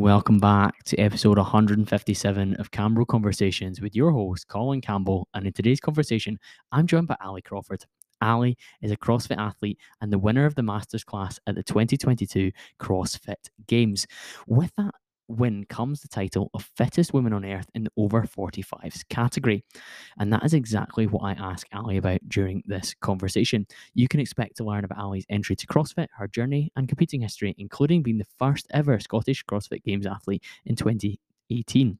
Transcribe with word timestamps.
Welcome 0.00 0.38
back 0.38 0.82
to 0.84 0.96
episode 0.96 1.36
157 1.36 2.54
of 2.54 2.70
Campbell 2.70 3.04
Conversations 3.04 3.82
with 3.82 3.94
your 3.94 4.10
host, 4.12 4.48
Colin 4.48 4.80
Campbell. 4.80 5.28
And 5.34 5.46
in 5.46 5.52
today's 5.52 5.78
conversation, 5.78 6.38
I'm 6.72 6.86
joined 6.86 7.06
by 7.06 7.18
Ali 7.22 7.42
Crawford. 7.42 7.84
Ali 8.22 8.56
is 8.80 8.90
a 8.90 8.96
CrossFit 8.96 9.36
athlete 9.36 9.78
and 10.00 10.10
the 10.10 10.18
winner 10.18 10.46
of 10.46 10.54
the 10.54 10.62
Masters 10.62 11.04
class 11.04 11.38
at 11.46 11.54
the 11.54 11.62
2022 11.62 12.50
CrossFit 12.80 13.50
Games. 13.66 14.06
With 14.46 14.72
that 14.78 14.94
win 15.30 15.64
comes 15.64 16.00
the 16.00 16.08
title 16.08 16.50
of 16.54 16.68
Fittest 16.76 17.12
Woman 17.12 17.32
on 17.32 17.44
Earth 17.44 17.68
in 17.74 17.84
the 17.84 17.90
over 17.96 18.22
45s 18.22 19.08
category. 19.08 19.64
And 20.18 20.32
that 20.32 20.44
is 20.44 20.54
exactly 20.54 21.06
what 21.06 21.22
I 21.22 21.32
ask 21.32 21.66
Ali 21.72 21.96
about 21.96 22.20
during 22.28 22.62
this 22.66 22.94
conversation. 23.00 23.66
You 23.94 24.08
can 24.08 24.20
expect 24.20 24.56
to 24.56 24.64
learn 24.64 24.84
about 24.84 24.98
Ali's 24.98 25.26
entry 25.30 25.56
to 25.56 25.66
CrossFit, 25.66 26.08
her 26.16 26.28
journey, 26.28 26.70
and 26.76 26.88
competing 26.88 27.20
history, 27.20 27.54
including 27.58 28.02
being 28.02 28.18
the 28.18 28.26
first 28.38 28.66
ever 28.70 28.98
Scottish 28.98 29.44
CrossFit 29.44 29.84
Games 29.84 30.06
athlete 30.06 30.44
in 30.64 30.76
2018. 30.76 31.98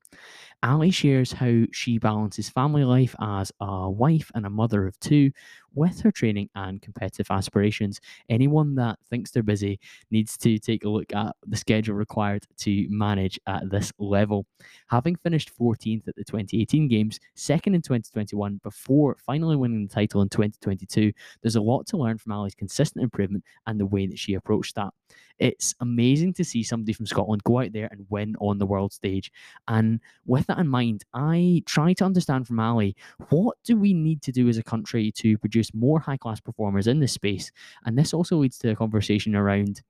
Ali 0.63 0.91
shares 0.91 1.33
how 1.33 1.65
she 1.73 1.99
balances 1.99 2.51
family 2.51 2.85
life 2.85 3.15
as 3.21 3.51
a 3.61 3.89
wife 3.89 4.31
and 4.35 4.45
a 4.45 4.51
mother 4.51 4.87
of 4.87 4.99
two 5.01 5.31
with 5.75 6.01
her 6.01 6.11
training 6.11 6.49
and 6.55 6.83
competitive 6.83 7.31
aspirations. 7.31 8.01
Anyone 8.29 8.75
that 8.75 8.99
thinks 9.09 9.31
they're 9.31 9.43
busy 9.43 9.79
needs 10.11 10.37
to 10.39 10.59
take 10.59 10.85
a 10.85 10.89
look 10.89 11.15
at 11.15 11.35
the 11.47 11.57
schedule 11.57 11.95
required 11.95 12.45
to 12.59 12.87
manage 12.91 13.39
at 13.47 13.71
this 13.71 13.93
level. 13.99 14.47
Having 14.89 15.17
finished 15.17 15.57
14th 15.59 16.09
at 16.09 16.17
the 16.17 16.25
2018 16.25 16.89
Games, 16.89 17.19
second 17.35 17.75
in 17.75 17.83
2021, 17.83 18.61
before 18.63 19.17
finally 19.25 19.57
winning 19.57 19.87
the 19.87 19.95
title 19.95 20.23
in 20.23 20.29
2022, 20.29 21.13
there's 21.43 21.57
a 21.57 21.61
lot 21.61 21.87
to 21.87 21.97
learn 21.97 22.19
from 22.19 22.33
Ali's 22.33 22.55
consistent 22.55 23.03
improvement 23.03 23.45
and 23.67 23.79
the 23.79 23.87
way 23.87 24.07
that 24.07 24.19
she 24.19 24.35
approached 24.35 24.75
that. 24.75 24.93
It's 25.39 25.75
amazing 25.81 26.35
to 26.35 26.45
see 26.45 26.63
somebody 26.63 26.93
from 26.93 27.07
Scotland 27.07 27.43
go 27.45 27.61
out 27.61 27.73
there 27.73 27.89
and 27.91 28.07
win 28.11 28.37
on 28.41 28.59
the 28.59 28.67
world 28.67 28.93
stage. 28.93 29.33
And 29.69 30.01
with 30.27 30.47
that 30.51 30.59
in 30.59 30.69
mind, 30.69 31.05
I 31.15 31.63
try 31.65 31.93
to 31.95 32.05
understand 32.05 32.47
from 32.47 32.61
Ali 32.61 32.97
what 33.31 33.57
do 33.65 33.77
we 33.77 33.95
need 33.95 34.21
to 34.23 34.33
do 34.33 34.49
as 34.49 34.59
a 34.59 34.63
country 34.63 35.13
to 35.13 35.39
produce 35.39 35.73
more 35.73 36.01
high 36.01 36.17
class 36.17 36.41
performers 36.41 36.89
in 36.89 37.01
this 37.01 37.13
space? 37.13 37.51
And 37.87 37.97
this 37.97 38.13
also 38.13 38.37
leads 38.37 38.59
to 38.59 38.71
a 38.71 38.77
conversation 38.77 39.37
around 39.37 39.83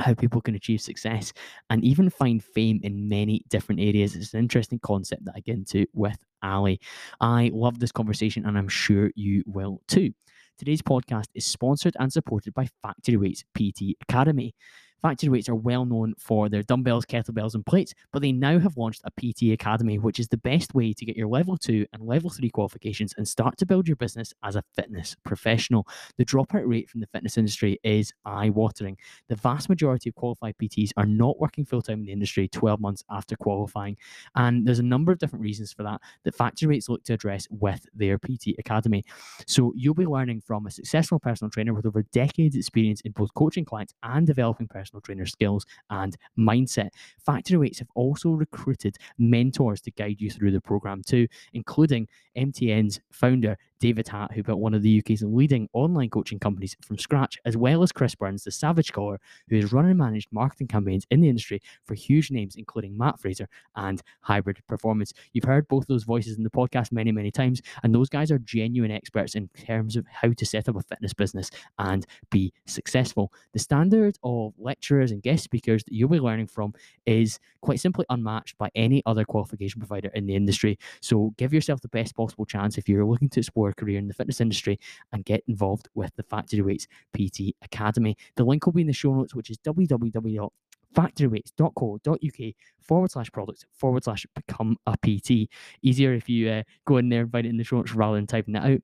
how 0.00 0.14
people 0.14 0.40
can 0.40 0.54
achieve 0.54 0.80
success 0.80 1.32
and 1.70 1.84
even 1.84 2.10
find 2.10 2.42
fame 2.42 2.80
in 2.82 3.08
many 3.08 3.42
different 3.48 3.80
areas. 3.80 4.16
It's 4.16 4.34
an 4.34 4.40
interesting 4.40 4.78
concept 4.78 5.24
that 5.26 5.34
I 5.36 5.40
get 5.40 5.56
into 5.56 5.86
with 5.92 6.18
Ali. 6.42 6.80
I 7.20 7.50
love 7.52 7.78
this 7.78 7.92
conversation 7.92 8.46
and 8.46 8.56
I'm 8.56 8.68
sure 8.68 9.10
you 9.14 9.42
will 9.46 9.80
too. 9.88 10.12
Today's 10.58 10.82
podcast 10.82 11.26
is 11.34 11.44
sponsored 11.44 11.96
and 11.98 12.10
supported 12.10 12.54
by 12.54 12.68
Factory 12.82 13.18
Weights 13.18 13.44
PT 13.54 13.96
Academy. 14.08 14.54
Factory 15.02 15.28
Weights 15.28 15.48
are 15.48 15.54
well 15.54 15.84
known 15.84 16.14
for 16.18 16.48
their 16.48 16.62
dumbbells, 16.62 17.04
kettlebells, 17.04 17.54
and 17.54 17.64
plates, 17.64 17.94
but 18.12 18.22
they 18.22 18.32
now 18.32 18.58
have 18.58 18.76
launched 18.76 19.02
a 19.04 19.10
PT 19.10 19.52
Academy, 19.52 19.98
which 19.98 20.18
is 20.18 20.28
the 20.28 20.38
best 20.38 20.74
way 20.74 20.92
to 20.92 21.04
get 21.04 21.16
your 21.16 21.28
level 21.28 21.56
two 21.56 21.86
and 21.92 22.02
level 22.02 22.30
three 22.30 22.50
qualifications 22.50 23.14
and 23.16 23.28
start 23.28 23.56
to 23.58 23.66
build 23.66 23.86
your 23.86 23.96
business 23.96 24.32
as 24.42 24.56
a 24.56 24.64
fitness 24.74 25.14
professional. 25.24 25.86
The 26.16 26.24
dropout 26.24 26.66
rate 26.66 26.88
from 26.88 27.00
the 27.00 27.06
fitness 27.08 27.36
industry 27.36 27.78
is 27.84 28.12
eye 28.24 28.50
watering. 28.50 28.96
The 29.28 29.36
vast 29.36 29.68
majority 29.68 30.08
of 30.08 30.14
qualified 30.14 30.56
PTs 30.60 30.90
are 30.96 31.06
not 31.06 31.38
working 31.38 31.64
full 31.64 31.82
time 31.82 32.00
in 32.00 32.06
the 32.06 32.12
industry 32.12 32.48
12 32.48 32.80
months 32.80 33.04
after 33.10 33.36
qualifying. 33.36 33.96
And 34.34 34.66
there's 34.66 34.78
a 34.78 34.84
number 34.84 35.12
of 35.12 35.18
different 35.18 35.42
reasons 35.42 35.72
for 35.72 35.82
that 35.82 36.00
that 36.24 36.34
Factory 36.34 36.68
Weights 36.68 36.88
look 36.88 37.04
to 37.04 37.12
address 37.12 37.46
with 37.50 37.86
their 37.94 38.18
PT 38.18 38.54
Academy. 38.58 39.04
So 39.46 39.72
you'll 39.76 39.94
be 39.94 40.06
learning 40.06 40.40
from 40.40 40.66
a 40.66 40.70
successful 40.70 41.18
personal 41.18 41.50
trainer 41.50 41.74
with 41.74 41.86
over 41.86 42.02
decades 42.12 42.56
experience 42.56 43.02
in 43.02 43.12
both 43.12 43.32
coaching 43.34 43.64
clients 43.64 43.94
and 44.02 44.26
developing 44.26 44.66
personal 44.68 44.85
personal 44.86 45.00
trainer 45.00 45.26
skills 45.26 45.66
and 45.90 46.16
mindset. 46.38 46.90
Factory 47.24 47.58
Weights 47.58 47.80
have 47.80 47.88
also 47.94 48.30
recruited 48.30 48.96
mentors 49.18 49.80
to 49.82 49.90
guide 49.90 50.20
you 50.20 50.30
through 50.30 50.52
the 50.52 50.60
program 50.60 51.02
too, 51.04 51.26
including 51.52 52.08
MTN's 52.36 53.00
founder 53.10 53.56
David 53.78 54.08
Hatt, 54.08 54.32
who 54.32 54.42
built 54.42 54.58
one 54.58 54.74
of 54.74 54.82
the 54.82 54.98
UK's 54.98 55.22
leading 55.22 55.68
online 55.72 56.10
coaching 56.10 56.38
companies 56.38 56.76
from 56.80 56.98
scratch, 56.98 57.38
as 57.44 57.56
well 57.56 57.82
as 57.82 57.92
Chris 57.92 58.14
Burns, 58.14 58.44
the 58.44 58.50
Savage 58.50 58.88
Scholar, 58.88 59.20
who 59.48 59.56
has 59.56 59.72
run 59.72 59.86
and 59.86 59.98
managed 59.98 60.28
marketing 60.32 60.68
campaigns 60.68 61.06
in 61.10 61.20
the 61.20 61.28
industry 61.28 61.60
for 61.84 61.94
huge 61.94 62.30
names, 62.30 62.56
including 62.56 62.96
Matt 62.96 63.20
Fraser 63.20 63.48
and 63.76 64.02
Hybrid 64.20 64.58
Performance. 64.66 65.12
You've 65.32 65.44
heard 65.44 65.68
both 65.68 65.86
those 65.86 66.04
voices 66.04 66.36
in 66.36 66.44
the 66.44 66.50
podcast 66.50 66.92
many, 66.92 67.12
many 67.12 67.30
times, 67.30 67.60
and 67.82 67.94
those 67.94 68.08
guys 68.08 68.30
are 68.30 68.38
genuine 68.38 68.90
experts 68.90 69.34
in 69.34 69.48
terms 69.66 69.96
of 69.96 70.06
how 70.06 70.32
to 70.32 70.46
set 70.46 70.68
up 70.68 70.76
a 70.76 70.82
fitness 70.82 71.12
business 71.12 71.50
and 71.78 72.06
be 72.30 72.52
successful. 72.66 73.32
The 73.52 73.58
standard 73.58 74.18
of 74.22 74.54
lecturers 74.58 75.10
and 75.10 75.22
guest 75.22 75.44
speakers 75.44 75.84
that 75.84 75.92
you'll 75.92 76.08
be 76.08 76.20
learning 76.20 76.48
from 76.48 76.74
is 77.04 77.38
quite 77.60 77.80
simply 77.80 78.06
unmatched 78.10 78.56
by 78.58 78.70
any 78.74 79.02
other 79.06 79.24
qualification 79.24 79.80
provider 79.80 80.08
in 80.14 80.26
the 80.26 80.34
industry. 80.34 80.78
So 81.00 81.34
give 81.36 81.52
yourself 81.52 81.80
the 81.80 81.88
best 81.88 82.14
possible 82.14 82.44
chance 82.44 82.78
if 82.78 82.88
you're 82.88 83.04
looking 83.04 83.28
to 83.30 83.40
explore 83.40 83.65
a 83.68 83.74
career 83.74 83.98
in 83.98 84.08
the 84.08 84.14
fitness 84.14 84.40
industry 84.40 84.78
and 85.12 85.24
get 85.24 85.42
involved 85.46 85.88
with 85.94 86.14
the 86.16 86.22
Factory 86.22 86.62
Weights 86.62 86.86
PT 87.14 87.54
Academy. 87.62 88.16
The 88.36 88.44
link 88.44 88.66
will 88.66 88.72
be 88.72 88.82
in 88.82 88.86
the 88.86 88.92
show 88.92 89.14
notes, 89.14 89.34
which 89.34 89.50
is 89.50 89.58
www 89.58 90.50
factoryweights.co.uk 90.94 92.54
forward 92.80 93.10
slash 93.10 93.30
products 93.30 93.64
forward 93.72 94.04
slash 94.04 94.26
become 94.34 94.76
a 94.86 94.96
PT. 94.96 95.50
Easier 95.82 96.14
if 96.14 96.28
you 96.28 96.48
uh, 96.48 96.62
go 96.86 96.96
in 96.96 97.08
there 97.08 97.22
and 97.22 97.32
find 97.32 97.46
it 97.46 97.50
in 97.50 97.56
the 97.56 97.64
show 97.64 97.76
notes 97.76 97.94
rather 97.94 98.16
than 98.16 98.26
typing 98.26 98.54
that 98.54 98.64
out. 98.64 98.80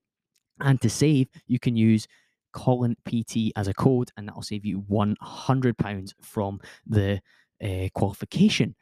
And 0.60 0.80
to 0.82 0.90
save, 0.90 1.28
you 1.46 1.58
can 1.58 1.74
use 1.74 2.06
Colin 2.52 2.96
PT 3.06 3.52
as 3.56 3.66
a 3.66 3.74
code, 3.74 4.10
and 4.16 4.28
that'll 4.28 4.42
save 4.42 4.64
you 4.64 4.82
£100 4.82 6.12
from 6.20 6.60
the 6.86 7.20
uh, 7.62 7.88
qualification. 7.94 8.74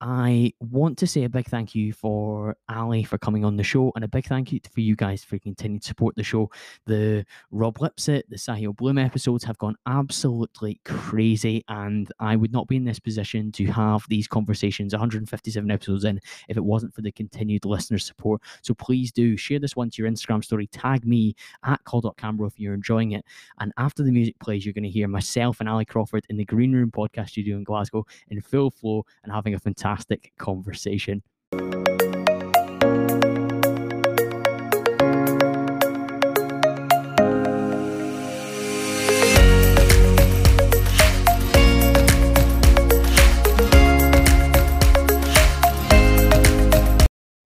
I 0.00 0.52
want 0.60 0.96
to 0.98 1.08
say 1.08 1.24
a 1.24 1.28
big 1.28 1.46
thank 1.48 1.74
you 1.74 1.92
for 1.92 2.56
Ali 2.68 3.02
for 3.02 3.18
coming 3.18 3.44
on 3.44 3.56
the 3.56 3.64
show, 3.64 3.90
and 3.96 4.04
a 4.04 4.08
big 4.08 4.26
thank 4.26 4.52
you 4.52 4.60
for 4.72 4.80
you 4.80 4.94
guys 4.94 5.24
for 5.24 5.40
continuing 5.40 5.80
to 5.80 5.86
support 5.86 6.14
the 6.14 6.22
show. 6.22 6.50
The 6.86 7.26
Rob 7.50 7.80
Lipsett, 7.80 8.30
the 8.30 8.36
Sahil 8.36 8.76
Bloom 8.76 8.96
episodes 8.96 9.42
have 9.42 9.58
gone 9.58 9.74
absolutely 9.86 10.80
crazy, 10.84 11.64
and 11.68 12.12
I 12.20 12.36
would 12.36 12.52
not 12.52 12.68
be 12.68 12.76
in 12.76 12.84
this 12.84 13.00
position 13.00 13.50
to 13.52 13.66
have 13.66 14.04
these 14.08 14.28
conversations 14.28 14.92
157 14.92 15.68
episodes 15.68 16.04
in 16.04 16.20
if 16.48 16.56
it 16.56 16.64
wasn't 16.64 16.94
for 16.94 17.02
the 17.02 17.10
continued 17.10 17.64
listener 17.64 17.98
support. 17.98 18.40
So 18.62 18.74
please 18.74 19.10
do 19.10 19.36
share 19.36 19.58
this 19.58 19.74
one 19.74 19.90
to 19.90 20.02
your 20.02 20.10
Instagram 20.10 20.44
story, 20.44 20.68
tag 20.68 21.06
me 21.06 21.34
at 21.64 21.82
call.camera 21.82 22.46
if 22.46 22.60
you're 22.60 22.74
enjoying 22.74 23.12
it. 23.12 23.24
And 23.58 23.72
after 23.78 24.04
the 24.04 24.12
music 24.12 24.38
plays, 24.38 24.64
you're 24.64 24.74
going 24.74 24.84
to 24.84 24.90
hear 24.90 25.08
myself 25.08 25.58
and 25.58 25.68
Ali 25.68 25.84
Crawford 25.84 26.24
in 26.28 26.36
the 26.36 26.44
Green 26.44 26.72
Room 26.72 26.92
podcast 26.92 27.30
studio 27.30 27.56
in 27.56 27.64
Glasgow 27.64 28.06
in 28.28 28.40
full 28.40 28.70
flow 28.70 29.04
and 29.24 29.32
having 29.32 29.54
a 29.54 29.58
fantastic 29.58 29.87
fantastic 29.88 30.32
conversation. 30.38 31.22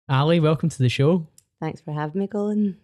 Ali, 0.10 0.40
welcome 0.40 0.70
to 0.70 0.78
the 0.78 0.90
show. 0.90 1.28
Thanks 1.60 1.82
for 1.82 1.92
having 1.92 2.20
me, 2.20 2.28
Colin. 2.28 2.78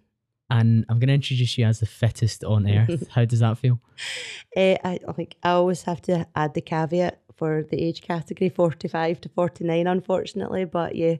And 0.49 0.85
I'm 0.89 0.99
going 0.99 1.07
to 1.07 1.13
introduce 1.13 1.57
you 1.57 1.65
as 1.65 1.79
the 1.79 1.85
fittest 1.85 2.43
on 2.43 2.69
earth. 2.69 3.07
How 3.11 3.25
does 3.25 3.39
that 3.39 3.57
feel? 3.57 3.79
Uh, 4.55 4.75
I 4.83 4.99
think 5.15 5.35
I 5.43 5.51
always 5.51 5.83
have 5.83 6.01
to 6.03 6.27
add 6.35 6.53
the 6.53 6.61
caveat 6.61 7.22
for 7.43 7.61
the 7.61 7.83
age 7.83 8.01
category 8.01 8.47
45 8.47 9.19
to 9.19 9.27
49 9.27 9.85
unfortunately 9.85 10.63
but 10.63 10.95
yeah 10.95 11.15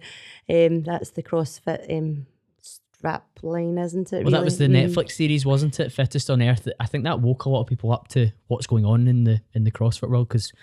um, 0.50 0.82
that's 0.84 1.10
the 1.12 1.22
crossfit 1.22 1.94
um, 1.96 2.26
strap 2.62 3.28
line 3.42 3.78
isn't 3.78 4.14
it 4.14 4.16
well 4.16 4.24
really? 4.24 4.32
that 4.32 4.44
was 4.46 4.58
the 4.58 4.68
mm. 4.68 4.88
netflix 4.88 5.12
series 5.12 5.46
wasn't 5.46 5.78
it 5.82 5.92
fittest 5.92 6.30
on 6.30 6.42
earth 6.42 6.66
i 6.80 6.86
think 6.86 7.04
that 7.04 7.20
woke 7.20 7.44
a 7.44 7.50
lot 7.50 7.60
of 7.60 7.68
people 7.68 7.92
up 7.92 8.08
to 8.08 8.32
what's 8.48 8.66
going 8.66 8.86
on 8.86 9.06
in 9.10 9.26
the 9.26 9.42
in 9.54 9.66
the 9.66 9.72
crossfit 9.72 10.10
world 10.10 10.30
because 10.30 10.54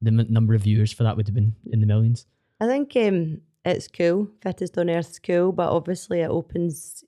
the 0.00 0.12
m- 0.12 0.26
number 0.30 0.54
of 0.54 0.62
viewers 0.62 0.92
for 0.92 1.02
that 1.02 1.16
would 1.16 1.26
have 1.26 1.34
been 1.34 1.56
in 1.72 1.80
the 1.80 1.86
millions 1.86 2.24
i 2.60 2.66
think 2.68 2.94
um, 2.94 3.40
it's 3.64 3.88
cool 3.88 4.28
fittest 4.40 4.78
on 4.78 4.88
earth's 4.88 5.18
cool 5.18 5.50
but 5.50 5.68
obviously 5.68 6.20
it 6.20 6.30
opens 6.30 7.02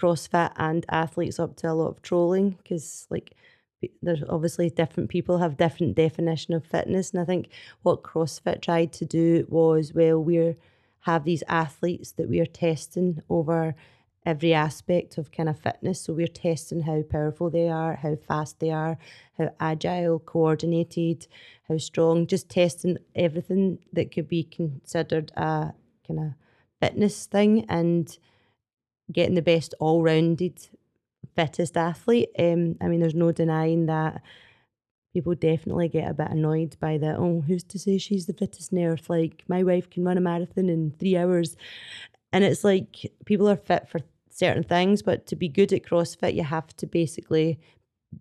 crossfit 0.00 0.52
and 0.54 0.86
athletes 0.88 1.40
up 1.40 1.56
to 1.56 1.68
a 1.68 1.74
lot 1.74 1.88
of 1.88 2.00
trolling 2.00 2.50
because 2.50 3.08
like 3.10 3.34
there's 4.02 4.22
obviously 4.28 4.70
different 4.70 5.10
people 5.10 5.38
have 5.38 5.56
different 5.56 5.94
definition 5.94 6.54
of 6.54 6.64
fitness 6.64 7.10
and 7.10 7.20
i 7.20 7.24
think 7.24 7.48
what 7.82 8.02
crossfit 8.02 8.62
tried 8.62 8.92
to 8.92 9.04
do 9.04 9.46
was 9.48 9.92
well 9.92 10.18
we're 10.18 10.56
have 11.04 11.24
these 11.24 11.42
athletes 11.48 12.12
that 12.12 12.30
we're 12.30 12.46
testing 12.46 13.20
over 13.28 13.74
every 14.24 14.54
aspect 14.54 15.18
of 15.18 15.30
kind 15.30 15.50
of 15.50 15.58
fitness. 15.58 16.00
So 16.00 16.14
we're 16.14 16.26
testing 16.26 16.80
how 16.80 17.02
powerful 17.02 17.50
they 17.50 17.68
are 17.68 17.96
how 17.96 18.16
fast 18.16 18.60
they 18.60 18.70
are 18.70 18.96
how 19.36 19.50
agile 19.60 20.18
coordinated 20.18 21.26
how 21.68 21.78
strong 21.78 22.26
just 22.26 22.48
testing 22.48 22.98
everything 23.14 23.78
that 23.92 24.12
could 24.12 24.28
be 24.28 24.44
considered 24.44 25.30
a 25.36 25.72
kind 26.06 26.20
of 26.20 26.32
fitness 26.80 27.26
thing 27.26 27.66
and 27.68 28.16
getting 29.12 29.34
the 29.34 29.42
best 29.42 29.74
all-rounded 29.80 30.68
fittest 31.36 31.76
athlete. 31.76 32.30
Um, 32.38 32.76
I 32.80 32.86
mean, 32.88 33.00
there's 33.00 33.14
no 33.14 33.32
denying 33.32 33.86
that 33.86 34.22
people 35.12 35.34
definitely 35.34 35.88
get 35.88 36.10
a 36.10 36.14
bit 36.14 36.30
annoyed 36.30 36.76
by 36.80 36.98
that. 36.98 37.16
Oh, 37.18 37.42
who's 37.46 37.64
to 37.64 37.78
say 37.78 37.98
she's 37.98 38.26
the 38.26 38.32
fittest 38.32 38.72
in 38.72 38.78
earth? 38.84 39.08
Like 39.08 39.44
my 39.48 39.62
wife 39.62 39.88
can 39.90 40.04
run 40.04 40.18
a 40.18 40.20
marathon 40.20 40.68
in 40.68 40.92
three 40.98 41.16
hours, 41.16 41.56
and 42.32 42.42
it's 42.44 42.64
like 42.64 43.12
people 43.24 43.48
are 43.48 43.56
fit 43.56 43.88
for 43.88 44.00
certain 44.30 44.64
things, 44.64 45.02
but 45.02 45.26
to 45.26 45.36
be 45.36 45.48
good 45.48 45.72
at 45.72 45.84
CrossFit, 45.84 46.34
you 46.34 46.42
have 46.42 46.76
to 46.78 46.86
basically 46.86 47.58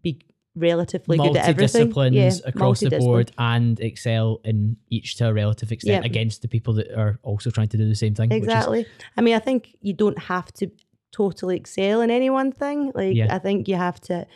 be 0.03 0.19
relatively 0.55 1.17
good 1.17 1.35
at 1.35 1.49
everything. 1.49 2.13
Yeah, 2.13 2.31
across 2.45 2.81
the 2.81 2.91
board 2.91 3.31
and 3.39 3.79
excel 3.79 4.39
in 4.45 4.77
each 4.91 5.15
to 5.15 5.27
a 5.29 5.33
relative 5.33 5.71
extent 5.71 6.03
Yeah. 6.03 6.07
against 6.07 6.43
the 6.43 6.47
people 6.47 6.75
that 6.75 6.91
are 6.95 7.17
also 7.23 7.49
trying 7.49 7.69
to 7.69 7.77
do 7.77 7.89
the 7.89 7.95
same 7.95 8.13
thing. 8.13 8.29
which 8.29 8.41
is- 8.43 8.45
Exactly. 8.45 8.85
I 9.17 9.21
mean, 9.21 9.33
I 9.33 9.39
think 9.39 9.75
you 9.81 9.93
don't 9.93 10.19
have 10.19 10.51
to 10.53 10.69
totally 11.13 11.55
excel 11.55 12.01
in 12.01 12.11
any 12.11 12.29
one 12.29 12.51
thing. 12.51 12.91
Like, 12.93 13.15
Yeah. 13.15 13.33
I 13.33 13.39
think 13.39 13.69
you 13.69 13.75
have 13.75 14.01
to 14.01 14.27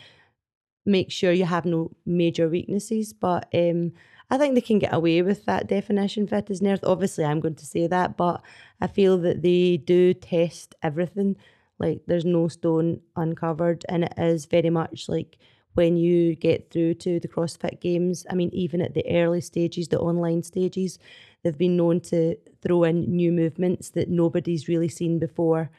make 0.86 1.10
sure 1.10 1.32
you 1.32 1.44
have 1.44 1.66
no 1.66 1.90
major 2.06 2.48
weaknesses. 2.48 3.12
But 3.12 3.46
um, 3.54 3.92
I 4.30 4.38
think 4.38 4.54
they 4.54 4.62
can 4.62 4.78
get 4.78 4.94
away 4.94 5.20
with 5.22 5.44
that 5.44 5.68
definition, 5.68 6.26
fit 6.26 6.50
as 6.50 6.62
an. 6.62 6.84
Obviously, 6.84 7.24
I'm 7.24 7.40
going 7.40 7.56
to 7.56 7.66
say 7.66 7.86
that, 7.86 8.16
but 8.16 8.42
I 8.80 8.86
feel 8.86 9.18
that 9.18 9.42
they 9.42 9.76
do 9.76 10.14
test 10.14 10.74
everything. 10.82 11.36
Like, 11.78 12.02
there's 12.06 12.24
no 12.24 12.48
stone 12.48 13.00
uncovered, 13.14 13.84
and 13.88 14.04
it 14.04 14.14
is 14.16 14.46
very 14.46 14.70
much 14.70 15.08
like 15.08 15.36
when 15.74 15.96
you 15.96 16.34
get 16.34 16.70
through 16.70 16.94
to 16.94 17.20
the 17.20 17.28
CrossFit 17.28 17.80
Games. 17.80 18.26
I 18.28 18.34
mean, 18.34 18.50
even 18.52 18.80
at 18.80 18.94
the 18.94 19.04
early 19.08 19.40
stages, 19.40 19.88
the 19.88 20.00
online 20.00 20.42
stages, 20.42 20.98
they've 21.42 21.56
been 21.56 21.76
known 21.76 22.00
to 22.00 22.36
throw 22.62 22.82
in 22.84 23.02
new 23.14 23.30
movements 23.30 23.90
that 23.90 24.08
nobody's 24.08 24.66
really 24.66 24.88
seen 24.88 25.18
before. 25.20 25.70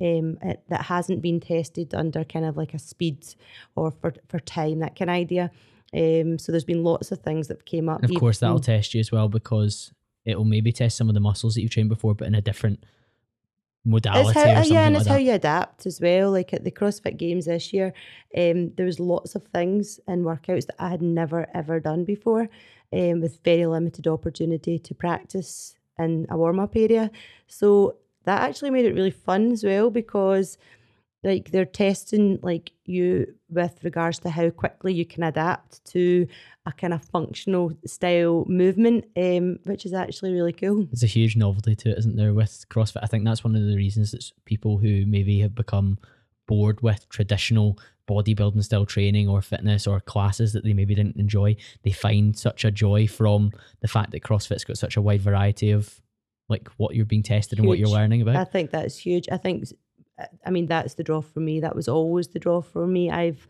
Um, 0.00 0.38
it, 0.42 0.64
that 0.70 0.82
hasn't 0.82 1.22
been 1.22 1.38
tested 1.38 1.94
under 1.94 2.24
kind 2.24 2.44
of 2.44 2.56
like 2.56 2.74
a 2.74 2.80
speed 2.80 3.24
or 3.76 3.92
for, 3.92 4.12
for 4.28 4.40
time, 4.40 4.80
that 4.80 4.96
kind 4.96 5.08
of 5.08 5.14
idea. 5.14 5.50
Um, 5.94 6.38
so 6.38 6.50
there's 6.50 6.64
been 6.64 6.82
lots 6.82 7.12
of 7.12 7.20
things 7.20 7.46
that 7.48 7.64
came 7.64 7.88
up. 7.88 8.02
And 8.02 8.12
of 8.12 8.18
course, 8.18 8.40
that'll 8.40 8.58
test 8.58 8.94
you 8.94 9.00
as 9.00 9.12
well 9.12 9.28
because 9.28 9.92
it'll 10.24 10.44
maybe 10.44 10.72
test 10.72 10.96
some 10.96 11.08
of 11.08 11.14
the 11.14 11.20
muscles 11.20 11.54
that 11.54 11.62
you've 11.62 11.70
trained 11.70 11.88
before, 11.88 12.14
but 12.14 12.26
in 12.26 12.34
a 12.34 12.40
different 12.40 12.84
modality 13.84 14.32
how, 14.32 14.46
or 14.46 14.48
uh, 14.48 14.54
something 14.54 14.72
yeah, 14.72 14.86
and 14.86 14.94
like 14.94 15.00
it's 15.02 15.08
how 15.08 15.16
you 15.16 15.32
adapt 15.32 15.86
as 15.86 16.00
well. 16.00 16.30
Like 16.30 16.52
at 16.52 16.64
the 16.64 16.70
CrossFit 16.70 17.16
Games 17.16 17.44
this 17.46 17.72
year, 17.72 17.92
um, 18.36 18.72
there 18.76 18.86
was 18.86 18.98
lots 18.98 19.34
of 19.34 19.44
things 19.48 20.00
and 20.08 20.24
workouts 20.24 20.66
that 20.66 20.76
I 20.78 20.88
had 20.88 21.02
never 21.02 21.46
ever 21.54 21.80
done 21.80 22.04
before, 22.04 22.48
um, 22.92 23.20
with 23.20 23.42
very 23.44 23.66
limited 23.66 24.06
opportunity 24.06 24.78
to 24.78 24.94
practice 24.94 25.76
in 25.98 26.26
a 26.30 26.36
warm 26.36 26.58
up 26.58 26.74
area. 26.74 27.10
So 27.46 27.98
that 28.24 28.42
actually 28.42 28.70
made 28.70 28.84
it 28.84 28.94
really 28.94 29.10
fun 29.10 29.52
as 29.52 29.64
well 29.64 29.90
because 29.90 30.58
like 31.24 31.50
they're 31.50 31.64
testing 31.64 32.38
like 32.42 32.70
you 32.84 33.34
with 33.48 33.82
regards 33.82 34.18
to 34.20 34.30
how 34.30 34.50
quickly 34.50 34.92
you 34.92 35.06
can 35.06 35.22
adapt 35.22 35.84
to 35.86 36.26
a 36.66 36.72
kind 36.72 36.92
of 36.92 37.02
functional 37.02 37.72
style 37.86 38.44
movement, 38.46 39.06
um, 39.16 39.58
which 39.64 39.86
is 39.86 39.94
actually 39.94 40.32
really 40.32 40.52
cool. 40.52 40.86
it's 40.92 41.02
a 41.02 41.06
huge 41.06 41.36
novelty 41.36 41.74
to 41.74 41.90
it, 41.90 41.98
isn't 41.98 42.16
there, 42.16 42.34
with 42.34 42.66
CrossFit? 42.68 43.00
I 43.02 43.06
think 43.06 43.24
that's 43.24 43.44
one 43.44 43.56
of 43.56 43.62
the 43.62 43.76
reasons 43.76 44.12
that 44.12 44.30
people 44.44 44.78
who 44.78 45.04
maybe 45.06 45.40
have 45.40 45.54
become 45.54 45.98
bored 46.46 46.82
with 46.82 47.08
traditional 47.08 47.78
bodybuilding 48.08 48.62
style 48.62 48.84
training 48.84 49.28
or 49.28 49.40
fitness 49.40 49.86
or 49.86 50.00
classes 50.00 50.52
that 50.52 50.62
they 50.62 50.74
maybe 50.74 50.94
didn't 50.94 51.16
enjoy, 51.16 51.56
they 51.82 51.92
find 51.92 52.38
such 52.38 52.64
a 52.64 52.70
joy 52.70 53.06
from 53.06 53.50
the 53.80 53.88
fact 53.88 54.10
that 54.10 54.22
CrossFit's 54.22 54.64
got 54.64 54.76
such 54.76 54.96
a 54.96 55.02
wide 55.02 55.22
variety 55.22 55.70
of 55.70 56.00
like 56.48 56.68
what 56.76 56.94
you're 56.94 57.06
being 57.06 57.22
tested 57.22 57.58
and 57.58 57.66
what 57.66 57.78
you're 57.78 57.88
learning 57.88 58.22
about. 58.22 58.36
I 58.36 58.44
think 58.44 58.70
that's 58.70 58.96
huge. 58.98 59.28
I 59.32 59.36
think, 59.36 59.64
uh, 60.18 60.26
I 60.46 60.50
mean, 60.50 60.66
that's 60.66 60.94
the 60.94 61.02
draw 61.02 61.20
for 61.22 61.40
me. 61.40 61.60
That 61.60 61.74
was 61.74 61.88
always 61.88 62.28
the 62.28 62.38
draw 62.38 62.60
for 62.60 62.86
me. 62.86 63.10
I've, 63.10 63.46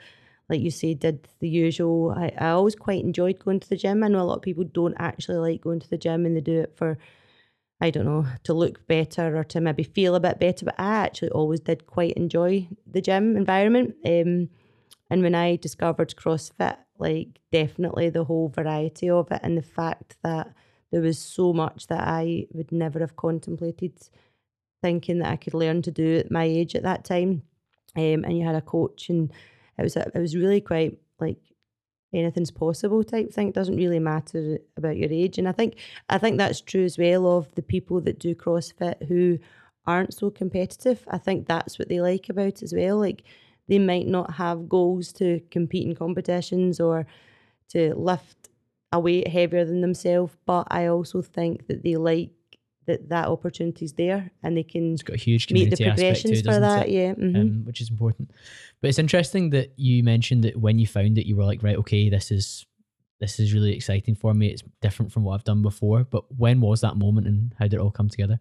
like 0.49 0.61
you 0.61 0.71
say, 0.71 0.95
did 0.95 1.29
the 1.41 1.49
usual. 1.49 2.15
I, 2.17 2.33
I 2.39 2.51
always 2.51 2.77
quite 2.77 3.03
enjoyed 3.03 3.39
going 3.39 3.61
to 3.61 3.69
the 3.69 3.77
gym. 3.77 4.05
I 4.05 4.09
know 4.09 4.21
a 4.21 4.23
lot 4.23 4.37
of 4.37 4.43
people 4.43 4.65
don't 4.65 4.97
actually 4.99 5.39
like 5.39 5.63
going 5.63 5.81
to 5.81 5.91
the 5.91 5.99
gym 5.99 6.25
and 6.25 6.37
they 6.37 6.41
do 6.41 6.61
it 6.61 6.77
for, 6.77 6.99
I 7.81 7.91
don't 7.91 8.05
know, 8.05 8.27
to 8.45 8.55
look 8.55 8.87
better 8.87 9.37
or 9.37 9.45
to 9.45 9.61
maybe 9.61 9.83
feel 9.83 10.15
a 10.15 10.21
bit 10.21 10.39
better. 10.39 10.67
But 10.67 10.79
I 10.79 10.97
actually 10.97 11.31
always 11.31 11.61
did 11.61 11.87
quite 11.87 12.13
enjoy 12.15 12.69
the 12.87 13.01
gym 13.01 13.37
environment. 13.37 13.97
Um, 14.05 14.51
and 15.11 15.23
when 15.23 15.35
I 15.35 15.57
discovered 15.57 16.15
CrossFit, 16.17 16.77
like 16.99 17.41
definitely 17.51 18.11
the 18.11 18.25
whole 18.25 18.49
variety 18.49 19.11
of 19.11 19.33
it 19.33 19.41
and 19.43 19.59
the 19.59 19.63
fact 19.63 20.17
that 20.23 20.55
there 20.95 21.03
was 21.03 21.19
so 21.19 21.53
much 21.53 21.89
that 21.89 22.07
I 22.07 22.47
would 22.53 22.71
never 22.71 23.01
have 23.01 23.17
contemplated 23.17 23.95
thinking 24.81 25.19
that 25.19 25.33
I 25.33 25.35
could 25.35 25.53
learn 25.53 25.83
to 25.83 25.91
do 25.91 26.19
at 26.19 26.31
my 26.31 26.45
age 26.45 26.77
at 26.77 26.85
that 26.85 27.05
time. 27.05 27.43
Um, 27.97 28.23
and 28.23 28.39
you 28.39 28.45
had 28.45 28.55
a 28.55 28.61
coach, 28.61 29.09
and 29.09 29.33
it 29.77 29.83
was 29.83 29.97
it 29.97 30.15
was 30.15 30.37
really 30.37 30.61
quite 30.61 30.97
like 31.19 31.41
anything's 32.13 32.53
possible 32.53 33.03
type 33.03 33.33
thing. 33.33 33.49
It 33.49 33.57
doesn't 33.57 33.77
really 33.77 33.99
matter 33.99 34.61
about 34.77 34.97
your 34.97 35.11
age, 35.11 35.37
and 35.37 35.49
I 35.49 35.53
think 35.53 35.79
I 36.09 36.19
think 36.19 36.39
that's 36.39 36.61
true 36.61 36.85
as 36.85 36.97
well 36.97 37.27
of 37.27 37.53
the 37.57 37.63
people 37.63 38.01
that 38.03 38.21
do 38.21 38.37
CrossFit 38.37 39.09
who 39.09 39.41
aren't 39.89 40.15
so 40.15 40.31
competitive. 40.31 41.05
I 41.11 41.19
think 41.19 41.49
that's 41.49 41.77
what 41.77 41.89
they 41.89 42.01
like 42.01 42.29
about 42.29 42.63
as 42.63 42.73
well. 42.73 42.99
Like 42.99 43.25
they 43.67 43.81
might 43.81 44.07
not 44.07 44.35
have 44.35 44.69
goals 44.69 45.13
to 45.15 45.41
compete 45.51 45.89
in 45.89 45.97
competitions 45.97 46.79
or 46.79 47.05
to 47.71 47.97
lift 47.97 48.45
a 48.95 48.99
weight 49.01 49.29
heavier 49.29 49.65
than 49.65 49.81
themselves, 49.81 50.33
but 50.47 50.69
I 50.71 50.87
also 50.87 51.21
think 51.21 51.67
that 51.67 51.83
they 51.83 51.97
like 51.97 52.31
that 52.87 53.09
that 53.09 53.27
opportunity's 53.29 53.95
there 53.95 54.31
and 54.43 54.57
they 54.57 54.63
can 54.63 54.93
It's 54.95 55.03
got 55.03 55.17
a 55.17 55.19
huge 55.19 55.51
meet 55.51 55.71
the 55.71 55.85
progressions 55.85 56.43
too, 56.43 56.49
for 56.53 56.61
that. 56.61 56.89
it? 56.89 56.93
Yeah. 56.93 57.15
mhm. 57.15 57.41
um, 57.41 57.65
which 57.65 57.81
is 57.81 57.91
important. 57.91 58.31
But 58.81 58.89
it's 58.89 58.99
interesting 58.99 59.51
that 59.51 59.73
you 59.77 60.03
mentioned 60.05 60.45
that 60.45 60.57
when 60.57 60.79
you 60.79 60.87
found 60.87 61.19
it, 61.19 61.27
you 61.27 61.35
were 61.37 61.45
like, 61.45 61.63
right, 61.63 61.77
okay, 61.79 62.09
this 62.09 62.31
is 62.31 62.67
this 63.21 63.41
is 63.41 63.53
really 63.55 63.75
exciting 63.75 64.15
for 64.15 64.33
me. 64.35 64.49
It's 64.49 64.63
different 64.81 65.13
from 65.13 65.25
what 65.25 65.35
I've 65.35 65.45
done 65.45 65.63
before. 65.63 66.05
But 66.05 66.25
when 66.37 66.61
was 66.61 66.81
that 66.83 66.97
moment, 66.97 67.27
and 67.27 67.55
how 67.59 67.65
did 67.67 67.75
it 67.75 67.81
all 67.81 67.91
come 67.91 68.09
together? 68.09 68.39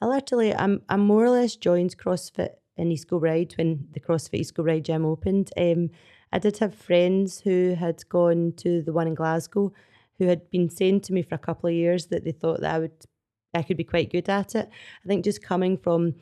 I 0.00 0.06
literally, 0.06 0.54
I'm, 0.54 0.82
I'm 0.88 1.00
more 1.00 1.24
or 1.24 1.30
less 1.30 1.56
joined 1.56 1.96
CrossFit 1.98 2.50
in 2.76 2.90
East 2.92 3.08
Kilbride 3.08 3.54
when 3.58 3.88
the 3.92 4.00
CrossFit 4.00 4.40
East 4.40 4.54
Kilbride 4.54 4.84
gym 4.84 5.04
opened. 5.04 5.50
Um, 5.56 5.90
I 6.32 6.38
did 6.38 6.58
have 6.58 6.74
friends 6.74 7.40
who 7.40 7.74
had 7.74 8.06
gone 8.08 8.52
to 8.58 8.82
the 8.82 8.92
one 8.92 9.06
in 9.06 9.14
Glasgow, 9.14 9.72
who 10.18 10.26
had 10.26 10.50
been 10.50 10.68
saying 10.68 11.00
to 11.02 11.12
me 11.12 11.22
for 11.22 11.34
a 11.34 11.38
couple 11.38 11.68
of 11.68 11.74
years 11.74 12.06
that 12.06 12.24
they 12.24 12.32
thought 12.32 12.60
that 12.60 12.74
I 12.74 12.78
would, 12.78 13.06
I 13.54 13.62
could 13.62 13.76
be 13.76 13.84
quite 13.84 14.10
good 14.10 14.28
at 14.28 14.54
it. 14.54 14.68
I 15.04 15.08
think 15.08 15.24
just 15.24 15.42
coming 15.42 15.76
from, 15.78 16.14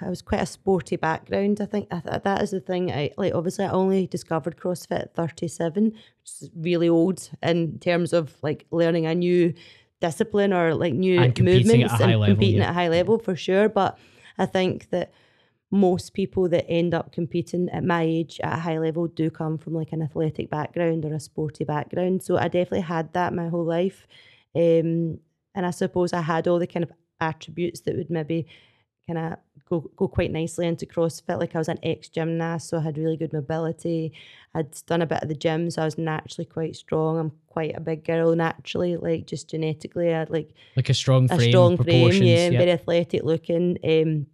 I 0.00 0.08
was 0.08 0.22
quite 0.22 0.40
a 0.40 0.46
sporty 0.46 0.96
background. 0.96 1.60
I 1.60 1.66
think 1.66 1.88
I 1.90 2.00
th- 2.00 2.22
that 2.22 2.42
is 2.42 2.50
the 2.50 2.60
thing. 2.60 2.90
I 2.90 3.10
like 3.16 3.34
obviously 3.34 3.66
I 3.66 3.70
only 3.70 4.06
discovered 4.06 4.56
CrossFit 4.56 5.00
at 5.02 5.14
37, 5.14 5.84
which 5.84 5.94
is 6.40 6.50
really 6.56 6.88
old 6.88 7.30
in 7.42 7.78
terms 7.78 8.12
of 8.12 8.34
like 8.42 8.66
learning 8.70 9.06
a 9.06 9.14
new 9.14 9.52
discipline 10.00 10.52
or 10.52 10.74
like 10.74 10.94
new 10.94 11.20
And 11.20 11.34
competing 11.34 11.82
at 11.82 11.90
a 11.90 11.92
movements 11.92 11.92
high 11.94 12.16
level, 12.16 12.26
competing 12.26 12.60
yeah. 12.60 12.64
at 12.64 12.70
a 12.70 12.74
high 12.74 12.88
level 12.88 13.18
for 13.18 13.36
sure. 13.36 13.68
But 13.68 13.98
I 14.38 14.46
think 14.46 14.90
that 14.90 15.12
most 15.74 16.14
people 16.14 16.48
that 16.48 16.64
end 16.68 16.94
up 16.94 17.12
competing 17.12 17.68
at 17.70 17.84
my 17.84 18.02
age 18.02 18.40
at 18.42 18.54
a 18.54 18.60
high 18.60 18.78
level 18.78 19.08
do 19.08 19.28
come 19.28 19.58
from 19.58 19.74
like 19.74 19.92
an 19.92 20.02
athletic 20.02 20.48
background 20.48 21.04
or 21.04 21.12
a 21.12 21.20
sporty 21.20 21.64
background. 21.64 22.22
So 22.22 22.36
I 22.36 22.44
definitely 22.44 22.82
had 22.82 23.12
that 23.14 23.34
my 23.34 23.48
whole 23.48 23.64
life. 23.64 24.06
Um, 24.54 25.18
and 25.54 25.66
I 25.66 25.70
suppose 25.70 26.12
I 26.12 26.20
had 26.20 26.46
all 26.46 26.60
the 26.60 26.66
kind 26.66 26.84
of 26.84 26.92
attributes 27.20 27.80
that 27.82 27.96
would 27.96 28.08
maybe 28.08 28.46
kind 29.06 29.18
of 29.18 29.38
go 29.68 29.90
go 29.96 30.08
quite 30.08 30.30
nicely 30.30 30.66
into 30.66 30.86
CrossFit. 30.86 31.38
Like 31.38 31.54
I 31.54 31.58
was 31.58 31.68
an 31.68 31.78
ex 31.82 32.08
gymnast, 32.08 32.68
so 32.68 32.78
I 32.78 32.82
had 32.82 32.98
really 32.98 33.16
good 33.16 33.32
mobility. 33.32 34.12
I'd 34.54 34.70
done 34.86 35.02
a 35.02 35.06
bit 35.06 35.22
of 35.22 35.28
the 35.28 35.34
gym, 35.34 35.70
so 35.70 35.82
I 35.82 35.84
was 35.84 35.98
naturally 35.98 36.46
quite 36.46 36.76
strong. 36.76 37.18
I'm 37.18 37.32
quite 37.48 37.76
a 37.76 37.80
big 37.80 38.04
girl 38.04 38.34
naturally, 38.36 38.96
like 38.96 39.26
just 39.26 39.50
genetically. 39.50 40.14
I 40.14 40.20
had 40.20 40.30
like 40.30 40.50
Like 40.76 40.88
a 40.88 40.94
strong 40.94 41.24
a 41.30 41.36
frame, 41.36 41.50
strong 41.50 41.76
frame, 41.76 42.22
yeah, 42.22 42.48
yeah. 42.48 42.58
very 42.58 42.70
athletic 42.70 43.24
looking. 43.24 43.78
Um, 43.84 44.26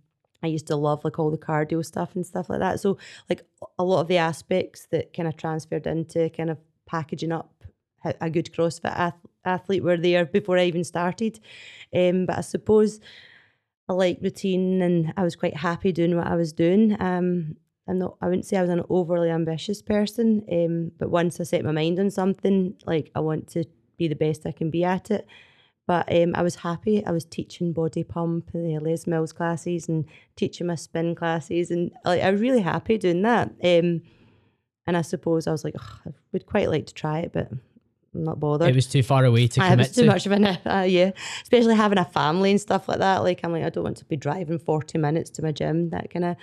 I 0.42 0.46
used 0.46 0.66
to 0.68 0.76
love 0.76 1.04
like 1.04 1.18
all 1.18 1.30
the 1.30 1.38
cardio 1.38 1.84
stuff 1.84 2.14
and 2.14 2.24
stuff 2.24 2.48
like 2.48 2.60
that. 2.60 2.80
So 2.80 2.98
like 3.28 3.44
a 3.78 3.84
lot 3.84 4.00
of 4.00 4.08
the 4.08 4.18
aspects 4.18 4.86
that 4.90 5.12
kind 5.12 5.28
of 5.28 5.36
transferred 5.36 5.86
into 5.86 6.30
kind 6.30 6.50
of 6.50 6.58
packaging 6.86 7.32
up 7.32 7.52
a 8.04 8.30
good 8.30 8.50
CrossFit 8.52 8.96
ath- 8.96 9.26
athlete 9.44 9.82
were 9.82 9.96
there 9.96 10.24
before 10.24 10.58
I 10.58 10.64
even 10.64 10.84
started. 10.84 11.40
Um, 11.94 12.26
but 12.26 12.38
I 12.38 12.40
suppose 12.40 13.00
I 13.88 13.92
like 13.92 14.18
routine 14.22 14.80
and 14.82 15.12
I 15.16 15.22
was 15.22 15.36
quite 15.36 15.56
happy 15.56 15.92
doing 15.92 16.16
what 16.16 16.26
I 16.26 16.36
was 16.36 16.52
doing. 16.52 16.96
Um, 17.00 17.56
I'm 17.88 17.98
not. 17.98 18.16
I 18.22 18.26
wouldn't 18.26 18.46
say 18.46 18.56
I 18.56 18.62
was 18.62 18.70
an 18.70 18.84
overly 18.88 19.30
ambitious 19.30 19.82
person. 19.82 20.44
Um, 20.50 20.92
but 20.98 21.10
once 21.10 21.40
I 21.40 21.44
set 21.44 21.64
my 21.64 21.72
mind 21.72 21.98
on 21.98 22.10
something, 22.10 22.74
like 22.86 23.10
I 23.14 23.20
want 23.20 23.48
to 23.48 23.64
be 23.96 24.06
the 24.06 24.14
best 24.14 24.46
I 24.46 24.52
can 24.52 24.70
be 24.70 24.84
at 24.84 25.10
it. 25.10 25.26
But 25.86 26.12
um, 26.12 26.34
I 26.36 26.42
was 26.42 26.56
happy. 26.56 27.04
I 27.04 27.10
was 27.10 27.24
teaching 27.24 27.72
body 27.72 28.04
pump, 28.04 28.50
and 28.54 28.64
the 28.64 28.78
Les 28.78 29.06
Mills 29.06 29.32
classes, 29.32 29.88
and 29.88 30.04
teaching 30.36 30.68
my 30.68 30.76
spin 30.76 31.14
classes, 31.14 31.70
and 31.70 31.90
like 32.04 32.22
I 32.22 32.30
was 32.30 32.40
really 32.40 32.60
happy 32.60 32.96
doing 32.98 33.22
that. 33.22 33.48
Um, 33.62 34.02
and 34.86 34.96
I 34.96 35.02
suppose 35.02 35.46
I 35.46 35.52
was 35.52 35.64
like, 35.64 35.74
"Ugh, 35.76 36.00
I 36.06 36.10
would 36.32 36.46
quite 36.46 36.70
like 36.70 36.86
to 36.86 36.94
try 36.94 37.20
it, 37.20 37.32
but 37.32 37.50
I'm 38.14 38.24
not 38.24 38.40
bothered. 38.40 38.68
It 38.68 38.74
was 38.74 38.86
too 38.86 39.02
far 39.02 39.24
away 39.24 39.46
to 39.48 39.62
I 39.62 39.70
commit 39.70 39.88
was 39.88 39.94
too 39.94 40.02
to. 40.02 40.06
much 40.08 40.26
of 40.26 40.32
an 40.32 40.44
uh, 40.66 40.84
yeah, 40.88 41.12
especially 41.42 41.76
having 41.76 41.98
a 41.98 42.04
family 42.04 42.50
and 42.50 42.60
stuff 42.60 42.88
like 42.88 42.98
that. 42.98 43.18
Like 43.18 43.40
I'm 43.44 43.52
like 43.52 43.64
I 43.64 43.70
don't 43.70 43.84
want 43.84 43.98
to 43.98 44.04
be 44.04 44.16
driving 44.16 44.58
forty 44.58 44.98
minutes 44.98 45.30
to 45.30 45.42
my 45.42 45.52
gym. 45.52 45.90
That 45.90 46.10
kind 46.10 46.24
of 46.24 46.36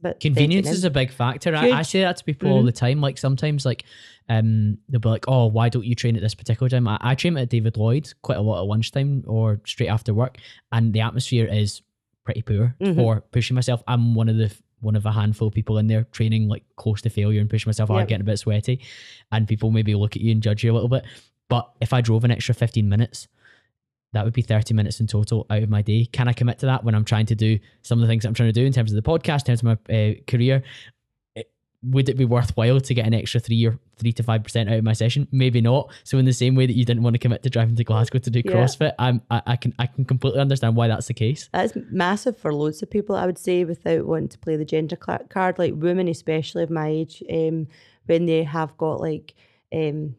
but 0.00 0.20
convenience 0.20 0.68
is 0.68 0.84
a 0.84 0.90
big 0.90 1.10
factor. 1.10 1.54
I, 1.54 1.70
I, 1.70 1.82
say 1.82 2.02
that 2.02 2.16
to 2.18 2.24
people 2.24 2.48
mm-hmm. 2.48 2.56
all 2.56 2.62
the 2.62 2.72
time. 2.72 3.00
Like 3.00 3.18
sometimes, 3.18 3.66
like 3.66 3.84
um, 4.28 4.78
they'll 4.88 5.00
be 5.00 5.08
like, 5.08 5.24
"Oh, 5.26 5.46
why 5.46 5.68
don't 5.68 5.84
you 5.84 5.94
train 5.94 6.14
at 6.16 6.22
this 6.22 6.34
particular 6.34 6.68
gym?" 6.68 6.86
I, 6.86 6.98
I 7.00 7.14
train 7.14 7.36
at 7.36 7.48
David 7.48 7.76
Lloyd 7.76 8.12
quite 8.22 8.38
a 8.38 8.40
lot 8.40 8.62
at 8.62 8.66
lunchtime 8.66 9.24
or 9.26 9.60
straight 9.64 9.88
after 9.88 10.14
work, 10.14 10.38
and 10.70 10.92
the 10.92 11.00
atmosphere 11.00 11.46
is 11.46 11.82
pretty 12.24 12.42
poor 12.42 12.76
mm-hmm. 12.80 12.94
for 12.94 13.22
pushing 13.32 13.54
myself. 13.54 13.82
I'm 13.88 14.14
one 14.14 14.28
of 14.28 14.36
the 14.36 14.54
one 14.80 14.94
of 14.94 15.04
a 15.06 15.12
handful 15.12 15.48
of 15.48 15.54
people 15.54 15.78
in 15.78 15.88
there 15.88 16.04
training 16.12 16.48
like 16.48 16.62
close 16.76 17.02
to 17.02 17.10
failure 17.10 17.40
and 17.40 17.50
pushing 17.50 17.68
myself 17.68 17.88
yep. 17.88 17.94
hard, 17.94 18.08
getting 18.08 18.20
a 18.20 18.24
bit 18.24 18.38
sweaty, 18.38 18.80
and 19.32 19.48
people 19.48 19.70
maybe 19.70 19.94
look 19.94 20.14
at 20.14 20.22
you 20.22 20.30
and 20.30 20.42
judge 20.42 20.62
you 20.62 20.70
a 20.70 20.74
little 20.74 20.88
bit. 20.88 21.04
But 21.48 21.70
if 21.80 21.92
I 21.92 22.00
drove 22.00 22.24
an 22.24 22.30
extra 22.30 22.54
15 22.54 22.88
minutes, 22.88 23.26
that 24.12 24.24
would 24.24 24.32
be 24.32 24.42
30 24.42 24.74
minutes 24.74 25.00
in 25.00 25.06
total 25.06 25.46
out 25.50 25.62
of 25.62 25.68
my 25.68 25.82
day. 25.82 26.06
Can 26.06 26.28
I 26.28 26.32
commit 26.32 26.58
to 26.60 26.66
that 26.66 26.84
when 26.84 26.94
I'm 26.94 27.04
trying 27.04 27.26
to 27.26 27.34
do 27.34 27.58
some 27.82 27.98
of 27.98 28.02
the 28.02 28.08
things 28.08 28.24
I'm 28.24 28.34
trying 28.34 28.48
to 28.48 28.60
do 28.60 28.64
in 28.64 28.72
terms 28.72 28.92
of 28.92 28.96
the 29.02 29.08
podcast, 29.08 29.40
in 29.40 29.56
terms 29.56 29.62
of 29.62 29.64
my 29.64 29.94
uh, 29.94 30.14
career? 30.26 30.62
It, 31.34 31.50
would 31.82 32.08
it 32.08 32.16
be 32.16 32.24
worthwhile 32.24 32.80
to 32.80 32.94
get 32.94 33.06
an 33.06 33.12
extra 33.12 33.38
three 33.38 33.66
or 33.66 33.78
three 33.98 34.12
to 34.12 34.22
five 34.22 34.42
percent 34.42 34.70
out 34.70 34.78
of 34.78 34.84
my 34.84 34.94
session? 34.94 35.28
Maybe 35.30 35.60
not. 35.60 35.92
So 36.04 36.16
in 36.16 36.24
the 36.24 36.32
same 36.32 36.54
way 36.54 36.64
that 36.64 36.74
you 36.74 36.86
didn't 36.86 37.02
want 37.02 37.14
to 37.14 37.18
commit 37.18 37.42
to 37.42 37.50
driving 37.50 37.76
to 37.76 37.84
Glasgow 37.84 38.18
to 38.18 38.30
do 38.30 38.40
yeah. 38.42 38.52
CrossFit, 38.52 38.94
I'm 38.98 39.20
I, 39.30 39.42
I, 39.46 39.56
can 39.56 39.74
I 39.78 39.86
can 39.86 40.06
completely 40.06 40.40
understand 40.40 40.74
why 40.74 40.88
that's 40.88 41.06
the 41.06 41.14
case. 41.14 41.50
That's 41.52 41.74
massive 41.90 42.38
for 42.38 42.54
loads 42.54 42.82
of 42.82 42.90
people. 42.90 43.14
I 43.14 43.26
would 43.26 43.38
say 43.38 43.64
without 43.64 44.06
wanting 44.06 44.28
to 44.30 44.38
play 44.38 44.56
the 44.56 44.64
gender 44.64 44.96
card, 44.96 45.58
like 45.58 45.74
women 45.76 46.08
especially 46.08 46.62
of 46.62 46.70
my 46.70 46.88
age, 46.88 47.22
um, 47.30 47.68
when 48.06 48.24
they 48.24 48.42
have 48.44 48.76
got 48.78 49.00
like 49.00 49.34
um 49.70 50.14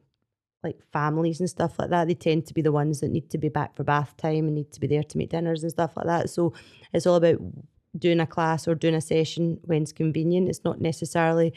like 0.63 0.79
families 0.91 1.39
and 1.39 1.49
stuff 1.49 1.79
like 1.79 1.89
that, 1.89 2.07
they 2.07 2.13
tend 2.15 2.45
to 2.47 2.53
be 2.53 2.61
the 2.61 2.71
ones 2.71 2.99
that 2.99 3.11
need 3.11 3.29
to 3.29 3.37
be 3.37 3.49
back 3.49 3.75
for 3.75 3.83
bath 3.83 4.15
time 4.17 4.45
and 4.45 4.55
need 4.55 4.71
to 4.71 4.79
be 4.79 4.87
there 4.87 5.03
to 5.03 5.17
make 5.17 5.29
dinners 5.29 5.63
and 5.63 5.71
stuff 5.71 5.95
like 5.95 6.05
that. 6.05 6.29
So 6.29 6.53
it's 6.93 7.07
all 7.07 7.15
about 7.15 7.39
doing 7.97 8.19
a 8.19 8.27
class 8.27 8.67
or 8.67 8.75
doing 8.75 8.95
a 8.95 9.01
session 9.01 9.59
when 9.63 9.83
it's 9.83 9.93
convenient. 9.93 10.49
It's 10.49 10.63
not 10.63 10.81
necessarily 10.81 11.53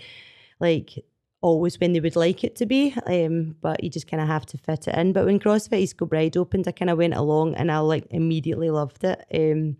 like 0.60 1.04
always 1.40 1.78
when 1.80 1.92
they 1.92 2.00
would 2.00 2.16
like 2.16 2.44
it 2.44 2.54
to 2.56 2.66
be, 2.66 2.94
um, 3.06 3.56
but 3.60 3.82
you 3.82 3.90
just 3.90 4.06
kind 4.06 4.22
of 4.22 4.28
have 4.28 4.46
to 4.46 4.58
fit 4.58 4.86
it 4.86 4.94
in. 4.94 5.12
But 5.12 5.26
when 5.26 5.40
CrossFit 5.40 5.80
East 5.80 5.98
Kilbride 5.98 6.36
opened, 6.36 6.68
I 6.68 6.72
kind 6.72 6.90
of 6.90 6.98
went 6.98 7.14
along 7.14 7.56
and 7.56 7.70
I 7.70 7.78
like 7.78 8.06
immediately 8.10 8.70
loved 8.70 9.04
it. 9.04 9.24
Um, 9.34 9.76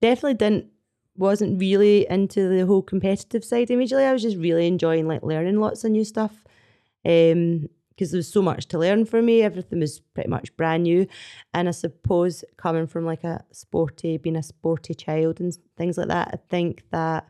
definitely 0.00 0.34
didn't 0.34 0.66
wasn't 1.16 1.60
really 1.60 2.06
into 2.08 2.48
the 2.48 2.66
whole 2.66 2.82
competitive 2.82 3.44
side 3.44 3.70
immediately. 3.70 4.04
I 4.04 4.12
was 4.12 4.22
just 4.22 4.36
really 4.38 4.66
enjoying 4.66 5.06
like 5.06 5.22
learning 5.22 5.60
lots 5.60 5.84
of 5.84 5.92
new 5.92 6.04
stuff. 6.04 6.44
Um, 7.04 7.68
because 7.94 8.10
there 8.10 8.18
was 8.18 8.28
so 8.28 8.42
much 8.42 8.66
to 8.66 8.78
learn 8.78 9.04
for 9.04 9.22
me. 9.22 9.42
Everything 9.42 9.80
was 9.80 10.00
pretty 10.14 10.28
much 10.28 10.56
brand 10.56 10.84
new. 10.84 11.06
And 11.54 11.68
I 11.68 11.72
suppose 11.72 12.44
coming 12.56 12.86
from 12.86 13.04
like 13.04 13.24
a 13.24 13.44
sporty, 13.52 14.16
being 14.16 14.36
a 14.36 14.42
sporty 14.42 14.94
child 14.94 15.40
and 15.40 15.56
things 15.76 15.98
like 15.98 16.08
that, 16.08 16.28
I 16.32 16.38
think 16.50 16.84
that 16.90 17.28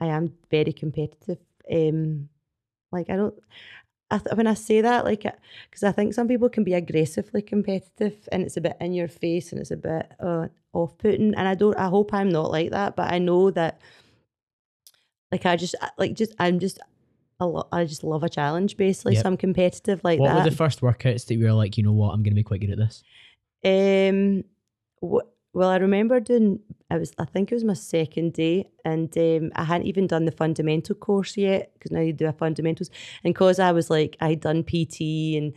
I 0.00 0.06
am 0.06 0.32
very 0.50 0.72
competitive. 0.72 1.38
Um, 1.70 2.28
like 2.92 3.10
I 3.10 3.16
don't, 3.16 3.34
I 4.10 4.18
th- 4.18 4.36
when 4.36 4.46
I 4.46 4.54
say 4.54 4.80
that, 4.80 5.04
like, 5.04 5.22
because 5.22 5.82
I 5.82 5.92
think 5.92 6.14
some 6.14 6.28
people 6.28 6.48
can 6.48 6.64
be 6.64 6.74
aggressively 6.74 7.42
competitive 7.42 8.28
and 8.30 8.42
it's 8.42 8.56
a 8.56 8.60
bit 8.60 8.76
in 8.80 8.92
your 8.92 9.08
face 9.08 9.50
and 9.50 9.60
it's 9.60 9.70
a 9.70 9.76
bit 9.76 10.12
uh, 10.20 10.48
off 10.72 10.96
putting. 10.98 11.34
And 11.34 11.48
I 11.48 11.54
don't, 11.54 11.76
I 11.76 11.88
hope 11.88 12.12
I'm 12.12 12.28
not 12.28 12.50
like 12.50 12.70
that, 12.70 12.96
but 12.96 13.12
I 13.12 13.18
know 13.18 13.50
that, 13.52 13.80
like, 15.32 15.46
I 15.46 15.56
just, 15.56 15.74
like, 15.98 16.14
just, 16.14 16.34
I'm 16.38 16.58
just, 16.58 16.78
a 17.40 17.46
lot. 17.46 17.68
I 17.72 17.84
just 17.84 18.04
love 18.04 18.22
a 18.22 18.28
challenge, 18.28 18.76
basically. 18.76 19.14
Yep. 19.14 19.22
So 19.22 19.28
I'm 19.28 19.36
competitive 19.36 20.00
like 20.04 20.18
what 20.18 20.28
that. 20.28 20.34
What 20.34 20.44
were 20.44 20.50
the 20.50 20.56
first 20.56 20.80
workouts 20.80 21.26
that 21.26 21.34
you 21.34 21.44
were 21.44 21.52
like, 21.52 21.76
you 21.76 21.84
know 21.84 21.92
what, 21.92 22.10
I'm 22.10 22.22
going 22.22 22.32
to 22.32 22.34
be 22.34 22.42
quite 22.42 22.60
good 22.60 22.70
at 22.70 22.78
this? 22.78 23.02
Um, 23.64 24.44
what? 25.00 25.30
Well, 25.52 25.68
I 25.68 25.76
remember 25.76 26.18
doing. 26.18 26.58
I 26.90 26.98
was. 26.98 27.12
I 27.16 27.24
think 27.24 27.52
it 27.52 27.54
was 27.54 27.62
my 27.62 27.74
second 27.74 28.32
day, 28.32 28.68
and 28.84 29.16
um, 29.16 29.52
I 29.54 29.62
hadn't 29.62 29.86
even 29.86 30.08
done 30.08 30.24
the 30.24 30.32
fundamental 30.32 30.96
course 30.96 31.36
yet 31.36 31.72
because 31.74 31.92
now 31.92 32.00
you 32.00 32.12
do 32.12 32.26
a 32.26 32.32
fundamentals. 32.32 32.90
And 33.22 33.32
because 33.32 33.60
I 33.60 33.70
was 33.70 33.88
like, 33.88 34.16
I'd 34.20 34.40
done 34.40 34.64
PT 34.64 35.36
and 35.36 35.52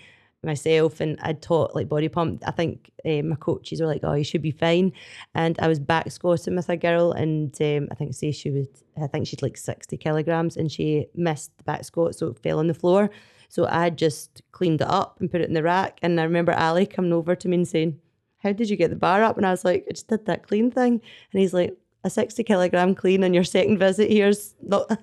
myself 0.48 1.00
and 1.00 1.20
I'd 1.22 1.42
taught 1.44 1.76
like 1.76 1.88
body 1.88 2.10
pump. 2.10 2.44
I 2.48 2.52
think 2.52 2.90
um, 3.06 3.30
my 3.30 3.36
coaches 3.36 3.80
were 3.80 3.88
like, 3.88 4.02
"Oh, 4.04 4.14
you 4.14 4.24
should 4.24 4.42
be 4.42 4.52
fine." 4.52 4.92
And 5.36 5.58
I 5.60 5.68
was 5.68 5.80
back 5.80 6.10
squatting 6.10 6.56
with 6.56 6.70
a 6.70 6.78
girl, 6.78 7.12
and 7.12 7.56
um, 7.62 7.88
I 7.92 7.96
think 7.96 8.16
say 8.16 8.32
she 8.32 8.50
was, 8.50 8.68
I 9.02 9.08
think 9.08 9.28
she'd 9.28 9.44
like 9.44 9.58
sixty 9.58 9.98
kilograms, 9.98 10.58
and 10.58 10.72
she 10.72 11.08
missed 11.14 11.56
the 11.58 11.64
back 11.64 11.84
squat, 11.86 12.16
so 12.16 12.28
it 12.28 12.40
fell 12.40 12.58
on 12.60 12.68
the 12.68 12.74
floor. 12.74 13.12
So 13.50 13.68
I 13.68 13.90
just 13.92 14.42
cleaned 14.52 14.82
it 14.82 14.90
up 14.90 15.20
and 15.20 15.32
put 15.32 15.42
it 15.42 15.48
in 15.48 15.54
the 15.54 15.64
rack. 15.64 16.00
And 16.02 16.20
I 16.20 16.24
remember 16.24 16.54
Ali 16.54 16.86
coming 16.86 17.14
over 17.14 17.36
to 17.36 17.48
me 17.48 17.58
and 17.58 17.68
saying, 17.68 18.00
"How 18.40 18.52
did 18.54 18.70
you 18.70 18.76
get 18.78 18.90
the 18.90 18.96
bar 18.96 19.22
up?" 19.24 19.38
And 19.38 19.46
I 19.46 19.52
was 19.52 19.64
like, 19.64 19.86
"I 19.88 19.92
just 19.92 20.08
did 20.08 20.26
that 20.26 20.48
clean 20.48 20.72
thing." 20.72 20.94
And 21.32 21.42
he's 21.42 21.54
like, 21.54 21.78
"A 22.04 22.10
sixty 22.10 22.44
kilogram 22.44 22.96
clean 22.96 23.24
on 23.24 23.34
your 23.34 23.44
second 23.44 23.78
visit 23.78 24.10
here's 24.10 24.56
not." 24.62 25.00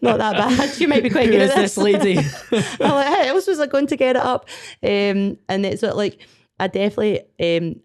Not 0.00 0.18
that 0.18 0.36
bad. 0.36 0.76
You 0.80 0.88
might 0.88 1.02
be 1.02 1.10
quite 1.10 1.30
good 1.30 1.42
at 1.42 1.54
this. 1.56 1.74
this 1.74 1.78
lady? 1.78 2.18
I'm 2.80 2.90
like, 2.92 3.08
hey, 3.08 3.28
else 3.28 3.46
was 3.46 3.60
I 3.60 3.66
going 3.66 3.86
to 3.88 3.96
get 3.96 4.16
it 4.16 4.22
up? 4.22 4.48
Um, 4.82 5.38
and 5.48 5.64
it's 5.64 5.82
like 5.82 6.18
I 6.58 6.66
definitely 6.68 7.20
um, 7.40 7.76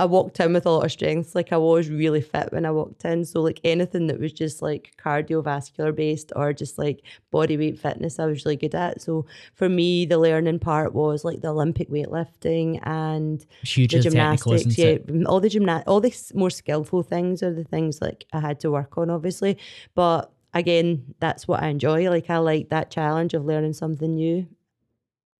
I 0.00 0.06
walked 0.06 0.40
in 0.40 0.54
with 0.54 0.64
a 0.64 0.70
lot 0.70 0.86
of 0.86 0.92
strength. 0.92 1.34
Like 1.34 1.52
I 1.52 1.58
was 1.58 1.90
really 1.90 2.22
fit 2.22 2.52
when 2.52 2.64
I 2.64 2.70
walked 2.70 3.04
in. 3.04 3.24
So 3.26 3.42
like 3.42 3.60
anything 3.64 4.06
that 4.06 4.18
was 4.18 4.32
just 4.32 4.62
like 4.62 4.92
cardiovascular 4.96 5.94
based 5.94 6.32
or 6.34 6.54
just 6.54 6.78
like 6.78 7.02
body 7.30 7.58
weight 7.58 7.78
fitness, 7.78 8.18
I 8.18 8.24
was 8.24 8.44
really 8.46 8.56
good 8.56 8.74
at. 8.74 9.02
So 9.02 9.26
for 9.54 9.68
me, 9.68 10.06
the 10.06 10.16
learning 10.18 10.60
part 10.60 10.94
was 10.94 11.22
like 11.22 11.42
the 11.42 11.48
Olympic 11.48 11.90
weightlifting 11.90 12.80
and 12.84 13.44
Huge 13.62 13.92
the 13.92 14.00
gymnastics. 14.00 14.78
Yeah, 14.78 14.98
all 15.26 15.38
the 15.38 15.50
gymna- 15.50 15.84
all 15.86 16.00
the 16.00 16.14
more 16.34 16.50
skillful 16.50 17.02
things 17.02 17.42
are 17.42 17.52
the 17.52 17.64
things 17.64 18.00
like 18.00 18.24
I 18.32 18.40
had 18.40 18.58
to 18.60 18.70
work 18.70 18.96
on, 18.96 19.10
obviously. 19.10 19.58
But 19.94 20.32
again, 20.54 21.14
that's 21.20 21.46
what 21.46 21.62
I 21.62 21.68
enjoy. 21.68 22.08
Like 22.10 22.30
I 22.30 22.38
like 22.38 22.70
that 22.70 22.90
challenge 22.90 23.34
of 23.34 23.44
learning 23.44 23.74
something 23.74 24.14
new. 24.14 24.46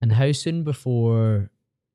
And 0.01 0.11
how 0.13 0.31
soon 0.31 0.63
before 0.63 1.51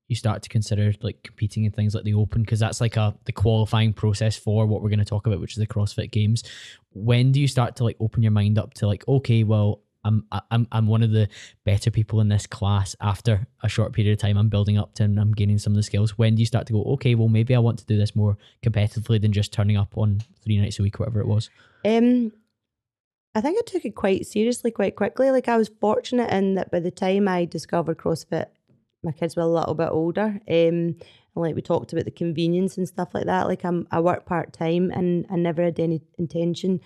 you 0.08 0.14
start 0.14 0.42
to 0.42 0.48
consider 0.48 0.92
like 1.00 1.22
competing 1.24 1.64
in 1.64 1.72
things 1.72 1.94
like 1.94 2.04
the 2.04 2.14
Open? 2.14 2.42
Because 2.42 2.60
that's 2.60 2.80
like 2.80 2.96
a 2.96 3.16
the 3.24 3.32
qualifying 3.32 3.92
process 3.92 4.36
for 4.36 4.66
what 4.66 4.82
we're 4.82 4.88
going 4.88 5.00
to 5.00 5.04
talk 5.04 5.26
about, 5.26 5.40
which 5.40 5.52
is 5.52 5.58
the 5.58 5.66
CrossFit 5.66 6.12
Games. 6.12 6.44
When 6.92 7.32
do 7.32 7.40
you 7.40 7.48
start 7.48 7.76
to 7.76 7.84
like 7.84 7.96
open 8.00 8.22
your 8.22 8.32
mind 8.32 8.58
up 8.58 8.74
to 8.74 8.86
like, 8.86 9.06
okay, 9.08 9.42
well, 9.42 9.80
I'm 10.04 10.24
I'm 10.52 10.68
I'm 10.70 10.86
one 10.86 11.02
of 11.02 11.10
the 11.10 11.28
better 11.64 11.90
people 11.90 12.20
in 12.20 12.28
this 12.28 12.46
class. 12.46 12.94
After 13.00 13.46
a 13.62 13.68
short 13.68 13.92
period 13.92 14.12
of 14.12 14.18
time, 14.18 14.36
I'm 14.36 14.48
building 14.48 14.78
up 14.78 14.94
to 14.94 15.02
and 15.02 15.18
I'm 15.18 15.32
gaining 15.32 15.58
some 15.58 15.72
of 15.72 15.76
the 15.76 15.82
skills. 15.82 16.16
When 16.16 16.36
do 16.36 16.40
you 16.40 16.46
start 16.46 16.66
to 16.68 16.72
go, 16.72 16.84
okay, 16.84 17.16
well, 17.16 17.28
maybe 17.28 17.56
I 17.56 17.58
want 17.58 17.80
to 17.80 17.86
do 17.86 17.96
this 17.96 18.14
more 18.14 18.38
competitively 18.64 19.20
than 19.20 19.32
just 19.32 19.52
turning 19.52 19.76
up 19.76 19.98
on 19.98 20.20
three 20.44 20.58
nights 20.58 20.78
a 20.78 20.82
week, 20.82 21.00
whatever 21.00 21.20
it 21.20 21.26
was? 21.26 21.50
Um, 21.84 22.32
I 23.36 23.42
think 23.42 23.58
I 23.58 23.70
took 23.70 23.84
it 23.84 23.94
quite 23.94 24.26
seriously 24.26 24.70
quite 24.70 24.96
quickly. 24.96 25.30
Like 25.30 25.46
I 25.46 25.58
was 25.58 25.70
fortunate 25.78 26.30
in 26.30 26.54
that 26.54 26.70
by 26.70 26.80
the 26.80 26.90
time 26.90 27.28
I 27.28 27.44
discovered 27.44 27.98
CrossFit, 27.98 28.46
my 29.04 29.12
kids 29.12 29.36
were 29.36 29.42
a 29.42 29.46
little 29.46 29.74
bit 29.74 29.90
older. 29.90 30.40
Um, 30.48 30.96
and 30.96 30.96
like 31.34 31.54
we 31.54 31.60
talked 31.60 31.92
about 31.92 32.06
the 32.06 32.10
convenience 32.10 32.78
and 32.78 32.88
stuff 32.88 33.10
like 33.12 33.26
that. 33.26 33.46
Like 33.46 33.62
I'm, 33.62 33.86
I 33.90 34.00
work 34.00 34.24
part 34.24 34.54
time 34.54 34.90
and 34.90 35.26
I 35.30 35.36
never 35.36 35.62
had 35.62 35.78
any 35.78 36.00
intention. 36.18 36.80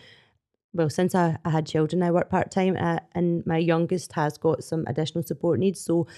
Well, 0.73 0.91
since 0.91 1.15
I, 1.15 1.39
I 1.45 1.51
had 1.51 1.67
children, 1.67 2.03
I 2.03 2.11
work 2.11 2.31
part 2.31 2.51
time, 2.51 2.77
uh, 2.77 2.99
and 3.13 3.47
my 3.47 3.59
youngest 3.59 4.13
has 4.15 4.37
got 4.37 4.65
some 4.65 4.85
additional 4.89 5.23
support 5.23 5.61
needs. 5.61 5.81
So, 5.81 6.09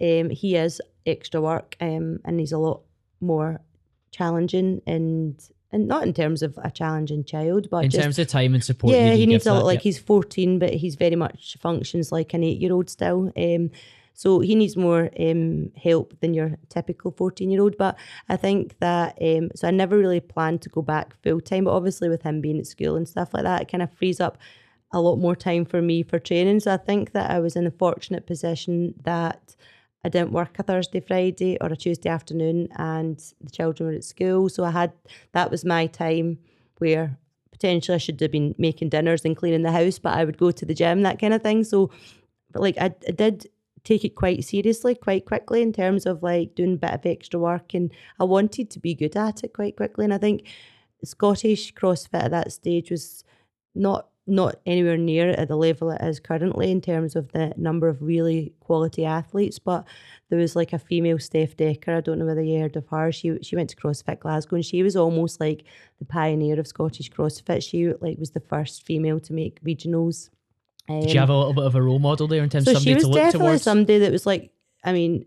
um, 0.00 0.30
he 0.30 0.56
is 0.56 0.82
extra 1.06 1.40
work, 1.40 1.76
um, 1.80 2.18
and 2.24 2.38
he's 2.38 2.52
a 2.52 2.58
lot 2.58 2.82
more 3.22 3.62
challenging 4.10 4.82
and 4.86 5.42
and 5.72 5.88
not 5.88 6.02
in 6.02 6.12
terms 6.12 6.42
of 6.42 6.58
a 6.62 6.70
challenging 6.70 7.24
child, 7.24 7.68
but 7.70 7.84
in 7.84 7.90
just, 7.90 8.02
terms 8.02 8.18
of 8.18 8.28
time 8.28 8.54
and 8.54 8.62
support. 8.62 8.94
Yeah, 8.94 9.14
he 9.14 9.26
needs 9.26 9.46
a 9.46 9.54
lot. 9.54 9.64
Like 9.64 9.76
yep. 9.76 9.82
he's 9.82 9.98
fourteen, 9.98 10.58
but 10.58 10.74
he's 10.74 10.94
very 10.94 11.16
much 11.16 11.56
functions 11.60 12.12
like 12.12 12.34
an 12.34 12.44
eight-year-old 12.44 12.90
still. 12.90 13.32
Um, 13.36 13.70
so 14.14 14.40
he 14.40 14.54
needs 14.54 14.76
more 14.76 15.10
um, 15.18 15.72
help 15.76 16.18
than 16.20 16.34
your 16.34 16.58
typical 16.68 17.12
14 17.12 17.50
year 17.50 17.62
old. 17.62 17.76
But 17.76 17.98
I 18.28 18.36
think 18.36 18.78
that, 18.78 19.16
um, 19.20 19.50
so 19.54 19.68
I 19.68 19.70
never 19.70 19.96
really 19.96 20.20
planned 20.20 20.62
to 20.62 20.68
go 20.68 20.82
back 20.82 21.14
full 21.22 21.40
time, 21.40 21.64
but 21.64 21.72
obviously 21.72 22.08
with 22.08 22.22
him 22.22 22.40
being 22.40 22.58
at 22.58 22.66
school 22.66 22.96
and 22.96 23.08
stuff 23.08 23.32
like 23.32 23.44
that, 23.44 23.62
it 23.62 23.68
kind 23.68 23.82
of 23.82 23.92
frees 23.92 24.20
up 24.20 24.38
a 24.92 25.00
lot 25.00 25.16
more 25.16 25.34
time 25.34 25.64
for 25.64 25.80
me 25.80 26.02
for 26.02 26.18
training. 26.18 26.60
So 26.60 26.74
I 26.74 26.76
think 26.76 27.12
that 27.12 27.30
I 27.30 27.40
was 27.40 27.56
in 27.56 27.66
a 27.66 27.70
fortunate 27.70 28.26
position 28.26 28.94
that 29.04 29.56
I 30.04 30.08
didn't 30.08 30.32
work 30.32 30.58
a 30.58 30.62
Thursday, 30.62 31.00
Friday, 31.00 31.58
or 31.60 31.68
a 31.68 31.76
Tuesday 31.76 32.08
afternoon, 32.08 32.68
and 32.76 33.18
the 33.40 33.50
children 33.50 33.88
were 33.88 33.96
at 33.96 34.04
school. 34.04 34.48
So 34.48 34.64
I 34.64 34.70
had 34.70 34.92
that 35.32 35.50
was 35.50 35.64
my 35.64 35.86
time 35.86 36.38
where 36.78 37.18
potentially 37.52 37.94
I 37.94 37.98
should 37.98 38.20
have 38.20 38.32
been 38.32 38.54
making 38.58 38.88
dinners 38.88 39.24
and 39.24 39.36
cleaning 39.36 39.62
the 39.62 39.70
house, 39.70 39.98
but 39.98 40.14
I 40.14 40.24
would 40.24 40.38
go 40.38 40.50
to 40.50 40.66
the 40.66 40.74
gym, 40.74 41.02
that 41.02 41.20
kind 41.20 41.32
of 41.32 41.42
thing. 41.42 41.62
So, 41.62 41.90
like 42.54 42.76
I, 42.78 42.94
I 43.06 43.12
did 43.12 43.46
take 43.84 44.04
it 44.04 44.16
quite 44.16 44.44
seriously, 44.44 44.94
quite 44.94 45.26
quickly 45.26 45.62
in 45.62 45.72
terms 45.72 46.06
of 46.06 46.22
like 46.22 46.54
doing 46.54 46.74
a 46.74 46.76
bit 46.76 46.94
of 46.94 47.06
extra 47.06 47.38
work, 47.38 47.72
and 47.74 47.92
I 48.18 48.24
wanted 48.24 48.70
to 48.70 48.80
be 48.80 48.94
good 48.94 49.16
at 49.16 49.44
it 49.44 49.52
quite 49.52 49.76
quickly. 49.76 50.04
And 50.04 50.14
I 50.14 50.18
think 50.18 50.48
Scottish 51.04 51.74
CrossFit 51.74 52.24
at 52.24 52.30
that 52.32 52.52
stage 52.52 52.90
was 52.90 53.24
not 53.74 54.08
not 54.26 54.56
anywhere 54.66 54.96
near 54.96 55.30
at 55.30 55.48
the 55.48 55.56
level 55.56 55.90
it 55.90 56.00
is 56.00 56.20
currently 56.20 56.70
in 56.70 56.80
terms 56.80 57.16
of 57.16 57.32
the 57.32 57.52
number 57.56 57.88
of 57.88 58.00
really 58.00 58.52
quality 58.60 59.04
athletes. 59.04 59.58
But 59.58 59.84
there 60.30 60.38
was 60.38 60.54
like 60.54 60.72
a 60.72 60.78
female 60.78 61.18
Steph 61.18 61.56
Decker. 61.56 61.96
I 61.96 62.00
don't 62.00 62.18
know 62.18 62.26
whether 62.26 62.42
you 62.42 62.60
heard 62.60 62.76
of 62.76 62.86
her. 62.88 63.10
She 63.10 63.38
she 63.42 63.56
went 63.56 63.70
to 63.70 63.76
CrossFit 63.76 64.20
Glasgow 64.20 64.56
and 64.56 64.64
she 64.64 64.82
was 64.82 64.96
almost 64.96 65.40
like 65.40 65.64
the 65.98 66.04
pioneer 66.04 66.58
of 66.60 66.66
Scottish 66.66 67.10
CrossFit. 67.10 67.68
She 67.68 67.92
like 68.00 68.18
was 68.18 68.30
the 68.30 68.40
first 68.40 68.86
female 68.86 69.18
to 69.20 69.32
make 69.32 69.62
regionals. 69.64 70.30
Um, 70.88 71.00
Did 71.00 71.14
you 71.14 71.20
have 71.20 71.30
a 71.30 71.36
little 71.36 71.54
bit 71.54 71.64
of 71.64 71.74
a 71.74 71.82
role 71.82 71.98
model 71.98 72.26
there 72.28 72.42
in 72.42 72.50
terms 72.50 72.64
so 72.64 72.72
of 72.72 72.78
somebody 72.78 72.90
she 72.90 72.94
was 72.94 73.04
to 73.04 73.08
look 73.08 73.16
definitely 73.16 73.48
towards? 73.48 73.62
somebody 73.62 73.98
that 73.98 74.12
was 74.12 74.26
like, 74.26 74.50
I 74.84 74.92
mean, 74.92 75.26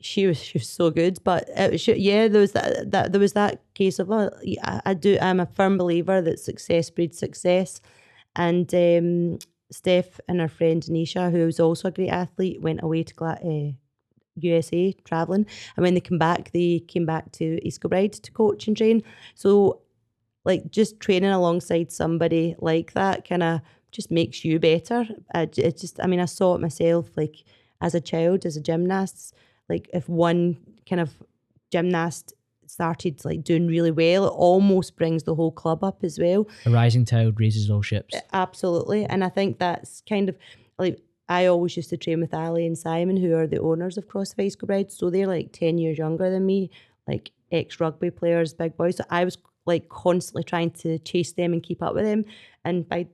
she 0.00 0.26
was 0.26 0.42
she 0.42 0.58
was 0.58 0.68
so 0.68 0.90
good. 0.90 1.18
But 1.24 1.48
it 1.56 1.72
was, 1.72 1.86
yeah, 1.86 2.28
there 2.28 2.40
was 2.40 2.52
that 2.52 2.90
that 2.90 3.12
there 3.12 3.20
was 3.20 3.32
that 3.34 3.62
case 3.74 3.98
of 3.98 4.10
oh, 4.10 4.30
I, 4.62 4.82
I 4.86 4.94
do. 4.94 5.18
I'm 5.20 5.40
a 5.40 5.46
firm 5.46 5.78
believer 5.78 6.20
that 6.20 6.40
success 6.40 6.90
breeds 6.90 7.18
success, 7.18 7.80
and 8.36 8.72
um, 8.74 9.38
Steph 9.70 10.20
and 10.28 10.40
her 10.40 10.48
friend 10.48 10.82
Nisha, 10.84 11.30
who 11.30 11.46
was 11.46 11.60
also 11.60 11.88
a 11.88 11.92
great 11.92 12.10
athlete, 12.10 12.60
went 12.60 12.82
away 12.82 13.02
to 13.04 13.24
uh, 13.24 13.72
USA 14.36 14.92
traveling, 15.04 15.46
and 15.76 15.84
when 15.84 15.94
they 15.94 16.00
came 16.00 16.18
back, 16.18 16.52
they 16.52 16.80
came 16.80 17.06
back 17.06 17.32
to 17.32 17.58
East 17.66 17.80
Kilbride 17.80 18.12
to 18.14 18.32
coach 18.32 18.66
and 18.66 18.76
train. 18.76 19.02
So, 19.34 19.80
like 20.44 20.70
just 20.70 21.00
training 21.00 21.30
alongside 21.30 21.92
somebody 21.92 22.56
like 22.58 22.92
that, 22.94 23.28
kind 23.28 23.42
of 23.42 23.60
just 23.90 24.10
makes 24.10 24.44
you 24.44 24.58
better. 24.58 25.06
it 25.34 25.76
just, 25.76 26.00
I 26.00 26.06
mean, 26.06 26.20
I 26.20 26.24
saw 26.24 26.54
it 26.54 26.60
myself, 26.60 27.10
like 27.16 27.44
as 27.80 27.94
a 27.94 28.00
child, 28.00 28.46
as 28.46 28.56
a 28.56 28.60
gymnast 28.60 29.34
like 29.72 29.88
if 29.92 30.08
one 30.08 30.58
kind 30.88 31.00
of 31.00 31.10
gymnast 31.70 32.34
started 32.72 33.22
like 33.24 33.44
doing 33.44 33.66
really 33.66 33.90
well, 33.90 34.26
it 34.26 34.30
almost 34.30 34.96
brings 34.96 35.24
the 35.24 35.34
whole 35.34 35.52
club 35.52 35.84
up 35.84 36.02
as 36.02 36.18
well. 36.18 36.48
A 36.64 36.70
rising 36.70 37.04
tide 37.04 37.38
raises 37.38 37.70
all 37.70 37.82
ships. 37.82 38.14
Absolutely. 38.32 39.04
And 39.04 39.22
I 39.22 39.28
think 39.28 39.58
that's 39.58 40.02
kind 40.08 40.28
of 40.28 40.36
like 40.78 40.98
I 41.28 41.46
always 41.46 41.76
used 41.76 41.90
to 41.90 41.96
train 41.96 42.20
with 42.20 42.34
Ali 42.34 42.66
and 42.66 42.76
Simon, 42.76 43.16
who 43.16 43.34
are 43.34 43.46
the 43.46 43.60
owners 43.60 43.98
of 43.98 44.08
CrossFit 44.08 44.58
Bride. 44.58 44.90
So 44.90 45.10
they're 45.10 45.26
like 45.26 45.52
10 45.52 45.78
years 45.78 45.98
younger 45.98 46.30
than 46.30 46.46
me, 46.46 46.70
like 47.06 47.30
ex 47.50 47.78
rugby 47.78 48.10
players, 48.10 48.54
big 48.54 48.76
boys. 48.76 48.96
So 48.96 49.04
I 49.10 49.24
was 49.24 49.36
like 49.66 49.88
constantly 49.88 50.42
trying 50.42 50.70
to 50.70 50.98
chase 50.98 51.32
them 51.32 51.52
and 51.52 51.62
keep 51.62 51.82
up 51.82 51.94
with 51.94 52.04
them. 52.04 52.24
And 52.64 52.88
by 52.88 53.08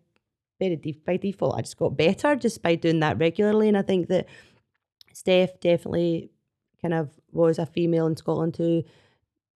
very 0.61 0.77
de- 0.77 1.01
by 1.05 1.17
default, 1.17 1.57
I 1.57 1.63
just 1.63 1.77
got 1.77 1.97
better 1.97 2.37
just 2.37 2.63
by 2.63 2.77
doing 2.77 3.01
that 3.01 3.19
regularly. 3.19 3.69
And 3.69 3.77
I 3.77 3.83
think 3.83 4.09
that 4.09 4.27
Steph 5.13 5.61
definitely 5.61 6.31
kind 6.81 6.95
of 6.95 7.11
was 7.33 7.59
a 7.59 7.67
female 7.67 8.07
in 8.07 8.17
Scotland 8.17 8.57
who 8.57 8.85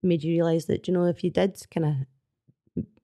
made 0.02 0.22
you 0.22 0.32
realise 0.32 0.66
that 0.66 0.88
you 0.88 0.94
know 0.94 1.04
if 1.04 1.22
you 1.22 1.30
did 1.30 1.60
kind 1.70 1.86
of 1.86 1.94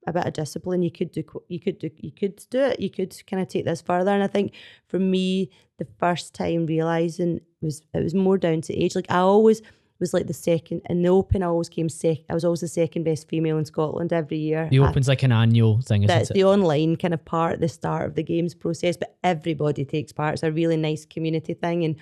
a 0.09 0.13
bit 0.13 0.27
of 0.27 0.33
discipline, 0.33 0.83
you 0.83 0.91
could 0.91 1.13
do 1.13 1.23
you 1.49 1.61
could 1.61 1.79
do 1.79 1.91
you 1.97 2.13
could 2.13 2.45
do 2.51 2.61
it. 2.61 2.81
You 2.81 2.91
could 2.91 3.15
kind 3.27 3.43
of 3.43 3.49
take 3.49 3.65
this 3.65 3.81
further. 3.81 4.11
And 4.11 4.23
I 4.23 4.27
think 4.27 4.55
for 4.87 4.99
me, 4.99 5.51
the 5.79 5.87
first 5.99 6.35
time 6.35 6.67
realizing 6.67 7.41
was 7.61 7.83
it 7.95 8.03
was 8.03 8.15
more 8.15 8.39
down 8.39 8.63
to 8.63 8.75
age. 8.75 8.97
Like 8.97 9.11
I 9.11 9.19
always 9.19 9.63
was 10.01 10.15
like 10.15 10.27
the 10.27 10.33
second 10.33 10.83
in 10.89 11.03
the 11.03 11.09
Open. 11.09 11.43
I 11.43 11.47
always 11.47 11.69
came 11.69 11.89
second. 11.89 12.25
I 12.31 12.35
was 12.35 12.45
always 12.45 12.61
the 12.61 12.69
second 12.69 13.05
best 13.05 13.29
female 13.29 13.59
in 13.59 13.65
Scotland 13.65 14.13
every 14.13 14.39
year. 14.39 14.69
The 14.71 14.79
Open's 14.81 15.09
like 15.09 15.23
an 15.23 15.33
annual 15.33 15.81
thing. 15.83 16.07
That's 16.07 16.31
it? 16.31 16.35
the 16.35 16.45
online 16.45 16.97
kind 16.97 17.15
of 17.15 17.25
part, 17.25 17.61
the 17.61 17.69
start 17.69 18.07
of 18.07 18.15
the 18.15 18.23
games 18.23 18.55
process. 18.55 18.97
But 18.97 19.17
everybody 19.23 19.85
takes 19.85 20.13
part. 20.13 20.35
It's 20.35 20.43
a 20.43 20.53
really 20.53 20.77
nice 20.77 21.05
community 21.05 21.55
thing 21.55 21.85
and 21.85 21.97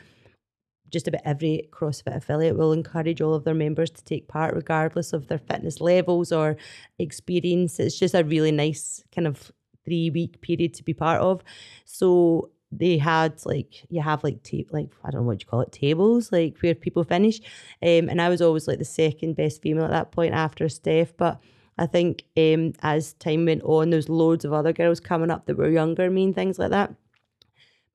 just 0.91 1.09
about 1.09 1.23
every 1.25 1.69
CrossFit 1.71 2.17
affiliate 2.17 2.57
will 2.57 2.73
encourage 2.73 3.21
all 3.21 3.35
of 3.35 3.45
their 3.45 3.55
members 3.55 3.91
to 3.91 4.05
take 4.05 4.29
part, 4.29 4.55
regardless 4.55 5.13
of 5.13 5.29
their 5.29 5.39
fitness 5.39 5.81
levels 5.81 6.33
or 6.33 6.57
experience. 6.99 7.79
It's 7.81 7.99
just 7.99 8.15
a 8.15 8.25
really 8.25 8.53
nice 8.53 9.05
kind 9.15 9.27
of 9.27 9.53
three 9.85 10.11
week 10.11 10.41
period 10.41 10.75
to 10.75 10.83
be 10.85 10.95
part 10.95 11.21
of. 11.21 11.43
So 11.85 12.51
they 12.73 12.99
had 12.99 13.35
like 13.45 13.87
you 13.89 14.03
have 14.03 14.25
like 14.25 14.43
ta- 14.43 14.69
like 14.71 14.89
I 15.05 15.11
don't 15.11 15.23
know 15.23 15.27
what 15.29 15.41
you 15.41 15.47
call 15.47 15.61
it 15.61 15.73
tables 15.73 16.33
like 16.33 16.59
where 16.61 16.75
people 16.75 17.05
finish, 17.05 17.41
um, 17.83 18.09
and 18.09 18.21
I 18.21 18.29
was 18.29 18.43
always 18.43 18.67
like 18.69 18.79
the 18.79 18.85
second 18.85 19.37
best 19.37 19.63
female 19.63 19.85
at 19.85 19.91
that 19.91 20.13
point 20.13 20.35
after 20.35 20.69
Steph, 20.69 21.17
but. 21.17 21.41
I 21.79 21.85
think 21.85 22.25
um, 22.39 22.73
as 22.81 23.13
time 23.13 23.45
went 23.45 23.63
on, 23.63 23.91
there's 23.91 24.09
loads 24.09 24.47
of 24.47 24.55
other 24.55 24.73
girls 24.73 24.99
coming 24.99 25.31
up 25.31 25.45
that 25.45 25.59
were 25.59 25.69
younger, 25.69 26.09
me 26.09 26.25
and 26.25 26.35
things 26.35 26.59
like 26.59 26.71
that. 26.71 26.95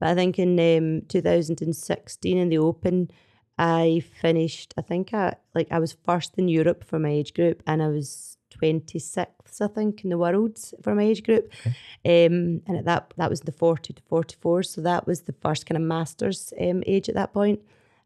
But 0.01 0.09
I 0.09 0.15
think 0.15 0.39
in 0.39 0.59
um, 0.59 1.03
2016 1.09 2.37
in 2.37 2.49
the 2.49 2.57
Open, 2.57 3.11
I 3.59 4.01
finished. 4.19 4.73
I 4.75 4.81
think 4.81 5.13
I 5.13 5.35
like 5.53 5.67
I 5.69 5.77
was 5.77 5.95
first 6.03 6.39
in 6.39 6.47
Europe 6.47 6.83
for 6.83 6.97
my 6.97 7.09
age 7.09 7.35
group, 7.35 7.61
and 7.67 7.83
I 7.83 7.87
was 7.89 8.35
26th, 8.59 9.61
I 9.61 9.67
think, 9.67 10.03
in 10.03 10.09
the 10.09 10.17
world 10.17 10.57
for 10.81 10.95
my 10.95 11.03
age 11.03 11.21
group. 11.21 11.53
Okay. 11.59 12.25
Um, 12.25 12.63
and 12.65 12.77
at 12.77 12.85
that 12.85 13.13
that 13.17 13.29
was 13.29 13.41
the 13.41 13.51
40 13.51 13.93
to 13.93 14.01
44, 14.09 14.63
so 14.63 14.81
that 14.81 15.05
was 15.05 15.21
the 15.21 15.35
first 15.39 15.67
kind 15.67 15.77
of 15.77 15.83
masters 15.83 16.51
um, 16.59 16.81
age 16.87 17.07
at 17.07 17.13
that 17.13 17.31
point. 17.31 17.59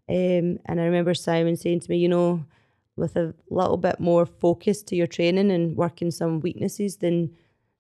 Um, 0.10 0.60
and 0.66 0.82
I 0.82 0.84
remember 0.84 1.14
Simon 1.14 1.56
saying 1.56 1.80
to 1.80 1.90
me, 1.90 1.98
you 1.98 2.10
know, 2.10 2.44
with 2.98 3.16
a 3.16 3.34
little 3.50 3.78
bit 3.78 4.02
more 4.02 4.26
focus 4.26 4.84
to 4.84 4.98
your 4.98 5.08
training 5.08 5.50
and 5.50 5.78
working 5.78 6.12
some 6.12 6.42
weaknesses, 6.42 6.98
then 6.98 7.34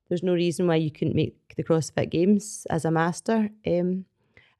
there's 0.07 0.23
no 0.23 0.33
reason 0.33 0.67
why 0.67 0.75
you 0.75 0.91
couldn't 0.91 1.15
make 1.15 1.35
the 1.57 1.63
CrossFit 1.63 2.09
Games 2.09 2.65
as 2.69 2.85
a 2.85 2.91
master. 2.91 3.49
Um, 3.67 4.05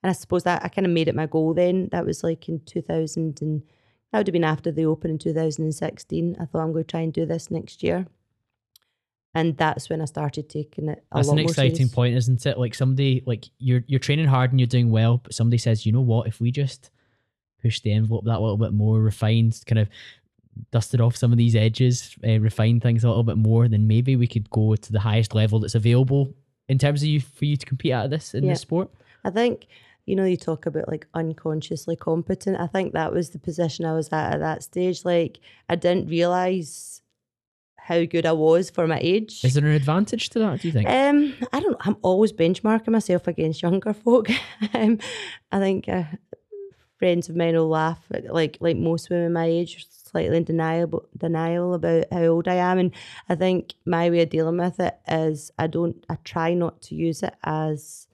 and 0.05 0.11
I 0.11 0.13
suppose 0.13 0.43
that 0.43 0.63
I 0.63 0.67
kind 0.67 0.85
of 0.85 0.93
made 0.93 1.07
it 1.07 1.15
my 1.15 1.25
goal 1.25 1.55
then. 1.55 1.89
That 1.91 2.05
was 2.05 2.23
like 2.23 2.47
in 2.47 2.59
2000 2.59 3.41
and 3.41 3.63
that 4.11 4.19
would 4.19 4.27
have 4.27 4.33
been 4.33 4.43
after 4.43 4.71
the 4.71 4.85
Open 4.85 5.09
in 5.09 5.17
2016. 5.17 6.37
I 6.39 6.45
thought 6.45 6.59
I'm 6.59 6.73
going 6.73 6.83
to 6.83 6.91
try 6.91 6.99
and 6.99 7.11
do 7.11 7.25
this 7.25 7.49
next 7.49 7.81
year. 7.81 8.05
And 9.33 9.57
that's 9.57 9.89
when 9.89 10.03
I 10.03 10.05
started 10.05 10.47
taking 10.47 10.89
it. 10.89 11.03
that's 11.11 11.29
an 11.29 11.39
exciting 11.39 11.75
serious. 11.75 11.93
point, 11.95 12.15
isn't 12.17 12.45
it? 12.45 12.59
Like 12.59 12.75
somebody, 12.75 13.23
like 13.25 13.45
you're 13.57 13.83
you're 13.87 13.99
training 13.99 14.27
hard 14.27 14.51
and 14.51 14.59
you're 14.59 14.67
doing 14.67 14.91
well, 14.91 15.17
but 15.17 15.33
somebody 15.33 15.57
says, 15.57 15.87
you 15.87 15.91
know 15.91 16.01
what? 16.01 16.27
If 16.27 16.39
we 16.39 16.51
just 16.51 16.91
push 17.63 17.79
the 17.79 17.91
envelope 17.91 18.25
that 18.25 18.39
little 18.39 18.57
bit 18.57 18.73
more, 18.73 19.01
refined, 19.01 19.59
kind 19.65 19.79
of 19.79 19.89
dusted 20.71 21.01
off 21.01 21.15
some 21.15 21.31
of 21.31 21.39
these 21.39 21.55
edges, 21.55 22.15
uh, 22.23 22.39
refined 22.39 22.83
things 22.83 23.03
a 23.03 23.07
little 23.07 23.23
bit 23.23 23.37
more, 23.37 23.67
then 23.67 23.87
maybe 23.87 24.15
we 24.15 24.27
could 24.27 24.51
go 24.51 24.75
to 24.75 24.91
the 24.91 24.99
highest 24.99 25.33
level 25.33 25.59
that's 25.59 25.73
available 25.73 26.31
in 26.69 26.77
terms 26.77 27.01
of 27.01 27.07
you 27.07 27.21
for 27.21 27.45
you 27.45 27.57
to 27.57 27.65
compete 27.65 27.91
at 27.91 28.11
this 28.11 28.35
in 28.35 28.43
yeah. 28.43 28.51
this 28.51 28.61
sport. 28.61 28.91
I 29.23 29.31
think 29.31 29.65
you 30.05 30.15
know 30.15 30.25
you 30.25 30.37
talk 30.37 30.65
about 30.65 30.87
like 30.87 31.07
unconsciously 31.13 31.95
competent. 31.95 32.59
I 32.59 32.67
think 32.67 32.93
that 32.93 33.11
was 33.11 33.31
the 33.31 33.39
position 33.39 33.85
I 33.85 33.93
was 33.93 34.09
at 34.09 34.33
at 34.33 34.39
that 34.39 34.63
stage. 34.63 35.03
Like 35.03 35.39
I 35.69 35.75
didn't 35.75 36.09
realize 36.09 37.01
how 37.77 38.03
good 38.03 38.25
I 38.25 38.31
was 38.31 38.71
for 38.71 38.87
my 38.87 38.99
age. 38.99 39.43
Is 39.43 39.53
there 39.53 39.65
an 39.65 39.71
advantage 39.71 40.29
to 40.31 40.39
that? 40.39 40.61
Do 40.61 40.67
you 40.67 40.71
think? 40.71 40.89
Um, 40.89 41.35
I 41.53 41.59
don't. 41.59 41.77
I'm 41.87 41.97
always 42.01 42.33
benchmarking 42.33 42.89
myself 42.89 43.27
against 43.27 43.61
younger 43.61 43.93
folk. 44.05 44.29
um, 44.73 44.99
I 45.51 45.59
think 45.59 45.87
uh, 45.87 46.03
friends 46.97 47.29
of 47.29 47.35
mine 47.35 47.55
will 47.55 47.69
laugh 47.69 48.03
at, 48.11 48.33
like 48.33 48.57
like 48.59 48.77
most 48.77 49.09
women 49.09 49.33
my 49.33 49.45
age 49.45 49.87
slightly 49.89 50.37
in 50.37 50.43
denial 50.43 51.07
denial 51.17 51.73
about 51.73 52.05
how 52.11 52.25
old 52.25 52.47
I 52.47 52.55
am, 52.55 52.77
and 52.77 52.91
I 53.29 53.35
think 53.35 53.73
my 53.85 54.09
way 54.09 54.21
of 54.21 54.29
dealing 54.29 54.57
with 54.57 54.79
it 54.79 54.97
is 55.07 55.51
I 55.57 55.67
don't 55.67 56.03
I 56.09 56.15
try 56.23 56.53
not 56.53 56.81
to 56.83 56.95
use 56.95 57.21
it 57.23 57.35
as 57.43 58.07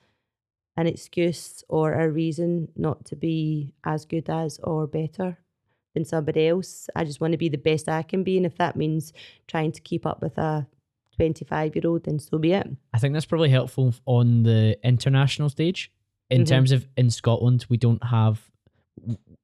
an 0.78 0.88
excuse 0.88 1.64
or 1.68 1.94
a 1.94 2.10
reason 2.10 2.70
not 2.76 3.06
to 3.06 3.16
be 3.16 3.74
as 3.84 4.06
good 4.06 4.30
as 4.30 4.60
or 4.64 4.88
better 4.88 5.38
than 5.94 6.06
somebody 6.06 6.48
else. 6.48 6.90
I 6.96 7.04
just 7.04 7.20
want 7.20 7.34
to 7.34 7.38
be 7.38 7.50
the 7.50 7.58
best 7.58 7.90
I 7.90 8.04
can 8.04 8.24
be, 8.24 8.38
and 8.38 8.46
if 8.46 8.58
that 8.58 8.76
means 8.76 9.14
trying 9.48 9.72
to 9.74 9.82
keep 9.82 10.06
up 10.06 10.22
with 10.22 10.38
a 10.38 10.68
25 11.16 11.76
year 11.76 11.88
old, 11.88 12.06
then 12.06 12.20
so 12.20 12.38
be 12.38 12.54
it. 12.54 12.68
I 12.94 13.00
think 13.00 13.14
that's 13.14 13.26
probably 13.26 13.50
helpful 13.50 13.94
on 14.06 14.44
the 14.44 14.78
international 14.84 15.50
stage. 15.50 15.92
In 16.30 16.42
mm-hmm. 16.42 16.54
terms 16.54 16.72
of 16.72 16.88
in 16.96 17.10
Scotland, 17.10 17.66
we 17.68 17.78
don't 17.78 18.04
have 18.04 18.50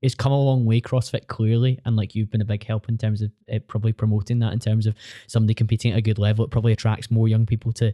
it's 0.02 0.16
come 0.16 0.32
a 0.32 0.40
long 0.40 0.66
way 0.66 0.80
CrossFit 0.80 1.28
clearly, 1.28 1.80
and 1.86 1.96
like 1.96 2.14
you've 2.14 2.30
been 2.30 2.42
a 2.42 2.46
big 2.46 2.64
help 2.64 2.88
in 2.90 2.98
terms 2.98 3.22
of 3.22 3.32
it 3.48 3.68
probably 3.68 3.94
promoting 3.94 4.40
that 4.40 4.54
in 4.54 4.60
terms 4.60 4.86
of 4.86 4.96
somebody 5.28 5.54
competing 5.54 5.92
at 5.92 5.98
a 5.98 6.02
good 6.02 6.20
level. 6.20 6.46
It 6.46 6.52
probably 6.52 6.74
attracts 6.74 7.10
more 7.10 7.28
young 7.28 7.46
people 7.46 7.72
to 7.74 7.94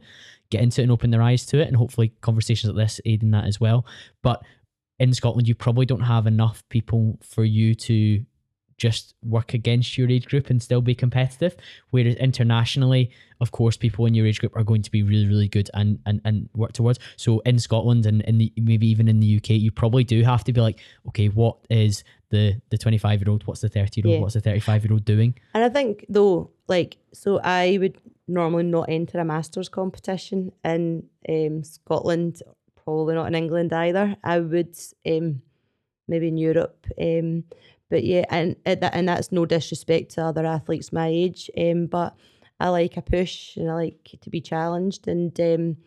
get 0.49 0.61
into 0.61 0.81
it 0.81 0.83
and 0.83 0.91
open 0.91 1.11
their 1.11 1.21
eyes 1.21 1.45
to 1.47 1.59
it, 1.59 1.67
and 1.67 1.77
hopefully 1.77 2.13
conversations 2.21 2.73
like 2.73 2.83
this 2.83 2.99
aid 3.05 3.23
in 3.23 3.31
that 3.31 3.45
as 3.45 3.59
well. 3.59 3.85
But 4.21 4.43
in 4.99 5.13
Scotland, 5.13 5.47
you 5.47 5.55
probably 5.55 5.85
don't 5.85 6.01
have 6.01 6.27
enough 6.27 6.63
people 6.69 7.19
for 7.23 7.43
you 7.43 7.73
to 7.75 8.25
just 8.83 9.15
work 9.23 9.53
against 9.53 9.97
your 9.97 10.09
age 10.09 10.25
group 10.25 10.49
and 10.49 10.61
still 10.61 10.81
be 10.81 10.93
competitive. 10.93 11.55
Whereas 11.91 12.15
internationally, 12.15 13.11
of 13.39 13.51
course, 13.51 13.77
people 13.77 14.05
in 14.05 14.13
your 14.13 14.27
age 14.27 14.39
group 14.41 14.53
are 14.57 14.63
going 14.63 14.81
to 14.81 14.91
be 14.91 15.03
really, 15.03 15.25
really 15.25 15.47
good 15.47 15.69
and 15.73 15.99
and, 16.05 16.19
and 16.25 16.49
work 16.53 16.73
towards. 16.73 16.99
So 17.15 17.39
in 17.51 17.59
Scotland 17.59 18.05
and 18.05 18.21
in 18.23 18.37
the 18.39 18.51
maybe 18.57 18.87
even 18.87 19.07
in 19.07 19.21
the 19.21 19.37
UK, 19.37 19.51
you 19.51 19.71
probably 19.71 20.03
do 20.03 20.21
have 20.23 20.43
to 20.43 20.51
be 20.51 20.59
like, 20.59 20.79
okay, 21.07 21.27
what 21.29 21.55
is 21.69 22.03
the 22.29 22.59
the 22.71 22.77
25 22.77 23.21
year 23.21 23.31
old, 23.31 23.47
what's 23.47 23.61
the 23.61 23.69
30 23.69 24.01
year 24.01 24.13
old, 24.13 24.21
what's 24.21 24.33
the 24.33 24.41
35 24.41 24.83
year 24.83 24.93
old 24.93 25.05
doing? 25.05 25.33
And 25.53 25.63
I 25.63 25.69
think 25.69 26.05
though, 26.09 26.51
like, 26.67 26.97
so 27.13 27.39
I 27.41 27.77
would 27.79 27.97
normally 28.27 28.63
not 28.63 28.89
enter 28.89 29.17
a 29.19 29.25
masters 29.25 29.69
competition 29.69 30.51
in 30.65 31.03
um, 31.29 31.63
Scotland, 31.63 32.41
probably 32.83 33.15
not 33.15 33.27
in 33.27 33.35
England 33.35 33.71
either. 33.71 34.17
I 34.23 34.39
would 34.39 34.75
um, 35.05 35.41
maybe 36.07 36.27
in 36.27 36.37
Europe. 36.37 36.85
Um, 36.99 37.45
but 37.93 38.03
yeah, 38.03 38.25
and 38.31 38.55
and 38.65 39.07
that's 39.07 39.31
no 39.31 39.45
disrespect 39.45 40.13
to 40.13 40.25
other 40.25 40.47
athletes 40.47 40.91
my 40.91 41.09
age, 41.09 41.51
um, 41.55 41.85
but 41.85 42.15
I 42.59 42.69
like 42.69 42.97
a 42.97 43.03
push 43.03 43.55
and 43.55 43.69
I 43.69 43.75
like 43.75 44.17
to 44.19 44.31
be 44.31 44.41
challenged, 44.41 45.07
and 45.07 45.39
um, 45.39 45.77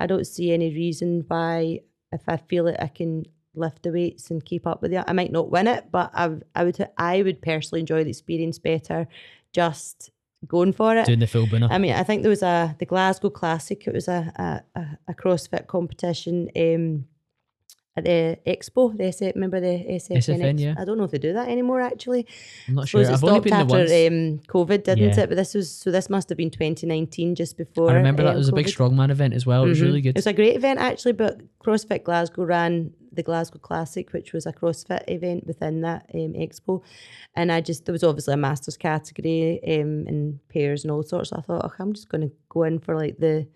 I 0.00 0.08
don't 0.08 0.26
see 0.26 0.52
any 0.52 0.74
reason 0.74 1.24
why 1.28 1.82
if 2.10 2.22
I 2.26 2.38
feel 2.38 2.64
that 2.64 2.82
I 2.82 2.88
can 2.88 3.22
lift 3.54 3.84
the 3.84 3.92
weights 3.92 4.32
and 4.32 4.44
keep 4.44 4.66
up 4.66 4.82
with 4.82 4.92
it, 4.92 5.04
I 5.06 5.12
might 5.12 5.30
not 5.30 5.48
win 5.48 5.68
it, 5.68 5.92
but 5.92 6.10
I 6.12 6.38
I 6.56 6.64
would 6.64 6.88
I 6.98 7.22
would 7.22 7.40
personally 7.40 7.78
enjoy 7.78 8.02
the 8.02 8.10
experience 8.10 8.58
better 8.58 9.06
just 9.52 10.10
going 10.48 10.72
for 10.72 10.96
it. 10.96 11.06
Doing 11.06 11.20
the 11.20 11.28
full 11.28 11.46
I 11.70 11.78
mean, 11.78 11.92
I 11.92 12.02
think 12.02 12.22
there 12.22 12.30
was 12.30 12.42
a 12.42 12.74
the 12.80 12.84
Glasgow 12.84 13.30
Classic. 13.30 13.86
It 13.86 13.94
was 13.94 14.08
a 14.08 14.60
a, 14.74 14.98
a 15.06 15.14
CrossFit 15.14 15.68
competition. 15.68 16.50
Um, 16.56 17.04
at 17.96 18.04
the 18.04 18.38
expo, 18.44 18.96
the 18.96 19.04
SF, 19.04 19.34
remember 19.36 19.60
the 19.60 19.84
SFN? 19.88 20.16
SFN 20.16 20.58
yeah. 20.58 20.74
I 20.76 20.84
don't 20.84 20.98
know 20.98 21.04
if 21.04 21.12
they 21.12 21.18
do 21.18 21.32
that 21.32 21.48
anymore. 21.48 21.80
Actually, 21.80 22.26
I'm 22.66 22.74
not 22.74 22.88
sure. 22.88 23.08
I've 23.08 23.22
only 23.22 23.40
been 23.40 23.52
after 23.52 23.76
um, 23.76 24.40
COVID, 24.48 24.82
didn't 24.82 24.98
yeah. 24.98 25.20
it? 25.20 25.28
But 25.28 25.36
this 25.36 25.54
was 25.54 25.70
so. 25.70 25.92
This 25.92 26.10
must 26.10 26.28
have 26.28 26.38
been 26.38 26.50
2019, 26.50 27.36
just 27.36 27.56
before. 27.56 27.90
I 27.90 27.94
remember 27.94 28.22
um, 28.22 28.26
that 28.26 28.36
was 28.36 28.50
COVID. 28.50 28.52
a 28.52 28.56
big 28.56 28.66
strongman 28.66 29.10
event 29.10 29.34
as 29.34 29.46
well. 29.46 29.64
It 29.64 29.68
was 29.68 29.78
mm-hmm. 29.78 29.86
really 29.86 30.00
good. 30.00 30.10
It 30.10 30.16
was 30.16 30.26
a 30.26 30.32
great 30.32 30.56
event 30.56 30.80
actually. 30.80 31.12
But 31.12 31.40
CrossFit 31.60 32.02
Glasgow 32.02 32.44
ran 32.44 32.92
the 33.12 33.22
Glasgow 33.22 33.60
Classic, 33.60 34.12
which 34.12 34.32
was 34.32 34.44
a 34.44 34.52
CrossFit 34.52 35.04
event 35.06 35.46
within 35.46 35.82
that 35.82 36.10
um, 36.12 36.32
expo, 36.32 36.82
and 37.36 37.52
I 37.52 37.60
just 37.60 37.84
there 37.84 37.92
was 37.92 38.02
obviously 38.02 38.34
a 38.34 38.36
masters 38.36 38.76
category 38.76 39.60
um, 39.68 40.04
and 40.08 40.40
pairs 40.48 40.82
and 40.82 40.90
all 40.90 41.04
sorts. 41.04 41.30
So 41.30 41.36
I 41.36 41.42
thought, 41.42 41.64
oh, 41.64 41.72
I'm 41.78 41.92
just 41.92 42.08
going 42.08 42.28
to 42.28 42.34
go 42.48 42.64
in 42.64 42.80
for 42.80 42.96
like 42.96 43.18
the 43.18 43.46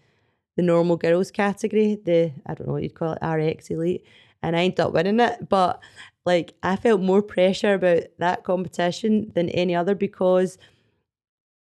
the 0.57 0.63
normal 0.63 0.97
girls 0.97 1.31
category, 1.31 1.99
the 2.05 2.33
I 2.47 2.55
don't 2.55 2.67
know 2.67 2.73
what 2.75 2.83
you'd 2.83 2.95
call 2.95 3.17
it, 3.21 3.27
RX 3.27 3.71
Elite 3.71 4.05
and 4.43 4.57
I 4.57 4.65
ended 4.65 4.81
up 4.81 4.93
winning 4.93 5.21
it. 5.21 5.49
But 5.49 5.81
like 6.25 6.55
I 6.63 6.77
felt 6.77 7.01
more 7.01 7.23
pressure 7.23 7.75
about 7.75 8.05
that 8.19 8.45
competition 8.45 9.33
than 9.35 9.49
any 9.51 9.75
other 9.75 9.95
because, 9.95 10.59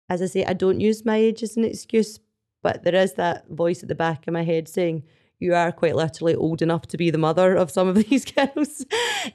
as 0.09 0.23
I 0.23 0.27
say, 0.27 0.45
I 0.45 0.53
don't 0.53 0.81
use 0.81 1.05
my 1.05 1.17
age 1.17 1.43
as 1.43 1.57
an 1.57 1.65
excuse, 1.65 2.19
but 2.63 2.85
there 2.85 2.95
is 2.95 3.15
that 3.15 3.49
voice 3.49 3.83
at 3.83 3.89
the 3.89 3.95
back 3.95 4.27
of 4.27 4.35
my 4.35 4.43
head 4.43 4.69
saying, 4.69 5.05
you 5.41 5.55
are 5.55 5.71
quite 5.71 5.95
literally 5.95 6.35
old 6.35 6.63
enough 6.63 6.87
to 6.89 6.97
be 6.97 7.11
the 7.11 7.19
mother 7.19 7.55
of 7.55 7.71
some 7.71 7.89
of 7.89 7.95
these 8.09 8.25
girls. 8.25 8.85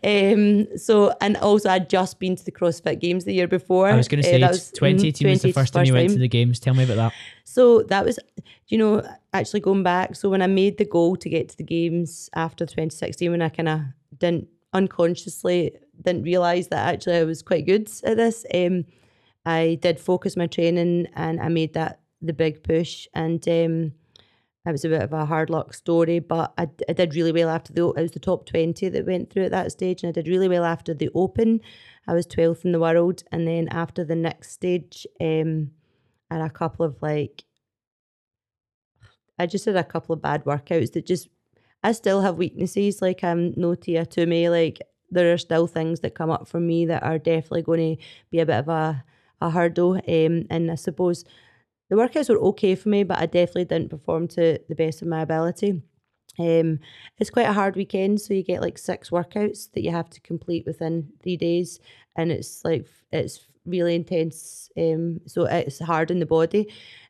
um, 0.03 0.77
so, 0.77 1.13
and 1.21 1.37
also, 1.37 1.69
I'd 1.69 1.89
just 1.89 2.19
been 2.19 2.35
to 2.35 2.43
the 2.43 2.51
CrossFit 2.51 2.99
Games 2.99 3.25
the 3.25 3.33
year 3.33 3.47
before. 3.47 3.87
I 3.87 3.95
was 3.95 4.07
going 4.07 4.21
to 4.21 4.27
say, 4.27 4.41
uh, 4.41 4.49
was, 4.49 4.71
2018 4.71 5.29
was 5.29 5.41
the 5.41 5.51
first 5.51 5.73
time 5.73 5.85
you 5.85 5.93
went 5.93 6.09
to 6.11 6.19
the 6.19 6.27
Games. 6.27 6.59
Tell 6.59 6.73
me 6.73 6.83
about 6.83 6.97
that. 6.97 7.13
So, 7.43 7.83
that 7.83 8.05
was, 8.05 8.19
you 8.67 8.77
know, 8.77 9.03
actually 9.33 9.61
going 9.61 9.83
back. 9.83 10.15
So, 10.15 10.29
when 10.29 10.41
I 10.41 10.47
made 10.47 10.77
the 10.77 10.85
goal 10.85 11.15
to 11.15 11.29
get 11.29 11.49
to 11.49 11.57
the 11.57 11.63
Games 11.63 12.29
after 12.35 12.65
2016, 12.65 13.31
when 13.31 13.41
I 13.41 13.49
kind 13.49 13.69
of 13.69 13.81
didn't 14.17 14.47
unconsciously 14.73 15.71
didn't 16.01 16.23
realize 16.23 16.69
that 16.69 16.93
actually 16.93 17.17
I 17.17 17.23
was 17.23 17.43
quite 17.43 17.65
good 17.65 17.89
at 18.03 18.17
this, 18.17 18.45
um, 18.53 18.85
I 19.45 19.77
did 19.81 19.99
focus 19.99 20.35
my 20.35 20.47
training 20.47 21.07
and 21.15 21.39
I 21.39 21.49
made 21.49 21.73
that 21.75 21.99
the 22.21 22.33
big 22.33 22.63
push. 22.63 23.07
And, 23.13 23.47
um, 23.47 23.93
it 24.65 24.71
was 24.71 24.85
a 24.85 24.89
bit 24.89 25.01
of 25.01 25.11
a 25.11 25.25
hard 25.25 25.49
luck 25.49 25.73
story, 25.73 26.19
but 26.19 26.53
I, 26.57 26.69
I 26.87 26.93
did 26.93 27.15
really 27.15 27.33
well 27.33 27.49
after 27.49 27.73
the. 27.73 27.89
It 27.89 28.01
was 28.01 28.11
the 28.11 28.19
top 28.19 28.45
twenty 28.45 28.87
that 28.87 29.05
went 29.05 29.29
through 29.29 29.45
at 29.45 29.51
that 29.51 29.71
stage, 29.73 30.03
and 30.03 30.09
I 30.09 30.13
did 30.13 30.27
really 30.27 30.47
well 30.47 30.63
after 30.63 30.93
the 30.93 31.09
Open. 31.13 31.59
I 32.07 32.13
was 32.13 32.25
twelfth 32.25 32.63
in 32.63 32.71
the 32.71 32.79
world, 32.79 33.23
and 33.31 33.45
then 33.45 33.67
after 33.69 34.05
the 34.05 34.15
next 34.15 34.51
stage, 34.51 35.05
um, 35.19 35.71
I 36.31 36.35
had 36.35 36.45
a 36.45 36.49
couple 36.49 36.85
of 36.85 37.01
like. 37.01 37.43
I 39.37 39.47
just 39.47 39.65
had 39.65 39.75
a 39.75 39.83
couple 39.83 40.13
of 40.13 40.21
bad 40.21 40.45
workouts 40.45 40.93
that 40.93 41.05
just. 41.05 41.27
I 41.83 41.91
still 41.91 42.21
have 42.21 42.37
weaknesses. 42.37 43.01
Like 43.01 43.21
I'm 43.21 43.53
no 43.57 43.75
Tia 43.75 44.05
Toomey. 44.05 44.47
Like 44.47 44.81
there 45.11 45.33
are 45.33 45.37
still 45.37 45.67
things 45.67 45.99
that 45.99 46.15
come 46.15 46.31
up 46.31 46.47
for 46.47 46.61
me 46.61 46.85
that 46.85 47.03
are 47.03 47.19
definitely 47.19 47.63
going 47.63 47.97
to 47.97 48.03
be 48.31 48.39
a 48.39 48.45
bit 48.45 48.59
of 48.59 48.69
a 48.69 49.03
a 49.41 49.49
hurdle. 49.49 49.95
Um, 49.95 50.45
and 50.49 50.71
I 50.71 50.75
suppose 50.75 51.25
the 51.89 51.95
workouts 51.95 52.29
were 52.29 52.39
okay 52.49 52.75
for 52.75 52.89
me, 52.89 53.03
but 53.03 53.19
I 53.19 53.25
definitely 53.25 53.65
didn't 53.65 53.89
perform 53.89 54.27
to 54.29 54.59
the 54.67 54.75
best 54.75 55.01
of 55.01 55.07
my 55.07 55.21
ability. 55.21 55.81
Um, 56.39 56.79
it's 57.19 57.29
quite 57.29 57.47
a 57.47 57.53
hard 57.53 57.75
weekend, 57.75 58.19
so 58.21 58.33
you 58.33 58.43
get 58.43 58.61
like 58.61 58.77
six 58.77 59.09
workouts 59.09 59.71
that 59.73 59.83
you 59.83 59.91
have 59.91 60.09
to 60.11 60.21
complete 60.21 60.65
within 60.65 61.09
three 61.21 61.37
days, 61.37 61.79
and 62.15 62.31
it's 62.31 62.63
like 62.65 62.87
it's 63.11 63.45
really 63.65 63.95
intense. 63.95 64.69
Um, 64.77 65.21
so 65.25 65.45
it's 65.45 65.79
hard 65.79 66.11
on 66.11 66.19
the 66.19 66.25
body. 66.25 66.69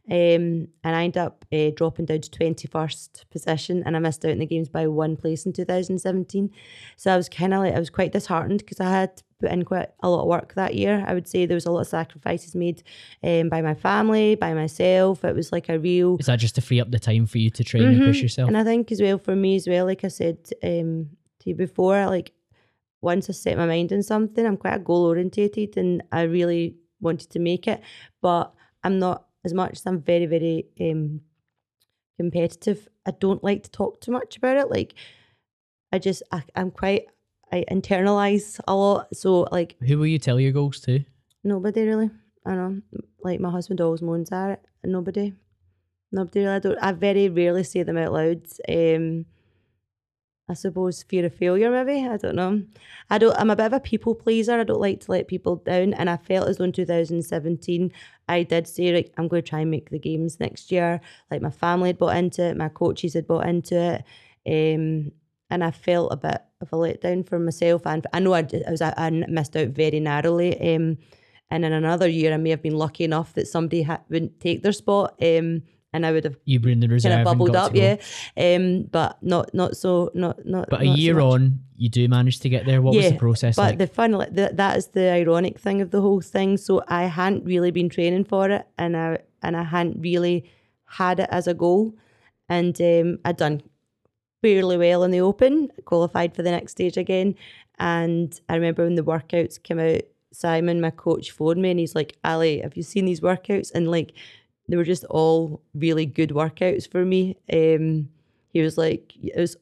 Um, 0.09 0.67
and 0.83 0.95
I 0.95 1.05
ended 1.05 1.21
up 1.21 1.45
uh, 1.53 1.69
dropping 1.75 2.05
down 2.05 2.19
to 2.21 2.29
21st 2.29 3.29
position 3.31 3.83
and 3.85 3.95
I 3.95 3.99
missed 3.99 4.25
out 4.25 4.31
in 4.31 4.39
the 4.39 4.45
games 4.45 4.67
by 4.67 4.85
one 4.87 5.15
place 5.15 5.45
in 5.45 5.53
2017. 5.53 6.51
So 6.97 7.13
I 7.13 7.15
was 7.15 7.29
kind 7.29 7.53
of 7.53 7.61
like, 7.61 7.73
I 7.73 7.79
was 7.79 7.89
quite 7.89 8.11
disheartened 8.11 8.59
because 8.59 8.81
I 8.81 8.89
had 8.89 9.23
put 9.39 9.51
in 9.51 9.63
quite 9.63 9.89
a 10.01 10.09
lot 10.09 10.23
of 10.23 10.27
work 10.27 10.55
that 10.55 10.75
year. 10.75 11.05
I 11.07 11.13
would 11.13 11.27
say 11.27 11.45
there 11.45 11.55
was 11.55 11.65
a 11.65 11.71
lot 11.71 11.81
of 11.81 11.87
sacrifices 11.87 12.53
made 12.53 12.83
um, 13.23 13.47
by 13.47 13.61
my 13.61 13.73
family, 13.73 14.35
by 14.35 14.53
myself. 14.53 15.23
It 15.23 15.35
was 15.35 15.53
like 15.53 15.69
a 15.69 15.79
real. 15.79 16.17
Is 16.19 16.25
that 16.25 16.39
just 16.39 16.55
to 16.55 16.61
free 16.61 16.81
up 16.81 16.91
the 16.91 16.99
time 16.99 17.25
for 17.25 17.37
you 17.37 17.49
to 17.51 17.63
train 17.63 17.83
mm-hmm. 17.83 18.01
and 18.01 18.11
push 18.11 18.21
yourself? 18.21 18.49
And 18.49 18.57
I 18.57 18.65
think 18.65 18.91
as 18.91 19.01
well 19.01 19.17
for 19.17 19.37
me 19.37 19.55
as 19.55 19.67
well, 19.67 19.85
like 19.85 20.03
I 20.03 20.09
said 20.09 20.37
um, 20.63 21.11
to 21.39 21.49
you 21.49 21.55
before, 21.55 22.05
like 22.07 22.33
once 23.03 23.29
I 23.29 23.33
set 23.33 23.57
my 23.57 23.65
mind 23.65 23.91
on 23.91 24.01
something, 24.01 24.45
I'm 24.45 24.57
quite 24.57 24.83
goal 24.83 25.05
orientated 25.05 25.77
and 25.77 26.01
I 26.11 26.23
really 26.23 26.77
wanted 27.01 27.29
to 27.31 27.39
make 27.39 27.67
it. 27.67 27.81
But 28.21 28.53
I'm 28.83 28.97
not 28.97 29.25
as 29.45 29.53
much 29.53 29.73
as 29.73 29.85
I'm 29.85 30.01
very, 30.01 30.25
very 30.25 30.65
um, 30.79 31.21
competitive, 32.17 32.87
I 33.05 33.11
don't 33.11 33.43
like 33.43 33.63
to 33.63 33.71
talk 33.71 33.99
too 33.99 34.11
much 34.11 34.37
about 34.37 34.57
it. 34.57 34.69
Like, 34.69 34.93
I 35.91 35.99
just, 35.99 36.23
I, 36.31 36.43
I'm 36.55 36.71
quite, 36.71 37.05
I 37.51 37.65
internalize 37.69 38.59
a 38.67 38.75
lot. 38.75 39.15
So, 39.15 39.47
like, 39.51 39.75
who 39.85 39.97
will 39.97 40.07
you 40.07 40.19
tell 40.19 40.39
your 40.39 40.53
goals 40.53 40.79
to? 40.81 41.03
Nobody 41.43 41.83
really. 41.83 42.09
I 42.45 42.55
know. 42.55 42.81
Like, 43.21 43.39
my 43.39 43.51
husband 43.51 43.81
always 43.81 44.01
moans 44.01 44.31
at 44.31 44.51
it. 44.51 44.65
Nobody. 44.83 45.33
Nobody 46.11 46.39
really. 46.39 46.55
I, 46.55 46.59
don't, 46.59 46.79
I 46.81 46.91
very 46.93 47.29
rarely 47.29 47.63
say 47.63 47.83
them 47.83 47.97
out 47.97 48.13
loud. 48.13 48.47
Um, 48.69 49.25
I 50.49 50.55
suppose 50.55 51.03
fear 51.03 51.25
of 51.25 51.33
failure, 51.33 51.71
maybe. 51.71 52.05
I 52.05 52.17
don't 52.17 52.35
know. 52.35 52.63
I 53.09 53.17
don't. 53.17 53.35
I'm 53.37 53.49
a 53.49 53.55
bit 53.55 53.67
of 53.67 53.73
a 53.73 53.79
people 53.79 54.13
pleaser. 54.13 54.59
I 54.59 54.65
don't 54.65 54.81
like 54.81 54.99
to 55.01 55.11
let 55.11 55.29
people 55.29 55.57
down, 55.57 55.93
and 55.93 56.09
I 56.09 56.17
felt 56.17 56.49
as 56.49 56.57
though 56.57 56.65
in 56.65 56.73
2017 56.73 57.91
I 58.27 58.43
did 58.43 58.67
say, 58.67 58.93
like, 58.93 59.13
I'm 59.17 59.29
going 59.29 59.41
to 59.41 59.49
try 59.49 59.61
and 59.61 59.71
make 59.71 59.89
the 59.89 59.99
games 59.99 60.39
next 60.41 60.71
year. 60.71 60.99
Like 61.31 61.41
my 61.41 61.49
family 61.49 61.89
had 61.89 61.97
bought 61.97 62.17
into 62.17 62.43
it, 62.43 62.57
my 62.57 62.69
coaches 62.69 63.13
had 63.13 63.27
bought 63.27 63.47
into 63.47 64.03
it, 64.45 64.75
um, 64.75 65.13
and 65.49 65.63
I 65.63 65.71
felt 65.71 66.11
a 66.11 66.17
bit 66.17 66.41
of 66.59 66.73
a 66.73 66.75
letdown 66.75 67.27
for 67.27 67.39
myself. 67.39 67.87
And 67.87 68.05
I 68.11 68.19
know 68.19 68.33
I, 68.33 68.45
I 68.67 68.71
was 68.71 68.81
I 68.81 69.09
missed 69.29 69.55
out 69.55 69.69
very 69.69 70.01
narrowly. 70.01 70.75
Um, 70.75 70.97
and 71.51 71.63
in 71.63 71.71
another 71.71 72.07
year, 72.07 72.33
I 72.33 72.37
may 72.37 72.49
have 72.49 72.63
been 72.63 72.77
lucky 72.77 73.05
enough 73.05 73.33
that 73.33 73.47
somebody 73.47 73.83
ha- 73.83 74.01
wouldn't 74.09 74.39
take 74.41 74.63
their 74.63 74.71
spot. 74.73 75.15
Um, 75.21 75.63
and 75.93 76.05
I 76.05 76.11
would 76.11 76.23
have 76.23 76.35
you 76.45 76.59
the 76.59 76.87
reserve 76.87 77.11
kind 77.11 77.21
of 77.21 77.25
bubbled 77.25 77.55
up, 77.55 77.75
yeah. 77.75 77.97
Um, 78.35 78.83
but 78.91 79.21
not 79.21 79.53
not 79.53 79.77
so 79.77 80.11
not 80.13 80.43
not. 80.45 80.69
But 80.69 80.81
a 80.81 80.85
not 80.85 80.97
year 80.97 81.15
so 81.15 81.31
on, 81.31 81.59
you 81.77 81.87
do 81.87 82.07
manage 82.07 82.39
to 82.39 82.49
get 82.49 82.65
there. 82.65 82.81
What 82.81 82.95
yeah, 82.95 83.03
was 83.03 83.11
the 83.11 83.17
process 83.17 83.55
but 83.55 83.61
like? 83.61 83.77
the 83.77 83.87
fun 83.87 84.11
the, 84.11 84.51
that 84.53 84.77
is 84.77 84.87
the 84.87 85.11
ironic 85.11 85.59
thing 85.59 85.81
of 85.81 85.91
the 85.91 86.01
whole 86.01 86.21
thing. 86.21 86.57
So 86.57 86.83
I 86.87 87.03
hadn't 87.03 87.45
really 87.45 87.71
been 87.71 87.89
training 87.89 88.25
for 88.25 88.49
it, 88.49 88.67
and 88.77 88.97
I 88.97 89.19
and 89.43 89.55
I 89.55 89.63
hadn't 89.63 90.01
really 90.01 90.49
had 90.85 91.19
it 91.19 91.29
as 91.31 91.47
a 91.47 91.53
goal, 91.53 91.93
and 92.49 92.79
um, 92.81 93.19
I'd 93.23 93.37
done 93.37 93.61
fairly 94.41 94.77
well 94.77 95.03
in 95.03 95.11
the 95.11 95.21
open, 95.21 95.69
qualified 95.85 96.35
for 96.35 96.41
the 96.41 96.51
next 96.51 96.71
stage 96.71 96.97
again, 96.97 97.35
and 97.77 98.39
I 98.49 98.55
remember 98.55 98.83
when 98.83 98.95
the 98.95 99.03
workouts 99.03 99.61
came 99.61 99.79
out. 99.79 100.01
Simon, 100.35 100.81
my 100.81 100.89
coach, 100.89 101.29
phoned 101.29 101.61
me 101.61 101.69
and 101.69 101.79
he's 101.79 101.93
like, 101.93 102.17
Ali, 102.23 102.61
have 102.61 102.75
you 102.75 102.81
seen 102.81 103.05
these 103.05 103.21
workouts? 103.21 103.71
And 103.71 103.91
like 103.91 104.13
they 104.67 104.77
were 104.77 104.83
just 104.83 105.03
all 105.05 105.61
really 105.73 106.05
good 106.05 106.29
workouts 106.29 106.89
for 106.89 107.03
me. 107.05 107.37
Um, 107.51 108.09
he 108.49 108.61
was 108.61 108.77
like, 108.77 109.13
it 109.17 109.37
was, 109.37 109.57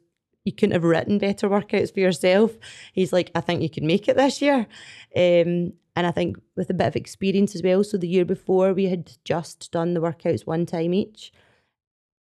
you 0.45 0.51
couldn't 0.51 0.73
have 0.73 0.83
written 0.83 1.17
better 1.17 1.49
workouts 1.49 1.93
for 1.93 1.99
yourself. 1.99 2.51
He's 2.93 3.13
like, 3.13 3.31
I 3.33 3.41
think 3.41 3.61
you 3.61 3.69
can 3.69 3.87
make 3.87 4.07
it 4.07 4.17
this 4.17 4.41
year. 4.41 4.67
Um, 5.15 5.73
and 5.95 6.07
I 6.07 6.11
think 6.11 6.37
with 6.55 6.69
a 6.69 6.73
bit 6.73 6.87
of 6.87 6.95
experience 6.95 7.55
as 7.55 7.63
well. 7.63 7.83
So 7.83 7.97
the 7.97 8.07
year 8.07 8.25
before, 8.25 8.73
we 8.73 8.85
had 8.85 9.11
just 9.25 9.71
done 9.71 9.93
the 9.93 10.01
workouts 10.01 10.45
one 10.45 10.65
time 10.65 10.93
each. 10.93 11.31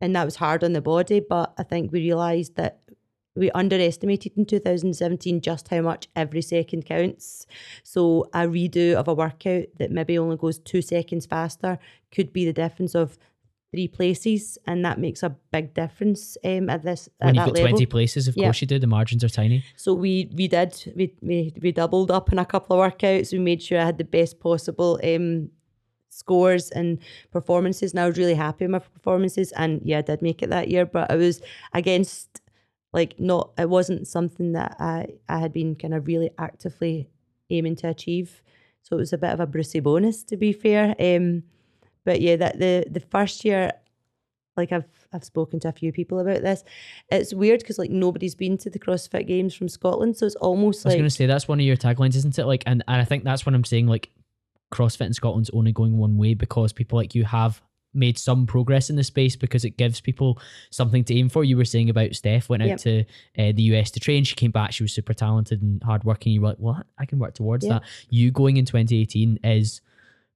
And 0.00 0.14
that 0.14 0.24
was 0.24 0.37
hard 0.37 0.62
on 0.62 0.72
the 0.72 0.83
body. 0.83 1.20
But 1.20 1.55
I 1.57 1.62
think 1.62 1.90
we 1.90 2.00
realised 2.00 2.57
that 2.57 2.81
we 3.37 3.51
underestimated 3.53 4.33
in 4.37 4.46
2017 4.46 5.40
just 5.40 5.68
how 5.68 5.83
much 5.83 6.09
every 6.16 6.42
second 6.42 6.87
counts. 6.87 7.46
So 7.83 8.29
a 8.33 8.40
redo 8.40 8.94
of 8.94 9.09
a 9.09 9.14
workout 9.14 9.66
that 9.79 9.90
maybe 9.90 10.18
only 10.18 10.37
goes 10.37 10.59
two 10.59 10.83
seconds 10.83 11.27
faster 11.27 11.79
could 12.11 12.33
be 12.33 12.44
the 12.44 12.53
difference 12.53 12.94
of 12.94 13.18
three 13.72 13.88
places, 13.88 14.59
and 14.66 14.85
that 14.85 14.99
makes 14.99 15.22
a 15.22 15.37
big 15.53 15.75
difference 15.75 16.37
um, 16.44 16.70
at 16.70 16.83
this. 16.83 17.09
When 17.18 17.31
at 17.31 17.35
you've 17.35 17.44
got 17.46 17.55
level. 17.55 17.70
twenty 17.70 17.87
places, 17.87 18.29
of 18.29 18.37
yeah. 18.37 18.44
course 18.44 18.61
you 18.61 18.66
do. 18.66 18.79
The 18.79 18.87
margins 18.87 19.22
are 19.22 19.29
tiny. 19.29 19.64
So 19.77 19.92
we 19.92 20.31
we 20.35 20.49
did 20.49 20.92
we 20.96 21.14
we 21.20 21.53
we 21.61 21.72
doubled 21.72 22.11
up 22.11 22.33
in 22.33 22.38
a 22.38 22.46
couple 22.46 22.81
of 22.81 22.92
workouts. 22.92 23.33
We 23.33 23.38
made 23.38 23.62
sure 23.62 23.79
I 23.81 23.85
had 23.85 23.99
the 23.99 24.05
best 24.05 24.40
possible 24.40 24.99
um, 25.05 25.51
scores 26.09 26.70
and 26.70 26.99
performances. 27.31 27.92
And 27.92 28.01
I 28.01 28.07
was 28.07 28.18
really 28.18 28.35
happy 28.35 28.64
with 28.64 28.70
my 28.70 28.79
performances, 28.79 29.53
and 29.53 29.83
yeah, 29.85 29.99
I 29.99 30.03
did 30.03 30.22
make 30.22 30.42
it 30.42 30.51
that 30.51 30.68
year. 30.68 30.87
But 30.87 31.11
I 31.11 31.16
was 31.16 31.42
against 31.75 32.40
like 32.96 33.20
not 33.20 33.52
it 33.59 33.68
wasn't 33.68 34.09
something 34.09 34.52
that 34.52 34.74
I, 34.80 35.06
I 35.28 35.38
had 35.38 35.52
been 35.52 35.76
kind 35.76 35.94
of 35.94 36.06
really 36.06 36.30
actively 36.38 37.11
aiming 37.50 37.76
to 37.76 37.88
achieve. 37.88 38.42
So 38.82 38.96
it 38.96 39.00
was 39.00 39.12
a 39.12 39.18
bit 39.18 39.30
of 39.30 39.40
a 39.40 39.46
Brucey 39.46 39.80
bonus 39.80 40.24
to 40.24 40.37
be 40.37 40.52
fair. 40.52 40.96
Um, 40.98 41.42
but 42.04 42.20
yeah, 42.22 42.37
that 42.37 42.59
the 42.59 42.87
the 42.90 43.00
first 43.00 43.44
year 43.44 43.72
like 44.56 44.72
I've 44.72 44.88
I've 45.12 45.24
spoken 45.24 45.61
to 45.61 45.68
a 45.68 45.72
few 45.72 45.92
people 45.92 46.18
about 46.18 46.40
this. 46.40 46.64
It's 47.11 47.35
weird 47.35 47.61
because 47.61 47.78
like 47.78 47.90
nobody's 47.90 48.35
been 48.35 48.56
to 48.59 48.70
the 48.70 48.78
CrossFit 48.78 49.26
Games 49.26 49.54
from 49.54 49.68
Scotland, 49.68 50.16
so 50.16 50.24
it's 50.24 50.35
almost 50.37 50.85
like 50.85 50.92
I 50.92 50.94
was 50.94 51.00
going 51.00 51.11
to 51.11 51.14
say 51.14 51.26
that's 51.26 51.46
one 51.46 51.61
of 51.61 51.66
your 51.66 51.76
taglines, 51.76 52.16
isn't 52.16 52.38
it? 52.38 52.46
Like, 52.46 52.62
and, 52.66 52.82
and 52.88 53.00
I 53.00 53.04
think 53.04 53.24
that's 53.24 53.44
what 53.44 53.54
I'm 53.54 53.64
saying. 53.64 53.87
Like, 53.87 54.11
CrossFit 54.72 55.06
in 55.06 55.12
Scotland's 55.12 55.50
only 55.52 55.72
going 55.72 55.98
one 55.98 56.16
way 56.16 56.32
because 56.32 56.72
people 56.72 56.96
like 56.98 57.14
you 57.14 57.24
have 57.24 57.61
made 57.96 58.18
some 58.18 58.46
progress 58.46 58.90
in 58.90 58.96
the 58.96 59.04
space 59.04 59.35
because 59.37 59.64
it 59.64 59.76
gives 59.76 60.00
people 60.00 60.38
something 60.70 61.02
to 61.04 61.14
aim 61.16 61.28
for. 61.28 61.42
You 61.44 61.56
were 61.56 61.64
saying 61.64 61.90
about 61.90 62.14
Steph 62.14 62.48
went 62.48 62.62
out 62.62 62.78
to 62.80 63.00
uh, 63.38 63.52
the 63.52 63.62
US 63.74 63.90
to 63.92 64.00
train. 64.00 64.24
She 64.24 64.35
came 64.35 64.50
back. 64.50 64.72
She 64.72 64.85
was 64.85 64.92
super 64.92 65.14
talented 65.14 65.62
and 65.62 65.82
hardworking. 65.82 66.32
You 66.32 66.42
were 66.42 66.48
like, 66.48 66.59
what? 66.59 66.87
I 66.98 67.06
can 67.06 67.18
work 67.18 67.35
towards 67.35 67.64
Yeah. 67.64 67.74
that. 67.74 67.82
You 68.11 68.30
going 68.30 68.56
in 68.59 68.64
2018 68.66 69.40
is 69.44 69.80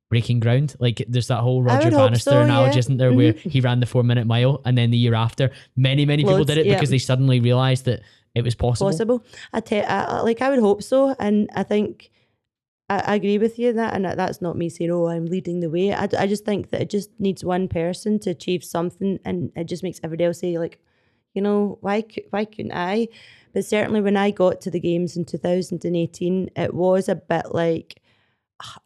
breaking 0.09 0.41
ground. 0.41 0.75
Like 0.81 1.05
there's 1.09 1.29
that 1.29 1.39
whole 1.41 1.63
Roger 1.63 1.91
Bannister 1.91 2.31
so, 2.31 2.41
analogy, 2.41 2.73
yeah. 2.75 2.79
isn't 2.79 2.97
there, 2.97 3.13
where 3.13 3.33
Mhm. 3.35 3.51
he 3.53 3.61
ran 3.61 3.79
the 3.81 3.87
four 3.87 4.03
minute 4.03 4.27
mile 4.27 4.61
and 4.65 4.77
then 4.77 4.91
the 4.91 4.99
year 4.99 5.15
after, 5.15 5.51
many, 5.77 6.05
many 6.05 6.25
people 6.25 6.39
Loads, 6.39 6.49
did 6.49 6.59
it 6.59 6.67
yeah. 6.67 6.75
because 6.75 6.91
they 6.91 6.99
suddenly 6.99 7.39
realized 7.39 7.85
that 7.85 8.01
it 8.35 8.43
was 8.43 8.55
possible. 8.57 8.91
possible. 8.91 9.25
I 9.53 9.63
I, 9.71 9.81
I- 9.83 10.21
like 10.23 10.43
I 10.43 10.51
would 10.51 10.59
hope 10.59 10.83
so, 10.83 11.15
and 11.21 11.49
I 11.55 11.63
think 11.63 12.11
I, 12.99 13.15
agree 13.17 13.39
with 13.39 13.59
you 13.59 13.71
in 13.71 13.77
that, 13.77 13.95
and 13.95 14.05
that's 14.05 14.43
not 14.43 14.57
me 14.57 14.69
saying, 14.69 14.91
"Oh, 14.91 15.07
I'm 15.07 15.27
leading 15.27 15.61
the 15.61 15.71
way." 15.71 15.93
I, 15.95 16.09
I 16.19 16.27
just 16.27 16.45
think 16.45 16.71
that 16.71 16.83
it 16.83 16.91
just 16.91 17.11
needs 17.21 17.45
one 17.45 17.69
person 17.69 18.19
to 18.21 18.31
achieve 18.31 18.65
something, 18.65 19.19
and 19.25 19.53
it 19.57 19.65
just 19.65 19.83
makes 19.83 20.01
everybody 20.03 20.25
else 20.27 20.41
say, 20.41 20.59
like, 20.59 20.81
you 21.35 21.43
know, 21.43 21.79
why 21.83 22.05
why 22.31 22.45
couldn't 22.45 22.73
I? 22.73 23.09
But 23.55 23.65
certainly, 23.65 24.01
when 24.01 24.17
I 24.17 24.31
got 24.33 24.61
to 24.63 24.71
the 24.71 24.81
games 24.81 25.17
in 25.17 25.25
2018, 25.25 26.51
it 26.57 26.75
was 26.75 27.09
a 27.09 27.17
bit 27.17 27.55
like. 27.55 28.03
Ah, 28.63 28.79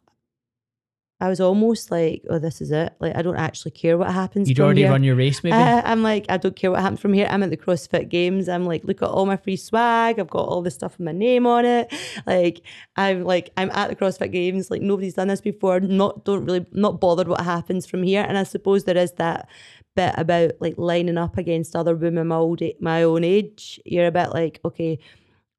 I 1.21 1.29
was 1.29 1.39
almost 1.39 1.91
like, 1.91 2.23
oh, 2.29 2.39
this 2.39 2.59
is 2.59 2.71
it. 2.71 2.93
Like, 2.99 3.15
I 3.15 3.21
don't 3.21 3.37
actually 3.37 3.71
care 3.71 3.97
what 3.97 4.11
happens. 4.11 4.49
You'd 4.49 4.57
from 4.57 4.65
already 4.65 4.81
here. 4.81 4.91
run 4.91 5.03
your 5.03 5.15
race, 5.15 5.41
maybe. 5.43 5.55
Uh, 5.55 5.81
I'm 5.85 6.03
like, 6.03 6.25
I 6.27 6.35
don't 6.35 6.55
care 6.55 6.71
what 6.71 6.81
happens 6.81 6.99
from 6.99 7.13
here. 7.13 7.25
I'm 7.29 7.41
at 7.41 7.49
the 7.49 7.57
CrossFit 7.57 8.09
Games. 8.09 8.49
I'm 8.49 8.65
like, 8.65 8.83
look 8.83 9.01
at 9.01 9.07
all 9.07 9.25
my 9.25 9.37
free 9.37 9.55
swag. 9.55 10.19
I've 10.19 10.29
got 10.29 10.45
all 10.45 10.61
this 10.61 10.73
stuff 10.73 10.97
with 10.97 11.05
my 11.05 11.13
name 11.13 11.47
on 11.47 11.63
it. 11.63 11.93
Like, 12.25 12.61
I'm 12.97 13.23
like, 13.23 13.51
I'm 13.55 13.69
at 13.71 13.89
the 13.89 13.95
CrossFit 13.95 14.33
Games. 14.33 14.69
Like, 14.69 14.81
nobody's 14.81 15.13
done 15.13 15.29
this 15.29 15.41
before. 15.41 15.79
Not 15.79 16.25
don't 16.25 16.43
really 16.43 16.65
not 16.73 16.99
bothered 16.99 17.29
what 17.29 17.41
happens 17.41 17.85
from 17.85 18.03
here. 18.03 18.25
And 18.27 18.37
I 18.37 18.43
suppose 18.43 18.83
there 18.83 18.97
is 18.97 19.13
that 19.13 19.47
bit 19.95 20.13
about 20.17 20.51
like 20.59 20.75
lining 20.77 21.17
up 21.17 21.37
against 21.37 21.75
other 21.75 21.95
women 21.95 22.27
my 22.27 22.35
old 22.35 22.61
my 22.79 23.03
own 23.03 23.23
age. 23.23 23.79
You're 23.85 24.07
a 24.07 24.11
bit 24.11 24.31
like, 24.31 24.59
okay, 24.65 24.99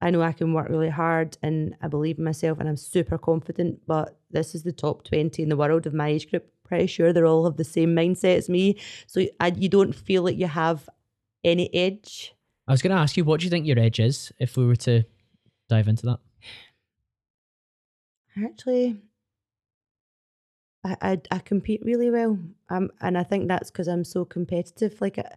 I 0.07 0.11
know 0.11 0.23
I 0.23 0.31
can 0.31 0.53
work 0.53 0.69
really 0.69 0.89
hard 0.89 1.37
and 1.43 1.75
I 1.83 1.89
believe 1.89 2.19
in 2.19 2.25
myself 2.25 2.61
and 2.61 2.69
I'm 2.69 2.77
super 2.77 3.19
confident, 3.19 3.81
but 3.89 4.17
this 4.31 4.55
is 4.55 4.63
the 4.63 4.71
top 4.71 5.03
20 5.03 5.43
in 5.43 5.49
the 5.49 5.57
world 5.57 5.85
of 5.85 5.95
my 5.95 6.07
age 6.07 6.31
group. 6.31 6.47
Pretty 6.65 6.87
sure 6.87 7.13
they're 7.13 7.27
all 7.27 7.45
have 7.45 7.57
the 7.57 7.65
same 7.65 7.93
mindset 7.93 8.37
as 8.37 8.49
me. 8.49 8.79
So 9.09 9.27
I, 9.41 9.49
you 9.49 9.69
don't 9.69 9.93
feel 9.93 10.23
like 10.23 10.39
you 10.39 10.47
have 10.47 10.89
any 11.43 11.75
edge. 11.75 12.37
I 12.69 12.73
was 12.73 12.83
going 12.83 12.95
to 12.95 13.03
ask 13.03 13.17
you, 13.17 13.25
what 13.25 13.41
do 13.41 13.47
you 13.47 13.51
think 13.51 13.67
your 13.67 13.81
edge 13.81 13.99
is 13.99 14.31
if 14.39 14.57
we 14.57 14.65
were 14.65 14.77
to 14.77 15.03
dive 15.69 15.89
into 15.89 16.07
that? 16.07 16.19
Actually, 18.45 19.01
I, 20.85 20.97
I, 21.03 21.21
I 21.33 21.39
compete 21.41 21.83
really 21.85 22.13
well. 22.13 22.39
Um, 22.69 22.93
and 23.01 23.19
I 23.19 23.25
think 23.25 23.49
that's 23.49 23.73
because 23.73 23.89
I'm 23.89 24.05
so 24.05 24.25
competitive. 24.25 25.01
Like, 25.01 25.19
I, 25.19 25.35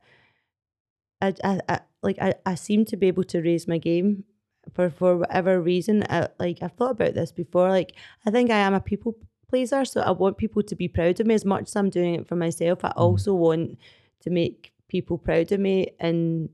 I, 1.23 1.33
I, 1.43 1.59
I, 1.67 1.79
like 2.03 2.19
I, 2.21 2.35
I 2.45 2.53
seem 2.53 2.85
to 2.85 2.97
be 2.97 3.07
able 3.07 3.23
to 3.23 3.41
raise 3.41 3.67
my 3.67 3.79
game 3.79 4.25
for, 4.73 4.89
for 4.89 5.17
whatever 5.17 5.61
reason. 5.61 6.03
I, 6.09 6.27
like, 6.39 6.59
I've 6.61 6.73
thought 6.73 6.91
about 6.91 7.13
this 7.13 7.31
before. 7.31 7.69
Like, 7.69 7.93
I 8.25 8.31
think 8.31 8.49
I 8.49 8.57
am 8.57 8.73
a 8.73 8.79
people 8.79 9.15
pleaser. 9.49 9.85
So 9.85 10.01
I 10.01 10.11
want 10.11 10.37
people 10.37 10.63
to 10.63 10.75
be 10.75 10.87
proud 10.87 11.19
of 11.19 11.27
me 11.27 11.33
as 11.33 11.45
much 11.45 11.63
as 11.63 11.75
I'm 11.75 11.89
doing 11.89 12.15
it 12.15 12.27
for 12.27 12.35
myself. 12.35 12.83
I 12.83 12.89
mm-hmm. 12.89 12.99
also 12.99 13.33
want 13.33 13.77
to 14.21 14.29
make 14.29 14.71
people 14.87 15.17
proud 15.17 15.51
of 15.51 15.59
me 15.59 15.87
and 15.99 16.49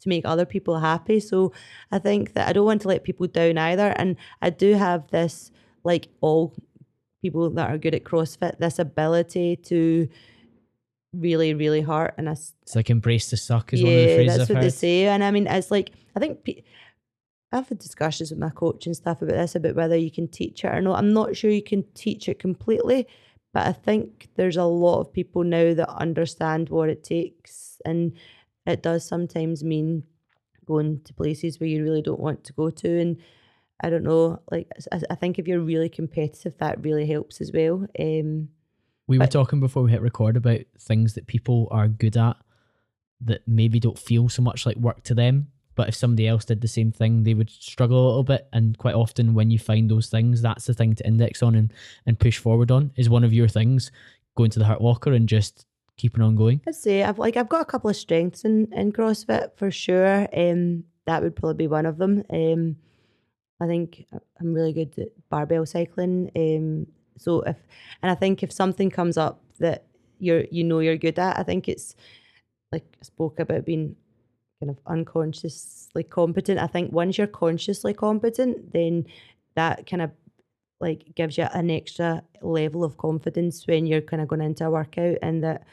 to 0.00 0.08
make 0.08 0.24
other 0.24 0.46
people 0.46 0.78
happy. 0.78 1.20
So 1.20 1.52
I 1.90 1.98
think 1.98 2.32
that 2.34 2.48
I 2.48 2.52
don't 2.52 2.64
want 2.64 2.82
to 2.82 2.88
let 2.88 3.04
people 3.04 3.26
down 3.26 3.58
either. 3.58 3.88
And 3.96 4.16
I 4.40 4.50
do 4.50 4.74
have 4.74 5.10
this, 5.10 5.50
like 5.84 6.08
all 6.20 6.54
people 7.22 7.50
that 7.50 7.70
are 7.70 7.78
good 7.78 7.94
at 7.94 8.04
CrossFit, 8.04 8.58
this 8.58 8.78
ability 8.78 9.56
to 9.56 10.08
really, 11.12 11.54
really 11.54 11.82
hurt. 11.82 12.14
And 12.16 12.28
I, 12.28 12.32
It's 12.32 12.76
like 12.76 12.88
embrace 12.88 13.30
the 13.30 13.36
suck 13.36 13.72
is 13.72 13.82
one 13.82 13.92
of 13.92 13.98
the 13.98 14.02
yeah, 14.02 14.14
phrases 14.14 14.38
that's 14.38 14.50
I've 14.50 14.56
what 14.56 14.62
they 14.62 14.70
say. 14.70 15.06
And 15.06 15.22
I 15.22 15.30
mean, 15.30 15.46
it's 15.46 15.70
like 15.70 15.90
I 16.16 16.20
think 16.20 16.44
pe- 16.44 16.62
I've 17.52 17.68
had 17.68 17.78
discussions 17.78 18.30
with 18.30 18.38
my 18.38 18.50
coach 18.50 18.86
and 18.86 18.94
stuff 18.96 19.22
about 19.22 19.34
this 19.34 19.54
about 19.56 19.74
whether 19.74 19.96
you 19.96 20.10
can 20.10 20.28
teach 20.28 20.64
it 20.64 20.68
or 20.68 20.80
not. 20.80 20.98
I'm 20.98 21.12
not 21.12 21.36
sure 21.36 21.50
you 21.50 21.62
can 21.62 21.84
teach 21.94 22.28
it 22.28 22.38
completely, 22.38 23.06
but 23.52 23.66
I 23.66 23.72
think 23.72 24.28
there's 24.36 24.56
a 24.56 24.64
lot 24.64 25.00
of 25.00 25.12
people 25.12 25.42
now 25.42 25.74
that 25.74 25.88
understand 25.90 26.68
what 26.68 26.88
it 26.88 27.02
takes, 27.02 27.80
and 27.84 28.12
it 28.66 28.82
does 28.82 29.04
sometimes 29.06 29.64
mean 29.64 30.04
going 30.66 31.00
to 31.04 31.14
places 31.14 31.58
where 31.58 31.68
you 31.68 31.82
really 31.82 32.02
don't 32.02 32.20
want 32.20 32.44
to 32.44 32.52
go 32.52 32.70
to. 32.70 33.00
And 33.00 33.16
I 33.82 33.90
don't 33.90 34.04
know, 34.04 34.40
like 34.52 34.68
I, 34.92 35.00
I 35.10 35.14
think 35.16 35.38
if 35.38 35.48
you're 35.48 35.58
really 35.60 35.88
competitive, 35.88 36.56
that 36.58 36.84
really 36.84 37.06
helps 37.06 37.40
as 37.40 37.50
well. 37.52 37.86
Um, 37.98 38.50
We 39.08 39.18
were 39.18 39.24
But- 39.24 39.32
talking 39.32 39.58
before 39.58 39.82
we 39.82 39.90
hit 39.90 40.02
record 40.02 40.36
about 40.36 40.60
things 40.78 41.14
that 41.14 41.26
people 41.26 41.66
are 41.72 41.88
good 41.88 42.16
at 42.16 42.36
that 43.22 43.42
maybe 43.48 43.80
don't 43.80 43.98
feel 43.98 44.28
so 44.28 44.40
much 44.42 44.64
like 44.64 44.76
work 44.76 45.02
to 45.04 45.14
them. 45.14 45.48
But 45.74 45.88
if 45.88 45.94
somebody 45.94 46.26
else 46.26 46.44
did 46.44 46.60
the 46.60 46.68
same 46.68 46.92
thing, 46.92 47.22
they 47.22 47.34
would 47.34 47.50
struggle 47.50 48.04
a 48.04 48.06
little 48.08 48.24
bit. 48.24 48.48
And 48.52 48.76
quite 48.76 48.94
often, 48.94 49.34
when 49.34 49.50
you 49.50 49.58
find 49.58 49.90
those 49.90 50.08
things, 50.08 50.42
that's 50.42 50.66
the 50.66 50.74
thing 50.74 50.94
to 50.96 51.06
index 51.06 51.42
on 51.42 51.54
and, 51.54 51.72
and 52.06 52.18
push 52.18 52.38
forward 52.38 52.70
on. 52.70 52.92
Is 52.96 53.08
one 53.08 53.24
of 53.24 53.32
your 53.32 53.48
things 53.48 53.90
going 54.36 54.50
to 54.50 54.58
the 54.58 54.64
hurt 54.64 54.80
locker 54.82 55.12
and 55.12 55.28
just 55.28 55.66
keeping 55.96 56.22
on 56.22 56.34
going? 56.34 56.60
I'd 56.66 56.74
say 56.74 57.02
I've 57.02 57.18
like 57.18 57.36
I've 57.36 57.48
got 57.48 57.62
a 57.62 57.66
couple 57.66 57.90
of 57.90 57.96
strengths 57.96 58.44
in, 58.44 58.72
in 58.72 58.92
CrossFit 58.92 59.56
for 59.56 59.70
sure. 59.70 60.28
Um, 60.36 60.84
that 61.06 61.22
would 61.22 61.36
probably 61.36 61.64
be 61.64 61.68
one 61.68 61.86
of 61.86 61.98
them. 61.98 62.24
Um, 62.30 62.76
I 63.60 63.66
think 63.66 64.06
I'm 64.40 64.54
really 64.54 64.72
good 64.72 64.98
at 64.98 65.08
barbell 65.28 65.66
cycling. 65.66 66.30
Um, 66.34 66.86
so 67.18 67.42
if 67.42 67.56
and 68.02 68.10
I 68.10 68.14
think 68.14 68.42
if 68.42 68.52
something 68.52 68.90
comes 68.90 69.18
up 69.18 69.42
that 69.58 69.84
you're 70.18 70.44
you 70.50 70.64
know 70.64 70.80
you're 70.80 70.96
good 70.96 71.18
at, 71.18 71.38
I 71.38 71.42
think 71.42 71.68
it's 71.68 71.94
like 72.72 72.84
I 73.00 73.04
spoke 73.04 73.38
about 73.38 73.66
being 73.66 73.96
kind 74.60 74.70
of 74.70 74.78
unconsciously 74.86 76.02
competent. 76.02 76.60
I 76.60 76.66
think 76.66 76.92
once 76.92 77.16
you're 77.16 77.26
consciously 77.26 77.94
competent, 77.94 78.72
then 78.72 79.06
that 79.56 79.86
kind 79.88 80.02
of 80.02 80.10
like 80.80 81.14
gives 81.14 81.38
you 81.38 81.46
an 81.52 81.70
extra 81.70 82.22
level 82.42 82.84
of 82.84 82.96
confidence 82.96 83.66
when 83.66 83.86
you're 83.86 84.00
kind 84.00 84.22
of 84.22 84.28
going 84.28 84.40
into 84.40 84.64
a 84.64 84.70
workout 84.70 85.18
and 85.22 85.44
that 85.44 85.64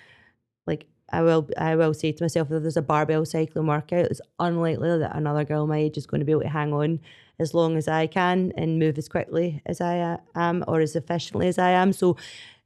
like 0.66 0.86
I 1.12 1.22
will 1.22 1.50
I 1.58 1.76
will 1.76 1.94
say 1.94 2.12
to 2.12 2.24
myself 2.24 2.52
if 2.52 2.62
there's 2.62 2.78
a 2.78 2.82
barbell 2.82 3.26
cycling 3.26 3.68
workout, 3.68 4.06
it's 4.06 4.22
unlikely 4.40 5.00
that 5.00 5.16
another 5.16 5.46
girl 5.46 5.68
my 5.68 5.78
age 5.78 5.98
is 5.98 6.06
going 6.06 6.20
to 6.20 6.26
be 6.26 6.34
able 6.34 6.42
to 6.42 6.50
hang 6.50 6.74
on 6.74 7.00
as 7.40 7.54
long 7.54 7.78
as 7.78 7.88
I 7.88 8.08
can 8.08 8.52
and 8.58 8.80
move 8.80 8.98
as 8.98 9.08
quickly 9.08 9.62
as 9.66 9.80
I 9.80 10.00
uh, 10.00 10.18
am 10.36 10.66
or 10.68 10.82
as 10.82 10.96
efficiently 10.96 11.48
as 11.48 11.58
I 11.58 11.72
am. 11.72 11.94
So 11.94 12.18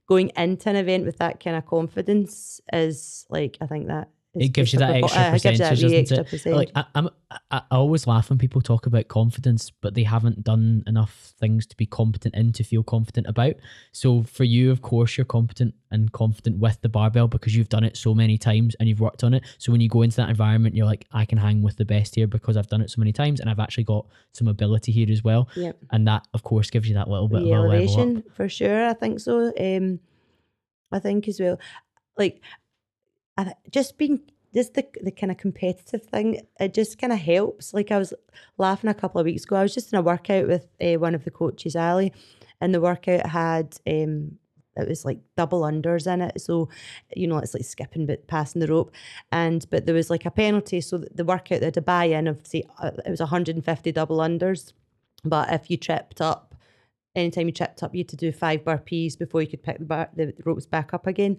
going 0.07 0.31
into 0.35 0.69
an 0.69 0.75
event 0.75 1.05
with 1.05 1.17
that 1.17 1.43
kind 1.43 1.55
of 1.55 1.65
confidence 1.65 2.61
is 2.73 3.25
like 3.29 3.57
I 3.61 3.67
think 3.67 3.87
that 3.87 4.09
It 4.33 4.53
gives 4.53 4.71
you 4.71 4.79
that 4.79 4.95
extra 4.95 5.21
uh, 5.21 5.25
you 5.25 5.31
that 5.31 5.33
percentage, 5.33 5.81
doesn't 5.81 6.19
it? 6.19 6.29
percent. 6.29 6.55
Like 6.55 6.71
I, 6.73 6.85
I'm, 6.95 7.09
I, 7.29 7.61
I 7.69 7.75
always 7.75 8.07
laugh 8.07 8.29
when 8.29 8.39
people 8.39 8.61
talk 8.61 8.85
about 8.85 9.09
confidence, 9.09 9.69
but 9.69 9.93
they 9.93 10.03
haven't 10.03 10.43
done 10.43 10.83
enough 10.87 11.33
things 11.37 11.65
to 11.67 11.75
be 11.75 11.85
competent 11.85 12.33
in 12.35 12.53
to 12.53 12.63
feel 12.63 12.81
confident 12.81 13.27
about. 13.27 13.55
So 13.91 14.23
for 14.23 14.45
you, 14.45 14.71
of 14.71 14.81
course, 14.81 15.17
you're 15.17 15.25
competent 15.25 15.73
and 15.91 16.09
confident 16.13 16.59
with 16.59 16.79
the 16.81 16.87
barbell 16.87 17.27
because 17.27 17.53
you've 17.57 17.67
done 17.67 17.83
it 17.83 17.97
so 17.97 18.15
many 18.15 18.37
times 18.37 18.73
and 18.75 18.87
you've 18.87 19.01
worked 19.01 19.25
on 19.25 19.33
it. 19.33 19.43
So 19.57 19.69
when 19.73 19.81
you 19.81 19.89
go 19.89 20.01
into 20.01 20.15
that 20.17 20.29
environment, 20.29 20.75
you're 20.75 20.85
like, 20.85 21.05
I 21.11 21.25
can 21.25 21.37
hang 21.37 21.61
with 21.61 21.75
the 21.75 21.83
best 21.83 22.15
here 22.15 22.27
because 22.27 22.55
I've 22.55 22.67
done 22.67 22.81
it 22.81 22.89
so 22.89 22.99
many 22.99 23.11
times 23.11 23.41
and 23.41 23.49
I've 23.49 23.59
actually 23.59 23.83
got 23.83 24.05
some 24.31 24.47
ability 24.47 24.93
here 24.93 25.11
as 25.11 25.25
well. 25.25 25.49
Yep. 25.57 25.77
And 25.91 26.07
that, 26.07 26.25
of 26.33 26.43
course, 26.43 26.69
gives 26.69 26.87
you 26.87 26.93
that 26.95 27.09
little 27.09 27.27
bit 27.27 27.43
the 27.43 27.51
of 27.51 27.65
a 27.65 27.67
level 27.67 27.69
up. 27.69 27.75
elevation 27.75 28.23
for 28.33 28.47
sure. 28.47 28.87
I 28.87 28.93
think 28.93 29.19
so. 29.19 29.51
Um, 29.59 29.99
I 30.89 30.99
think 30.99 31.27
as 31.27 31.41
well, 31.41 31.59
like, 32.17 32.41
Th- 33.43 33.55
just 33.71 33.97
being 33.97 34.21
just 34.53 34.73
the 34.73 34.85
the 35.01 35.11
kind 35.11 35.31
of 35.31 35.37
competitive 35.37 36.03
thing. 36.03 36.41
It 36.59 36.73
just 36.73 36.97
kind 36.97 37.13
of 37.13 37.19
helps. 37.19 37.73
Like 37.73 37.91
I 37.91 37.97
was 37.97 38.13
laughing 38.57 38.89
a 38.89 38.93
couple 38.93 39.19
of 39.19 39.25
weeks 39.25 39.43
ago. 39.43 39.55
I 39.55 39.63
was 39.63 39.73
just 39.73 39.93
in 39.93 39.99
a 39.99 40.01
workout 40.01 40.47
with 40.47 40.67
uh, 40.81 40.99
one 40.99 41.15
of 41.15 41.23
the 41.23 41.31
coaches, 41.31 41.75
Ali, 41.75 42.13
and 42.59 42.73
the 42.73 42.81
workout 42.81 43.27
had 43.27 43.77
um. 43.87 44.37
It 44.77 44.87
was 44.87 45.03
like 45.03 45.19
double 45.35 45.63
unders 45.63 46.11
in 46.11 46.21
it, 46.21 46.39
so 46.39 46.69
you 47.13 47.27
know 47.27 47.39
it's 47.39 47.53
like 47.53 47.65
skipping 47.65 48.05
but 48.05 48.27
passing 48.27 48.61
the 48.61 48.67
rope, 48.67 48.93
and 49.29 49.65
but 49.69 49.85
there 49.85 49.93
was 49.93 50.09
like 50.09 50.25
a 50.25 50.31
penalty. 50.31 50.79
So 50.79 50.97
the 50.97 51.09
the 51.13 51.25
workout 51.25 51.59
they 51.59 51.65
had 51.65 51.75
a 51.75 51.81
buy 51.81 52.05
in 52.05 52.25
of 52.25 52.47
say 52.47 52.63
uh, 52.81 52.91
it 53.05 53.09
was 53.09 53.19
150 53.19 53.91
double 53.91 54.19
unders, 54.19 54.71
but 55.25 55.51
if 55.51 55.69
you 55.69 55.75
tripped 55.75 56.21
up 56.21 56.51
anytime 57.15 57.47
you 57.47 57.51
tripped 57.51 57.83
up, 57.83 57.93
you 57.93 57.99
had 57.99 58.09
to 58.09 58.15
do 58.15 58.31
five 58.31 58.63
burpees 58.63 59.17
before 59.17 59.41
you 59.41 59.47
could 59.47 59.63
pick 59.63 59.79
the, 59.79 59.85
bar, 59.85 60.09
the 60.15 60.33
ropes 60.45 60.65
back 60.65 60.93
up 60.93 61.07
again. 61.07 61.37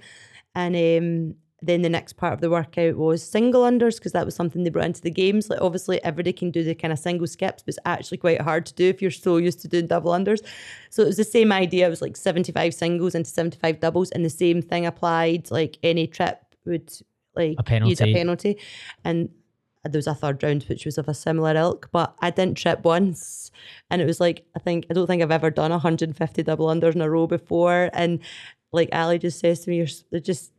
And 0.54 0.76
um, 0.76 1.36
then 1.62 1.83
the 1.83 1.88
next 1.88 2.14
part 2.14 2.33
of 2.33 2.40
the 2.40 2.51
workout 2.51 2.96
was 2.96 3.22
single 3.22 3.62
unders 3.62 3.96
because 3.96 4.12
that 4.12 4.25
was 4.25 4.35
something 4.35 4.64
they 4.64 4.70
brought 4.70 4.87
into 4.87 5.01
the 5.01 5.11
games. 5.11 5.48
Like 5.48 5.61
obviously 5.61 6.03
everybody 6.03 6.33
can 6.33 6.51
do 6.51 6.64
the 6.64 6.75
kind 6.75 6.92
of 6.92 6.98
single 6.98 7.29
skips, 7.29 7.62
but 7.62 7.68
it's 7.68 7.79
actually 7.85 8.18
quite 8.18 8.40
hard 8.40 8.66
to 8.66 8.75
do 8.75 8.88
if 8.88 9.01
you're 9.01 9.12
so 9.12 9.37
used 9.37 9.61
to 9.61 9.68
doing 9.68 9.87
double 9.87 10.11
unders. 10.11 10.44
So 10.90 11.05
it 11.05 11.07
was 11.07 11.16
the 11.16 11.25
same 11.25 11.53
idea. 11.53 11.87
It 11.87 11.90
was 11.90 12.03
like 12.03 12.16
75 12.16 12.75
singles 12.75 13.14
into 13.14 13.31
75 13.31 13.79
doubles, 13.81 14.11
and 14.11 14.25
the 14.25 14.31
same 14.31 14.61
thing 14.61 14.87
applied. 14.87 15.51
Like 15.51 15.79
any 15.83 16.09
trip 16.09 16.42
would 16.66 16.92
like 17.35 17.55
a 17.59 17.62
penalty. 17.62 17.90
use 17.90 18.01
a 18.01 18.12
penalty, 18.12 18.59
and 19.05 19.29
there 19.85 19.98
was 19.98 20.07
a 20.07 20.14
third 20.14 20.42
round 20.42 20.64
which 20.64 20.85
was 20.85 20.98
of 20.98 21.09
a 21.09 21.14
similar 21.14 21.55
ilk, 21.57 21.88
but 21.92 22.14
I 22.20 22.31
didn't 22.31 22.59
trip 22.59 22.85
once, 22.85 23.53
and 23.88 24.03
it 24.03 24.07
was 24.07 24.18
like 24.18 24.44
I 24.57 24.59
think 24.59 24.87
I 24.90 24.94
don't 24.94 25.07
think 25.07 25.22
I've 25.22 25.31
ever 25.31 25.51
done 25.51 25.70
150 25.70 26.42
double 26.42 26.66
unders 26.66 26.96
in 26.96 27.03
a 27.03 27.09
row 27.09 27.29
before, 27.29 27.88
and 27.92 28.18
like 28.72 28.88
Ali 28.92 29.18
just 29.18 29.38
says 29.38 29.61
to 29.61 29.70
me, 29.70 29.77
you're 29.77 30.20
just 30.20 30.51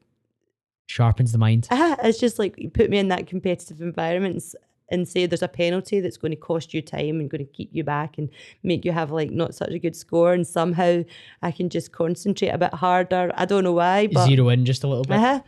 sharpens 0.88 1.32
the 1.32 1.38
mind. 1.38 1.68
Uh, 1.72 1.96
it's 2.04 2.20
just 2.20 2.40
like 2.40 2.56
you 2.58 2.70
put 2.70 2.90
me 2.90 2.98
in 2.98 3.08
that 3.10 3.28
competitive 3.28 3.82
environment 3.82 4.44
and 4.90 5.08
say 5.08 5.26
there's 5.26 5.42
a 5.42 5.48
penalty 5.48 6.00
that's 6.00 6.18
going 6.18 6.32
to 6.32 6.38
cost 6.38 6.74
you 6.74 6.82
time 6.82 7.20
and 7.20 7.30
going 7.30 7.46
to 7.46 7.52
keep 7.52 7.70
you 7.74 7.84
back 7.84 8.18
and 8.18 8.30
make 8.62 8.86
you 8.86 8.92
have 8.92 9.12
like 9.12 9.32
not 9.32 9.56
such 9.56 9.72
a 9.72 9.80
good 9.80 9.96
score 9.96 10.34
and 10.34 10.46
somehow 10.46 11.04
I 11.42 11.52
can 11.52 11.70
just 11.70 11.92
concentrate 11.92 12.50
a 12.50 12.58
bit 12.58 12.74
harder. 12.74 13.32
I 13.36 13.46
don't 13.46 13.64
know 13.64 13.74
why, 13.74 14.08
but 14.08 14.28
zero 14.28 14.50
in 14.50 14.66
just 14.66 14.84
a 14.84 14.88
little 14.88 15.06
bit. 15.06 15.18
Uh-huh. 15.18 15.42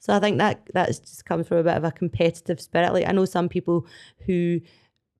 So 0.00 0.14
I 0.14 0.20
think 0.20 0.38
that 0.38 0.68
that's 0.74 0.98
just 0.98 1.24
comes 1.24 1.46
from 1.46 1.58
a 1.58 1.62
bit 1.62 1.76
of 1.76 1.84
a 1.84 1.92
competitive 1.92 2.60
spirit. 2.60 2.92
Like 2.92 3.06
I 3.06 3.12
know 3.12 3.24
some 3.24 3.48
people 3.48 3.86
who 4.26 4.60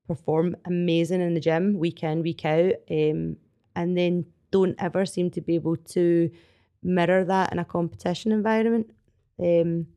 perform 0.07 0.55
amazing 0.65 1.21
in 1.21 1.33
the 1.33 1.39
gym 1.39 1.77
week 1.77 2.03
in 2.03 2.21
week 2.21 2.43
out, 2.45 2.73
um, 2.89 3.37
and 3.75 3.97
then 3.97 4.25
don't 4.51 4.75
ever 4.79 5.05
seem 5.05 5.31
to 5.31 5.41
be 5.41 5.55
able 5.55 5.77
to 5.77 6.29
mirror 6.83 7.23
that 7.23 7.51
in 7.51 7.59
a 7.59 7.65
competition 7.65 8.31
environment. 8.31 8.91
Um, 9.39 9.87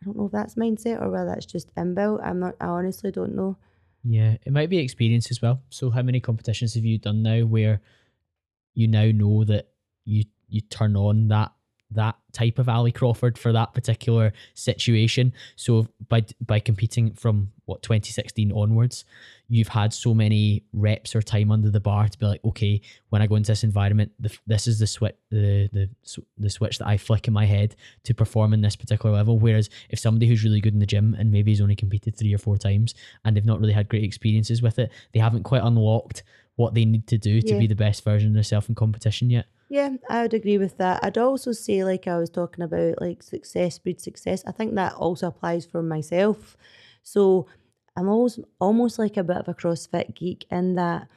I 0.00 0.04
don't 0.04 0.16
know 0.16 0.26
if 0.26 0.32
that's 0.32 0.56
mindset 0.56 1.00
or 1.00 1.10
whether 1.10 1.26
that's 1.26 1.46
just 1.46 1.74
inbuilt. 1.76 2.24
I'm 2.24 2.40
not. 2.40 2.54
I 2.60 2.66
honestly 2.66 3.10
don't 3.10 3.36
know. 3.36 3.56
Yeah, 4.04 4.36
it 4.44 4.52
might 4.52 4.70
be 4.70 4.78
experience 4.78 5.30
as 5.30 5.40
well. 5.40 5.62
So, 5.70 5.90
how 5.90 6.02
many 6.02 6.20
competitions 6.20 6.74
have 6.74 6.84
you 6.84 6.98
done 6.98 7.22
now 7.22 7.40
where 7.40 7.80
you 8.74 8.88
now 8.88 9.10
know 9.12 9.44
that 9.44 9.68
you 10.04 10.24
you 10.48 10.60
turn 10.60 10.96
on 10.96 11.28
that 11.28 11.52
that 11.94 12.16
type 12.32 12.58
of 12.58 12.68
Ali 12.68 12.92
Crawford 12.92 13.38
for 13.38 13.52
that 13.52 13.74
particular 13.74 14.32
situation. 14.54 15.32
So 15.56 15.88
by 16.08 16.24
by 16.40 16.60
competing 16.60 17.12
from 17.14 17.52
what 17.66 17.82
2016 17.82 18.52
onwards, 18.52 19.04
you've 19.48 19.68
had 19.68 19.92
so 19.92 20.14
many 20.14 20.64
reps 20.72 21.14
or 21.14 21.22
time 21.22 21.50
under 21.50 21.70
the 21.70 21.80
bar 21.80 22.08
to 22.08 22.18
be 22.18 22.26
like, 22.26 22.44
okay, 22.44 22.80
when 23.10 23.22
I 23.22 23.26
go 23.26 23.36
into 23.36 23.52
this 23.52 23.64
environment, 23.64 24.12
the, 24.18 24.36
this 24.46 24.66
is 24.66 24.78
the 24.78 24.86
switch 24.86 25.16
the 25.30 25.68
the 25.72 25.88
the 26.38 26.50
switch 26.50 26.78
that 26.78 26.88
I 26.88 26.96
flick 26.96 27.28
in 27.28 27.34
my 27.34 27.46
head 27.46 27.76
to 28.04 28.14
perform 28.14 28.52
in 28.52 28.60
this 28.60 28.76
particular 28.76 29.14
level. 29.14 29.38
Whereas 29.38 29.70
if 29.90 29.98
somebody 29.98 30.26
who's 30.26 30.44
really 30.44 30.60
good 30.60 30.74
in 30.74 30.80
the 30.80 30.86
gym 30.86 31.14
and 31.18 31.30
maybe 31.30 31.52
has 31.52 31.60
only 31.60 31.76
competed 31.76 32.16
three 32.16 32.34
or 32.34 32.38
four 32.38 32.56
times 32.56 32.94
and 33.24 33.36
they've 33.36 33.44
not 33.44 33.60
really 33.60 33.72
had 33.72 33.88
great 33.88 34.04
experiences 34.04 34.62
with 34.62 34.78
it, 34.78 34.90
they 35.12 35.20
haven't 35.20 35.44
quite 35.44 35.62
unlocked 35.62 36.22
what 36.56 36.74
they 36.74 36.84
need 36.84 37.06
to 37.06 37.18
do 37.18 37.40
to 37.40 37.58
be 37.58 37.66
the 37.66 37.74
best 37.74 38.04
version 38.04 38.28
of 38.28 38.34
themselves 38.34 38.68
in 38.68 38.74
competition 38.74 39.30
yet. 39.30 39.46
Yeah, 39.72 39.96
I 40.10 40.20
would 40.20 40.34
agree 40.34 40.58
with 40.58 40.76
that. 40.76 41.02
I'd 41.02 41.16
also 41.16 41.52
say, 41.52 41.82
like 41.82 42.06
I 42.06 42.18
was 42.18 42.28
talking 42.28 42.62
about, 42.62 43.00
like 43.00 43.22
success 43.22 43.78
breeds 43.78 44.04
success. 44.04 44.44
I 44.46 44.52
think 44.52 44.74
that 44.74 44.92
also 44.92 45.28
applies 45.28 45.64
for 45.64 45.82
myself. 45.82 46.58
So 47.02 47.46
I'm 47.96 48.06
always 48.06 48.38
almost 48.60 48.98
like 48.98 49.16
a 49.16 49.24
bit 49.24 49.38
of 49.38 49.48
a 49.48 49.54
CrossFit 49.54 50.14
geek 50.14 50.44
in 50.50 50.74
that, 50.74 51.08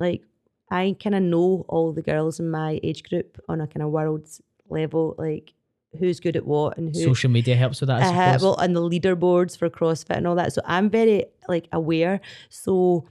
like, 0.00 0.22
I 0.70 0.96
kind 0.98 1.14
of 1.14 1.22
know 1.22 1.66
all 1.68 1.92
the 1.92 2.00
girls 2.00 2.40
in 2.40 2.50
my 2.50 2.80
age 2.82 3.02
group 3.02 3.38
on 3.46 3.60
a 3.60 3.66
kind 3.66 3.82
of 3.82 3.90
world 3.90 4.26
level, 4.70 5.14
like 5.18 5.52
who's 5.98 6.18
good 6.18 6.34
at 6.34 6.46
what 6.46 6.78
and 6.78 6.96
who. 6.96 7.04
Social 7.04 7.30
media 7.30 7.56
helps 7.56 7.82
with 7.82 7.88
that. 7.88 8.00
uh, 8.02 8.38
well, 8.42 8.56
and 8.56 8.74
the 8.74 8.80
leaderboards 8.80 9.54
for 9.56 9.68
CrossFit 9.68 10.16
and 10.16 10.26
all 10.26 10.34
that. 10.36 10.54
So 10.54 10.62
I'm 10.64 10.88
very 10.88 11.26
like 11.46 11.68
aware. 11.72 12.22
So 12.48 13.06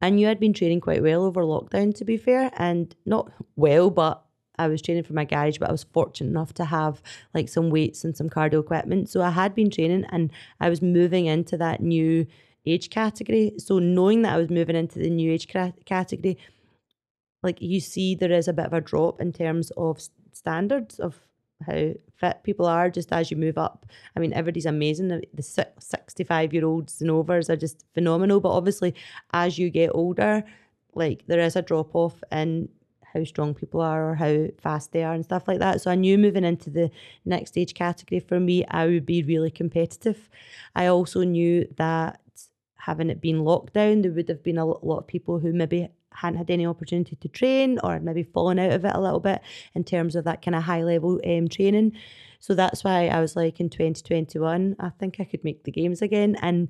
I 0.00 0.10
knew 0.10 0.28
I'd 0.28 0.40
been 0.40 0.52
training 0.52 0.80
quite 0.80 1.02
well 1.02 1.24
over 1.24 1.42
lockdown, 1.42 1.94
to 1.94 2.04
be 2.04 2.16
fair, 2.16 2.50
and 2.56 2.94
not 3.06 3.32
well, 3.56 3.90
but 3.90 4.22
I 4.58 4.68
was 4.68 4.82
training 4.82 5.04
for 5.04 5.12
my 5.12 5.24
garage, 5.24 5.58
but 5.58 5.68
I 5.68 5.72
was 5.72 5.84
fortunate 5.84 6.30
enough 6.30 6.54
to 6.54 6.64
have 6.64 7.02
like 7.34 7.48
some 7.48 7.70
weights 7.70 8.04
and 8.04 8.16
some 8.16 8.30
cardio 8.30 8.60
equipment. 8.60 9.08
So 9.08 9.22
I 9.22 9.30
had 9.30 9.54
been 9.54 9.70
training 9.70 10.06
and 10.10 10.30
I 10.60 10.70
was 10.70 10.80
moving 10.80 11.26
into 11.26 11.56
that 11.58 11.80
new 11.80 12.26
age 12.64 12.90
category. 12.90 13.52
So 13.58 13.78
knowing 13.78 14.22
that 14.22 14.34
I 14.34 14.38
was 14.38 14.50
moving 14.50 14.76
into 14.76 14.98
the 14.98 15.10
new 15.10 15.32
age 15.32 15.48
category, 15.48 16.38
like 17.42 17.60
you 17.60 17.80
see, 17.80 18.14
there 18.14 18.32
is 18.32 18.48
a 18.48 18.52
bit 18.52 18.66
of 18.66 18.72
a 18.72 18.80
drop 18.80 19.20
in 19.20 19.32
terms 19.32 19.70
of 19.76 20.00
standards 20.32 20.98
of 20.98 21.20
how 21.64 21.92
fit 22.16 22.42
people 22.42 22.66
are 22.66 22.90
just 22.90 23.12
as 23.12 23.30
you 23.30 23.36
move 23.36 23.58
up. 23.58 23.86
I 24.14 24.20
mean, 24.20 24.32
everybody's 24.32 24.66
amazing. 24.66 25.08
The 25.08 25.22
the 25.34 25.42
65 25.78 26.52
year 26.52 26.64
olds 26.66 27.00
and 27.00 27.10
overs 27.10 27.48
are 27.50 27.56
just 27.56 27.84
phenomenal. 27.94 28.40
But 28.40 28.52
obviously, 28.52 28.94
as 29.32 29.58
you 29.58 29.70
get 29.70 29.90
older, 29.94 30.44
like 30.94 31.24
there 31.26 31.40
is 31.40 31.56
a 31.56 31.62
drop 31.62 31.94
off 31.94 32.22
in 32.32 32.68
how 33.16 33.24
strong 33.24 33.54
people 33.54 33.80
are 33.80 34.10
or 34.10 34.14
how 34.14 34.46
fast 34.58 34.92
they 34.92 35.02
are 35.02 35.14
and 35.14 35.24
stuff 35.24 35.48
like 35.48 35.58
that. 35.60 35.80
So 35.80 35.90
I 35.90 35.94
knew 35.94 36.18
moving 36.18 36.44
into 36.44 36.70
the 36.70 36.90
next 37.24 37.50
stage 37.50 37.74
category 37.74 38.20
for 38.20 38.38
me, 38.38 38.64
I 38.66 38.86
would 38.86 39.06
be 39.06 39.22
really 39.22 39.50
competitive. 39.50 40.28
I 40.74 40.86
also 40.86 41.22
knew 41.22 41.66
that 41.76 42.20
having 42.74 43.10
it 43.10 43.20
been 43.20 43.42
lockdown, 43.42 44.02
there 44.02 44.12
would 44.12 44.28
have 44.28 44.42
been 44.42 44.58
a 44.58 44.66
lot 44.66 44.98
of 44.98 45.06
people 45.06 45.38
who 45.38 45.52
maybe 45.52 45.88
hadn't 46.16 46.38
had 46.38 46.50
any 46.50 46.66
opportunity 46.66 47.16
to 47.16 47.28
train 47.28 47.78
or 47.82 48.00
maybe 48.00 48.22
fallen 48.22 48.58
out 48.58 48.72
of 48.72 48.84
it 48.84 48.94
a 48.94 49.00
little 49.00 49.20
bit 49.20 49.40
in 49.74 49.84
terms 49.84 50.16
of 50.16 50.24
that 50.24 50.42
kind 50.42 50.54
of 50.54 50.62
high 50.62 50.82
level 50.82 51.20
um, 51.26 51.48
training. 51.48 51.92
So 52.40 52.54
that's 52.54 52.84
why 52.84 53.08
I 53.08 53.20
was 53.20 53.36
like 53.36 53.60
in 53.60 53.70
2021, 53.70 54.76
I 54.78 54.90
think 54.90 55.16
I 55.20 55.24
could 55.24 55.44
make 55.44 55.64
the 55.64 55.72
games 55.72 56.02
again. 56.02 56.36
And 56.40 56.68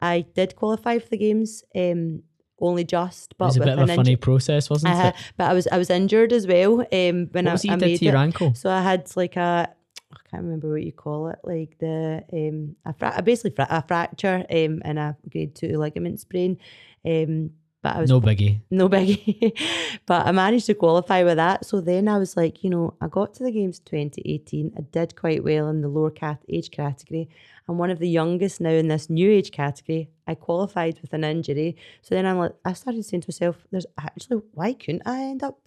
I 0.00 0.26
did 0.34 0.56
qualify 0.56 0.98
for 0.98 1.08
the 1.08 1.18
games. 1.18 1.64
Um, 1.74 2.22
only 2.60 2.84
just, 2.84 3.38
but 3.38 3.44
it 3.44 3.48
was 3.48 3.56
a 3.58 3.60
bit 3.60 3.78
of 3.78 3.88
a 3.88 3.94
funny 3.94 4.16
process, 4.16 4.68
wasn't 4.68 4.94
uh, 4.94 5.12
it? 5.14 5.14
But 5.36 5.50
I 5.50 5.52
was 5.52 5.68
I 5.70 5.78
was 5.78 5.90
injured 5.90 6.32
as 6.32 6.44
well. 6.44 6.80
Um, 6.80 7.28
when 7.30 7.46
I, 7.46 7.56
I 7.68 7.76
made 7.76 8.02
your 8.02 8.16
it. 8.16 8.18
ankle? 8.18 8.52
So 8.54 8.68
I 8.68 8.82
had 8.82 9.08
like 9.14 9.36
a 9.36 9.72
I 10.12 10.30
can't 10.30 10.42
remember 10.42 10.70
what 10.70 10.82
you 10.82 10.92
call 10.92 11.28
it, 11.28 11.38
like 11.44 11.78
the 11.78 12.24
um, 12.32 12.76
a 12.84 12.92
fra- 12.94 13.22
basically 13.22 13.52
fra- 13.54 13.68
a 13.70 13.82
fracture 13.86 14.44
um, 14.50 14.82
and 14.84 14.98
a 14.98 15.16
grade 15.30 15.54
two 15.54 15.78
ligament 15.78 16.20
sprain. 16.20 16.58
Um, 17.06 17.50
but 17.82 17.96
I 17.96 18.00
was 18.00 18.10
no 18.10 18.20
biggie, 18.20 18.60
no 18.70 18.88
biggie. 18.88 19.56
but 20.06 20.26
I 20.26 20.32
managed 20.32 20.66
to 20.66 20.74
qualify 20.74 21.22
with 21.22 21.36
that. 21.36 21.64
So 21.64 21.80
then 21.80 22.08
I 22.08 22.18
was 22.18 22.36
like, 22.36 22.64
you 22.64 22.70
know, 22.70 22.94
I 23.00 23.06
got 23.06 23.34
to 23.34 23.44
the 23.44 23.52
games 23.52 23.78
2018. 23.78 24.72
I 24.76 24.80
did 24.80 25.14
quite 25.14 25.44
well 25.44 25.68
in 25.68 25.80
the 25.80 25.88
lower 25.88 26.10
cat 26.10 26.42
age 26.48 26.70
category. 26.72 27.28
I'm 27.68 27.78
one 27.78 27.90
of 27.90 28.00
the 28.00 28.08
youngest 28.08 28.60
now 28.60 28.70
in 28.70 28.88
this 28.88 29.08
new 29.08 29.30
age 29.30 29.52
category. 29.52 30.10
I 30.26 30.34
qualified 30.34 30.98
with 31.00 31.12
an 31.12 31.22
injury. 31.22 31.76
So 32.02 32.14
then 32.14 32.26
I'm 32.26 32.38
like, 32.38 32.54
I 32.64 32.72
started 32.72 33.04
saying 33.04 33.22
to 33.22 33.28
myself, 33.28 33.56
there's 33.70 33.86
actually 33.98 34.42
why 34.54 34.72
couldn't 34.72 35.02
I 35.06 35.22
end 35.22 35.44
up 35.44 35.60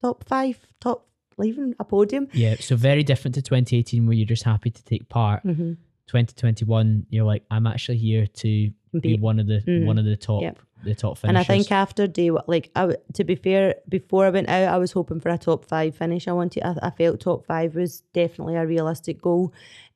top 0.00 0.24
five, 0.26 0.58
top 0.80 1.06
even 1.42 1.74
a 1.78 1.84
podium? 1.84 2.28
Yeah. 2.32 2.56
So 2.60 2.74
very 2.74 3.02
different 3.02 3.34
to 3.34 3.42
2018 3.42 4.06
where 4.06 4.14
you're 4.14 4.26
just 4.26 4.44
happy 4.44 4.70
to 4.70 4.84
take 4.84 5.08
part. 5.08 5.44
Mm-hmm. 5.44 5.72
2021, 6.06 7.06
you're 7.10 7.24
like, 7.24 7.44
I'm 7.50 7.66
actually 7.66 7.98
here 7.98 8.26
to 8.26 8.70
be 8.98 9.16
one 9.16 9.38
of 9.38 9.46
the 9.46 9.60
mm-hmm. 9.60 9.86
one 9.86 9.98
of 9.98 10.04
the 10.04 10.16
top 10.16 10.42
yep. 10.42 10.58
The 10.84 10.94
top 10.94 11.18
finishers. 11.18 11.28
And 11.28 11.38
I 11.38 11.42
think 11.42 11.70
after 11.72 12.06
day 12.06 12.30
like 12.46 12.70
I 12.74 12.94
to 13.14 13.24
be 13.24 13.34
fair, 13.34 13.76
before 13.88 14.26
I 14.26 14.30
went 14.30 14.48
out, 14.48 14.68
I 14.68 14.78
was 14.78 14.92
hoping 14.92 15.20
for 15.20 15.28
a 15.30 15.38
top 15.38 15.64
five 15.64 15.94
finish. 15.94 16.28
I 16.28 16.32
wanted, 16.32 16.62
I, 16.62 16.76
I 16.82 16.90
felt 16.90 17.20
top 17.20 17.46
five 17.46 17.74
was 17.74 18.02
definitely 18.12 18.56
a 18.56 18.66
realistic 18.66 19.20
goal. 19.20 19.52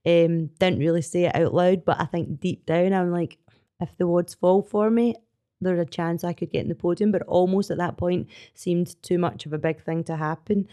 Um, 0.06 0.46
didn't 0.58 0.80
really 0.80 1.02
say 1.02 1.24
it 1.24 1.36
out 1.36 1.54
loud, 1.54 1.84
but 1.84 2.00
I 2.00 2.04
think 2.04 2.40
deep 2.40 2.66
down, 2.66 2.92
I'm 2.92 3.10
like, 3.10 3.38
if 3.80 3.96
the 3.96 4.06
odds 4.06 4.34
fall 4.34 4.62
for 4.62 4.90
me, 4.90 5.14
there's 5.60 5.80
a 5.80 5.86
chance 5.86 6.24
I 6.24 6.34
could 6.34 6.52
get 6.52 6.62
in 6.62 6.68
the 6.68 6.74
podium. 6.74 7.10
But 7.10 7.22
almost 7.22 7.70
at 7.70 7.78
that 7.78 7.96
point, 7.96 8.28
seemed 8.54 9.02
too 9.02 9.18
much 9.18 9.46
of 9.46 9.52
a 9.52 9.58
big 9.58 9.82
thing 9.82 10.04
to 10.04 10.16
happen 10.16 10.68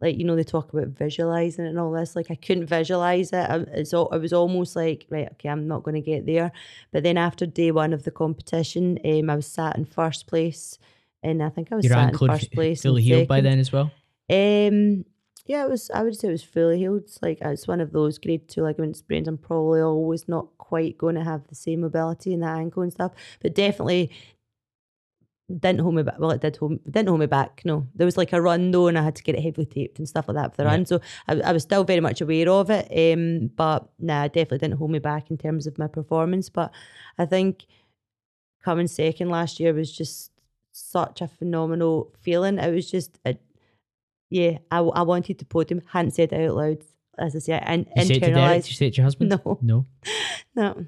like 0.00 0.16
you 0.16 0.24
know 0.24 0.36
they 0.36 0.44
talk 0.44 0.72
about 0.72 0.88
visualizing 0.88 1.66
and 1.66 1.78
all 1.78 1.90
this 1.90 2.16
like 2.16 2.30
i 2.30 2.34
couldn't 2.34 2.66
visualize 2.66 3.32
it. 3.32 3.36
I, 3.36 3.56
it's 3.72 3.94
all, 3.94 4.08
it 4.10 4.18
was 4.18 4.32
almost 4.32 4.76
like 4.76 5.06
right 5.10 5.28
okay 5.32 5.48
i'm 5.48 5.66
not 5.66 5.82
going 5.82 5.94
to 5.94 6.00
get 6.00 6.26
there. 6.26 6.52
But 6.92 7.02
then 7.02 7.16
after 7.16 7.46
day 7.46 7.70
one 7.70 7.92
of 7.92 8.04
the 8.04 8.10
competition 8.10 8.98
um, 9.04 9.30
i 9.30 9.36
was 9.36 9.46
sat 9.46 9.76
in 9.76 9.84
first 9.84 10.26
place 10.26 10.78
and 11.22 11.42
i 11.42 11.48
think 11.48 11.72
i 11.72 11.76
was 11.76 11.84
Your 11.84 11.94
sat 11.94 12.12
in 12.12 12.18
first 12.18 12.52
place 12.52 12.82
fully 12.82 13.02
healed 13.02 13.28
by 13.28 13.40
then 13.40 13.58
as 13.58 13.72
well? 13.72 13.90
Um 14.30 15.04
yeah 15.46 15.64
it 15.64 15.70
was 15.70 15.90
i 15.92 16.02
would 16.02 16.16
say 16.16 16.28
it 16.28 16.32
was 16.32 16.42
fully 16.42 16.78
healed. 16.78 17.02
It's 17.02 17.22
like 17.22 17.38
it's 17.40 17.68
one 17.68 17.80
of 17.80 17.92
those 17.92 18.18
grade 18.18 18.48
two 18.48 18.62
ligament 18.62 18.96
sprains 18.96 19.28
i'm 19.28 19.38
probably 19.38 19.80
always 19.80 20.28
not 20.28 20.48
quite 20.58 20.98
going 20.98 21.14
to 21.14 21.24
have 21.24 21.46
the 21.46 21.54
same 21.54 21.80
mobility 21.82 22.32
in 22.34 22.40
that 22.40 22.58
ankle 22.58 22.82
and 22.82 22.92
stuff. 22.92 23.12
But 23.40 23.54
definitely 23.54 24.10
didn't 25.48 25.80
hold 25.80 25.94
me 25.94 26.02
back. 26.02 26.18
Well, 26.18 26.32
it 26.32 26.40
did 26.40 26.56
hold, 26.56 26.82
didn't 26.84 27.08
hold 27.08 27.20
me 27.20 27.26
back. 27.26 27.62
No, 27.64 27.86
there 27.94 28.04
was 28.04 28.16
like 28.16 28.32
a 28.32 28.42
run 28.42 28.72
though, 28.72 28.88
and 28.88 28.98
I 28.98 29.02
had 29.02 29.14
to 29.16 29.22
get 29.22 29.36
it 29.36 29.42
heavily 29.42 29.66
taped 29.66 29.98
and 29.98 30.08
stuff 30.08 30.26
like 30.28 30.36
that 30.36 30.52
for 30.52 30.56
the 30.56 30.62
yeah. 30.64 30.70
run. 30.70 30.86
So 30.86 31.00
I, 31.28 31.40
I, 31.40 31.52
was 31.52 31.62
still 31.62 31.84
very 31.84 32.00
much 32.00 32.20
aware 32.20 32.48
of 32.48 32.68
it. 32.70 33.14
Um, 33.14 33.50
but 33.54 33.88
nah, 33.98 34.26
definitely 34.26 34.58
didn't 34.58 34.78
hold 34.78 34.90
me 34.90 34.98
back 34.98 35.30
in 35.30 35.38
terms 35.38 35.66
of 35.66 35.78
my 35.78 35.86
performance. 35.86 36.48
But 36.48 36.72
I 37.16 37.26
think 37.26 37.66
coming 38.64 38.88
second 38.88 39.30
last 39.30 39.60
year 39.60 39.72
was 39.72 39.92
just 39.92 40.32
such 40.72 41.20
a 41.20 41.28
phenomenal 41.28 42.12
feeling. 42.20 42.58
It 42.58 42.74
was 42.74 42.90
just, 42.90 43.18
a, 43.24 43.36
yeah, 44.30 44.58
I, 44.72 44.78
I 44.78 45.02
wanted 45.02 45.38
to 45.38 45.44
podium. 45.44 45.80
Hadn't 45.86 46.10
said 46.12 46.32
it 46.32 46.48
out 46.48 46.56
loud, 46.56 46.78
as 47.18 47.36
I 47.36 47.38
say, 47.38 47.60
and 47.62 47.86
internalized. 47.96 48.06
Say 48.06 48.14
it 48.14 48.20
to 48.20 48.30
Derek? 48.30 48.62
Did 48.62 48.70
you 48.70 48.74
say 48.74 48.86
it 48.88 48.90
to 48.90 48.96
your 48.96 49.04
husband? 49.04 49.30
No, 49.44 49.58
no, 49.62 49.86
no. 50.56 50.86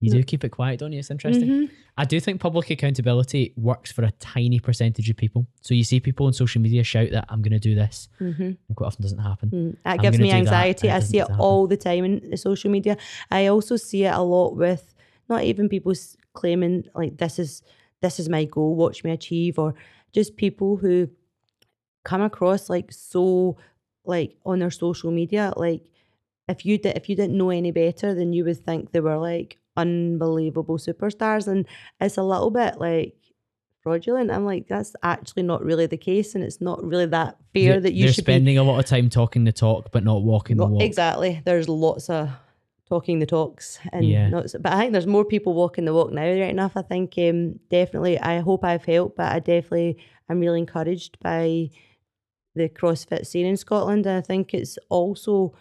You 0.00 0.10
do 0.10 0.22
keep 0.22 0.44
it 0.44 0.50
quiet, 0.50 0.78
don't 0.80 0.92
you? 0.92 0.98
It's 0.98 1.10
interesting. 1.10 1.48
Mhm. 1.48 1.70
I 1.96 2.04
do 2.04 2.20
think 2.20 2.40
public 2.40 2.68
accountability 2.70 3.54
works 3.56 3.90
for 3.90 4.04
a 4.04 4.10
tiny 4.20 4.60
percentage 4.60 5.08
of 5.08 5.16
people. 5.16 5.46
So 5.62 5.72
you 5.72 5.84
see 5.84 6.00
people 6.00 6.26
on 6.26 6.34
social 6.34 6.60
media 6.60 6.84
shout 6.84 7.10
that 7.12 7.24
I'm 7.30 7.40
going 7.40 7.52
to 7.54 7.58
do 7.58 7.74
this, 7.74 8.08
Mhm. 8.20 8.58
and 8.68 8.76
quite 8.76 8.86
often 8.88 9.02
doesn't 9.02 9.18
happen. 9.18 9.50
Mm, 9.50 9.76
That 9.84 9.92
I'm 9.92 10.02
gives 10.02 10.18
me 10.18 10.30
anxiety. 10.32 10.90
I 10.90 11.00
see 11.00 11.18
it 11.20 11.30
all 11.38 11.66
the 11.66 11.78
time 11.78 12.04
in 12.04 12.30
the 12.30 12.36
social 12.36 12.70
media. 12.70 12.98
I 13.30 13.46
also 13.46 13.76
see 13.76 14.04
it 14.04 14.12
a 14.14 14.20
lot 14.22 14.54
with 14.56 14.94
not 15.30 15.44
even 15.44 15.68
people 15.68 15.94
claiming 16.34 16.84
like 16.94 17.16
this 17.16 17.38
is 17.38 17.62
this 18.02 18.20
is 18.20 18.28
my 18.28 18.44
goal, 18.44 18.76
watch 18.76 19.02
me 19.02 19.10
achieve, 19.10 19.58
or 19.58 19.74
just 20.12 20.36
people 20.36 20.76
who 20.76 21.08
come 22.04 22.20
across 22.20 22.68
like 22.68 22.92
so 22.92 23.56
like 24.04 24.36
on 24.44 24.58
their 24.60 24.70
social 24.70 25.10
media 25.10 25.52
like 25.56 25.90
if 26.48 26.64
you 26.64 26.78
did 26.78 26.96
if 26.96 27.08
you 27.08 27.16
didn't 27.16 27.36
know 27.36 27.50
any 27.50 27.72
better 27.72 28.14
then 28.14 28.32
you 28.32 28.44
would 28.44 28.58
think 28.64 28.92
they 28.92 29.00
were 29.00 29.16
like 29.18 29.58
unbelievable 29.76 30.78
superstars 30.78 31.46
and 31.48 31.66
it's 32.00 32.16
a 32.16 32.22
little 32.22 32.50
bit 32.50 32.78
like 32.78 33.14
fraudulent 33.82 34.30
i'm 34.32 34.44
like 34.44 34.66
that's 34.68 34.94
actually 35.02 35.42
not 35.44 35.62
really 35.64 35.86
the 35.86 35.96
case 35.96 36.34
and 36.34 36.42
it's 36.42 36.60
not 36.60 36.82
really 36.84 37.06
that 37.06 37.36
fair 37.54 37.72
They're- 37.74 37.80
that 37.82 37.92
you 37.94 38.08
should 38.08 38.24
be 38.24 38.32
spending 38.32 38.58
a 38.58 38.62
lot 38.64 38.78
of 38.80 38.86
time 38.86 39.08
talking 39.08 39.44
the 39.44 39.52
talk, 39.52 39.92
but 39.92 40.02
not 40.04 40.22
walking 40.24 40.56
the 40.56 40.66
walk. 40.66 40.82
Exactly. 40.82 41.40
There's 41.44 41.68
lots 41.68 42.10
of 42.10 42.30
talking 42.88 43.18
the 43.20 43.26
talks, 43.26 43.78
and 43.92 44.04
Yeah. 44.04 44.28
not, 44.28 44.46
but 44.60 44.72
I 44.72 44.78
think 44.80 44.92
there's 44.92 45.06
more 45.06 45.24
people 45.24 45.54
walking 45.54 45.84
the 45.86 45.94
walk 45.94 46.12
now. 46.12 46.22
Right 46.22 46.50
enough, 46.50 46.76
I 46.76 46.82
think 46.82 47.14
um, 47.18 47.58
definitely. 47.70 48.18
I 48.18 48.38
hope 48.40 48.64
I've 48.64 48.84
helped, 48.84 49.16
but 49.16 49.32
I 49.32 49.38
definitely 49.40 49.98
I'm 50.28 50.40
really 50.40 50.58
encouraged 50.60 51.18
by 51.20 51.70
the 52.54 52.68
CrossFit 52.68 53.26
scene 53.26 53.46
in 53.46 53.56
Scotland, 53.56 54.06
and 54.06 54.16
I 54.18 54.20
think 54.20 54.52
it's 54.54 54.78
also 54.88 55.54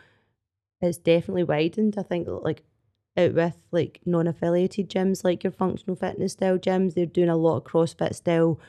it's 0.82 0.98
definitely 0.98 1.44
widened. 1.44 1.96
I 1.98 2.04
think 2.04 2.28
like 2.28 2.64
out 3.18 3.34
with 3.34 3.56
like 3.72 4.02
non-affiliated 4.06 4.90
gyms, 4.90 5.24
like 5.24 5.44
your 5.44 5.52
functional 5.52 5.96
fitness 5.96 6.34
style 6.34 6.58
gyms, 6.58 6.94
they're 6.94 7.06
doing 7.06 7.30
a 7.30 7.38
lot 7.38 7.58
of 7.58 7.64
CrossFit 7.64 8.16
style 8.16 8.60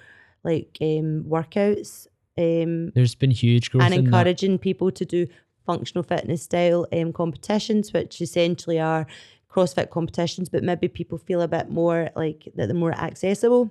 like 0.44 0.78
um, 0.80 1.24
workouts. 1.28 2.06
Um, 2.38 2.90
There's 2.94 3.14
been 3.14 3.30
huge 3.30 3.70
growth 3.70 3.84
and 3.84 3.94
encouraging 3.94 4.58
people 4.58 4.90
to 4.92 5.04
do 5.04 5.26
functional 5.64 6.04
fitness 6.04 6.42
style 6.42 6.86
um, 6.92 7.12
competitions, 7.12 7.92
which 7.92 8.20
essentially 8.20 8.78
are 8.78 9.06
CrossFit 9.50 9.90
competitions, 9.90 10.48
but 10.48 10.62
maybe 10.62 10.86
people 10.86 11.18
feel 11.18 11.40
a 11.42 11.48
bit 11.48 11.70
more 11.70 12.10
like 12.14 12.44
that 12.54 12.66
they're 12.66 12.74
more 12.74 12.92
accessible, 12.92 13.70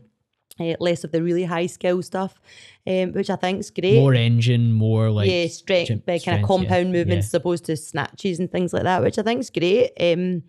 uh, 0.59 0.73
less 0.80 1.03
of 1.03 1.11
the 1.11 1.21
really 1.21 1.43
high 1.43 1.67
skill 1.67 2.01
stuff, 2.01 2.41
um, 2.88 3.13
which 3.13 3.30
I 3.30 3.36
think 3.36 3.59
is 3.59 3.69
great. 3.69 3.99
More 3.99 4.15
engine, 4.15 4.73
more 4.73 5.11
like 5.11 5.30
yeah, 5.30 5.47
strength, 5.47 5.88
gym- 5.88 6.01
kind 6.01 6.19
strength, 6.19 6.38
of 6.38 6.41
yeah, 6.41 6.47
compound 6.47 6.91
movements 6.91 7.26
yeah. 7.26 7.30
as 7.30 7.34
opposed 7.36 7.65
to 7.65 7.78
snatches 7.78 8.39
and 8.39 8.51
things 8.51 8.73
like 8.73 8.84
that, 8.84 9.03
which 9.03 9.19
I 9.19 9.21
think 9.21 9.39
is 9.41 9.49
great. 9.49 9.91
Um, 9.99 10.43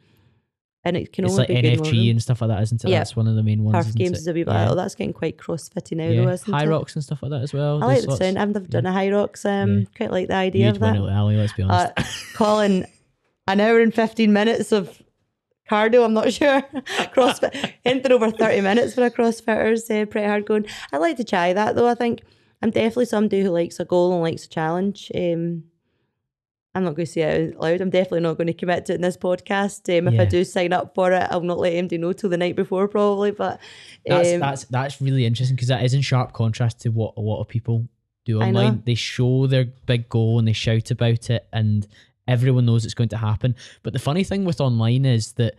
and 0.87 0.97
it 0.97 1.12
can 1.12 1.24
it's 1.24 1.32
only 1.39 1.53
like 1.55 1.62
be 1.62 1.76
NFT 1.76 2.11
and 2.11 2.22
stuff 2.22 2.41
like 2.41 2.49
that, 2.49 2.62
isn't 2.62 2.84
it? 2.84 2.89
Yeah. 2.91 2.99
That's 3.01 3.16
one 3.16 3.26
of 3.26 3.34
the 3.34 3.43
main 3.43 3.64
ones. 3.64 3.87
Perf 3.87 3.95
games 3.97 4.12
it? 4.12 4.18
is 4.18 4.26
a 4.28 4.32
wee 4.32 4.45
bit. 4.45 4.53
Yeah. 4.55 4.70
Oh, 4.70 4.74
that's 4.74 4.95
getting 4.95 5.12
quite 5.12 5.37
CrossFitty 5.37 5.97
now, 5.97 6.09
Yeah. 6.09 6.24
though, 6.24 6.30
isn't 6.30 6.53
High 6.53 6.64
it? 6.64 6.68
rocks 6.68 6.95
and 6.95 7.03
stuff 7.05 7.22
like 7.22 7.30
that 7.30 7.43
as 7.43 7.53
well. 7.53 7.82
I 7.82 7.87
like 7.87 8.03
the 8.03 8.09
lots- 8.09 8.18
sound. 8.20 8.39
I've 8.39 8.55
never 8.55 8.66
done 8.66 8.87
a 8.87 8.93
HYROX. 8.93 9.45
Um, 9.45 9.78
Yeah. 9.80 9.84
quite 9.97 10.11
like 10.12 10.28
the 10.28 10.34
idea 10.34 10.66
You'd 10.66 10.76
of 10.76 10.82
win 10.82 10.95
that. 10.95 11.03
it, 11.03 11.12
Ali, 11.12 11.37
let's 11.37 11.53
be 11.53 11.62
honest. 11.64 11.93
Uh, 11.97 12.03
Colin, 12.37 12.87
an 13.49 13.61
hour 13.61 13.80
and 13.80 13.93
15 13.95 14.32
minutes 14.32 14.72
of 14.72 15.03
cardio, 15.70 16.05
I'm 16.05 16.14
not 16.14 16.32
sure. 16.32 16.62
CrossFit, 17.14 17.72
anything 17.84 18.12
over 18.12 18.30
30 18.30 18.61
minutes 18.61 18.95
for 18.95 19.05
a 19.05 19.11
CrossFitter's 19.11 19.91
uh, 19.91 20.05
pretty 20.07 20.26
hard 20.28 20.47
going. 20.47 20.66
I'd 20.93 20.99
like 20.99 21.16
to 21.16 21.24
try 21.24 21.53
that 21.53 21.74
though. 21.74 21.89
I 21.89 21.95
think 21.95 22.22
I'm 22.62 22.70
definitely 22.70 23.07
somebody 23.07 23.43
who 23.43 23.51
likes 23.51 23.80
a 23.80 23.84
goal 23.84 24.12
and 24.12 24.22
likes 24.22 24.45
a 24.45 24.49
challenge. 24.49 25.11
Um, 25.14 25.64
I'm 26.77 26.85
not 26.85 26.95
going 26.95 27.07
to 27.07 27.12
say 27.12 27.22
it 27.22 27.55
out 27.55 27.62
loud. 27.62 27.81
I'm 27.81 27.91
definitely 27.91 28.20
not 28.20 28.37
going 28.37 28.49
to 28.49 28.53
commit 28.53 28.85
to 28.87 28.93
it 28.93 28.97
in 28.97 29.01
this 29.01 29.16
podcast. 29.16 29.99
Um, 29.99 30.09
if 30.09 30.20
I 30.20 30.27
do 30.27 30.45
sign 30.45 30.74
up 30.74 30.95
for 30.95 31.11
it, 31.11 31.27
I'll 31.31 31.41
not 31.41 31.59
let 31.59 31.72
MD 31.72 31.99
know 31.99 32.12
till 32.12 32.29
the 32.29 32.37
night 32.37 32.55
before, 32.55 32.87
probably. 32.87 33.31
But 33.31 33.61
that's 34.05 34.35
um, 34.35 34.41
that's 34.41 34.64
that's 34.64 35.01
really 35.01 35.24
interesting 35.24 35.57
because 35.57 35.68
that 35.68 35.83
is 35.83 35.95
in 35.95 36.03
sharp 36.03 36.35
contrast 36.35 36.81
to 36.83 36.91
what 36.91 37.14
a 37.16 37.20
lot 37.20 37.41
of 37.41 37.49
people 37.49 37.89
do 38.27 38.43
online. 38.43 38.83
They 38.85 38.95
show 38.95 39.47
their 39.47 39.64
big 39.87 40.11
goal 40.11 40.39
and 40.39 40.47
they 40.47 40.53
shout 40.53 40.91
about 40.91 41.31
it, 41.31 41.49
and 41.51 41.87
everyone 42.29 42.66
knows 42.66 42.85
it's 42.85 42.93
going 42.93 43.09
to 43.11 43.16
happen. 43.16 43.57
But 43.83 43.95
the 43.95 43.99
funny 43.99 44.22
thing 44.22 44.45
with 44.45 44.61
online 44.61 45.07
is 45.07 45.33
that 45.33 45.55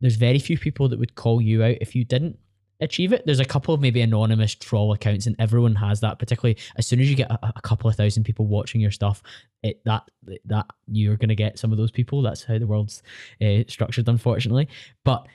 there's 0.00 0.16
very 0.16 0.38
few 0.38 0.58
people 0.58 0.88
that 0.88 0.98
would 0.98 1.16
call 1.16 1.42
you 1.42 1.62
out 1.62 1.76
if 1.82 1.94
you 1.94 2.04
didn't 2.04 2.38
achieve 2.82 3.12
it. 3.12 3.24
There's 3.24 3.40
a 3.40 3.44
couple 3.44 3.74
of 3.74 3.80
maybe 3.80 4.00
anonymous 4.00 4.54
troll 4.54 4.92
accounts, 4.92 5.26
and 5.26 5.36
everyone 5.38 5.74
has 5.76 6.00
that. 6.00 6.18
Particularly 6.18 6.58
as 6.76 6.86
soon 6.86 7.00
as 7.00 7.08
you 7.08 7.16
get 7.16 7.30
a, 7.30 7.52
a 7.56 7.62
couple 7.62 7.88
of 7.88 7.96
thousand 7.96 8.24
people 8.24 8.46
watching 8.46 8.80
your 8.80 8.90
stuff, 8.90 9.22
it 9.62 9.80
that 9.84 10.08
that 10.46 10.66
you're 10.86 11.16
gonna 11.16 11.34
get 11.34 11.58
some 11.58 11.72
of 11.72 11.78
those 11.78 11.90
people. 11.90 12.22
That's 12.22 12.44
how 12.44 12.58
the 12.58 12.66
world's 12.66 13.02
uh, 13.40 13.64
structured, 13.68 14.08
unfortunately. 14.08 14.68
But 15.04 15.26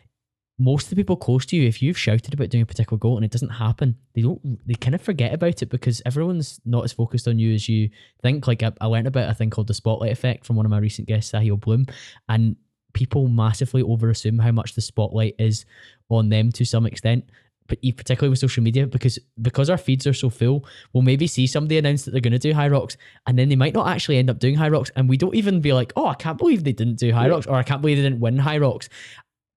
most 0.60 0.86
of 0.86 0.90
the 0.90 0.96
people 0.96 1.16
close 1.16 1.46
to 1.46 1.56
you, 1.56 1.68
if 1.68 1.84
you've 1.84 1.98
shouted 1.98 2.34
about 2.34 2.50
doing 2.50 2.64
a 2.64 2.66
particular 2.66 2.98
goal 2.98 3.16
and 3.16 3.24
it 3.24 3.32
doesn't 3.32 3.50
happen, 3.50 3.96
they 4.16 4.22
don't. 4.22 4.60
They 4.68 4.74
kind 4.74 4.96
of 4.96 5.02
forget 5.02 5.34
about 5.34 5.62
it 5.62 5.70
because 5.70 6.02
everyone's 6.06 6.60
not 6.66 6.84
as 6.84 6.94
focused 6.94 7.28
on 7.28 7.38
you 7.38 7.54
as 7.54 7.70
you 7.70 7.90
think. 8.22 8.48
Like 8.48 8.64
I, 8.64 8.72
I 8.82 8.88
learned 8.88 9.08
about 9.08 9.30
a 9.30 9.34
thing 9.34 9.50
called 9.50 9.68
the 9.68 9.74
spotlight 9.74 10.12
effect 10.12 10.46
from 10.46 10.56
one 10.56 10.66
of 10.66 10.72
my 10.72 10.80
recent 10.80 11.08
guests, 11.08 11.32
Sahil 11.32 11.60
Bloom, 11.60 11.86
and 12.28 12.56
people 12.98 13.28
massively 13.28 13.84
overassume 13.84 14.42
how 14.42 14.52
much 14.52 14.74
the 14.74 14.82
spotlight 14.82 15.36
is 15.38 15.66
on 16.10 16.30
them 16.30 16.52
to 16.52 16.66
some 16.66 16.88
extent. 16.88 17.24
But 17.68 17.80
particularly 17.82 18.30
with 18.30 18.40
social 18.40 18.64
media, 18.64 18.88
because 18.88 19.20
because 19.42 19.70
our 19.70 19.78
feeds 19.78 20.08
are 20.08 20.14
so 20.14 20.30
full, 20.30 20.66
we'll 20.94 21.04
maybe 21.04 21.28
see 21.28 21.46
somebody 21.46 21.78
announce 21.78 22.06
that 22.06 22.12
they're 22.12 22.22
going 22.22 22.32
to 22.32 22.40
do 22.40 22.54
HYROX, 22.54 22.96
and 23.28 23.38
then 23.38 23.50
they 23.50 23.58
might 23.58 23.74
not 23.74 23.90
actually 23.90 24.18
end 24.18 24.30
up 24.30 24.40
doing 24.40 24.56
HYROX, 24.56 24.90
and 24.96 25.10
we 25.10 25.18
don't 25.18 25.36
even 25.36 25.60
be 25.60 25.74
like, 25.74 25.92
oh, 25.98 26.08
I 26.08 26.14
can't 26.16 26.38
believe 26.38 26.64
they 26.64 26.72
didn't 26.72 26.98
do 26.98 27.12
HYROX, 27.12 27.46
or 27.46 27.56
I 27.56 27.64
can't 27.64 27.82
believe 27.82 27.98
they 27.98 28.04
didn't 28.04 28.22
win 28.22 28.38
HYROX 28.38 28.88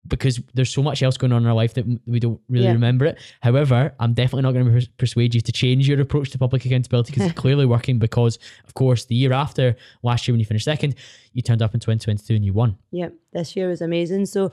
because 0.08 0.42
there's 0.54 0.70
so 0.70 0.82
much 0.82 1.04
else 1.04 1.18
going 1.18 1.34
on 1.34 1.42
in 1.44 1.48
our 1.48 1.54
life 1.54 1.74
that 1.74 1.86
we 2.08 2.20
don't 2.20 2.40
really 2.50 2.66
Yeah. 2.66 2.72
remember 2.74 3.06
it. 3.06 3.18
However, 3.42 3.94
I'm 4.00 4.14
definitely 4.14 4.44
not 4.44 4.54
going 4.54 4.66
to 4.66 4.72
pers- 4.72 4.88
persuade 4.98 5.36
you 5.36 5.42
to 5.42 5.52
change 5.52 5.88
your 5.88 6.00
approach 6.00 6.30
to 6.32 6.38
public 6.38 6.66
accountability 6.66 7.12
because 7.12 7.30
it's 7.30 7.40
clearly 7.46 7.66
working. 7.66 8.00
Because, 8.00 8.40
of 8.66 8.74
course, 8.74 9.06
the 9.06 9.16
year 9.16 9.34
after 9.34 9.76
last 10.02 10.28
year 10.28 10.34
when 10.34 10.40
you 10.40 10.46
finished 10.46 10.66
second, 10.66 10.96
you 11.34 11.42
turned 11.42 11.62
up 11.62 11.74
in 11.74 11.80
2022 11.80 12.34
and 12.34 12.46
you 12.46 12.54
won. 12.54 12.78
Yep, 12.92 13.14
this 13.34 13.56
year 13.56 13.68
was 13.68 13.82
amazing. 13.82 14.26
So 14.26 14.52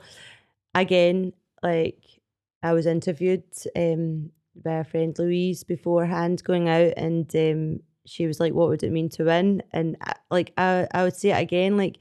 again, 0.75 1.33
like 1.63 2.03
I 2.63 2.73
was 2.73 2.85
interviewed 2.85 3.43
um 3.75 4.31
by 4.63 4.79
a 4.79 4.83
friend 4.83 5.17
Louise 5.17 5.63
beforehand 5.63 6.43
going 6.43 6.67
out 6.67 6.93
and 6.97 7.33
um 7.35 7.79
she 8.05 8.25
was 8.27 8.39
like, 8.39 8.53
What 8.53 8.69
would 8.69 8.83
it 8.83 8.91
mean 8.91 9.09
to 9.09 9.23
win? 9.25 9.63
And 9.71 9.97
I, 10.01 10.13
like 10.29 10.53
I 10.57 10.87
I 10.93 11.03
would 11.03 11.15
say 11.15 11.29
it 11.31 11.41
again, 11.41 11.77
like 11.77 11.97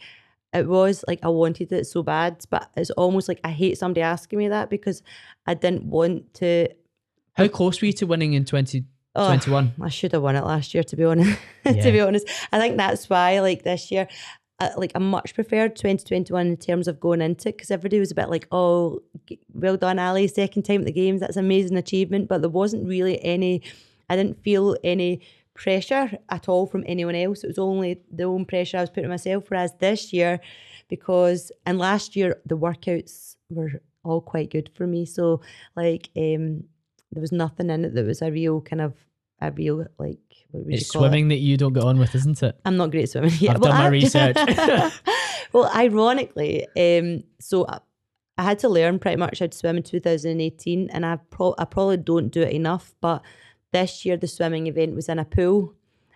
it 0.56 0.66
was 0.66 1.04
like 1.06 1.20
I 1.22 1.28
wanted 1.28 1.72
it 1.72 1.86
so 1.86 2.02
bad, 2.02 2.44
but 2.50 2.70
it's 2.76 2.90
almost 2.90 3.28
like 3.28 3.40
I 3.44 3.50
hate 3.50 3.78
somebody 3.78 4.02
asking 4.02 4.38
me 4.38 4.48
that 4.48 4.70
because 4.70 5.02
I 5.46 5.54
didn't 5.54 5.84
want 5.84 6.34
to 6.34 6.68
How 7.34 7.48
close 7.48 7.80
were 7.80 7.86
you 7.86 7.92
to 7.94 8.06
winning 8.06 8.34
in 8.34 8.44
2021? 8.44 9.74
Oh, 9.78 9.84
I 9.84 9.88
should 9.88 10.12
have 10.12 10.22
won 10.22 10.36
it 10.36 10.44
last 10.44 10.74
year, 10.74 10.82
to 10.84 10.96
be 10.96 11.04
honest. 11.04 11.38
Yeah. 11.64 11.72
to 11.82 11.92
be 11.92 12.00
honest, 12.00 12.28
I 12.52 12.58
think 12.58 12.76
that's 12.76 13.08
why, 13.08 13.40
like 13.40 13.62
this 13.62 13.90
year, 13.90 14.08
I, 14.58 14.72
like 14.76 14.92
I 14.94 14.98
much 14.98 15.34
preferred 15.34 15.76
2021 15.76 16.46
in 16.46 16.56
terms 16.56 16.88
of 16.88 16.98
going 16.98 17.20
into 17.20 17.50
it 17.50 17.56
because 17.56 17.70
everybody 17.70 18.00
was 18.00 18.10
a 18.10 18.14
bit 18.14 18.30
like, 18.30 18.48
"Oh, 18.50 19.00
well 19.52 19.76
done, 19.76 19.98
Ali, 19.98 20.28
second 20.28 20.62
time 20.62 20.80
at 20.80 20.86
the 20.86 20.92
games. 20.92 21.20
That's 21.20 21.36
an 21.36 21.44
amazing 21.44 21.76
achievement." 21.76 22.28
But 22.28 22.40
there 22.40 22.50
wasn't 22.50 22.88
really 22.88 23.22
any. 23.22 23.62
I 24.08 24.16
didn't 24.16 24.42
feel 24.42 24.76
any 24.82 25.20
pressure 25.56 26.10
at 26.28 26.48
all 26.48 26.66
from 26.66 26.84
anyone 26.86 27.14
else. 27.16 27.42
It 27.42 27.48
was 27.48 27.58
only 27.58 28.00
the 28.12 28.24
own 28.24 28.44
pressure 28.44 28.78
I 28.78 28.82
was 28.82 28.90
putting 28.90 29.10
myself. 29.10 29.44
Whereas 29.48 29.72
this 29.80 30.12
year, 30.12 30.38
because 30.88 31.50
and 31.66 31.78
last 31.78 32.14
year 32.16 32.40
the 32.46 32.56
workouts 32.56 33.36
were 33.50 33.72
all 34.04 34.20
quite 34.20 34.50
good 34.50 34.70
for 34.74 34.86
me. 34.86 35.04
So 35.06 35.40
like 35.74 36.10
um 36.16 36.64
there 37.12 37.20
was 37.20 37.32
nothing 37.32 37.70
in 37.70 37.84
it 37.84 37.94
that 37.94 38.04
was 38.06 38.22
a 38.22 38.30
real 38.30 38.60
kind 38.60 38.82
of 38.82 38.94
a 39.40 39.50
real 39.50 39.86
like 39.98 40.18
what 40.50 40.64
would 40.64 40.74
It's 40.74 40.90
call 40.90 41.04
it? 41.04 41.08
swimming 41.08 41.28
that 41.28 41.38
you 41.38 41.56
don't 41.56 41.72
get 41.72 41.82
on 41.84 41.98
with, 41.98 42.14
isn't 42.14 42.42
it? 42.42 42.58
I'm 42.64 42.76
not 42.76 42.90
great 42.92 43.04
at 43.04 43.10
swimming. 43.10 43.32
Yeah, 43.40 43.52
I've 43.54 43.60
done 43.60 43.74
my 43.74 43.86
I- 43.86 43.88
research. 44.00 44.36
well, 45.52 45.70
ironically, 45.74 46.66
um, 46.76 47.24
so 47.40 47.66
I, 47.68 47.78
I 48.38 48.42
had 48.44 48.58
to 48.60 48.68
learn 48.68 48.98
pretty 48.98 49.16
much 49.16 49.38
how 49.40 49.46
to 49.46 49.56
swim 49.56 49.76
in 49.78 49.82
2018, 49.82 50.90
and 50.90 51.04
I 51.06 51.16
pro- 51.30 51.54
I 51.58 51.64
probably 51.64 51.96
don't 51.96 52.28
do 52.30 52.42
it 52.42 52.52
enough. 52.52 52.94
But 53.00 53.22
this 53.76 54.06
year, 54.06 54.16
the 54.16 54.26
swimming 54.26 54.66
event 54.66 54.94
was 54.94 55.08
in 55.08 55.18
a 55.18 55.24
pool 55.24 55.74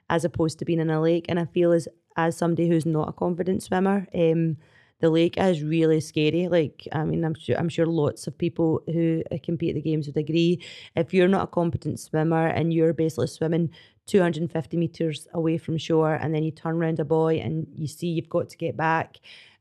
as 0.09 0.25
opposed 0.25 0.59
to 0.59 0.65
being 0.65 0.81
in 0.81 0.91
a 0.91 1.01
lake, 1.01 1.27
and 1.29 1.39
I 1.39 1.45
feel 1.45 1.73
as 1.73 1.87
as 2.17 2.37
somebody 2.37 2.69
who's 2.69 2.87
not 2.87 3.09
a 3.09 3.13
confident 3.13 3.63
swimmer, 3.63 3.99
um, 4.13 4.57
the 5.01 5.09
lake 5.11 5.37
is 5.39 5.63
really 5.63 6.01
scary. 6.01 6.49
Like, 6.49 6.89
I 6.93 7.05
mean, 7.05 7.25
I'm 7.25 7.35
sure 7.35 7.57
I'm 7.59 7.69
sure 7.69 7.87
lots 7.87 8.27
of 8.27 8.37
people 8.37 8.83
who 8.87 9.23
compete 9.43 9.71
at 9.71 9.75
the 9.77 9.91
games 9.91 10.07
would 10.07 10.17
agree. 10.17 10.63
If 10.97 11.13
you're 11.15 11.35
not 11.37 11.45
a 11.45 11.55
competent 11.61 12.01
swimmer 12.01 12.47
and 12.47 12.73
you're 12.73 12.95
basically 12.95 13.29
swimming 13.29 13.71
250 14.07 14.77
meters 14.77 15.29
away 15.35 15.57
from 15.59 15.79
shore, 15.79 16.15
and 16.15 16.35
then 16.35 16.43
you 16.43 16.51
turn 16.51 16.77
around 16.77 16.99
a 16.99 17.05
buoy 17.05 17.41
and 17.41 17.67
you 17.75 17.87
see 17.87 18.09
you've 18.09 18.37
got 18.37 18.49
to 18.49 18.57
get 18.57 18.77
back, 18.77 19.19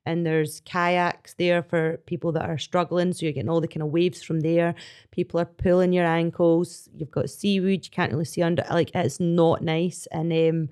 and 0.09 0.25
there's 0.25 0.61
kayaks 0.61 1.35
there 1.35 1.61
for 1.61 1.97
people 2.05 2.31
that 2.31 2.49
are 2.49 2.57
struggling, 2.57 3.13
so 3.13 3.25
you're 3.25 3.33
getting 3.33 3.49
all 3.49 3.61
the 3.61 3.67
kind 3.67 3.83
of 3.83 3.89
waves 3.89 4.23
from 4.23 4.39
there. 4.39 4.73
People 5.11 5.39
are 5.39 5.45
pulling 5.45 5.93
your 5.93 6.05
ankles. 6.05 6.89
You've 6.95 7.11
got 7.11 7.29
seaweed. 7.29 7.85
You 7.85 7.91
can't 7.91 8.11
really 8.11 8.25
see 8.25 8.41
under. 8.41 8.65
Like, 8.69 8.91
it's 8.93 9.19
not 9.19 9.61
nice, 9.63 10.07
and 10.11 10.33
um. 10.33 10.69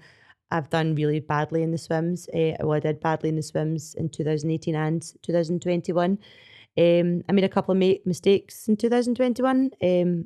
I've 0.49 0.69
done 0.69 0.95
really 0.95 1.19
badly 1.19 1.61
in 1.61 1.71
the 1.71 1.77
swims. 1.77 2.29
Uh, 2.29 2.53
well, 2.61 2.77
I 2.77 2.79
did 2.79 3.01
badly 3.01 3.27
in 3.27 3.35
the 3.35 3.43
swims 3.43 3.93
in 3.95 4.07
2018 4.07 4.75
and 4.75 5.01
2021. 5.21 6.17
Um, 6.77 7.23
I 7.27 7.31
made 7.33 7.43
a 7.43 7.49
couple 7.49 7.73
of 7.73 7.77
ma- 7.77 8.01
mistakes 8.05 8.69
in 8.69 8.77
2021. 8.77 9.71
Um, 9.83 10.25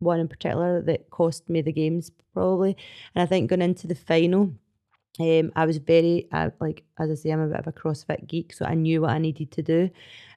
one 0.00 0.20
in 0.20 0.28
particular 0.28 0.82
that 0.82 1.10
cost 1.10 1.48
me 1.48 1.62
the 1.62 1.72
games 1.72 2.10
probably, 2.34 2.76
and 3.14 3.22
I 3.22 3.26
think 3.26 3.48
going 3.48 3.62
into 3.62 3.86
the 3.86 3.94
final. 3.94 4.52
Um, 5.20 5.52
I 5.56 5.66
was 5.66 5.78
very 5.78 6.28
uh, 6.32 6.50
like 6.60 6.84
as 6.98 7.10
I 7.10 7.14
say, 7.14 7.30
I'm 7.30 7.40
a 7.40 7.48
bit 7.48 7.58
of 7.58 7.66
a 7.66 7.72
CrossFit 7.72 8.26
geek, 8.26 8.52
so 8.52 8.64
I 8.64 8.74
knew 8.74 9.02
what 9.02 9.10
I 9.10 9.18
needed 9.18 9.50
to 9.52 9.62
do, 9.62 9.90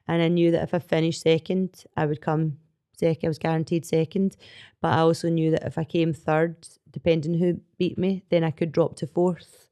and 0.08 0.22
I 0.22 0.28
knew 0.28 0.50
that 0.50 0.62
if 0.62 0.74
I 0.74 0.78
finished 0.78 1.22
second, 1.22 1.84
I 1.96 2.06
would 2.06 2.20
come 2.20 2.58
second. 2.98 3.26
I 3.26 3.28
was 3.28 3.38
guaranteed 3.38 3.86
second, 3.86 4.36
but 4.80 4.92
I 4.92 4.98
also 4.98 5.28
knew 5.28 5.50
that 5.52 5.64
if 5.64 5.78
I 5.78 5.84
came 5.84 6.12
third, 6.12 6.66
depending 6.90 7.34
who 7.34 7.60
beat 7.78 7.98
me, 7.98 8.24
then 8.30 8.44
I 8.44 8.50
could 8.50 8.72
drop 8.72 8.96
to 8.96 9.06
fourth. 9.06 9.68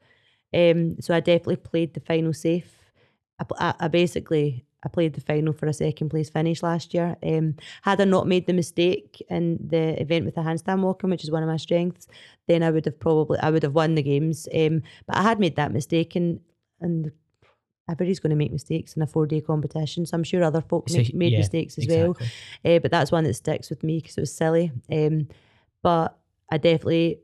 Um, 0.55 1.01
so 1.01 1.15
I 1.15 1.21
definitely 1.21 1.57
played 1.57 1.95
the 1.95 2.01
final 2.01 2.33
safe. 2.33 2.73
I, 3.39 3.45
I, 3.59 3.75
I 3.85 3.89
basically 3.89 4.65
I 4.85 4.89
played 4.89 5.15
the 5.15 5.21
final 5.21 5.53
for 5.53 5.67
a 5.67 5.73
second 5.73 6.09
place 6.09 6.31
finish 6.31 6.63
last 6.63 6.95
year. 6.95 7.17
Um, 7.23 7.57
had 7.83 8.01
I 8.01 8.05
not 8.05 8.27
made 8.27 8.47
the 8.47 8.53
mistake 8.53 9.23
in 9.29 9.59
the 9.65 10.01
event 10.01 10.25
with 10.25 10.37
the 10.37 10.41
handstand 10.41 10.81
walking, 10.81 11.11
which 11.11 11.25
is 11.25 11.31
one 11.31 11.43
of 11.43 11.49
my 11.49 11.59
strengths, 11.59 12.07
then 12.49 12.63
I 12.63 12.71
would 12.71 12.87
have 12.87 12.99
probably 12.99 13.39
I 13.41 13.51
would 13.51 13.63
have 13.63 13.75
won 13.75 13.95
the 13.95 14.03
games. 14.03 14.49
Um, 14.55 14.83
but 15.07 15.17
I 15.17 15.23
had 15.23 15.39
made 15.39 15.57
that 15.57 15.73
mistake, 15.73 16.17
and 16.17 16.41
and 16.81 17.13
everybody's 17.91 18.21
going 18.21 18.31
to 18.31 18.37
make 18.37 18.53
mistakes 18.53 18.95
in 18.95 19.03
a 19.03 19.07
four 19.07 19.27
day 19.27 19.41
competition. 19.41 20.07
So 20.07 20.17
I'm 20.17 20.25
sure 20.25 20.43
other 20.43 20.63
folks 20.63 20.95
make, 20.95 21.15
made 21.15 21.33
yeah, 21.33 21.39
mistakes 21.39 21.77
as 21.77 21.85
exactly. 21.85 22.29
well. 22.65 22.77
Uh, 22.77 22.79
but 22.79 22.91
that's 22.91 23.13
one 23.13 23.25
that 23.25 23.35
sticks 23.35 23.69
with 23.69 23.83
me 23.83 23.99
because 23.99 24.17
it 24.17 24.23
was 24.23 24.33
silly. 24.33 24.73
Um, 24.91 25.29
but 25.83 26.17
I 26.51 26.59
definitely 26.59 27.21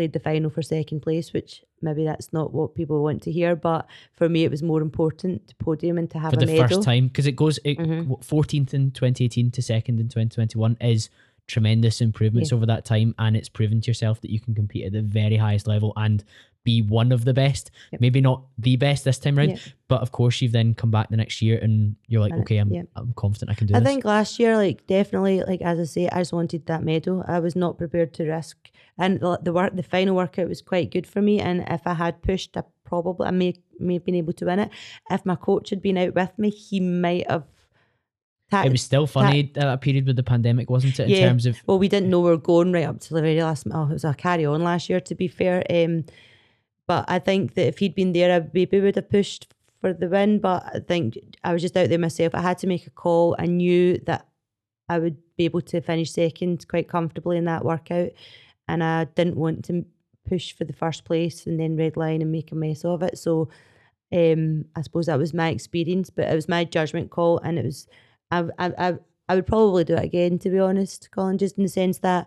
played 0.00 0.14
the 0.14 0.20
final 0.20 0.48
for 0.48 0.62
second 0.62 1.00
place, 1.00 1.34
which 1.34 1.62
maybe 1.82 2.04
that's 2.04 2.32
not 2.32 2.54
what 2.54 2.74
people 2.74 3.02
want 3.02 3.22
to 3.22 3.30
hear. 3.30 3.54
But 3.54 3.86
for 4.14 4.30
me, 4.30 4.44
it 4.44 4.50
was 4.50 4.62
more 4.62 4.80
important 4.80 5.46
to 5.48 5.54
podium 5.56 5.98
and 5.98 6.10
to 6.12 6.18
have 6.18 6.30
for 6.30 6.38
the 6.38 6.46
medal. 6.46 6.68
first 6.68 6.82
time 6.82 7.08
because 7.08 7.26
it 7.26 7.36
goes 7.36 7.58
it, 7.64 7.76
mm-hmm. 7.78 8.12
14th 8.12 8.72
in 8.72 8.92
2018 8.92 9.50
to 9.50 9.60
second 9.60 10.00
in 10.00 10.06
2021 10.06 10.78
is 10.80 11.10
tremendous 11.48 12.00
improvements 12.00 12.50
yeah. 12.50 12.56
over 12.56 12.64
that 12.64 12.86
time, 12.86 13.14
and 13.18 13.36
it's 13.36 13.50
proven 13.50 13.82
to 13.82 13.88
yourself 13.88 14.22
that 14.22 14.30
you 14.30 14.40
can 14.40 14.54
compete 14.54 14.86
at 14.86 14.92
the 14.92 15.02
very 15.02 15.36
highest 15.36 15.66
level 15.66 15.92
and 15.96 16.24
be 16.64 16.82
one 16.82 17.12
of 17.12 17.24
the 17.24 17.34
best. 17.34 17.70
Yep. 17.92 18.00
Maybe 18.00 18.20
not 18.20 18.44
the 18.58 18.76
best 18.76 19.04
this 19.04 19.18
time 19.18 19.38
around, 19.38 19.50
yep. 19.50 19.58
but 19.88 20.02
of 20.02 20.12
course 20.12 20.40
you've 20.40 20.52
then 20.52 20.74
come 20.74 20.90
back 20.90 21.08
the 21.08 21.16
next 21.16 21.40
year 21.40 21.58
and 21.58 21.96
you're 22.06 22.20
like, 22.20 22.34
okay, 22.34 22.58
I'm 22.58 22.72
yep. 22.72 22.86
I'm 22.96 23.12
confident 23.14 23.50
I 23.50 23.54
can 23.54 23.66
do 23.66 23.74
I 23.74 23.80
this. 23.80 23.86
I 23.86 23.90
think 23.90 24.04
last 24.04 24.38
year, 24.38 24.56
like 24.56 24.86
definitely, 24.86 25.42
like 25.42 25.62
as 25.62 25.78
I 25.78 25.84
say, 25.84 26.08
I 26.08 26.18
just 26.20 26.32
wanted 26.32 26.66
that 26.66 26.82
medal. 26.82 27.24
I 27.26 27.38
was 27.40 27.56
not 27.56 27.78
prepared 27.78 28.12
to 28.14 28.30
risk, 28.30 28.70
and 28.98 29.20
the, 29.20 29.38
the 29.42 29.52
work, 29.52 29.74
the 29.74 29.82
final 29.82 30.14
workout 30.16 30.48
was 30.48 30.60
quite 30.60 30.90
good 30.90 31.06
for 31.06 31.22
me. 31.22 31.40
And 31.40 31.64
if 31.68 31.86
I 31.86 31.94
had 31.94 32.22
pushed, 32.22 32.56
I 32.56 32.62
probably 32.84 33.26
I 33.26 33.30
may 33.30 33.54
may 33.78 33.94
have 33.94 34.04
been 34.04 34.14
able 34.16 34.34
to 34.34 34.46
win 34.46 34.58
it. 34.58 34.70
If 35.10 35.24
my 35.24 35.36
coach 35.36 35.70
had 35.70 35.82
been 35.82 35.98
out 35.98 36.14
with 36.14 36.38
me, 36.38 36.50
he 36.50 36.80
might 36.80 37.30
have 37.30 37.44
it 38.52 38.72
was 38.72 38.82
still 38.82 39.06
funny 39.06 39.42
that, 39.54 39.60
that 39.60 39.80
period 39.80 40.06
with 40.06 40.16
the 40.16 40.22
pandemic, 40.22 40.68
wasn't 40.70 40.98
it? 40.98 41.04
In 41.04 41.10
yeah. 41.10 41.28
terms 41.28 41.46
of 41.46 41.56
well, 41.66 41.78
we 41.78 41.88
didn't 41.88 42.10
know 42.10 42.20
we 42.20 42.30
were 42.30 42.36
going 42.36 42.72
right 42.72 42.84
up 42.84 43.00
to 43.00 43.14
the 43.14 43.20
very 43.20 43.40
last. 43.40 43.66
Oh, 43.72 43.84
it 43.84 43.92
was 43.92 44.04
a 44.04 44.14
carry 44.14 44.44
on 44.44 44.64
last 44.64 44.88
year, 44.88 45.00
to 45.00 45.14
be 45.14 45.28
fair. 45.28 45.64
Um, 45.70 46.04
but 46.90 47.04
I 47.06 47.20
think 47.20 47.54
that 47.54 47.68
if 47.68 47.78
he'd 47.78 47.94
been 47.94 48.14
there, 48.14 48.34
I 48.34 48.44
maybe 48.52 48.80
would 48.80 48.96
have 48.96 49.08
pushed 49.08 49.54
for 49.80 49.92
the 49.92 50.08
win. 50.08 50.40
But 50.40 50.64
I 50.74 50.80
think 50.80 51.16
I 51.44 51.52
was 51.52 51.62
just 51.62 51.76
out 51.76 51.88
there 51.88 52.00
myself. 52.00 52.34
I 52.34 52.40
had 52.40 52.58
to 52.58 52.66
make 52.66 52.84
a 52.84 52.90
call. 52.90 53.36
I 53.38 53.46
knew 53.46 53.96
that 54.06 54.26
I 54.88 54.98
would 54.98 55.16
be 55.36 55.44
able 55.44 55.60
to 55.60 55.80
finish 55.80 56.10
second 56.10 56.66
quite 56.66 56.88
comfortably 56.88 57.36
in 57.36 57.44
that 57.44 57.64
workout. 57.64 58.10
And 58.66 58.82
I 58.82 59.04
didn't 59.04 59.36
want 59.36 59.66
to 59.66 59.84
push 60.28 60.52
for 60.52 60.64
the 60.64 60.72
first 60.72 61.04
place 61.04 61.46
and 61.46 61.60
then 61.60 61.76
red 61.76 61.96
line 61.96 62.22
and 62.22 62.32
make 62.32 62.50
a 62.50 62.56
mess 62.56 62.84
of 62.84 63.04
it. 63.04 63.18
So 63.18 63.50
um, 64.12 64.64
I 64.74 64.82
suppose 64.82 65.06
that 65.06 65.16
was 65.16 65.32
my 65.32 65.50
experience, 65.50 66.10
but 66.10 66.28
it 66.28 66.34
was 66.34 66.48
my 66.48 66.64
judgment 66.64 67.10
call. 67.10 67.38
And 67.38 67.56
it 67.56 67.66
was, 67.66 67.86
I, 68.32 68.46
I, 68.58 68.72
I, 68.76 68.98
I 69.28 69.36
would 69.36 69.46
probably 69.46 69.84
do 69.84 69.94
it 69.94 70.02
again, 70.02 70.40
to 70.40 70.50
be 70.50 70.58
honest, 70.58 71.08
Colin, 71.12 71.38
just 71.38 71.56
in 71.56 71.62
the 71.62 71.68
sense 71.68 71.98
that 71.98 72.26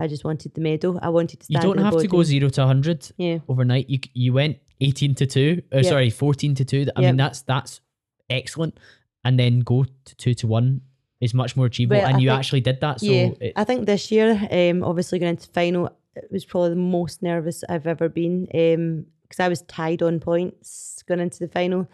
I 0.00 0.06
just 0.08 0.24
wanted 0.24 0.54
the 0.54 0.60
medal. 0.60 0.98
I 1.02 1.10
wanted 1.10 1.40
to. 1.40 1.46
you 1.48 1.60
don't 1.60 1.78
have 1.78 1.98
to 1.98 2.08
go 2.08 2.22
zero 2.22 2.48
to 2.50 2.66
hundred. 2.66 3.10
Yeah. 3.16 3.38
Overnight, 3.48 3.88
you 3.88 4.00
you 4.14 4.32
went 4.32 4.58
eighteen 4.80 5.14
to 5.16 5.26
two. 5.26 5.62
Uh, 5.72 5.78
yep. 5.78 5.86
Sorry, 5.86 6.10
fourteen 6.10 6.54
to 6.56 6.64
two. 6.64 6.86
I 6.96 7.00
yep. 7.00 7.10
mean, 7.10 7.16
that's 7.16 7.42
that's 7.42 7.80
excellent. 8.28 8.78
And 9.24 9.38
then 9.38 9.60
go 9.60 9.84
to 9.84 10.14
two 10.16 10.34
to 10.34 10.46
one 10.46 10.80
is 11.20 11.34
much 11.34 11.56
more 11.56 11.66
achievable. 11.66 11.98
Well, 11.98 12.06
and 12.06 12.16
I 12.16 12.20
you 12.20 12.30
think, 12.30 12.38
actually 12.38 12.60
did 12.62 12.80
that. 12.80 13.00
So 13.00 13.06
yeah, 13.06 13.28
it, 13.40 13.52
I 13.54 13.64
think 13.64 13.86
this 13.86 14.10
year, 14.10 14.32
um, 14.50 14.82
obviously 14.82 15.20
going 15.20 15.30
into 15.30 15.48
final, 15.50 15.96
it 16.16 16.28
was 16.30 16.44
probably 16.44 16.70
the 16.70 16.76
most 16.76 17.22
nervous 17.22 17.62
I've 17.68 17.86
ever 17.86 18.08
been. 18.08 18.48
Um, 18.52 19.06
because 19.32 19.40
I 19.40 19.48
was 19.48 19.62
tied 19.62 20.02
on 20.02 20.20
points 20.20 21.02
going 21.08 21.20
into 21.20 21.38
the 21.38 21.48
final. 21.48 21.88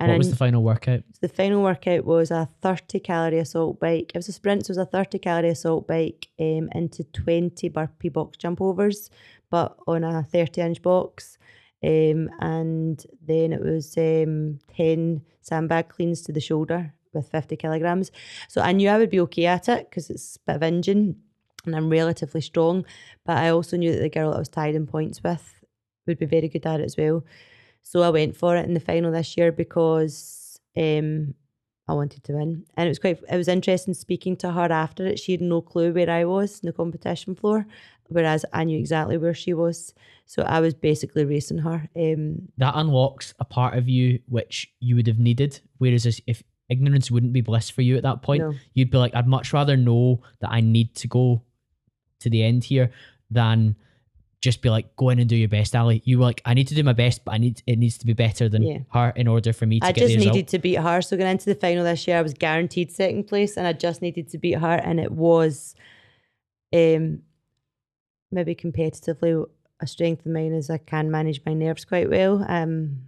And 0.00 0.10
what 0.10 0.18
was 0.18 0.30
the 0.30 0.36
final 0.36 0.62
workout? 0.62 1.02
The 1.20 1.28
final 1.28 1.62
workout 1.62 2.04
was 2.04 2.30
a 2.30 2.48
30 2.62 2.98
calorie 3.00 3.38
assault 3.38 3.78
bike. 3.78 4.10
It 4.14 4.18
was 4.18 4.28
a 4.28 4.32
sprint, 4.32 4.66
so 4.66 4.72
it 4.72 4.76
was 4.76 4.86
a 4.88 4.90
30 4.90 5.18
calorie 5.20 5.50
assault 5.50 5.86
bike 5.86 6.28
um, 6.40 6.68
into 6.74 7.04
20 7.04 7.68
burpee 7.68 8.08
box 8.08 8.36
jump 8.36 8.60
overs, 8.60 9.08
but 9.50 9.76
on 9.86 10.02
a 10.02 10.24
30 10.24 10.60
inch 10.60 10.82
box. 10.82 11.38
Um, 11.82 12.30
and 12.40 13.04
then 13.24 13.52
it 13.52 13.60
was 13.60 13.96
um, 13.96 14.58
10 14.76 15.22
sandbag 15.42 15.90
cleans 15.90 16.22
to 16.22 16.32
the 16.32 16.40
shoulder 16.40 16.92
with 17.12 17.28
50 17.28 17.56
kilograms. 17.56 18.10
So 18.48 18.62
I 18.62 18.72
knew 18.72 18.88
I 18.88 18.98
would 18.98 19.10
be 19.10 19.20
okay 19.20 19.46
at 19.46 19.68
it 19.68 19.88
because 19.88 20.10
it's 20.10 20.36
a 20.36 20.40
bit 20.46 20.56
of 20.56 20.62
engine 20.62 21.16
and 21.66 21.76
I'm 21.76 21.88
relatively 21.88 22.40
strong. 22.40 22.84
But 23.24 23.38
I 23.38 23.50
also 23.50 23.76
knew 23.76 23.92
that 23.92 24.00
the 24.00 24.08
girl 24.08 24.30
that 24.30 24.36
I 24.36 24.40
was 24.40 24.48
tied 24.48 24.74
in 24.74 24.86
points 24.86 25.22
with 25.22 25.54
would 26.06 26.18
be 26.18 26.26
very 26.26 26.48
good 26.48 26.66
at 26.66 26.80
it 26.80 26.84
as 26.84 26.96
well. 26.96 27.24
So 27.84 28.02
I 28.02 28.10
went 28.10 28.36
for 28.36 28.56
it 28.56 28.66
in 28.66 28.74
the 28.74 28.80
final 28.80 29.12
this 29.12 29.36
year 29.36 29.52
because 29.52 30.58
um, 30.76 31.34
I 31.86 31.92
wanted 31.92 32.24
to 32.24 32.32
win. 32.32 32.64
And 32.76 32.86
it 32.86 32.88
was 32.88 32.98
quite 32.98 33.22
it 33.30 33.36
was 33.36 33.46
interesting 33.46 33.94
speaking 33.94 34.36
to 34.38 34.50
her 34.50 34.72
after 34.72 35.06
it. 35.06 35.18
She 35.18 35.32
had 35.32 35.42
no 35.42 35.60
clue 35.60 35.92
where 35.92 36.10
I 36.10 36.24
was 36.24 36.60
in 36.60 36.66
the 36.66 36.72
competition 36.72 37.34
floor, 37.34 37.66
whereas 38.08 38.44
I 38.52 38.64
knew 38.64 38.78
exactly 38.78 39.18
where 39.18 39.34
she 39.34 39.52
was. 39.52 39.94
So 40.24 40.42
I 40.42 40.60
was 40.60 40.72
basically 40.72 41.26
racing 41.26 41.58
her. 41.58 41.88
Um, 41.94 42.48
that 42.56 42.72
unlocks 42.74 43.34
a 43.38 43.44
part 43.44 43.76
of 43.76 43.88
you 43.88 44.18
which 44.26 44.72
you 44.80 44.96
would 44.96 45.06
have 45.06 45.18
needed. 45.18 45.60
Whereas 45.76 46.20
if 46.26 46.42
ignorance 46.70 47.10
wouldn't 47.10 47.34
be 47.34 47.42
bliss 47.42 47.68
for 47.68 47.82
you 47.82 47.98
at 47.98 48.02
that 48.02 48.22
point, 48.22 48.42
no. 48.42 48.54
you'd 48.72 48.90
be 48.90 48.98
like, 48.98 49.14
I'd 49.14 49.28
much 49.28 49.52
rather 49.52 49.76
know 49.76 50.22
that 50.40 50.50
I 50.50 50.62
need 50.62 50.94
to 50.96 51.06
go 51.06 51.42
to 52.20 52.30
the 52.30 52.42
end 52.42 52.64
here 52.64 52.90
than 53.30 53.76
just 54.44 54.60
be 54.60 54.68
like, 54.68 54.94
go 54.96 55.08
in 55.08 55.18
and 55.18 55.28
do 55.28 55.36
your 55.36 55.48
best, 55.48 55.74
Ali. 55.74 56.02
You 56.04 56.18
were 56.18 56.24
like, 56.26 56.42
I 56.44 56.52
need 56.52 56.68
to 56.68 56.74
do 56.74 56.84
my 56.84 56.92
best, 56.92 57.24
but 57.24 57.32
I 57.32 57.38
need 57.38 57.62
it 57.66 57.78
needs 57.78 57.96
to 57.98 58.06
be 58.06 58.12
better 58.12 58.46
than 58.46 58.62
yeah. 58.62 58.78
her 58.92 59.10
in 59.16 59.26
order 59.26 59.54
for 59.54 59.64
me 59.64 59.80
to 59.80 59.86
I 59.86 59.92
just 59.92 60.14
needed 60.16 60.48
to 60.48 60.58
beat 60.58 60.74
her. 60.74 61.00
So 61.00 61.16
going 61.16 61.30
into 61.30 61.46
the 61.46 61.54
final 61.54 61.82
this 61.82 62.06
year, 62.06 62.18
I 62.18 62.22
was 62.22 62.34
guaranteed 62.34 62.92
second 62.92 63.24
place, 63.24 63.56
and 63.56 63.66
I 63.66 63.72
just 63.72 64.02
needed 64.02 64.28
to 64.28 64.38
beat 64.38 64.58
her, 64.58 64.74
and 64.74 65.00
it 65.00 65.10
was, 65.10 65.74
um, 66.74 67.22
maybe 68.30 68.54
competitively 68.54 69.46
a 69.80 69.86
strength 69.86 70.26
of 70.26 70.32
mine 70.32 70.52
is 70.52 70.68
I 70.68 70.78
can 70.78 71.10
manage 71.10 71.40
my 71.46 71.54
nerves 71.54 71.84
quite 71.86 72.10
well. 72.10 72.44
Um, 72.46 72.98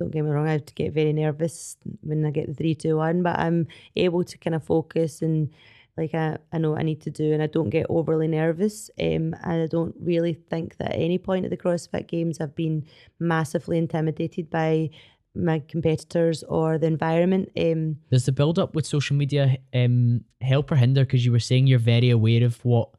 don't 0.00 0.10
get 0.10 0.22
me 0.22 0.30
wrong, 0.30 0.48
I 0.48 0.52
have 0.52 0.66
to 0.66 0.74
get 0.74 0.92
very 0.92 1.12
nervous 1.12 1.76
when 2.02 2.26
I 2.26 2.30
get 2.30 2.48
the 2.48 2.54
three, 2.54 2.74
two, 2.74 2.96
one, 2.96 3.22
but 3.22 3.38
I'm 3.38 3.68
able 3.94 4.24
to 4.24 4.38
kind 4.38 4.56
of 4.56 4.64
focus 4.64 5.22
and 5.22 5.50
like 5.96 6.14
I, 6.14 6.38
I 6.52 6.58
know 6.58 6.72
what 6.72 6.80
I 6.80 6.84
need 6.84 7.02
to 7.02 7.10
do 7.10 7.32
and 7.32 7.42
I 7.42 7.46
don't 7.46 7.70
get 7.70 7.86
overly 7.88 8.28
nervous. 8.28 8.90
Um, 8.98 9.34
and 9.42 9.62
I 9.62 9.66
don't 9.66 9.94
really 10.00 10.34
think 10.34 10.76
that 10.78 10.92
at 10.92 10.98
any 10.98 11.18
point 11.18 11.44
at 11.44 11.50
the 11.50 11.56
CrossFit 11.56 12.08
Games 12.08 12.40
I've 12.40 12.54
been 12.56 12.84
massively 13.20 13.78
intimidated 13.78 14.50
by 14.50 14.90
my 15.34 15.60
competitors 15.68 16.42
or 16.44 16.78
the 16.78 16.86
environment. 16.86 17.50
Um, 17.56 17.96
Does 18.10 18.26
the 18.26 18.32
build 18.32 18.58
up 18.58 18.74
with 18.74 18.86
social 18.86 19.16
media 19.16 19.56
um, 19.72 20.24
help 20.40 20.70
or 20.70 20.76
hinder? 20.76 21.04
Because 21.04 21.24
you 21.24 21.32
were 21.32 21.40
saying 21.40 21.66
you're 21.66 21.78
very 21.78 22.10
aware 22.10 22.44
of 22.44 22.64
what 22.64 22.90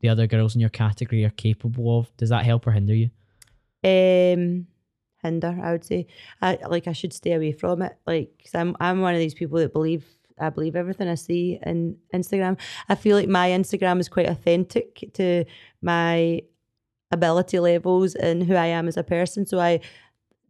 the 0.00 0.08
other 0.08 0.26
girls 0.26 0.54
in 0.54 0.60
your 0.60 0.70
category 0.70 1.24
are 1.24 1.30
capable 1.30 1.98
of. 1.98 2.16
Does 2.16 2.30
that 2.30 2.44
help 2.44 2.66
or 2.66 2.72
hinder 2.72 2.94
you? 2.94 3.10
Um, 3.84 4.66
hinder, 5.22 5.58
I 5.62 5.72
would 5.72 5.84
say. 5.84 6.06
I 6.42 6.58
like 6.68 6.88
I 6.88 6.92
should 6.92 7.12
stay 7.12 7.32
away 7.32 7.52
from 7.52 7.82
it. 7.82 7.96
Like, 8.06 8.30
cause 8.42 8.54
I'm 8.54 8.76
I'm 8.80 9.00
one 9.00 9.14
of 9.14 9.20
these 9.20 9.34
people 9.34 9.58
that 9.58 9.72
believe 9.72 10.04
I 10.38 10.50
believe 10.50 10.76
everything 10.76 11.08
I 11.08 11.14
see 11.14 11.58
in 11.64 11.96
Instagram. 12.12 12.58
I 12.88 12.94
feel 12.94 13.16
like 13.16 13.28
my 13.28 13.50
Instagram 13.50 14.00
is 14.00 14.08
quite 14.08 14.28
authentic 14.28 15.10
to 15.14 15.44
my 15.80 16.42
ability 17.10 17.58
levels 17.60 18.14
and 18.14 18.42
who 18.42 18.54
I 18.54 18.66
am 18.66 18.88
as 18.88 18.96
a 18.96 19.04
person. 19.04 19.46
So 19.46 19.60
I 19.60 19.80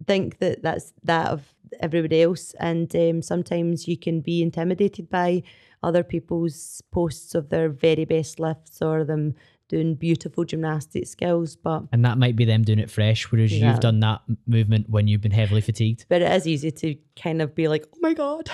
think 0.07 0.39
that 0.39 0.63
that's 0.63 0.93
that 1.03 1.29
of 1.29 1.55
everybody 1.81 2.23
else. 2.23 2.55
And 2.59 2.95
um, 2.97 3.23
sometimes 3.23 3.87
you 3.87 3.97
can 3.97 4.21
be 4.21 4.43
intimidated 4.43 5.11
by 5.11 5.43
other 5.83 6.03
people's 6.03 6.83
posts 6.91 7.35
of 7.35 7.51
their 7.51 7.69
very 7.69 8.05
best 8.05 8.41
lifts 8.41 8.81
or 8.81 9.05
them 9.05 9.35
doing 9.69 9.95
beautiful 9.95 10.45
gymnastic 10.45 11.07
skills. 11.07 11.57
But 11.57 11.85
and 11.93 12.05
that 12.05 12.19
might 12.19 12.37
be 12.37 12.45
them 12.45 12.63
doing 12.63 12.79
it 12.79 12.91
fresh, 12.91 13.31
whereas 13.31 13.53
yeah. 13.53 13.71
you've 13.71 13.81
done 13.81 14.01
that 14.01 14.23
movement 14.47 14.89
when 14.89 15.09
you've 15.09 15.21
been 15.21 15.33
heavily 15.33 15.61
fatigued. 15.61 16.07
But 16.09 16.23
it 16.23 16.33
is 16.33 16.47
easy 16.47 16.71
to 16.71 16.97
kind 17.21 17.43
of 17.43 17.55
be 17.55 17.69
like, 17.69 17.87
oh 17.95 17.99
my 18.01 18.15
god. 18.15 18.51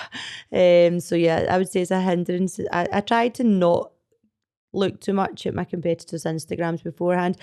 Um. 0.53 1.01
So 1.01 1.15
yeah, 1.15 1.47
I 1.51 1.59
would 1.59 1.69
say 1.69 1.81
it's 1.81 1.91
a 1.91 2.01
hindrance. 2.01 2.61
I, 2.73 2.87
I 2.93 3.01
try 3.01 3.29
to 3.29 3.45
not 3.45 3.93
look 4.73 5.01
too 5.01 5.13
much 5.13 5.47
at 5.47 5.55
my 5.55 5.65
competitors' 5.65 6.25
Instagrams 6.25 6.83
beforehand. 6.83 7.37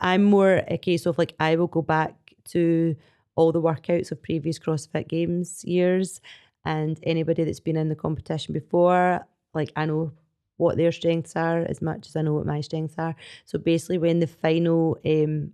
I'm 0.00 0.24
more 0.24 0.62
a 0.68 0.78
case 0.78 1.06
of 1.06 1.18
like 1.18 1.34
I 1.38 1.56
will 1.56 1.66
go 1.66 1.82
back 1.82 2.14
to 2.48 2.96
all 3.36 3.52
the 3.52 3.60
workouts 3.60 4.10
of 4.10 4.22
previous 4.22 4.58
CrossFit 4.58 5.08
Games 5.08 5.64
years 5.64 6.20
and 6.64 6.98
anybody 7.02 7.44
that's 7.44 7.60
been 7.60 7.76
in 7.76 7.88
the 7.88 7.94
competition 7.94 8.52
before, 8.52 9.26
like 9.54 9.72
I 9.76 9.86
know 9.86 10.12
what 10.60 10.76
their 10.76 10.92
strengths 10.92 11.34
are 11.36 11.60
as 11.60 11.80
much 11.80 12.06
as 12.06 12.16
I 12.16 12.22
know 12.22 12.34
what 12.34 12.46
my 12.46 12.60
strengths 12.60 12.96
are. 12.98 13.16
So 13.46 13.58
basically, 13.58 13.98
when 13.98 14.20
the 14.20 14.26
final, 14.26 14.98
um, 15.04 15.52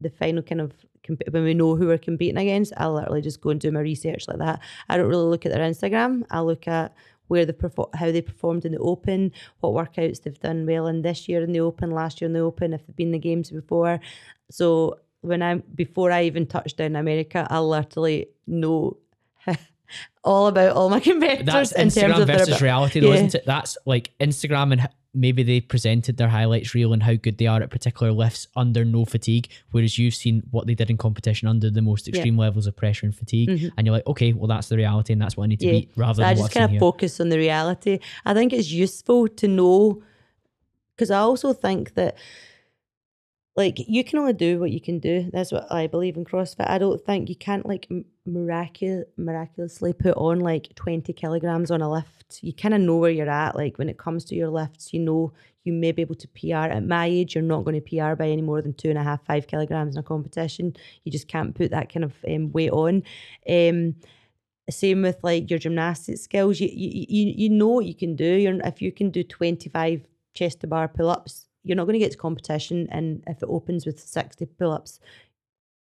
the 0.00 0.10
final 0.10 0.42
kind 0.42 0.60
of 0.60 0.72
when 1.30 1.44
we 1.44 1.54
know 1.54 1.76
who 1.76 1.86
we're 1.86 1.98
competing 1.98 2.38
against, 2.38 2.72
I'll 2.76 2.94
literally 2.94 3.20
just 3.20 3.40
go 3.40 3.50
and 3.50 3.60
do 3.60 3.70
my 3.70 3.80
research 3.80 4.26
like 4.26 4.38
that. 4.38 4.60
I 4.88 4.96
don't 4.96 5.08
really 5.08 5.26
look 5.26 5.44
at 5.44 5.52
their 5.52 5.68
Instagram. 5.68 6.24
I 6.30 6.40
look 6.40 6.66
at 6.66 6.94
where 7.28 7.50
perform, 7.52 7.88
how 7.94 8.10
they 8.10 8.22
performed 8.22 8.64
in 8.64 8.72
the 8.72 8.78
Open, 8.78 9.32
what 9.60 9.72
workouts 9.72 10.22
they've 10.22 10.38
done 10.40 10.66
well 10.66 10.86
in 10.86 11.02
this 11.02 11.28
year 11.28 11.42
in 11.42 11.52
the 11.52 11.60
Open, 11.60 11.90
last 11.90 12.20
year 12.20 12.26
in 12.26 12.32
the 12.32 12.40
Open, 12.40 12.72
if 12.72 12.86
they've 12.86 12.96
been 12.96 13.08
in 13.08 13.12
the 13.12 13.18
games 13.18 13.50
before. 13.50 14.00
So 14.50 14.98
when 15.20 15.42
I'm 15.42 15.62
before 15.74 16.12
I 16.12 16.24
even 16.24 16.46
touched 16.46 16.76
down 16.76 16.96
America, 16.96 17.46
I 17.48 17.58
literally 17.60 18.28
know 18.46 18.98
all 20.22 20.46
about 20.46 20.76
all 20.76 20.88
my 20.88 21.00
competitors 21.10 21.46
That's 21.46 21.72
in 21.72 21.88
Instagram 21.88 22.08
terms 22.08 22.18
of 22.20 22.26
versus 22.28 22.48
their, 22.48 22.58
reality, 22.60 23.00
though, 23.00 23.12
isn't 23.12 23.34
it? 23.34 23.44
That's 23.46 23.76
like 23.86 24.10
Instagram 24.20 24.72
and 24.72 24.88
maybe 25.14 25.42
they 25.42 25.60
presented 25.60 26.16
their 26.16 26.28
highlights 26.28 26.74
reel 26.74 26.92
and 26.92 27.02
how 27.02 27.14
good 27.14 27.38
they 27.38 27.46
are 27.46 27.62
at 27.62 27.70
particular 27.70 28.12
lifts 28.12 28.48
under 28.56 28.84
no 28.84 29.04
fatigue, 29.04 29.48
whereas 29.70 29.96
you've 29.96 30.14
seen 30.14 30.42
what 30.50 30.66
they 30.66 30.74
did 30.74 30.90
in 30.90 30.96
competition 30.96 31.46
under 31.46 31.70
the 31.70 31.80
most 31.80 32.08
extreme 32.08 32.34
yeah. 32.34 32.40
levels 32.40 32.66
of 32.66 32.76
pressure 32.76 33.06
and 33.06 33.14
fatigue, 33.14 33.48
mm-hmm. 33.48 33.68
and 33.76 33.86
you're 33.86 33.94
like, 33.94 34.06
okay, 34.06 34.32
well 34.32 34.48
that's 34.48 34.68
the 34.68 34.76
reality 34.76 35.12
and 35.12 35.22
that's 35.22 35.36
what 35.36 35.44
I 35.44 35.46
need 35.46 35.60
to 35.60 35.66
yeah. 35.66 35.72
beat. 35.72 35.90
Rather 35.96 36.14
so 36.14 36.22
than 36.22 36.28
I 36.30 36.34
just 36.34 36.52
kind 36.52 36.74
of 36.74 36.80
focus 36.80 37.20
on 37.20 37.28
the 37.28 37.38
reality. 37.38 38.00
I 38.24 38.34
think 38.34 38.52
it's 38.52 38.70
useful 38.70 39.28
to 39.28 39.48
know 39.48 40.02
because 40.96 41.10
I 41.10 41.18
also 41.18 41.52
think 41.52 41.94
that 41.94 42.16
like 43.56 43.78
you 43.78 44.02
can 44.02 44.18
only 44.18 44.32
do 44.32 44.58
what 44.58 44.72
you 44.72 44.80
can 44.80 44.98
do. 44.98 45.30
That's 45.32 45.52
what 45.52 45.70
I 45.70 45.86
believe 45.86 46.16
in 46.16 46.24
CrossFit. 46.24 46.68
I 46.68 46.78
don't 46.78 47.00
think 47.00 47.28
you 47.28 47.36
can't 47.36 47.66
like 47.66 47.88
miraculous 48.26 49.04
miraculously 49.16 49.92
put 49.92 50.16
on 50.16 50.40
like 50.40 50.74
20 50.74 51.12
kilograms 51.12 51.70
on 51.70 51.82
a 51.82 51.90
lift. 51.90 52.42
You 52.42 52.52
kind 52.52 52.74
of 52.74 52.80
know 52.80 52.96
where 52.96 53.10
you're 53.10 53.28
at. 53.28 53.56
Like 53.56 53.78
when 53.78 53.88
it 53.88 53.98
comes 53.98 54.24
to 54.26 54.34
your 54.34 54.48
lifts, 54.48 54.92
you 54.92 55.00
know 55.00 55.32
you 55.64 55.72
may 55.72 55.92
be 55.92 56.02
able 56.02 56.14
to 56.16 56.28
PR. 56.28 56.70
At 56.72 56.84
my 56.84 57.06
age, 57.06 57.34
you're 57.34 57.42
not 57.42 57.64
going 57.64 57.80
to 57.80 57.96
PR 57.96 58.14
by 58.14 58.28
any 58.28 58.42
more 58.42 58.60
than 58.62 58.74
two 58.74 58.90
and 58.90 58.98
a 58.98 59.02
half, 59.02 59.24
five 59.24 59.46
kilograms 59.46 59.94
in 59.94 60.00
a 60.00 60.02
competition. 60.02 60.74
You 61.04 61.12
just 61.12 61.28
can't 61.28 61.54
put 61.54 61.70
that 61.70 61.92
kind 61.92 62.04
of 62.04 62.12
um, 62.28 62.52
weight 62.52 62.70
on. 62.70 63.02
Um, 63.48 63.96
same 64.70 65.02
with 65.02 65.18
like 65.22 65.50
your 65.50 65.58
gymnastics 65.58 66.22
skills. 66.22 66.60
You, 66.60 66.68
you 66.72 67.06
you 67.08 67.34
you 67.36 67.50
know 67.50 67.68
what 67.68 67.86
you 67.86 67.94
can 67.94 68.16
do. 68.16 68.24
You're, 68.24 68.60
if 68.64 68.80
you 68.80 68.92
can 68.92 69.10
do 69.10 69.22
25 69.22 70.06
chest 70.34 70.60
to 70.60 70.66
bar 70.66 70.88
pull 70.88 71.10
ups 71.10 71.46
you're 71.64 71.76
not 71.76 71.84
going 71.84 71.94
to 71.94 71.98
get 71.98 72.12
to 72.12 72.18
competition 72.18 72.86
and 72.90 73.24
if 73.26 73.42
it 73.42 73.48
opens 73.48 73.86
with 73.86 73.98
60 73.98 74.46
pull-ups 74.46 75.00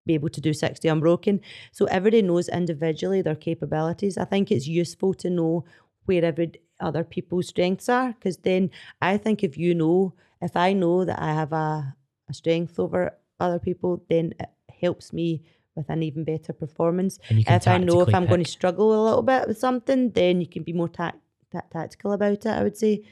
be 0.05 0.13
able 0.13 0.29
to 0.29 0.41
do 0.41 0.53
60 0.53 0.87
unbroken. 0.87 1.41
So 1.71 1.85
everybody 1.85 2.21
knows 2.21 2.49
individually 2.49 3.21
their 3.21 3.35
capabilities. 3.35 4.17
I 4.17 4.25
think 4.25 4.51
it's 4.51 4.67
useful 4.67 5.13
to 5.15 5.29
know 5.29 5.65
where 6.05 6.25
every 6.25 6.53
other 6.79 7.03
people's 7.03 7.47
strengths 7.47 7.87
are 7.87 8.11
because 8.13 8.37
then 8.37 8.67
i 9.03 9.15
think 9.15 9.43
if 9.43 9.55
you 9.55 9.75
know 9.75 10.11
if 10.41 10.57
i 10.57 10.73
know 10.73 11.05
that 11.05 11.21
i 11.21 11.31
have 11.31 11.53
a, 11.53 11.95
a 12.27 12.33
strength 12.33 12.79
over 12.79 13.15
other 13.39 13.59
people 13.59 14.03
then 14.09 14.33
it 14.39 14.49
helps 14.81 15.13
me 15.13 15.43
with 15.75 15.87
an 15.89 16.03
even 16.03 16.23
better 16.23 16.51
performance. 16.51 17.17
If 17.29 17.67
i 17.67 17.77
know 17.77 18.01
if 18.01 18.13
i'm 18.15 18.23
pick. 18.23 18.29
going 18.29 18.43
to 18.43 18.49
struggle 18.49 18.99
a 18.99 19.05
little 19.05 19.21
bit 19.21 19.47
with 19.47 19.59
something 19.59 20.09
then 20.09 20.41
you 20.41 20.47
can 20.47 20.63
be 20.63 20.73
more 20.73 20.89
ta- 20.89 21.13
ta- 21.51 21.61
tactical 21.71 22.13
about 22.13 22.33
it 22.33 22.47
i 22.47 22.63
would 22.63 22.77
say. 22.77 23.03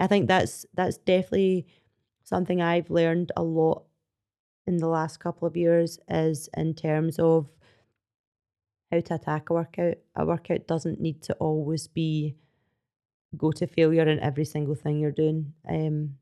I 0.00 0.06
think 0.08 0.26
that's 0.26 0.66
that's 0.74 0.96
definitely 0.98 1.66
something 2.24 2.60
I've 2.60 2.90
learned 2.90 3.30
a 3.36 3.42
lot 3.42 3.84
in 4.66 4.78
the 4.78 4.88
last 4.88 5.18
couple 5.18 5.46
of 5.46 5.56
years 5.56 5.98
is 6.08 6.48
in 6.56 6.74
terms 6.74 7.18
of 7.18 7.48
how 8.90 9.00
to 9.00 9.14
attack 9.14 9.50
a 9.50 9.54
workout. 9.54 9.96
A 10.16 10.24
workout 10.24 10.66
doesn't 10.66 11.00
need 11.00 11.22
to 11.22 11.34
always 11.34 11.86
be 11.86 12.36
go 13.36 13.50
to 13.52 13.66
failure 13.66 14.08
in 14.08 14.20
every 14.20 14.44
single 14.44 14.74
thing 14.74 14.98
you're 14.98 15.10
doing. 15.10 15.52
Um, 15.68 16.16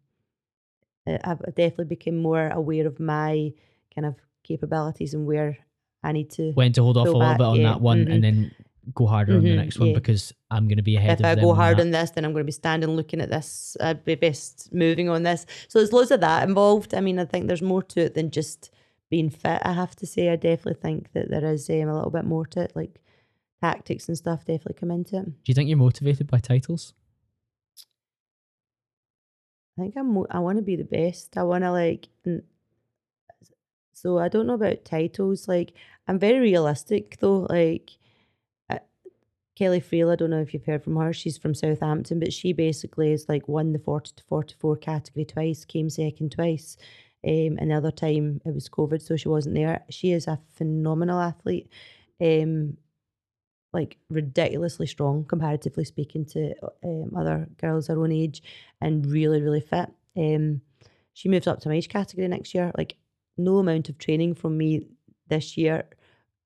I've 1.06 1.40
definitely 1.54 1.86
become 1.86 2.16
more 2.18 2.48
aware 2.48 2.86
of 2.86 3.00
my 3.00 3.52
kind 3.94 4.06
of 4.06 4.14
capabilities 4.44 5.14
and 5.14 5.26
where 5.26 5.58
I 6.02 6.12
need 6.12 6.30
to 6.32 6.52
when 6.52 6.72
to 6.72 6.82
hold 6.82 6.96
off 6.96 7.08
a 7.08 7.10
little 7.10 7.34
bit 7.34 7.44
on 7.44 7.60
yeah. 7.60 7.68
that 7.70 7.80
one 7.80 8.00
mm-hmm. 8.04 8.12
and 8.12 8.24
then 8.24 8.54
go 8.94 9.06
harder 9.06 9.32
mm-hmm, 9.32 9.38
on 9.38 9.44
the 9.44 9.50
mm-hmm, 9.50 9.58
next 9.58 9.78
one 9.78 9.88
yeah. 9.88 9.94
because 9.94 10.32
I'm 10.50 10.66
going 10.66 10.76
to 10.76 10.82
be 10.82 10.96
ahead 10.96 11.20
if 11.20 11.26
I 11.26 11.34
go 11.34 11.54
hard 11.54 11.80
on 11.80 11.90
this, 11.90 12.10
then 12.10 12.24
I'm 12.24 12.32
going 12.32 12.42
to 12.42 12.46
be 12.46 12.52
standing 12.52 12.90
looking 12.90 13.20
at 13.20 13.30
this. 13.30 13.76
I'd 13.80 14.04
be 14.04 14.14
best 14.16 14.72
moving 14.72 15.08
on 15.08 15.22
this. 15.22 15.46
So 15.68 15.78
there's 15.78 15.92
loads 15.92 16.10
of 16.10 16.20
that 16.20 16.48
involved. 16.48 16.94
I 16.94 17.00
mean, 17.00 17.18
I 17.18 17.24
think 17.24 17.46
there's 17.46 17.62
more 17.62 17.82
to 17.84 18.00
it 18.00 18.14
than 18.14 18.30
just 18.30 18.70
being 19.08 19.30
fit. 19.30 19.60
I 19.62 19.72
have 19.72 19.94
to 19.96 20.06
say, 20.06 20.30
I 20.30 20.36
definitely 20.36 20.80
think 20.80 21.12
that 21.12 21.30
there 21.30 21.44
is 21.44 21.68
um, 21.70 21.88
a 21.88 21.94
little 21.94 22.10
bit 22.10 22.24
more 22.24 22.46
to 22.46 22.60
it, 22.62 22.72
like 22.74 23.00
tactics 23.62 24.08
and 24.08 24.16
stuff 24.16 24.40
definitely 24.40 24.78
come 24.78 24.90
into 24.90 25.18
it. 25.18 25.24
Do 25.24 25.32
you 25.46 25.54
think 25.54 25.68
you're 25.68 25.78
motivated 25.78 26.26
by 26.26 26.38
titles? 26.38 26.94
I 29.78 29.82
think 29.82 29.94
I'm. 29.96 30.12
Mo- 30.14 30.26
I 30.30 30.40
want 30.40 30.58
to 30.58 30.62
be 30.62 30.76
the 30.76 30.84
best. 30.84 31.36
I 31.38 31.44
want 31.44 31.64
to 31.64 31.70
like. 31.70 32.08
so 33.92 34.18
I 34.18 34.28
don't 34.28 34.46
know 34.46 34.54
about 34.54 34.84
titles. 34.84 35.48
Like 35.48 35.72
I'm 36.06 36.18
very 36.18 36.40
realistic 36.40 37.18
though. 37.20 37.46
Like 37.48 37.92
Kelly 39.62 39.80
Friel, 39.80 40.10
I 40.10 40.16
don't 40.16 40.30
know 40.30 40.40
if 40.40 40.52
you've 40.52 40.64
heard 40.64 40.82
from 40.82 40.96
her. 40.96 41.12
She's 41.12 41.38
from 41.38 41.54
Southampton, 41.54 42.18
but 42.18 42.32
she 42.32 42.52
basically 42.52 43.12
has 43.12 43.28
like 43.28 43.46
won 43.46 43.72
the 43.72 43.78
40 43.78 44.10
to 44.16 44.24
44 44.24 44.76
category 44.78 45.24
twice, 45.24 45.64
came 45.64 45.88
second 45.88 46.32
twice. 46.32 46.76
Um, 47.24 47.58
and 47.60 47.70
the 47.70 47.76
other 47.76 47.92
time 47.92 48.40
it 48.44 48.52
was 48.52 48.68
COVID, 48.68 49.00
so 49.00 49.16
she 49.16 49.28
wasn't 49.28 49.54
there. 49.54 49.84
She 49.88 50.10
is 50.10 50.26
a 50.26 50.40
phenomenal 50.56 51.20
athlete, 51.20 51.70
um, 52.20 52.76
like 53.72 53.98
ridiculously 54.10 54.88
strong, 54.88 55.26
comparatively 55.26 55.84
speaking 55.84 56.24
to 56.32 56.54
um, 56.82 57.12
other 57.16 57.46
girls 57.58 57.86
her 57.86 58.02
own 58.02 58.10
age, 58.10 58.42
and 58.80 59.06
really, 59.06 59.40
really 59.40 59.60
fit. 59.60 59.90
Um, 60.16 60.60
she 61.12 61.28
moves 61.28 61.46
up 61.46 61.60
to 61.60 61.68
my 61.68 61.76
age 61.76 61.88
category 61.88 62.26
next 62.26 62.52
year. 62.52 62.72
Like, 62.76 62.96
no 63.38 63.58
amount 63.58 63.90
of 63.90 63.98
training 63.98 64.34
from 64.34 64.58
me 64.58 64.88
this 65.28 65.56
year 65.56 65.84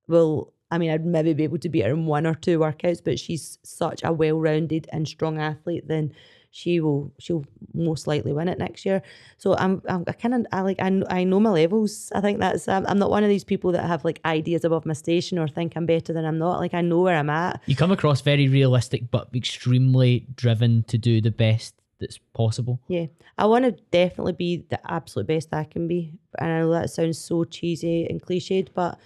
will 0.06 0.52
I 0.70 0.78
mean, 0.78 0.90
I'd 0.90 1.06
maybe 1.06 1.32
be 1.32 1.44
able 1.44 1.58
to 1.58 1.68
beat 1.68 1.84
her 1.84 1.92
in 1.92 2.06
one 2.06 2.26
or 2.26 2.34
two 2.34 2.58
workouts, 2.58 3.02
but 3.04 3.18
she's 3.18 3.58
such 3.62 4.02
a 4.02 4.12
well-rounded 4.12 4.88
and 4.92 5.06
strong 5.06 5.38
athlete. 5.38 5.86
Then 5.86 6.12
she 6.50 6.80
will, 6.80 7.12
she'll 7.18 7.44
most 7.74 8.06
likely 8.06 8.32
win 8.32 8.48
it 8.48 8.58
next 8.58 8.84
year. 8.84 9.02
So 9.36 9.56
I'm, 9.56 9.82
I'm 9.88 10.04
I 10.08 10.12
kind 10.12 10.34
of, 10.34 10.46
I 10.52 10.62
like, 10.62 10.80
I, 10.80 11.02
I 11.10 11.24
know 11.24 11.38
my 11.38 11.50
levels. 11.50 12.10
I 12.14 12.20
think 12.20 12.40
that's, 12.40 12.66
I'm, 12.66 12.86
I'm 12.86 12.98
not 12.98 13.10
one 13.10 13.22
of 13.22 13.28
these 13.28 13.44
people 13.44 13.72
that 13.72 13.86
have 13.86 14.04
like 14.04 14.20
ideas 14.24 14.64
above 14.64 14.86
my 14.86 14.94
station 14.94 15.38
or 15.38 15.46
think 15.48 15.74
I'm 15.76 15.86
better 15.86 16.12
than 16.12 16.24
I'm 16.24 16.38
not. 16.38 16.58
Like 16.58 16.74
I 16.74 16.80
know 16.80 17.00
where 17.00 17.16
I'm 17.16 17.30
at. 17.30 17.60
You 17.66 17.76
come 17.76 17.92
across 17.92 18.22
very 18.22 18.48
realistic, 18.48 19.10
but 19.10 19.28
extremely 19.34 20.26
driven 20.34 20.82
to 20.84 20.98
do 20.98 21.20
the 21.20 21.30
best 21.30 21.74
that's 22.00 22.18
possible. 22.34 22.80
Yeah, 22.88 23.06
I 23.38 23.46
want 23.46 23.64
to 23.64 23.72
definitely 23.90 24.32
be 24.32 24.64
the 24.68 24.80
absolute 24.90 25.26
best 25.28 25.54
I 25.54 25.64
can 25.64 25.88
be, 25.88 26.12
and 26.38 26.52
I 26.52 26.60
know 26.60 26.72
that 26.72 26.90
sounds 26.90 27.18
so 27.18 27.44
cheesy 27.44 28.06
and 28.06 28.20
cliched, 28.20 28.68
but 28.74 28.98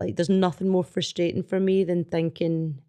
like 0.00 0.16
there's 0.16 0.28
nothing 0.28 0.68
more 0.68 0.84
frustrating 0.84 1.42
for 1.42 1.58
me 1.58 1.84
than 1.84 2.04
thinking 2.04 2.80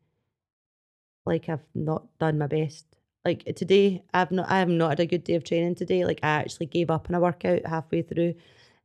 like 1.25 1.49
I've 1.49 1.65
not 1.73 2.05
done 2.19 2.37
my 2.37 2.47
best. 2.47 2.85
Like 3.25 3.43
today, 3.55 4.03
I've 4.13 4.31
not 4.31 4.49
I 4.49 4.59
have 4.59 4.69
not 4.69 4.89
had 4.91 4.99
a 5.01 5.05
good 5.05 5.23
day 5.23 5.35
of 5.35 5.43
training 5.43 5.75
today. 5.75 6.05
Like 6.05 6.19
I 6.23 6.29
actually 6.29 6.65
gave 6.67 6.89
up 6.89 7.07
on 7.09 7.15
a 7.15 7.19
workout 7.19 7.65
halfway 7.65 8.01
through. 8.01 8.35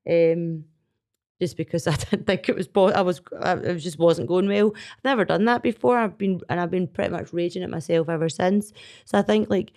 Um 0.09 0.64
just 1.41 1.57
because 1.57 1.87
I 1.89 1.97
didn't 1.97 2.27
think 2.27 2.49
it 2.49 2.57
was 2.57 2.68
I 2.95 3.03
was 3.03 3.20
it 3.33 3.79
just 3.79 3.99
wasn't 3.99 4.29
going 4.29 4.49
well. 4.49 4.72
I've 4.77 5.05
never 5.05 5.25
done 5.25 5.45
that 5.47 5.62
before. 5.62 5.99
I've 5.99 6.18
been 6.18 6.41
and 6.49 6.61
I've 6.61 6.70
been 6.70 6.89
pretty 6.89 7.11
much 7.11 7.33
raging 7.33 7.62
at 7.62 7.70
myself 7.70 8.09
ever 8.09 8.29
since. 8.29 8.72
So 9.05 9.18
I 9.18 9.22
think 9.22 9.51
like 9.51 9.72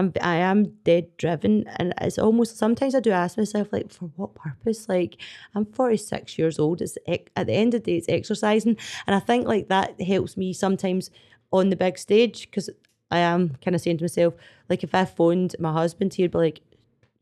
I'm 0.00 0.12
I 0.20 0.36
am 0.36 0.64
dead 0.84 1.16
driven, 1.18 1.66
and 1.76 1.92
it's 2.00 2.18
almost 2.18 2.56
sometimes 2.56 2.94
I 2.94 3.00
do 3.00 3.10
ask 3.10 3.36
myself 3.36 3.72
like, 3.72 3.92
for 3.92 4.06
what 4.16 4.34
purpose? 4.34 4.88
Like 4.88 5.16
I'm 5.54 5.66
46 5.66 6.38
years 6.38 6.58
old. 6.58 6.80
It's 6.80 6.96
at 7.06 7.46
the 7.46 7.52
end 7.52 7.74
of 7.74 7.84
the 7.84 7.92
day, 7.92 7.98
it's 7.98 8.08
exercising, 8.08 8.76
and 9.06 9.14
I 9.14 9.20
think 9.20 9.46
like 9.46 9.68
that 9.68 10.00
helps 10.00 10.36
me 10.36 10.52
sometimes 10.52 11.10
on 11.52 11.68
the 11.68 11.76
big 11.76 11.98
stage 11.98 12.48
because 12.48 12.70
I 13.10 13.18
am 13.18 13.56
kind 13.62 13.74
of 13.74 13.80
saying 13.80 13.98
to 13.98 14.04
myself 14.04 14.34
like, 14.68 14.82
if 14.84 14.94
I 14.94 15.04
phoned 15.04 15.54
my 15.58 15.72
husband, 15.72 16.14
he'd 16.14 16.30
be 16.30 16.38
like, 16.38 16.60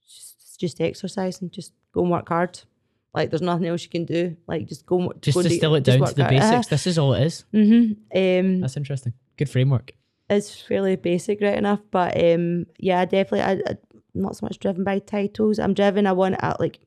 just, 0.06 0.60
just 0.60 0.80
exercising, 0.80 1.50
just 1.50 1.72
go 1.92 2.02
and 2.02 2.10
work 2.10 2.28
hard. 2.28 2.60
Like 3.14 3.30
there's 3.30 3.42
nothing 3.42 3.66
else 3.66 3.82
you 3.82 3.88
can 3.88 4.04
do. 4.04 4.36
Like 4.46 4.66
just 4.66 4.86
go. 4.86 5.12
Just 5.20 5.34
go 5.34 5.42
distill 5.42 5.74
it 5.74 5.84
down 5.84 6.06
to 6.06 6.14
the 6.14 6.24
basics. 6.24 6.44
Uh-huh. 6.44 6.62
This 6.70 6.86
is 6.86 6.98
all 6.98 7.14
it 7.14 7.24
is. 7.24 7.44
Mm-hmm. 7.52 7.92
Um, 8.16 8.60
That's 8.60 8.76
interesting. 8.76 9.14
Good 9.36 9.48
framework 9.48 9.92
is 10.30 10.60
fairly 10.60 10.96
basic, 10.96 11.40
right 11.40 11.56
enough. 11.56 11.80
But 11.90 12.16
um, 12.22 12.66
yeah, 12.78 13.04
definitely, 13.04 13.42
I, 13.42 13.52
I 13.70 13.76
not 14.14 14.36
so 14.36 14.46
much 14.46 14.58
driven 14.58 14.84
by 14.84 14.98
titles. 14.98 15.58
I'm 15.58 15.74
driven. 15.74 16.06
I 16.06 16.12
want 16.12 16.38
to 16.38 16.56
like, 16.58 16.80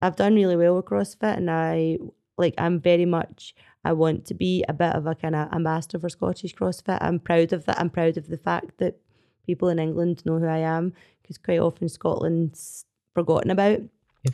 I've 0.00 0.16
done 0.16 0.34
really 0.34 0.56
well 0.56 0.76
with 0.76 0.86
CrossFit, 0.86 1.36
and 1.36 1.50
I 1.50 1.98
like. 2.36 2.54
I'm 2.58 2.80
very 2.80 3.06
much. 3.06 3.54
I 3.84 3.92
want 3.92 4.26
to 4.26 4.34
be 4.34 4.64
a 4.68 4.72
bit 4.72 4.94
of 4.94 5.06
a 5.06 5.14
kind 5.14 5.34
of 5.34 5.52
ambassador 5.52 5.98
for 5.98 6.08
Scottish 6.08 6.54
CrossFit. 6.54 6.98
I'm 7.00 7.18
proud 7.18 7.52
of 7.52 7.64
that. 7.66 7.80
I'm 7.80 7.90
proud 7.90 8.16
of 8.16 8.28
the 8.28 8.38
fact 8.38 8.78
that 8.78 8.98
people 9.44 9.68
in 9.68 9.78
England 9.78 10.24
know 10.24 10.38
who 10.38 10.46
I 10.46 10.58
am 10.58 10.92
because 11.20 11.38
quite 11.38 11.58
often 11.58 11.88
Scotland's 11.88 12.84
forgotten 13.14 13.50
about. 13.50 13.80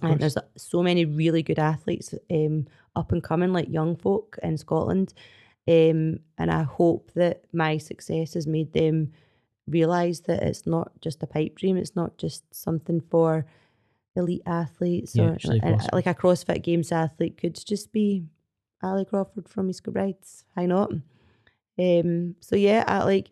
And 0.03 0.21
there's 0.21 0.37
so 0.57 0.83
many 0.83 1.07
really 1.07 1.43
good 1.43 1.59
athletes 1.59 2.14
um, 2.31 2.66
up 2.95 3.11
and 3.11 3.23
coming, 3.23 3.55
like 3.55 3.71
young 3.71 3.97
folk 3.97 4.39
in 4.43 4.59
Scotland. 4.59 5.14
Um, 5.69 6.21
and 6.39 6.51
I 6.51 6.62
hope 6.62 7.11
that 7.14 7.43
my 7.53 7.77
success 7.79 8.35
has 8.35 8.47
made 8.47 8.73
them 8.73 9.12
realize 9.66 10.21
that 10.23 10.43
it's 10.43 10.66
not 10.66 10.93
just 11.03 11.23
a 11.23 11.27
pipe 11.27 11.57
dream. 11.57 11.77
It's 11.77 11.95
not 11.95 12.16
just 12.16 12.43
something 12.55 13.03
for 13.11 13.45
elite 14.16 14.43
athletes 14.47 15.14
Yeah, 15.14 15.25
or 15.25 15.33
actually 15.35 15.61
and, 15.62 15.77
possible. 15.77 15.97
like 15.99 16.07
a 16.07 16.14
CrossFit 16.14 16.62
Games 16.62 16.91
athlete 16.91 17.37
could 17.37 17.55
just 17.55 17.93
be 17.93 18.25
Ali 18.83 19.05
Crawford 19.05 19.49
from 19.49 19.69
East 19.69 19.85
Kilbrides. 19.85 20.45
Why 20.55 20.66
not? 20.66 20.91
Um, 21.79 22.35
so 22.41 22.57
yeah, 22.57 22.85
I 22.87 23.05
like 23.05 23.31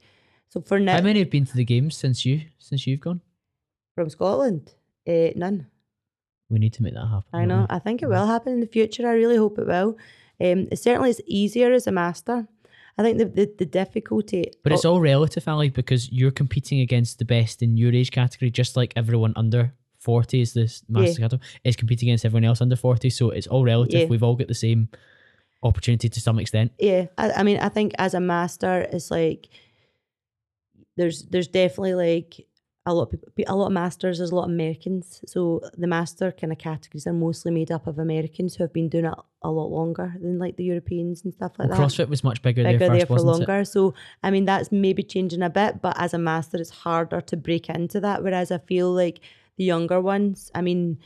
so 0.48 0.60
for 0.60 0.78
now 0.78 0.96
How 0.96 1.00
many 1.02 1.20
have 1.20 1.30
been 1.30 1.46
to 1.46 1.56
the 1.56 1.64
games 1.64 1.96
since 1.96 2.24
you 2.26 2.42
since 2.58 2.86
you've 2.86 3.00
gone? 3.00 3.20
from 3.94 4.10
Scotland, 4.10 4.74
uh, 5.08 5.30
none. 5.36 5.66
We 6.50 6.58
need 6.58 6.74
to 6.74 6.82
make 6.82 6.92
that 6.94 7.06
happen. 7.06 7.24
I 7.32 7.46
know. 7.46 7.60
we? 7.60 7.66
I 7.70 7.78
think 7.78 8.02
it 8.02 8.08
will 8.08 8.26
happen 8.26 8.52
in 8.52 8.60
the 8.60 8.66
future. 8.66 9.08
I 9.08 9.14
really 9.14 9.36
hope 9.38 9.58
it 9.58 9.66
will. 9.66 9.96
Um, 10.40 10.68
it 10.70 10.78
certainly 10.78 11.10
is 11.10 11.22
easier 11.26 11.72
as 11.72 11.86
a 11.86 11.92
master. 11.92 12.46
I 12.98 13.02
think 13.02 13.18
the 13.18 13.26
the, 13.26 13.54
the 13.58 13.66
difficulty, 13.66 14.50
But 14.62 14.72
it's 14.72 14.84
all 14.84 15.00
relative, 15.00 15.46
Ali, 15.48 15.70
because 15.70 16.10
you're 16.10 16.30
competing 16.30 16.80
against 16.80 17.18
the 17.18 17.24
best 17.24 17.62
in 17.62 17.76
your 17.76 17.92
age 17.92 18.10
category, 18.10 18.50
just 18.50 18.76
like 18.76 18.92
everyone 18.96 19.32
under 19.36 19.72
40 19.98 20.40
is 20.40 20.54
this 20.54 20.82
master 20.88 21.20
category, 21.20 21.46
is 21.64 21.76
competing 21.76 22.08
against 22.08 22.24
everyone 22.24 22.44
else 22.44 22.60
under 22.60 22.76
40. 22.76 23.10
So 23.10 23.30
it's 23.30 23.46
all 23.46 23.64
relative. 23.64 24.00
Yeah. 24.00 24.06
We've 24.06 24.22
all 24.22 24.36
got 24.36 24.48
the 24.48 24.54
same 24.54 24.88
opportunity 25.62 26.08
to 26.08 26.20
some 26.20 26.38
extent. 26.38 26.72
yeah. 26.78 27.06
I, 27.18 27.32
I 27.32 27.42
mean, 27.42 27.58
I 27.58 27.68
think 27.68 27.92
as 27.98 28.14
a 28.14 28.20
master, 28.20 28.86
it's 28.92 29.10
like 29.10 29.48
there's 30.96 31.24
there's 31.24 31.48
definitely 31.48 31.94
like 31.94 32.46
a 32.88 32.94
lot 32.94 33.02
of 33.02 33.10
people, 33.10 33.52
a 33.52 33.56
lot 33.56 33.66
of 33.66 33.72
masters. 33.72 34.18
There's 34.18 34.30
a 34.30 34.34
lot 34.34 34.44
of 34.44 34.50
Americans, 34.50 35.20
so 35.26 35.60
the 35.76 35.88
master 35.88 36.30
kind 36.32 36.52
of 36.52 36.58
categories 36.58 37.06
are 37.06 37.12
mostly 37.12 37.50
made 37.50 37.72
up 37.72 37.86
of 37.88 37.98
Americans 37.98 38.54
who 38.54 38.62
have 38.62 38.72
been 38.72 38.88
doing 38.88 39.06
it 39.06 39.14
a 39.42 39.50
lot 39.50 39.70
longer 39.70 40.14
than 40.20 40.38
like 40.38 40.56
the 40.56 40.64
Europeans 40.64 41.24
and 41.24 41.34
stuff 41.34 41.52
like 41.58 41.68
Well, 41.68 41.78
that. 41.78 41.84
CrossFit 41.84 42.08
was 42.08 42.22
much 42.22 42.42
bigger, 42.42 42.62
bigger 42.62 42.78
there 42.78 42.90
there 42.90 43.06
for 43.06 43.14
wasn't 43.14 43.42
it? 43.42 43.48
longer. 43.48 43.64
So 43.64 43.94
I 44.22 44.30
mean 44.30 44.44
that's 44.44 44.70
maybe 44.70 45.02
changing 45.02 45.42
a 45.42 45.50
bit, 45.50 45.82
but 45.82 46.00
as 46.00 46.14
a 46.14 46.18
master 46.18 46.58
it's 46.58 46.70
harder 46.70 47.20
to 47.20 47.36
break 47.36 47.68
into 47.68 48.00
that. 48.00 48.22
Whereas 48.22 48.50
I 48.52 48.58
feel 48.58 48.92
like 48.92 49.18
the 49.58 49.64
younger 49.64 50.00
ones, 50.00 50.50
I 50.54 50.60
mean, 50.62 50.98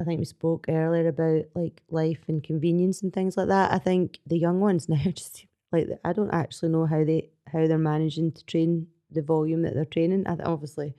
I 0.00 0.04
think 0.04 0.18
we 0.18 0.24
spoke 0.26 0.66
earlier 0.68 1.08
about 1.08 1.44
like 1.54 1.82
life 1.90 2.20
and 2.28 2.42
convenience 2.42 3.02
and 3.02 3.12
things 3.12 3.36
like 3.36 3.48
that. 3.48 3.72
I 3.72 3.78
think 3.78 4.18
the 4.26 4.38
young 4.38 4.60
ones 4.60 4.88
now 4.88 5.02
just 5.12 5.46
like 5.72 5.88
I 6.04 6.12
don't 6.12 6.32
actually 6.32 6.68
know 6.70 6.86
how 6.86 7.02
they 7.04 7.30
how 7.52 7.66
they're 7.66 7.78
managing 7.78 8.32
to 8.32 8.44
train 8.44 8.86
the 9.14 9.22
volume 9.22 9.62
that 9.62 9.74
they're 9.74 9.84
training. 9.84 10.26
I, 10.26 10.34
th- 10.36 10.46
obviously, 10.46 10.94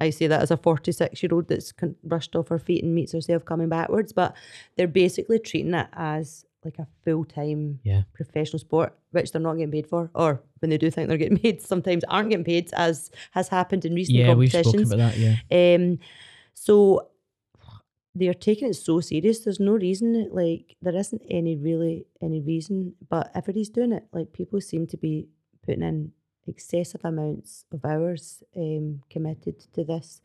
I 0.00 0.10
say 0.10 0.26
that 0.28 0.42
as 0.42 0.50
a 0.50 0.56
46 0.56 1.22
year 1.22 1.30
old 1.32 1.48
that's 1.48 1.72
con- 1.72 1.96
rushed 2.02 2.36
off 2.36 2.48
her 2.48 2.58
feet 2.58 2.84
and 2.84 2.94
meets 2.94 3.12
herself 3.12 3.44
coming 3.44 3.68
backwards, 3.68 4.12
but 4.12 4.36
they're 4.76 4.86
basically 4.86 5.38
treating 5.38 5.74
it 5.74 5.88
as 5.92 6.44
like 6.64 6.78
a 6.78 6.86
full 7.04 7.24
time 7.24 7.80
Yeah. 7.84 8.02
professional 8.12 8.58
sport, 8.58 8.96
which 9.12 9.32
they're 9.32 9.40
not 9.40 9.54
getting 9.54 9.70
paid 9.72 9.86
for, 9.86 10.10
or 10.14 10.42
when 10.58 10.70
they 10.70 10.78
do 10.78 10.90
think 10.90 11.08
they're 11.08 11.16
getting 11.16 11.38
paid, 11.42 11.62
sometimes 11.62 12.04
aren't 12.08 12.30
getting 12.30 12.44
paid, 12.44 12.70
as 12.74 13.10
has 13.32 13.48
happened 13.48 13.84
in 13.84 13.94
recent 13.94 14.18
Yeah, 14.18 14.34
we've 14.34 14.50
spoken 14.50 14.72
competitions. 14.86 14.92
about 14.92 15.12
that. 15.14 15.38
Yeah. 15.50 15.74
Um, 15.76 15.98
so 16.54 17.08
they're 18.14 18.34
taking 18.34 18.68
it 18.70 18.74
so 18.74 19.00
serious. 19.00 19.40
There's 19.40 19.60
no 19.60 19.72
reason, 19.72 20.28
like 20.32 20.74
there 20.82 20.96
isn't 20.96 21.22
any 21.30 21.56
really 21.56 22.06
any 22.20 22.40
reason, 22.40 22.94
but 23.08 23.30
everybody's 23.34 23.68
doing 23.70 23.92
it. 23.92 24.04
Like 24.12 24.32
people 24.32 24.60
seem 24.60 24.86
to 24.88 24.96
be 24.96 25.28
putting 25.64 25.82
in 25.82 26.12
excessive 26.48 27.04
amounts 27.04 27.64
of 27.72 27.84
hours 27.84 28.42
um, 28.56 29.02
committed 29.10 29.60
to 29.74 29.84
this, 29.84 30.20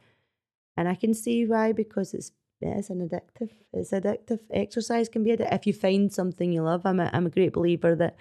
and 0.77 0.87
I 0.87 0.95
can 0.95 1.13
see 1.13 1.45
why 1.45 1.71
because 1.71 2.13
it's 2.13 2.31
it 2.63 2.77
is 2.77 2.89
an 2.89 3.07
addictive. 3.07 3.51
It's 3.73 3.91
addictive. 3.91 4.39
Exercise 4.51 5.09
can 5.09 5.23
be 5.23 5.31
addictive 5.31 5.53
if 5.53 5.67
you 5.67 5.73
find 5.73 6.11
something 6.11 6.51
you 6.51 6.63
love. 6.63 6.85
I'm 6.85 6.99
a, 6.99 7.09
I'm 7.11 7.25
a 7.25 7.29
great 7.29 7.53
believer 7.53 7.95
that. 7.95 8.15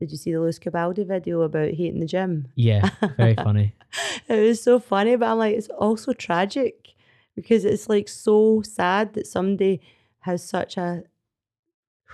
Did 0.00 0.10
you 0.10 0.18
see 0.18 0.32
the 0.32 0.40
Lewis 0.40 0.58
Capaldi 0.58 1.06
video 1.06 1.42
about 1.42 1.70
hating 1.70 2.00
the 2.00 2.06
gym? 2.06 2.48
Yeah. 2.56 2.90
Very 3.16 3.34
funny. 3.34 3.74
it 4.28 4.40
was 4.40 4.62
so 4.62 4.78
funny, 4.78 5.16
but 5.16 5.28
I'm 5.28 5.38
like, 5.38 5.56
it's 5.56 5.68
also 5.68 6.12
tragic 6.12 6.94
because 7.34 7.64
it's 7.64 7.88
like 7.88 8.08
so 8.08 8.62
sad 8.62 9.14
that 9.14 9.26
somebody 9.26 9.80
has 10.20 10.42
such 10.42 10.76
a 10.76 11.04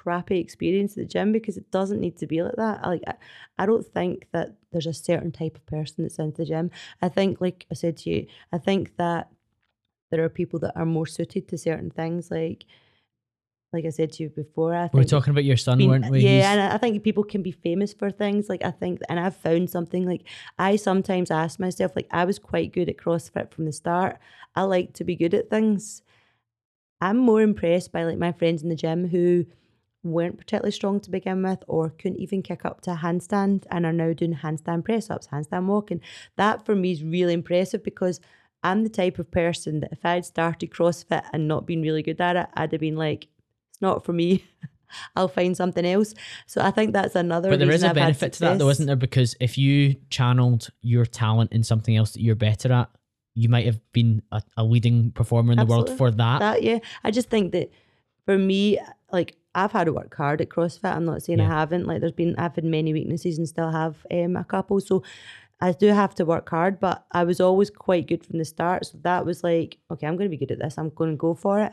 crappy 0.00 0.38
experience 0.38 0.92
at 0.92 1.02
the 1.02 1.04
gym 1.04 1.30
because 1.30 1.58
it 1.58 1.70
doesn't 1.70 2.00
need 2.00 2.16
to 2.16 2.26
be 2.26 2.42
like 2.42 2.56
that. 2.56 2.80
I, 2.82 2.88
like, 2.88 3.02
I, 3.06 3.14
I 3.58 3.66
don't 3.66 3.86
think 3.86 4.26
that 4.32 4.56
there's 4.72 4.86
a 4.86 4.94
certain 4.94 5.30
type 5.30 5.56
of 5.56 5.66
person 5.66 6.04
that's 6.04 6.18
into 6.18 6.38
the 6.38 6.46
gym. 6.46 6.70
I 7.02 7.08
think, 7.10 7.40
like 7.40 7.66
I 7.70 7.74
said 7.74 7.98
to 7.98 8.10
you, 8.10 8.26
I 8.50 8.58
think 8.58 8.96
that 8.96 9.28
there 10.10 10.24
are 10.24 10.30
people 10.30 10.58
that 10.60 10.72
are 10.74 10.86
more 10.86 11.06
suited 11.06 11.48
to 11.48 11.58
certain 11.58 11.90
things. 11.90 12.30
Like, 12.30 12.64
like 13.74 13.84
I 13.84 13.90
said 13.90 14.12
to 14.12 14.22
you 14.22 14.30
before, 14.30 14.74
I 14.74 14.88
We 14.92 15.00
were 15.00 15.04
talking 15.04 15.32
about 15.32 15.44
your 15.44 15.58
son, 15.58 15.76
been- 15.78 15.90
weren't 15.90 16.10
we? 16.10 16.20
Yeah, 16.20 16.50
and 16.52 16.60
I 16.62 16.74
I 16.74 16.78
think 16.78 17.02
people 17.04 17.22
can 17.22 17.42
be 17.42 17.52
famous 17.52 17.92
for 17.92 18.10
things. 18.10 18.48
Like 18.48 18.64
I 18.64 18.70
think, 18.70 19.00
and 19.10 19.20
I've 19.20 19.36
found 19.36 19.68
something. 19.68 20.06
Like 20.06 20.22
I 20.58 20.76
sometimes 20.76 21.30
ask 21.30 21.60
myself, 21.60 21.92
like 21.94 22.08
I 22.10 22.24
was 22.24 22.38
quite 22.38 22.72
good 22.72 22.88
at 22.88 22.96
CrossFit 22.96 23.52
from 23.52 23.66
the 23.66 23.72
start. 23.72 24.18
I 24.56 24.62
like 24.62 24.94
to 24.94 25.04
be 25.04 25.14
good 25.14 25.34
at 25.34 25.50
things. 25.50 26.02
I'm 27.02 27.18
more 27.18 27.42
impressed 27.42 27.92
by 27.92 28.04
like 28.04 28.18
my 28.18 28.32
friends 28.32 28.62
in 28.62 28.70
the 28.70 28.74
gym 28.76 29.08
who 29.08 29.44
weren't 30.02 30.38
particularly 30.38 30.72
strong 30.72 31.00
to 31.00 31.10
begin 31.10 31.42
with, 31.42 31.62
or 31.66 31.90
couldn't 31.90 32.20
even 32.20 32.42
kick 32.42 32.64
up 32.64 32.80
to 32.82 32.92
a 32.92 32.96
handstand, 32.96 33.64
and 33.70 33.84
are 33.84 33.92
now 33.92 34.12
doing 34.12 34.36
handstand 34.36 34.84
press 34.84 35.10
ups, 35.10 35.28
handstand 35.28 35.66
walking. 35.66 36.00
That 36.36 36.64
for 36.64 36.74
me 36.74 36.92
is 36.92 37.04
really 37.04 37.34
impressive 37.34 37.82
because. 37.84 38.20
I'm 38.62 38.82
the 38.82 38.90
type 38.90 39.18
of 39.18 39.30
person 39.30 39.80
that 39.80 39.90
if 39.90 40.04
I'd 40.04 40.26
started 40.26 40.70
CrossFit 40.70 41.22
and 41.32 41.48
not 41.48 41.64
been 41.64 41.80
really 41.80 42.02
good 42.02 42.20
at 42.20 42.36
it, 42.36 42.46
I'd 42.52 42.72
have 42.72 42.80
been 42.82 42.94
like, 42.94 43.26
it's 43.70 43.80
not 43.80 44.04
for 44.04 44.12
me. 44.12 44.44
I'll 45.16 45.28
find 45.28 45.56
something 45.56 45.84
else. 45.86 46.14
So 46.46 46.60
I 46.60 46.70
think 46.70 46.92
that's 46.92 47.14
another. 47.14 47.50
But 47.50 47.58
there 47.58 47.70
is 47.70 47.82
a 47.82 47.88
I've 47.88 47.94
benefit 47.94 48.34
to 48.34 48.40
that, 48.40 48.58
though, 48.58 48.68
isn't 48.68 48.86
there? 48.86 48.96
Because 48.96 49.36
if 49.40 49.56
you 49.56 49.96
channeled 50.10 50.68
your 50.82 51.06
talent 51.06 51.52
in 51.52 51.62
something 51.62 51.96
else 51.96 52.12
that 52.12 52.22
you're 52.22 52.34
better 52.34 52.72
at, 52.72 52.90
you 53.34 53.48
might 53.48 53.66
have 53.66 53.80
been 53.92 54.22
a, 54.32 54.42
a 54.56 54.64
leading 54.64 55.12
performer 55.12 55.52
in 55.52 55.58
the 55.58 55.66
world 55.66 55.90
for 55.96 56.10
that. 56.10 56.38
That 56.40 56.62
yeah, 56.62 56.78
I 57.04 57.10
just 57.10 57.30
think 57.30 57.52
that 57.52 57.70
for 58.26 58.36
me, 58.36 58.78
like 59.12 59.36
I've 59.54 59.72
had 59.72 59.84
to 59.84 59.92
work 59.92 60.14
hard 60.14 60.40
at 60.40 60.48
CrossFit. 60.48 60.94
I'm 60.94 61.04
not 61.04 61.22
saying 61.22 61.38
Yeah. 61.38 61.46
I 61.46 61.58
haven't. 61.60 61.86
Like 61.86 62.00
there's 62.00 62.12
been 62.12 62.36
I've 62.36 62.54
had 62.54 62.64
many 62.64 62.92
weaknesses 62.92 63.38
and 63.38 63.48
still 63.48 63.70
have 63.70 64.06
um, 64.10 64.36
a 64.36 64.44
couple. 64.44 64.80
So 64.80 65.02
I 65.60 65.72
do 65.72 65.88
have 65.88 66.14
to 66.16 66.24
work 66.24 66.48
hard, 66.48 66.80
but 66.80 67.04
I 67.12 67.24
was 67.24 67.40
always 67.40 67.70
quite 67.70 68.06
good 68.06 68.24
from 68.24 68.38
the 68.38 68.44
start. 68.44 68.86
So 68.86 68.98
that 69.02 69.26
was 69.26 69.44
like, 69.44 69.78
okay, 69.90 70.06
I'm 70.06 70.16
going 70.16 70.30
to 70.30 70.36
be 70.36 70.44
good 70.44 70.52
at 70.52 70.58
this. 70.58 70.78
I'm 70.78 70.90
going 70.90 71.10
to 71.10 71.16
go 71.16 71.34
for 71.34 71.60
it. 71.60 71.72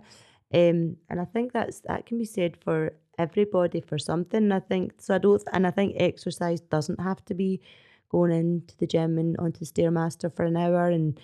Um, 0.53 0.97
and 1.09 1.21
I 1.21 1.25
think 1.25 1.53
that's 1.53 1.81
that 1.81 2.05
can 2.05 2.17
be 2.17 2.25
said 2.25 2.57
for 2.63 2.93
everybody 3.17 3.81
for 3.81 3.97
something. 3.97 4.51
I 4.51 4.59
think 4.59 4.93
so. 4.99 5.15
I 5.15 5.17
don't, 5.19 5.43
and 5.53 5.65
I 5.67 5.71
think 5.71 5.95
exercise 5.97 6.61
doesn't 6.61 6.99
have 6.99 7.23
to 7.25 7.33
be 7.33 7.61
going 8.09 8.31
into 8.31 8.75
the 8.77 8.87
gym 8.87 9.17
and 9.17 9.35
onto 9.37 9.59
the 9.59 9.65
stairmaster 9.65 10.33
for 10.33 10.45
an 10.45 10.57
hour 10.57 10.89
and 10.89 11.19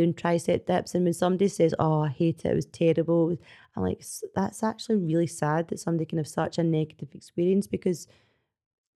doing 0.00 0.14
tricep 0.14 0.66
dips. 0.66 0.94
And 0.94 1.04
when 1.04 1.12
somebody 1.12 1.48
says, 1.48 1.74
"Oh, 1.78 2.00
I 2.02 2.08
hate 2.08 2.44
it. 2.44 2.52
It 2.52 2.54
was 2.54 2.66
terrible," 2.66 3.36
I'm 3.76 3.82
like, 3.82 4.02
that's 4.34 4.62
actually 4.62 4.96
really 4.96 5.26
sad 5.26 5.68
that 5.68 5.78
somebody 5.80 6.06
can 6.06 6.18
have 6.18 6.28
such 6.28 6.58
a 6.58 6.62
negative 6.62 7.08
experience 7.14 7.66
because 7.66 8.06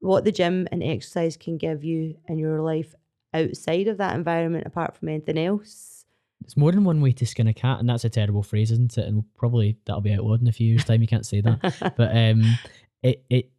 what 0.01 0.25
the 0.25 0.33
gym 0.33 0.69
and 0.73 0.83
exercise 0.83 1.37
can 1.37 1.57
give 1.57 1.85
you 1.85 2.17
in 2.29 2.39
your 2.39 2.61
life 2.61 2.95
outside 3.33 3.89
of 3.89 3.99
that 3.99 4.15
environment, 4.15 4.67
apart 4.67 4.97
from 4.97 5.09
anything 5.09 5.39
else. 5.39 6.05
It's 6.43 6.57
more 6.57 6.73
than 6.73 6.85
one 6.85 7.01
way 7.01 7.13
to 7.13 7.27
skin 7.27 7.47
a 7.49 7.55
cat, 7.55 7.81
and 7.81 7.89
that's 7.89 8.05
a 8.05 8.11
terrible 8.11 8.43
phrase, 8.43 8.71
isn't 8.71 8.99
it? 8.99 9.07
And 9.07 9.25
probably 9.35 9.79
that'll 9.87 10.03
be 10.03 10.13
outlawed 10.13 10.43
in 10.43 10.49
a 10.49 10.53
few 10.53 10.67
years' 10.69 10.85
time. 10.85 11.01
You 11.01 11.09
can't 11.09 11.25
say 11.27 11.41
that. 11.41 11.95
but 11.97 12.15
um, 12.15 12.43
it 13.03 13.25
it 13.31 13.51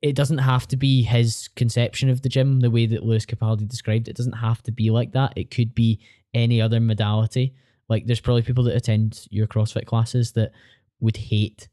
it- 0.00 0.14
doesn't 0.16 0.38
have 0.38 0.66
to 0.68 0.76
be 0.76 1.02
his 1.02 1.48
conception 1.56 2.08
of 2.08 2.22
the 2.22 2.28
gym 2.28 2.60
the 2.60 2.70
way 2.70 2.86
that 2.86 3.04
Lewis 3.04 3.26
Capaldi 3.26 3.68
described 3.68 4.06
it. 4.08 4.12
It 4.12 4.16
doesn't 4.16 4.32
have 4.48 4.62
to 4.62 4.72
be 4.72 4.90
like 4.90 5.12
that. 5.12 5.32
It 5.36 5.50
could 5.50 5.74
be 5.74 6.00
any 6.34 6.60
other 6.60 6.80
modality. 6.80 7.54
Like 7.88 8.06
there's 8.06 8.20
probably 8.20 8.42
people 8.42 8.64
that 8.64 8.76
attend 8.76 9.26
your 9.30 9.46
CrossFit 9.46 9.86
classes 9.86 10.32
that 10.32 10.52
would 11.00 11.16
hate 11.16 11.68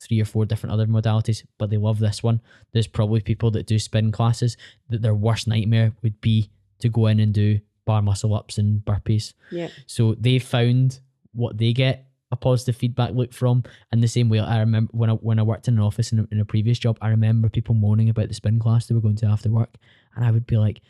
three 0.00 0.20
or 0.20 0.24
four 0.24 0.46
different 0.46 0.72
other 0.72 0.86
modalities, 0.86 1.44
but 1.58 1.70
they 1.70 1.76
love 1.76 1.98
this 1.98 2.22
one. 2.22 2.40
There's 2.72 2.86
probably 2.86 3.20
people 3.20 3.50
that 3.52 3.66
do 3.66 3.78
spin 3.78 4.10
classes 4.10 4.56
that 4.88 5.02
their 5.02 5.14
worst 5.14 5.46
nightmare 5.46 5.92
would 6.02 6.20
be 6.20 6.50
to 6.78 6.88
go 6.88 7.06
in 7.06 7.20
and 7.20 7.34
do 7.34 7.60
bar 7.84 8.02
muscle 8.02 8.34
ups 8.34 8.58
and 8.58 8.80
burpees. 8.84 9.34
yeah. 9.50 9.68
So 9.86 10.14
they 10.18 10.38
found 10.38 11.00
what 11.32 11.58
they 11.58 11.72
get 11.72 12.06
a 12.32 12.36
positive 12.36 12.76
feedback 12.76 13.12
loop 13.12 13.34
from. 13.34 13.64
And 13.90 14.02
the 14.02 14.08
same 14.08 14.28
way, 14.28 14.38
I 14.40 14.60
remember 14.60 14.90
when 14.92 15.10
I 15.10 15.14
when 15.14 15.38
I 15.38 15.42
worked 15.42 15.68
in 15.68 15.74
an 15.74 15.80
office 15.80 16.12
in 16.12 16.20
a, 16.20 16.28
in 16.30 16.40
a 16.40 16.44
previous 16.44 16.78
job, 16.78 16.98
I 17.00 17.08
remember 17.08 17.48
people 17.48 17.74
moaning 17.74 18.08
about 18.08 18.28
the 18.28 18.34
spin 18.34 18.58
class 18.58 18.86
they 18.86 18.94
were 18.94 19.00
going 19.00 19.16
to 19.16 19.26
after 19.26 19.50
work, 19.50 19.76
and 20.14 20.24
I 20.24 20.30
would 20.30 20.46
be 20.46 20.56
like, 20.56 20.80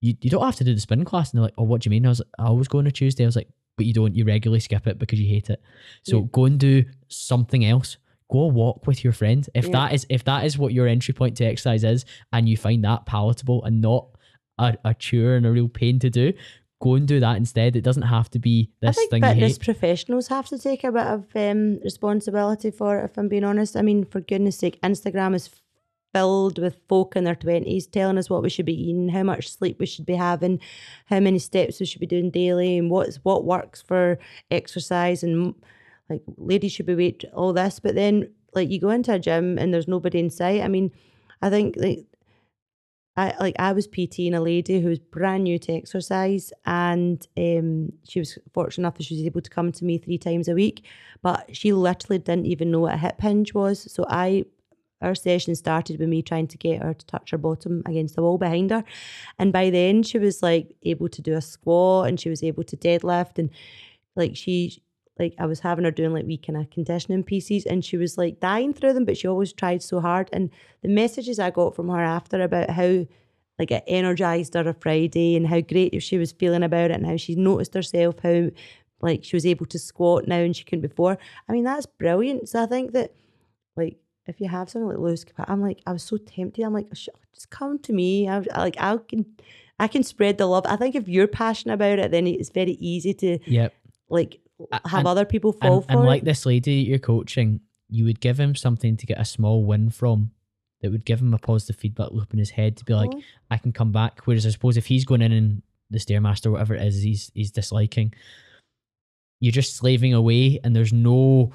"You 0.00 0.14
you 0.20 0.30
don't 0.30 0.44
have 0.44 0.56
to 0.56 0.64
do 0.64 0.74
the 0.74 0.80
spin 0.80 1.04
class." 1.04 1.30
And 1.30 1.38
they're 1.38 1.44
like, 1.44 1.54
"Oh, 1.58 1.64
what 1.64 1.82
do 1.82 1.88
you 1.88 1.90
mean?" 1.90 2.06
I 2.06 2.10
was 2.10 2.20
like, 2.20 2.28
"I 2.38 2.44
always 2.44 2.68
go 2.68 2.78
on 2.78 2.86
a 2.86 2.90
Tuesday." 2.90 3.24
I 3.24 3.26
was 3.26 3.36
like, 3.36 3.48
"But 3.76 3.86
you 3.86 3.92
don't. 3.92 4.14
You 4.14 4.24
regularly 4.24 4.60
skip 4.60 4.86
it 4.86 4.98
because 4.98 5.20
you 5.20 5.28
hate 5.28 5.50
it. 5.50 5.62
So 6.04 6.18
Yeah. 6.20 6.26
go 6.32 6.44
and 6.46 6.58
do 6.58 6.84
something 7.08 7.64
else." 7.64 7.96
Go 8.30 8.46
walk 8.46 8.86
with 8.86 9.02
your 9.02 9.12
friend. 9.12 9.48
If 9.54 9.66
Yeah. 9.66 9.72
that 9.72 9.92
is 9.94 10.06
if 10.08 10.22
that 10.24 10.44
is 10.44 10.56
what 10.56 10.72
your 10.72 10.86
entry 10.86 11.12
point 11.12 11.36
to 11.38 11.44
exercise 11.44 11.82
is, 11.82 12.04
and 12.32 12.48
you 12.48 12.56
find 12.56 12.84
that 12.84 13.04
palatable 13.04 13.64
and 13.64 13.80
not 13.80 14.06
a, 14.58 14.76
a 14.84 14.94
chore 14.94 15.34
and 15.34 15.44
a 15.46 15.50
real 15.50 15.66
pain 15.68 15.98
to 15.98 16.10
do, 16.10 16.32
go 16.80 16.94
and 16.94 17.08
do 17.08 17.18
that 17.18 17.36
instead. 17.36 17.74
It 17.74 17.80
doesn't 17.82 18.04
have 18.04 18.30
to 18.30 18.38
be 18.38 18.70
I 18.82 18.86
this 18.86 18.96
think 18.96 19.10
thing 19.10 19.22
you 19.24 19.30
fitness 19.30 19.58
professionals 19.58 20.28
have 20.28 20.46
to 20.50 20.58
take 20.58 20.84
a 20.84 20.92
bit 20.92 21.06
of 21.06 21.24
um, 21.34 21.80
responsibility 21.82 22.70
for 22.70 23.00
it, 23.00 23.06
if 23.06 23.18
I'm 23.18 23.28
being 23.28 23.42
honest. 23.42 23.76
I 23.76 23.82
mean, 23.82 24.04
for 24.04 24.20
goodness 24.20 24.56
sake, 24.56 24.80
Instagram 24.82 25.34
is 25.34 25.50
filled 26.12 26.58
with 26.58 26.80
folk 26.88 27.16
in 27.16 27.24
their 27.24 27.34
20s 27.34 27.90
telling 27.90 28.18
us 28.18 28.28
what 28.28 28.42
we 28.42 28.50
should 28.50 28.66
be 28.66 28.90
eating, 28.90 29.08
how 29.08 29.22
much 29.22 29.48
sleep 29.48 29.78
we 29.78 29.86
should 29.86 30.06
be 30.06 30.14
having, 30.14 30.60
how 31.06 31.20
many 31.20 31.38
steps 31.38 31.80
we 31.80 31.86
should 31.86 32.00
be 32.00 32.06
doing 32.06 32.30
daily, 32.30 32.78
and 32.78 32.90
what's 32.90 33.16
what 33.18 33.44
works 33.44 33.82
for 33.82 34.18
exercise 34.50 35.22
and 35.22 35.54
like 36.08 36.22
ladies 36.36 36.72
should 36.72 36.86
be 36.86 36.94
weight 36.94 37.24
all 37.34 37.52
this. 37.52 37.78
But 37.80 37.94
then 37.94 38.30
like 38.54 38.70
you 38.70 38.80
go 38.80 38.90
into 38.90 39.14
a 39.14 39.18
gym 39.18 39.58
and 39.58 39.72
there's 39.72 39.88
nobody 39.88 40.18
in 40.18 40.30
sight. 40.30 40.62
I 40.62 40.68
mean, 40.68 40.90
I 41.40 41.50
think 41.50 41.76
like 41.76 42.06
I 43.16 43.34
like 43.40 43.56
I 43.58 43.72
was 43.72 43.88
PTing 43.88 44.34
a 44.34 44.40
lady 44.40 44.80
who 44.80 44.88
was 44.88 44.98
brand 44.98 45.44
new 45.44 45.58
to 45.58 45.72
exercise, 45.72 46.52
and 46.64 47.26
um, 47.36 47.92
she 48.08 48.18
was 48.18 48.38
fortunate 48.54 48.82
enough 48.82 48.94
that 48.96 49.04
she 49.04 49.16
was 49.16 49.24
able 49.24 49.40
to 49.40 49.50
come 49.50 49.72
to 49.72 49.84
me 49.84 49.98
three 49.98 50.18
times 50.18 50.48
a 50.48 50.54
week. 50.54 50.84
But 51.22 51.54
she 51.54 51.72
literally 51.72 52.18
didn't 52.18 52.46
even 52.46 52.70
know 52.70 52.80
what 52.80 52.94
a 52.94 52.98
hip 52.98 53.20
hinge 53.20 53.52
was. 53.52 53.92
So 53.92 54.06
I, 54.08 54.44
our 55.00 55.14
session 55.14 55.54
started 55.54 55.98
with 55.98 56.08
me 56.08 56.22
trying 56.22 56.48
to 56.48 56.58
get 56.58 56.82
her 56.82 56.94
to 56.94 57.06
touch 57.06 57.30
her 57.30 57.38
bottom 57.38 57.82
against 57.86 58.16
the 58.16 58.22
wall 58.22 58.38
behind 58.38 58.70
her, 58.70 58.84
and 59.38 59.52
by 59.52 59.70
then 59.70 60.02
she 60.02 60.18
was 60.18 60.42
like 60.42 60.74
able 60.82 61.08
to 61.08 61.22
do 61.22 61.34
a 61.34 61.40
squat 61.40 62.08
and 62.08 62.20
she 62.20 62.30
was 62.30 62.42
able 62.42 62.64
to 62.64 62.76
deadlift 62.76 63.38
and 63.38 63.50
like 64.16 64.36
she 64.36 64.82
like 65.20 65.34
I 65.38 65.46
was 65.46 65.60
having 65.60 65.84
her 65.84 65.90
doing 65.90 66.12
like 66.12 66.26
wee 66.26 66.38
kind 66.38 66.56
of 66.56 66.70
conditioning 66.70 67.22
pieces 67.22 67.66
and 67.66 67.84
she 67.84 67.96
was 67.96 68.18
like 68.18 68.40
dying 68.40 68.72
through 68.72 68.94
them, 68.94 69.04
but 69.04 69.18
she 69.18 69.28
always 69.28 69.52
tried 69.52 69.82
so 69.82 70.00
hard. 70.00 70.30
And 70.32 70.50
the 70.82 70.88
messages 70.88 71.38
I 71.38 71.50
got 71.50 71.76
from 71.76 71.88
her 71.90 72.02
after 72.02 72.40
about 72.40 72.70
how 72.70 73.06
like 73.58 73.70
it 73.70 73.84
energized 73.86 74.54
her 74.54 74.66
a 74.66 74.74
Friday 74.74 75.36
and 75.36 75.46
how 75.46 75.60
great 75.60 76.02
she 76.02 76.16
was 76.16 76.32
feeling 76.32 76.62
about 76.62 76.90
it 76.90 76.96
and 76.96 77.06
how 77.06 77.18
she 77.18 77.34
noticed 77.34 77.74
herself, 77.74 78.16
how 78.22 78.48
like 79.02 79.22
she 79.22 79.36
was 79.36 79.44
able 79.44 79.66
to 79.66 79.78
squat 79.78 80.26
now 80.26 80.38
and 80.38 80.56
she 80.56 80.64
couldn't 80.64 80.88
before. 80.88 81.18
I 81.48 81.52
mean, 81.52 81.64
that's 81.64 81.86
brilliant. 81.86 82.48
So 82.48 82.62
I 82.62 82.66
think 82.66 82.92
that 82.92 83.14
like 83.76 83.98
if 84.30 84.40
you 84.40 84.48
have 84.48 84.70
something 84.70 84.88
like 84.88 84.98
loose 84.98 85.24
I'm 85.46 85.60
like, 85.60 85.80
I 85.86 85.92
was 85.92 86.02
so 86.02 86.16
tempted. 86.16 86.64
I'm 86.64 86.72
like, 86.72 86.90
just 86.90 87.10
come 87.50 87.78
to 87.80 87.92
me. 87.92 88.28
I, 88.28 88.42
I 88.52 88.58
like 88.58 88.76
I 88.78 88.96
can 88.96 89.26
I 89.78 89.88
can 89.88 90.02
spread 90.02 90.38
the 90.38 90.46
love. 90.46 90.64
I 90.66 90.76
think 90.76 90.94
if 90.94 91.08
you're 91.08 91.26
passionate 91.26 91.74
about 91.74 91.98
it, 91.98 92.10
then 92.10 92.26
it's 92.26 92.50
very 92.50 92.72
easy 92.72 93.12
to 93.14 93.38
yep. 93.46 93.74
like 94.08 94.40
have 94.84 95.00
and, 95.00 95.08
other 95.08 95.24
people 95.24 95.52
fall 95.52 95.78
and, 95.78 95.84
for 95.86 95.92
and 95.92 96.00
it. 96.00 96.06
like 96.06 96.22
this 96.24 96.46
lady 96.46 96.74
you're 96.74 96.98
coaching, 96.98 97.60
you 97.88 98.04
would 98.04 98.20
give 98.20 98.38
him 98.38 98.54
something 98.54 98.96
to 98.96 99.06
get 99.06 99.20
a 99.20 99.24
small 99.24 99.64
win 99.64 99.90
from 99.90 100.30
that 100.80 100.90
would 100.90 101.04
give 101.04 101.20
him 101.20 101.34
a 101.34 101.38
positive 101.38 101.76
feedback 101.76 102.10
loop 102.12 102.32
in 102.32 102.38
his 102.38 102.50
head 102.50 102.76
to 102.76 102.84
be 102.84 102.94
like, 102.94 103.10
oh. 103.12 103.20
I 103.50 103.58
can 103.58 103.72
come 103.72 103.92
back. 103.92 104.20
Whereas 104.24 104.46
I 104.46 104.50
suppose 104.50 104.76
if 104.76 104.86
he's 104.86 105.04
going 105.04 105.22
in 105.22 105.32
and 105.32 105.62
the 105.90 105.98
stairmaster, 105.98 106.50
whatever 106.50 106.74
it 106.74 106.82
is, 106.82 107.02
he's 107.02 107.30
he's 107.34 107.50
disliking, 107.50 108.14
you're 109.40 109.52
just 109.52 109.76
slaving 109.76 110.14
away, 110.14 110.60
and 110.62 110.74
there's 110.74 110.92
no 110.92 111.52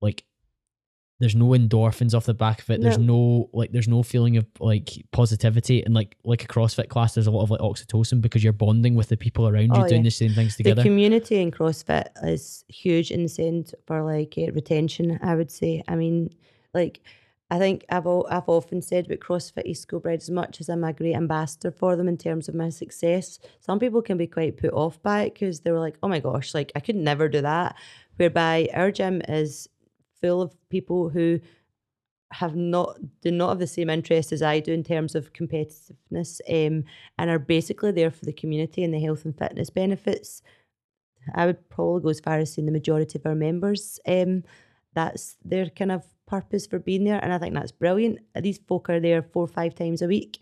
like 0.00 0.24
there's 1.18 1.34
no 1.34 1.48
endorphins 1.48 2.14
off 2.14 2.26
the 2.26 2.34
back 2.34 2.60
of 2.60 2.70
it. 2.70 2.82
There's 2.82 2.98
no 2.98 3.48
like 3.52 3.72
there's 3.72 3.88
no 3.88 4.02
feeling 4.02 4.36
of 4.36 4.46
like 4.60 4.90
positivity 5.12 5.82
and 5.82 5.94
like 5.94 6.16
like 6.24 6.44
a 6.44 6.46
CrossFit 6.46 6.88
class. 6.88 7.14
There's 7.14 7.26
a 7.26 7.30
lot 7.30 7.42
of 7.42 7.50
like 7.50 7.60
oxytocin 7.60 8.20
because 8.20 8.44
you're 8.44 8.52
bonding 8.52 8.94
with 8.94 9.08
the 9.08 9.16
people 9.16 9.48
around 9.48 9.74
you, 9.74 9.82
oh, 9.82 9.88
doing 9.88 10.02
yeah. 10.02 10.08
the 10.08 10.10
same 10.10 10.32
things 10.32 10.56
together. 10.56 10.82
The 10.82 10.88
community 10.88 11.40
in 11.40 11.50
CrossFit 11.50 12.08
is 12.22 12.64
huge 12.68 13.10
in 13.10 13.22
the 13.22 13.28
sense 13.28 13.74
for 13.86 14.02
like 14.02 14.34
uh, 14.36 14.52
retention. 14.52 15.18
I 15.22 15.34
would 15.34 15.50
say. 15.50 15.82
I 15.88 15.96
mean, 15.96 16.30
like 16.74 17.00
I 17.50 17.58
think 17.58 17.84
I've 17.88 18.06
all, 18.06 18.26
I've 18.28 18.48
often 18.48 18.82
said 18.82 19.06
with 19.08 19.20
CrossFit 19.20 19.66
East 19.66 19.88
Kilbride 19.88 20.20
as 20.20 20.30
much 20.30 20.60
as 20.60 20.68
I'm 20.68 20.84
a 20.84 20.92
great 20.92 21.14
ambassador 21.14 21.70
for 21.70 21.94
them 21.96 22.08
in 22.08 22.18
terms 22.18 22.48
of 22.48 22.54
my 22.54 22.70
success. 22.70 23.38
Some 23.60 23.78
people 23.78 24.02
can 24.02 24.18
be 24.18 24.26
quite 24.26 24.56
put 24.56 24.72
off 24.72 25.00
by 25.00 25.22
it 25.22 25.34
because 25.34 25.60
they 25.60 25.70
were 25.70 25.80
like, 25.80 25.96
"Oh 26.02 26.08
my 26.08 26.20
gosh, 26.20 26.52
like 26.52 26.72
I 26.74 26.80
could 26.80 26.96
never 26.96 27.28
do 27.28 27.40
that." 27.40 27.76
Whereby 28.16 28.68
our 28.74 28.90
gym 28.90 29.22
is 29.28 29.68
full 30.20 30.42
of 30.42 30.54
people 30.68 31.08
who 31.08 31.40
have 32.32 32.56
not 32.56 32.96
do 33.22 33.30
not 33.30 33.50
have 33.50 33.58
the 33.58 33.66
same 33.66 33.88
interest 33.88 34.32
as 34.32 34.42
I 34.42 34.60
do 34.60 34.72
in 34.72 34.82
terms 34.82 35.14
of 35.14 35.32
competitiveness, 35.32 36.40
um, 36.48 36.84
and 37.18 37.30
are 37.30 37.38
basically 37.38 37.92
there 37.92 38.10
for 38.10 38.24
the 38.24 38.32
community 38.32 38.82
and 38.82 38.92
the 38.92 39.00
health 39.00 39.24
and 39.24 39.36
fitness 39.36 39.70
benefits. 39.70 40.42
I 41.34 41.46
would 41.46 41.68
probably 41.68 42.02
go 42.02 42.08
as 42.08 42.20
far 42.20 42.38
as 42.38 42.52
saying 42.52 42.66
the 42.66 42.72
majority 42.72 43.18
of 43.18 43.26
our 43.26 43.34
members. 43.34 43.98
Um, 44.06 44.44
that's 44.94 45.36
their 45.44 45.68
kind 45.70 45.92
of 45.92 46.04
purpose 46.26 46.66
for 46.66 46.78
being 46.78 47.04
there, 47.04 47.22
and 47.22 47.32
I 47.32 47.38
think 47.38 47.54
that's 47.54 47.72
brilliant. 47.72 48.18
These 48.40 48.58
folk 48.58 48.88
are 48.90 49.00
there 49.00 49.22
four 49.22 49.44
or 49.44 49.48
five 49.48 49.74
times 49.74 50.02
a 50.02 50.08
week, 50.08 50.38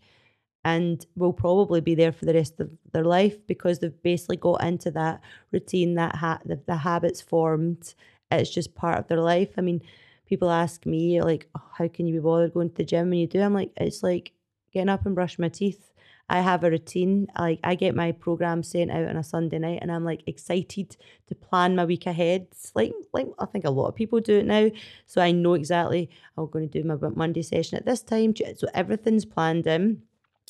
and 0.64 1.04
will 1.16 1.32
probably 1.32 1.80
be 1.80 1.94
there 1.94 2.12
for 2.12 2.24
the 2.24 2.34
rest 2.34 2.60
of 2.60 2.70
their 2.92 3.04
life 3.04 3.46
because 3.46 3.78
they've 3.78 4.02
basically 4.02 4.36
got 4.36 4.64
into 4.64 4.90
that 4.92 5.20
routine, 5.52 5.94
that 5.96 6.16
ha- 6.16 6.40
the, 6.46 6.58
the 6.66 6.76
habits 6.76 7.20
formed 7.20 7.94
it's 8.40 8.50
just 8.50 8.74
part 8.74 8.98
of 8.98 9.08
their 9.08 9.20
life. 9.20 9.50
I 9.56 9.60
mean, 9.60 9.82
people 10.26 10.50
ask 10.50 10.86
me 10.86 11.20
like, 11.22 11.48
oh, 11.56 11.62
"How 11.72 11.88
can 11.88 12.06
you 12.06 12.14
be 12.14 12.20
bothered 12.20 12.54
going 12.54 12.70
to 12.70 12.74
the 12.74 12.84
gym 12.84 13.10
when 13.10 13.18
you 13.18 13.26
do?" 13.26 13.40
I'm 13.40 13.54
like, 13.54 13.72
it's 13.76 14.02
like 14.02 14.32
getting 14.72 14.88
up 14.88 15.06
and 15.06 15.14
brushing 15.14 15.42
my 15.42 15.48
teeth. 15.48 15.90
I 16.28 16.40
have 16.40 16.64
a 16.64 16.70
routine. 16.70 17.28
Like 17.38 17.60
I 17.62 17.74
get 17.74 17.94
my 17.94 18.12
program 18.12 18.62
sent 18.62 18.90
out 18.90 19.06
on 19.06 19.16
a 19.16 19.22
Sunday 19.22 19.58
night, 19.58 19.80
and 19.82 19.92
I'm 19.92 20.04
like 20.04 20.22
excited 20.26 20.96
to 21.28 21.34
plan 21.34 21.76
my 21.76 21.84
week 21.84 22.06
ahead. 22.06 22.46
like 22.74 22.92
like 23.12 23.28
I 23.38 23.46
think 23.46 23.64
a 23.64 23.70
lot 23.70 23.88
of 23.88 23.94
people 23.94 24.20
do 24.20 24.38
it 24.38 24.46
now, 24.46 24.70
so 25.06 25.20
I 25.20 25.32
know 25.32 25.54
exactly 25.54 26.10
I'm 26.38 26.48
going 26.48 26.68
to 26.68 26.82
do 26.82 26.86
my 26.86 26.96
Monday 27.10 27.42
session 27.42 27.78
at 27.78 27.84
this 27.84 28.02
time. 28.02 28.34
So 28.36 28.66
everything's 28.72 29.24
planned 29.24 29.66
in. 29.66 30.02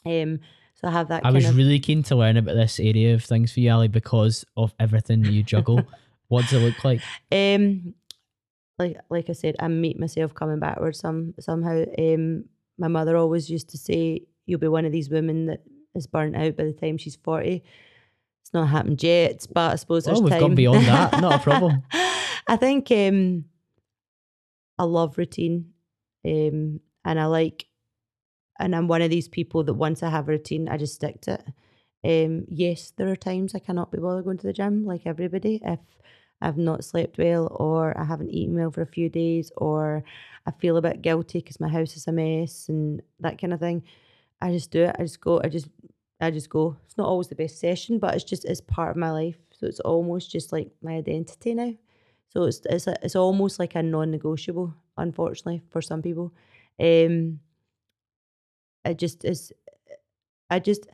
Um, 0.07 0.41
so 0.74 0.89
I 0.89 0.91
have 0.93 1.09
that. 1.09 1.24
I 1.24 1.30
was 1.30 1.49
of, 1.49 1.57
really 1.57 1.80
keen 1.80 2.03
to 2.05 2.16
learn 2.16 2.37
about 2.37 2.55
this 2.55 2.78
area 2.78 3.14
of 3.14 3.24
things 3.24 3.53
for 3.53 3.61
you, 3.61 3.70
Ali, 3.70 3.89
because 3.89 4.45
of 4.57 4.74
everything 4.78 5.24
you 5.24 5.43
juggle. 5.43 5.82
What 6.35 6.49
does 6.49 6.53
it 6.55 6.64
look 6.64 6.85
like? 6.85 7.01
Um, 7.32 7.95
like 8.78 8.99
like 9.09 9.30
I 9.30 9.32
said, 9.32 9.57
I 9.59 9.68
meet 9.68 9.99
myself 9.99 10.35
coming 10.35 10.59
backwards 10.59 10.99
some 10.99 11.35
somehow. 11.41 11.85
Um, 11.99 12.45
my 12.76 12.89
mother 12.89 13.16
always 13.16 13.49
used 13.49 13.70
to 13.70 13.78
say, 13.78 14.22
"You'll 14.47 14.61
be 14.61 14.68
one 14.68 14.85
of 14.85 14.93
these 14.93 15.11
women 15.11 15.47
that 15.47 15.62
is 15.95 16.07
burnt 16.07 16.37
out 16.37 16.57
by 16.57 16.64
the 16.64 16.72
time 16.72 16.99
she's 16.99 17.16
40. 17.16 17.62
It's 18.43 18.53
not 18.53 18.68
happened 18.68 19.03
yet, 19.03 19.47
but 19.53 19.72
I 19.72 19.76
suppose 19.76 20.05
there's 20.05 20.18
oh, 20.18 20.22
we've 20.22 20.32
time. 20.32 20.41
gone 20.41 20.55
beyond 20.55 20.85
that. 20.87 21.20
Not 21.20 21.41
a 21.41 21.43
problem. 21.43 21.82
I 22.47 22.57
think 22.57 22.91
um, 22.91 23.47
I 24.78 24.85
love 24.85 25.16
routine, 25.16 25.72
um, 26.26 26.80
and 27.05 27.20
I 27.20 27.24
like, 27.26 27.66
and 28.59 28.76
I'm 28.76 28.89
one 28.89 29.03
of 29.03 29.11
these 29.11 29.28
people 29.28 29.64
that 29.64 29.74
once 29.74 30.03
I 30.03 30.11
have 30.11 30.28
a 30.28 30.32
routine, 30.32 30.68
I 30.68 30.76
just 30.76 30.95
stick 30.95 31.22
to 31.22 31.35
it. 31.35 31.47
Um, 32.26 32.45
yes, 32.51 32.93
there 32.97 33.09
are 33.09 33.16
times 33.16 33.55
I 33.55 33.61
cannot 33.61 33.91
be 33.91 33.99
bothered 33.99 34.24
going 34.24 34.37
to 34.39 34.47
the 34.47 34.53
gym 34.53 34.85
like 34.85 35.07
everybody. 35.07 35.61
If 35.64 35.80
I've 36.41 36.59
not 36.59 36.85
slept 36.85 37.18
well, 37.18 37.49
or 37.59 37.99
I 37.99 38.05
haven't 38.05 38.30
eaten 38.30 38.55
well 38.57 38.70
for 38.70 38.82
a 38.82 38.87
few 38.87 39.09
days, 39.09 39.51
or 39.57 40.05
I 40.47 40.51
feel 40.53 40.76
a 40.76 40.82
bit 40.82 41.03
guilty 41.03 41.39
because 41.41 41.61
my 41.61 41.68
house 41.68 41.97
is 41.97 42.07
a 42.07 42.12
mess 42.12 42.68
and 42.68 43.03
that 43.20 43.41
kind 43.41 43.53
of 43.53 43.61
thing. 43.61 43.82
I 44.41 44.53
just 44.53 44.70
do 44.70 44.85
it. 44.85 44.97
I 44.99 45.03
just 45.05 45.20
go. 45.20 45.41
I 45.43 45.49
just, 45.49 45.68
I 46.20 46.30
just 46.30 46.51
go. 46.51 46.76
It's 46.87 46.99
not 46.99 47.09
always 47.09 47.28
the 47.28 47.35
best 47.35 47.59
session, 47.59 47.99
but 47.99 48.14
it's 48.14 48.24
just 48.24 48.45
it's 48.45 48.61
part 48.61 48.91
of 48.91 48.97
my 48.97 49.11
life. 49.11 49.39
So 49.53 49.66
it's 49.66 49.80
almost 49.80 50.30
just 50.30 50.53
like 50.53 50.70
my 50.82 50.95
identity 50.97 51.55
now. 51.55 51.74
So 52.28 52.45
it's 52.45 52.61
it's 52.68 52.87
a, 52.87 52.97
it's 53.03 53.16
almost 53.16 53.59
like 53.59 53.74
a 53.74 53.82
non-negotiable, 53.82 54.74
unfortunately, 54.99 55.62
for 55.70 55.80
some 55.82 56.03
people. 56.03 56.35
Um, 56.80 57.41
it 58.85 58.99
just 58.99 59.24
is. 59.24 59.53
I 60.51 60.59
just 60.59 60.87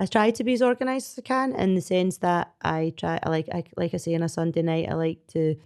I 0.00 0.06
try 0.06 0.30
to 0.32 0.44
be 0.44 0.54
as 0.54 0.62
organized 0.62 1.12
as 1.12 1.22
I 1.24 1.26
can 1.26 1.54
in 1.54 1.74
the 1.74 1.80
sense 1.80 2.18
that 2.18 2.52
I 2.62 2.92
try 2.96 3.20
I 3.22 3.28
like 3.28 3.48
I 3.52 3.64
like 3.76 3.94
I 3.94 3.98
say 3.98 4.14
on 4.14 4.22
a 4.22 4.28
Sunday 4.28 4.62
night 4.62 4.88
I 4.90 4.94
like 4.94 5.26
to 5.28 5.56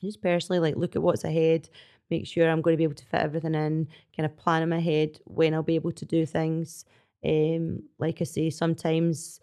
just 0.00 0.20
personally 0.20 0.60
like 0.60 0.76
look 0.76 0.96
at 0.96 1.02
what's 1.02 1.24
ahead, 1.24 1.68
make 2.10 2.26
sure 2.26 2.48
I'm 2.48 2.62
going 2.62 2.74
to 2.74 2.78
be 2.78 2.84
able 2.84 2.94
to 2.94 3.04
fit 3.04 3.20
everything 3.20 3.54
in, 3.54 3.88
kind 4.16 4.26
of 4.26 4.36
plan 4.36 4.62
in 4.62 4.68
my 4.68 4.80
head 4.80 5.20
when 5.24 5.54
I'll 5.54 5.62
be 5.62 5.74
able 5.74 5.92
to 5.92 6.04
do 6.04 6.26
things. 6.26 6.84
Um, 7.24 7.82
like 7.98 8.20
I 8.20 8.24
say, 8.24 8.50
sometimes 8.50 9.40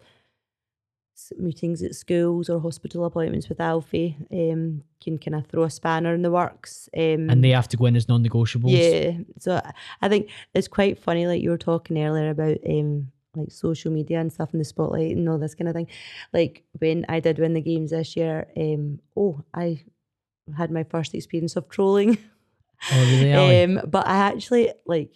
meetings 1.38 1.82
at 1.82 1.94
schools 1.94 2.48
or 2.48 2.60
hospital 2.60 3.04
appointments 3.04 3.48
with 3.48 3.60
Alfie 3.60 4.16
um, 4.30 4.82
can 5.00 5.18
kind 5.18 5.34
of 5.34 5.46
throw 5.46 5.62
a 5.64 5.70
spanner 5.70 6.14
in 6.14 6.22
the 6.22 6.30
works. 6.30 6.88
Um, 6.96 7.30
and 7.30 7.42
they 7.42 7.50
have 7.50 7.68
to 7.68 7.76
go 7.76 7.86
in 7.86 7.96
as 7.96 8.08
non-negotiables. 8.08 8.64
Yeah, 8.66 9.18
so 9.38 9.60
I 10.02 10.08
think 10.08 10.30
it's 10.54 10.68
quite 10.68 10.98
funny. 10.98 11.26
Like 11.26 11.42
you 11.42 11.50
were 11.50 11.58
talking 11.58 11.98
earlier 11.98 12.30
about 12.30 12.58
um, 12.68 13.12
like 13.36 13.52
social 13.52 13.92
media 13.92 14.20
and 14.20 14.32
stuff 14.32 14.52
in 14.52 14.58
the 14.58 14.64
spotlight 14.64 15.16
and 15.16 15.28
all 15.28 15.38
this 15.38 15.54
kind 15.54 15.68
of 15.68 15.74
thing. 15.74 15.88
Like 16.32 16.64
when 16.78 17.04
I 17.08 17.20
did 17.20 17.38
win 17.38 17.54
the 17.54 17.60
games 17.60 17.90
this 17.90 18.16
year, 18.16 18.48
um, 18.56 19.00
oh, 19.16 19.42
I 19.54 19.82
had 20.56 20.70
my 20.70 20.84
first 20.84 21.14
experience 21.14 21.56
of 21.56 21.68
trolling. 21.68 22.18
Oh, 22.92 23.04
really? 23.04 23.62
um, 23.64 23.80
but 23.86 24.06
I 24.06 24.16
actually 24.16 24.72
like 24.86 25.12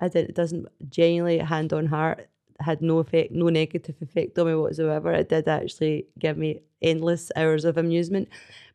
I 0.00 0.08
did 0.08 0.28
it 0.28 0.34
doesn't 0.34 0.66
genuinely 0.88 1.38
hand 1.38 1.72
on 1.72 1.86
heart 1.86 2.28
had 2.60 2.82
no 2.82 2.98
effect, 2.98 3.32
no 3.32 3.48
negative 3.48 3.96
effect 4.00 4.38
on 4.38 4.46
me 4.46 4.54
whatsoever. 4.54 5.12
It 5.12 5.28
did 5.28 5.48
actually 5.48 6.06
give 6.18 6.36
me 6.36 6.60
endless 6.82 7.30
hours 7.36 7.64
of 7.64 7.76
amusement. 7.76 8.28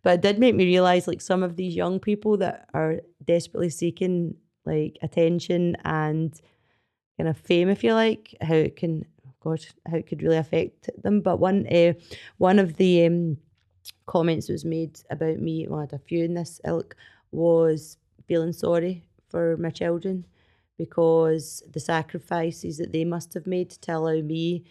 But 0.04 0.16
it 0.16 0.22
did 0.22 0.40
make 0.40 0.56
me 0.56 0.66
realise 0.66 1.08
like 1.08 1.22
some 1.22 1.44
of 1.44 1.56
these 1.56 1.76
young 1.76 2.00
people 2.00 2.38
that 2.38 2.70
are 2.74 3.02
desperately 3.24 3.70
seeking 3.70 4.36
like 4.66 4.98
attention 5.02 5.78
and 5.84 6.40
kind 7.18 7.30
of 7.30 7.38
fame, 7.38 7.70
if 7.70 7.84
you 7.84 7.94
like, 7.94 8.36
how 8.42 8.56
it 8.56 8.76
can, 8.76 9.06
God, 9.42 9.66
how 9.90 9.98
it 9.98 10.08
could 10.08 10.24
really 10.24 10.38
affect 10.38 10.90
them. 11.02 11.22
But 11.22 11.40
one, 11.40 11.68
uh, 11.68 11.94
one 12.38 12.60
of 12.60 12.78
the 12.78 13.06
um, 13.06 13.38
comments 14.06 14.50
was 14.50 14.66
made 14.66 15.00
about 15.10 15.40
me, 15.40 15.68
well, 15.68 15.80
I 15.80 15.84
had 15.84 15.94
a 15.94 16.00
few 16.00 16.24
in 16.24 16.34
this 16.34 16.60
ilk, 16.66 16.96
was 17.32 17.98
feeling 18.28 18.54
sorry 18.54 19.04
for 19.30 19.58
my 19.58 19.70
children 19.70 20.26
because 20.78 21.64
the 21.72 21.80
sacrifices 21.80 22.78
that 22.78 22.92
they 22.92 23.06
must 23.06 23.34
have 23.34 23.46
made 23.46 23.70
to 23.70 23.96
allow 23.96 24.20
me 24.22 24.64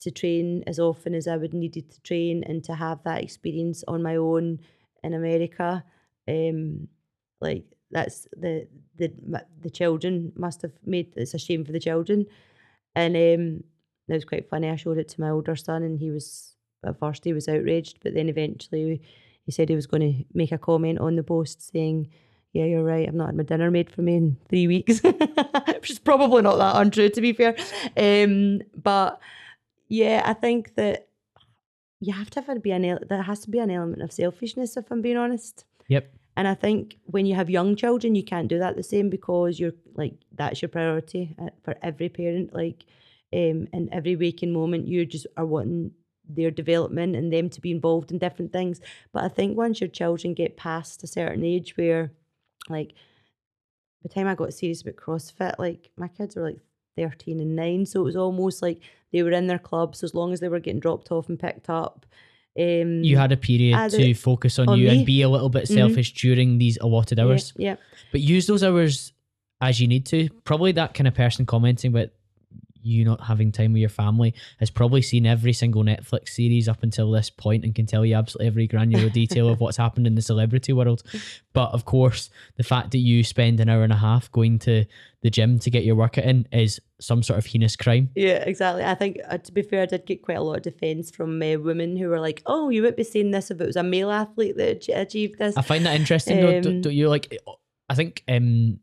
to 0.00 0.10
train 0.10 0.62
as 0.66 0.78
often 0.78 1.14
as 1.14 1.26
I 1.26 1.36
would 1.36 1.54
needed 1.54 1.90
to 1.90 2.00
train 2.02 2.42
and 2.46 2.62
to 2.64 2.74
have 2.74 3.02
that 3.04 3.22
experience 3.22 3.84
on 3.86 4.02
my 4.02 4.16
own 4.16 4.60
in 5.02 5.14
America. 5.14 5.84
Um, 6.28 6.88
like 7.40 7.64
that's 7.90 8.28
the 8.36 8.66
the 8.98 9.12
the 9.62 9.70
children 9.70 10.32
must 10.36 10.62
have 10.62 10.72
made 10.84 11.12
it's 11.16 11.34
a 11.34 11.38
shame 11.38 11.64
for 11.64 11.72
the 11.72 11.80
children, 11.80 12.26
and 12.94 13.16
um, 13.16 13.64
it 14.08 14.14
was 14.14 14.24
quite 14.24 14.48
funny. 14.48 14.68
I 14.68 14.76
showed 14.76 14.98
it 14.98 15.08
to 15.08 15.20
my 15.20 15.30
older 15.30 15.56
son, 15.56 15.82
and 15.82 15.98
he 15.98 16.10
was 16.10 16.54
at 16.84 16.98
first 16.98 17.24
he 17.24 17.32
was 17.32 17.48
outraged, 17.48 17.98
but 18.02 18.14
then 18.14 18.28
eventually 18.28 19.02
he 19.44 19.52
said 19.52 19.68
he 19.68 19.74
was 19.74 19.86
going 19.86 20.00
to 20.02 20.24
make 20.32 20.52
a 20.52 20.58
comment 20.58 20.98
on 20.98 21.16
the 21.16 21.22
post 21.22 21.70
saying, 21.72 22.08
"Yeah, 22.52 22.64
you're 22.64 22.84
right. 22.84 23.08
I've 23.08 23.14
not 23.14 23.26
had 23.26 23.36
my 23.36 23.42
dinner 23.42 23.70
made 23.70 23.90
for 23.90 24.02
me 24.02 24.16
in 24.16 24.36
three 24.48 24.66
weeks," 24.66 25.00
which 25.02 25.90
is 25.90 25.98
probably 25.98 26.42
not 26.42 26.56
that 26.56 26.76
untrue 26.76 27.10
to 27.10 27.20
be 27.20 27.32
fair. 27.32 27.56
Um, 27.96 28.62
but 28.76 29.20
yeah, 29.88 30.22
I 30.24 30.34
think 30.34 30.76
that 30.76 31.08
you 32.00 32.12
have 32.14 32.30
to 32.30 32.40
have 32.40 32.62
be 32.62 32.70
an 32.70 32.98
there 33.08 33.22
has 33.22 33.40
to 33.40 33.50
be 33.50 33.58
an 33.58 33.70
element 33.70 34.02
of 34.02 34.12
selfishness 34.12 34.76
if 34.76 34.90
I'm 34.90 35.02
being 35.02 35.16
honest. 35.16 35.64
Yep. 35.88 36.12
And 36.36 36.46
I 36.48 36.54
think 36.54 36.96
when 37.04 37.26
you 37.26 37.34
have 37.34 37.50
young 37.50 37.76
children, 37.76 38.14
you 38.14 38.22
can't 38.22 38.48
do 38.48 38.58
that 38.58 38.76
the 38.76 38.82
same 38.82 39.10
because 39.10 39.58
you're 39.58 39.74
like 39.94 40.14
that's 40.32 40.62
your 40.62 40.68
priority 40.68 41.34
uh, 41.40 41.50
for 41.62 41.76
every 41.82 42.08
parent. 42.08 42.54
Like, 42.54 42.84
um, 43.32 43.68
in 43.72 43.88
every 43.92 44.16
waking 44.16 44.52
moment, 44.52 44.88
you 44.88 45.04
just 45.06 45.26
are 45.36 45.46
wanting 45.46 45.92
their 46.28 46.50
development 46.50 47.16
and 47.16 47.32
them 47.32 47.48
to 47.50 47.60
be 47.60 47.70
involved 47.70 48.12
in 48.12 48.18
different 48.18 48.52
things. 48.52 48.80
But 49.12 49.24
I 49.24 49.28
think 49.28 49.56
once 49.56 49.80
your 49.80 49.88
children 49.88 50.34
get 50.34 50.56
past 50.56 51.02
a 51.02 51.06
certain 51.06 51.44
age 51.44 51.76
where, 51.76 52.12
like, 52.68 52.94
the 54.02 54.08
time 54.08 54.26
I 54.26 54.34
got 54.34 54.54
serious 54.54 54.82
about 54.82 54.96
CrossFit, 54.96 55.58
like 55.58 55.90
my 55.96 56.08
kids 56.08 56.36
were 56.36 56.42
like 56.42 56.58
13 56.96 57.40
and 57.40 57.56
9. 57.56 57.86
So 57.86 58.00
it 58.00 58.04
was 58.04 58.16
almost 58.16 58.62
like 58.62 58.80
they 59.12 59.22
were 59.22 59.30
in 59.32 59.46
their 59.46 59.58
clubs 59.58 60.02
as 60.02 60.14
long 60.14 60.32
as 60.32 60.40
they 60.40 60.48
were 60.48 60.60
getting 60.60 60.80
dropped 60.80 61.10
off 61.10 61.28
and 61.28 61.38
picked 61.38 61.68
up. 61.68 62.06
Um, 62.58 63.04
you 63.04 63.16
had 63.16 63.32
a 63.32 63.36
period 63.36 63.90
to 63.90 64.14
focus 64.14 64.58
on, 64.58 64.68
on 64.68 64.78
you 64.78 64.88
me. 64.88 64.98
and 64.98 65.06
be 65.06 65.22
a 65.22 65.28
little 65.28 65.48
bit 65.48 65.64
mm-hmm. 65.64 65.74
selfish 65.74 66.12
mm-hmm. 66.12 66.28
during 66.28 66.58
these 66.58 66.78
allotted 66.78 67.18
hours. 67.20 67.52
Yeah, 67.56 67.70
yeah. 67.70 67.76
But 68.10 68.20
use 68.20 68.46
those 68.46 68.64
hours 68.64 69.12
as 69.60 69.80
you 69.80 69.86
need 69.86 70.06
to. 70.06 70.28
Probably 70.44 70.72
that 70.72 70.94
kind 70.94 71.06
of 71.06 71.14
person 71.14 71.46
commenting 71.46 71.92
but 71.92 72.12
you 72.82 73.04
not 73.04 73.22
having 73.22 73.52
time 73.52 73.72
with 73.72 73.80
your 73.80 73.88
family 73.88 74.34
has 74.58 74.70
probably 74.70 75.02
seen 75.02 75.26
every 75.26 75.52
single 75.52 75.82
Netflix 75.82 76.30
series 76.30 76.68
up 76.68 76.82
until 76.82 77.10
this 77.10 77.30
point 77.30 77.64
and 77.64 77.74
can 77.74 77.86
tell 77.86 78.04
you 78.04 78.14
absolutely 78.14 78.46
every 78.46 78.66
granular 78.66 79.08
detail 79.10 79.48
of 79.48 79.60
what's 79.60 79.76
happened 79.76 80.06
in 80.06 80.14
the 80.14 80.22
celebrity 80.22 80.72
world. 80.72 81.02
But 81.52 81.70
of 81.72 81.84
course, 81.84 82.30
the 82.56 82.62
fact 82.62 82.92
that 82.92 82.98
you 82.98 83.24
spend 83.24 83.60
an 83.60 83.68
hour 83.68 83.82
and 83.82 83.92
a 83.92 83.96
half 83.96 84.30
going 84.32 84.58
to 84.60 84.84
the 85.22 85.30
gym 85.30 85.58
to 85.58 85.70
get 85.70 85.84
your 85.84 85.96
workout 85.96 86.24
in 86.24 86.46
is 86.52 86.80
some 87.00 87.22
sort 87.22 87.38
of 87.38 87.46
heinous 87.46 87.76
crime. 87.76 88.10
Yeah, 88.14 88.42
exactly. 88.46 88.84
I 88.84 88.94
think, 88.94 89.18
uh, 89.28 89.38
to 89.38 89.52
be 89.52 89.62
fair, 89.62 89.82
I 89.82 89.86
did 89.86 90.06
get 90.06 90.22
quite 90.22 90.38
a 90.38 90.42
lot 90.42 90.56
of 90.56 90.62
defence 90.62 91.10
from 91.10 91.42
uh, 91.42 91.56
women 91.56 91.96
who 91.96 92.08
were 92.08 92.20
like, 92.20 92.42
oh, 92.46 92.68
you 92.70 92.82
wouldn't 92.82 92.96
be 92.96 93.04
saying 93.04 93.30
this 93.30 93.50
if 93.50 93.60
it 93.60 93.66
was 93.66 93.76
a 93.76 93.82
male 93.82 94.10
athlete 94.10 94.56
that 94.56 94.88
achieved 94.88 95.38
this. 95.38 95.56
I 95.56 95.62
find 95.62 95.84
that 95.86 95.96
interesting, 95.96 96.38
um, 96.38 96.44
though. 96.44 96.60
Do, 96.60 96.80
do 96.82 96.90
you 96.90 97.08
like, 97.08 97.36
I 97.88 97.94
think 97.94 98.22
um, 98.28 98.80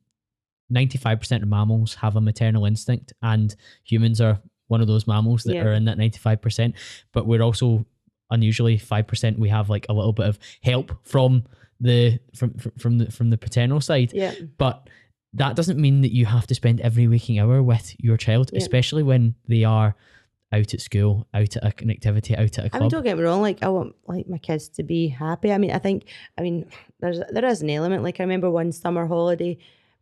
95% 0.71 1.43
of 1.43 1.47
mammals 1.47 1.95
have 1.95 2.15
a 2.15 2.21
maternal 2.21 2.65
instinct 2.65 3.13
and 3.21 3.55
humans 3.83 4.19
are 4.19 4.39
one 4.67 4.81
of 4.81 4.87
those 4.87 5.07
mammals 5.07 5.43
that 5.43 5.55
yeah. 5.55 5.63
are 5.63 5.73
in 5.73 5.85
that 5.85 5.97
95% 5.97 6.73
but 7.13 7.25
we're 7.25 7.41
also 7.41 7.85
unusually 8.29 8.77
5% 8.77 9.39
we 9.39 9.49
have 9.49 9.69
like 9.69 9.85
a 9.89 9.93
little 9.93 10.13
bit 10.13 10.27
of 10.27 10.37
help 10.61 10.91
from 11.03 11.43
the 11.79 12.19
from 12.35 12.55
from 12.79 12.97
the 12.97 13.11
from 13.11 13.29
the 13.29 13.37
paternal 13.37 13.79
side 13.79 14.11
yeah 14.11 14.33
but 14.57 14.89
that 15.33 15.55
doesn't 15.55 15.79
mean 15.79 16.01
that 16.01 16.11
you 16.11 16.25
have 16.25 16.47
to 16.47 16.55
spend 16.55 16.81
every 16.81 17.07
waking 17.07 17.37
hour 17.37 17.61
with 17.61 17.95
your 17.99 18.17
child 18.17 18.49
yeah. 18.51 18.57
especially 18.57 19.03
when 19.03 19.35
they 19.47 19.63
are 19.63 19.95
out 20.51 20.73
at 20.73 20.81
school, 20.81 21.27
out 21.33 21.55
at 21.57 21.65
a 21.65 21.71
connectivity, 21.71 22.37
out 22.37 22.57
at 22.57 22.65
a 22.65 22.69
club. 22.69 22.73
I 22.73 22.79
mean, 22.79 22.89
don't 22.89 23.03
get 23.03 23.17
me 23.17 23.23
wrong. 23.23 23.41
Like, 23.41 23.61
I 23.61 23.67
want 23.69 23.95
like 24.07 24.27
my 24.29 24.37
kids 24.37 24.69
to 24.69 24.83
be 24.83 25.07
happy. 25.09 25.51
I 25.51 25.57
mean, 25.57 25.71
I 25.71 25.79
think, 25.79 26.05
I 26.37 26.41
mean, 26.41 26.69
there's 26.99 27.19
there 27.31 27.45
is 27.45 27.61
an 27.61 27.69
element. 27.69 28.03
Like, 28.03 28.19
I 28.19 28.23
remember 28.23 28.49
one 28.49 28.71
summer 28.71 29.07
holiday, 29.07 29.57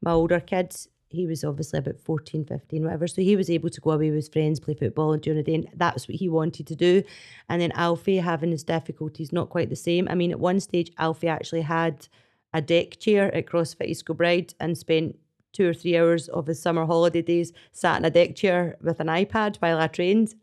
my 0.06 0.12
older 0.12 0.40
kids, 0.40 0.88
he 1.10 1.26
was 1.26 1.44
obviously 1.44 1.80
about 1.80 2.00
14, 2.00 2.46
15, 2.46 2.84
whatever. 2.84 3.08
So 3.08 3.22
he 3.22 3.36
was 3.36 3.50
able 3.50 3.70
to 3.70 3.82
go 3.82 3.92
away 3.92 4.10
with 4.10 4.18
his 4.18 4.30
friends, 4.30 4.60
play 4.60 4.76
football 4.76 5.14
and 5.14 5.22
during 5.22 5.38
the 5.38 5.44
day. 5.44 5.56
And 5.56 5.68
that's 5.76 6.08
what 6.08 6.16
he 6.16 6.30
wanted 6.30 6.68
to 6.68 6.76
do. 6.76 7.04
And 7.50 7.62
then 7.62 7.72
Alfie 7.74 8.18
having 8.18 8.52
his 8.52 8.64
difficulties, 8.64 9.34
not 9.34 9.50
quite 9.50 9.70
the 9.70 9.76
same. 9.76 10.08
I 10.10 10.16
mean, 10.16 10.32
at 10.32 10.40
one 10.40 10.60
stage, 10.60 10.92
Alfie 10.98 11.28
actually 11.28 11.62
had 11.62 12.08
a 12.54 12.62
deck 12.62 13.00
chair 13.00 13.34
at 13.34 13.48
CrossFit 13.48 13.88
East 13.88 14.06
Kilbride 14.06 14.54
and 14.60 14.78
spent 14.78 15.18
two 15.52 15.70
or 15.70 15.74
three 15.74 15.98
hours 15.98 16.28
of 16.30 16.48
his 16.48 16.62
summer 16.62 16.86
holiday 16.86 17.22
days 17.22 17.54
sat 17.72 17.98
in 17.98 18.06
a 18.06 18.10
deck 18.10 18.36
chair 18.36 18.78
with 18.82 19.00
an 19.00 19.08
iPad 19.08 19.58
while 19.58 19.80
I 19.80 19.88
trained. 19.88 20.36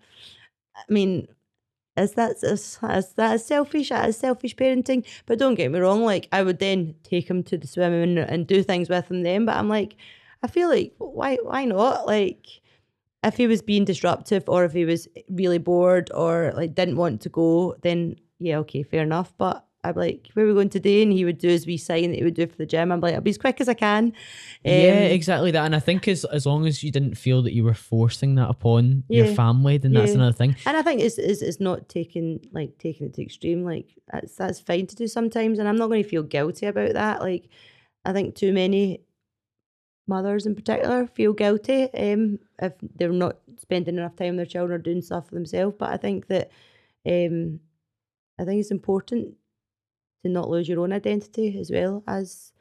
I 0.76 0.92
mean, 0.92 1.28
is 1.97 2.12
that 2.12 2.36
is, 2.43 2.78
is 2.82 3.12
that 3.14 3.40
selfish? 3.40 3.90
Is 3.90 4.16
selfish 4.16 4.57
parenting. 4.57 5.05
But 5.26 5.38
don't 5.38 5.55
get 5.55 5.70
me 5.70 5.78
wrong, 5.78 6.05
like 6.05 6.28
I 6.32 6.43
would 6.43 6.59
then 6.59 6.95
take 7.03 7.28
him 7.28 7.43
to 7.45 7.59
the 7.59 7.66
swimming 7.66 8.18
and 8.18 8.47
do 8.47 8.62
things 8.62 8.88
with 8.88 9.11
him 9.11 9.22
then. 9.22 9.45
But 9.45 9.57
I'm 9.57 9.68
like, 9.68 9.97
I 10.43 10.47
feel 10.47 10.68
like 10.68 10.95
why 10.99 11.36
why 11.43 11.64
not? 11.64 12.07
Like 12.07 12.47
if 13.22 13.36
he 13.36 13.47
was 13.47 13.62
being 13.62 13.84
disruptive 13.84 14.49
or 14.49 14.64
if 14.64 14.72
he 14.72 14.84
was 14.84 15.09
really 15.28 15.59
bored 15.59 16.11
or 16.14 16.53
like 16.57 16.74
didn't 16.74 16.97
want 16.97 17.20
to 17.22 17.28
go, 17.28 17.76
then 17.82 18.16
yeah, 18.38 18.59
okay, 18.59 18.82
fair 18.82 19.03
enough. 19.03 19.32
But 19.36 19.64
I'm 19.85 19.97
like, 19.97 20.28
where 20.35 20.45
are 20.45 20.49
we 20.49 20.55
going 20.55 20.68
today? 20.68 21.03
And 21.03 21.12
he 21.12 21.24
would 21.24 21.39
do 21.39 21.49
his 21.49 21.66
wee 21.66 21.76
sign 21.76 22.11
that 22.11 22.16
he 22.16 22.22
would 22.22 22.35
do 22.35 22.47
for 22.47 22.57
the 22.57 22.66
gym. 22.66 22.93
I'm 22.93 23.01
like, 23.01 23.14
I'll 23.14 23.20
be 23.20 23.30
as 23.30 23.39
quick 23.39 23.61
as 23.61 23.68
I 23.68 23.74
can. 23.74 24.07
Um, 24.07 24.12
yeah, 24.64 25.01
exactly 25.01 25.51
that. 25.51 25.64
And 25.64 25.74
I 25.74 25.80
think 25.80 26.07
as 26.07 26.24
as 26.26 26.47
long 26.47 26.66
as 26.66 26.85
you 26.85 26.93
didn't 26.93 27.16
feel 27.16 27.43
that 27.43 27.53
you 27.53 27.64
were 27.64 27.74
forcing 27.74 28.37
that 28.37 28.49
upon 28.49 29.03
yeah, 29.09 29.24
your 29.24 29.35
family, 29.35 29.78
then 29.78 29.93
that's 29.93 30.11
yeah. 30.11 30.16
another 30.16 30.33
thing. 30.33 30.55
And 30.66 30.76
I 30.76 30.83
think 30.83 31.01
it's, 31.01 31.18
it's 31.18 31.43
it's 31.43 31.59
not 31.59 31.89
taking 31.89 32.47
like 32.53 32.78
taking 32.78 33.09
it 33.09 33.14
to 33.14 33.22
extreme. 33.22 33.64
Like 33.64 33.99
that's 34.12 34.37
that's 34.37 34.61
fine 34.61 34.87
to 34.87 34.95
do 34.95 35.09
sometimes, 35.09 35.59
and 35.59 35.68
I'm 35.68 35.76
not 35.76 35.89
going 35.89 36.03
to 36.03 36.09
feel 36.09 36.22
guilty 36.22 36.66
about 36.66 36.93
that. 36.93 37.20
Like 37.20 37.49
I 38.05 38.12
think 38.12 38.37
too 38.37 38.53
many 38.53 39.01
mothers 40.07 40.47
in 40.47 40.55
particular 40.55 41.07
feel 41.07 41.33
guilty 41.33 41.93
um, 41.95 42.39
if 42.61 42.72
they're 42.97 43.11
not 43.12 43.39
spending 43.59 43.97
enough 43.97 44.16
time 44.16 44.30
with 44.30 44.37
their 44.37 44.47
children 44.47 44.78
or 44.78 44.83
doing 44.83 45.03
stuff 45.03 45.28
for 45.28 45.35
themselves. 45.35 45.74
But 45.76 45.91
I 45.91 45.97
think 45.97 46.28
that 46.28 46.51
um, 47.05 47.59
I 48.39 48.45
think 48.45 48.61
it's 48.61 48.70
important 48.70 49.35
to 50.25 50.31
not 50.31 50.49
lose 50.49 50.68
your 50.68 50.81
own 50.81 50.93
identity 50.93 51.59
as 51.59 51.70
well 51.70 52.03
as 52.07 52.53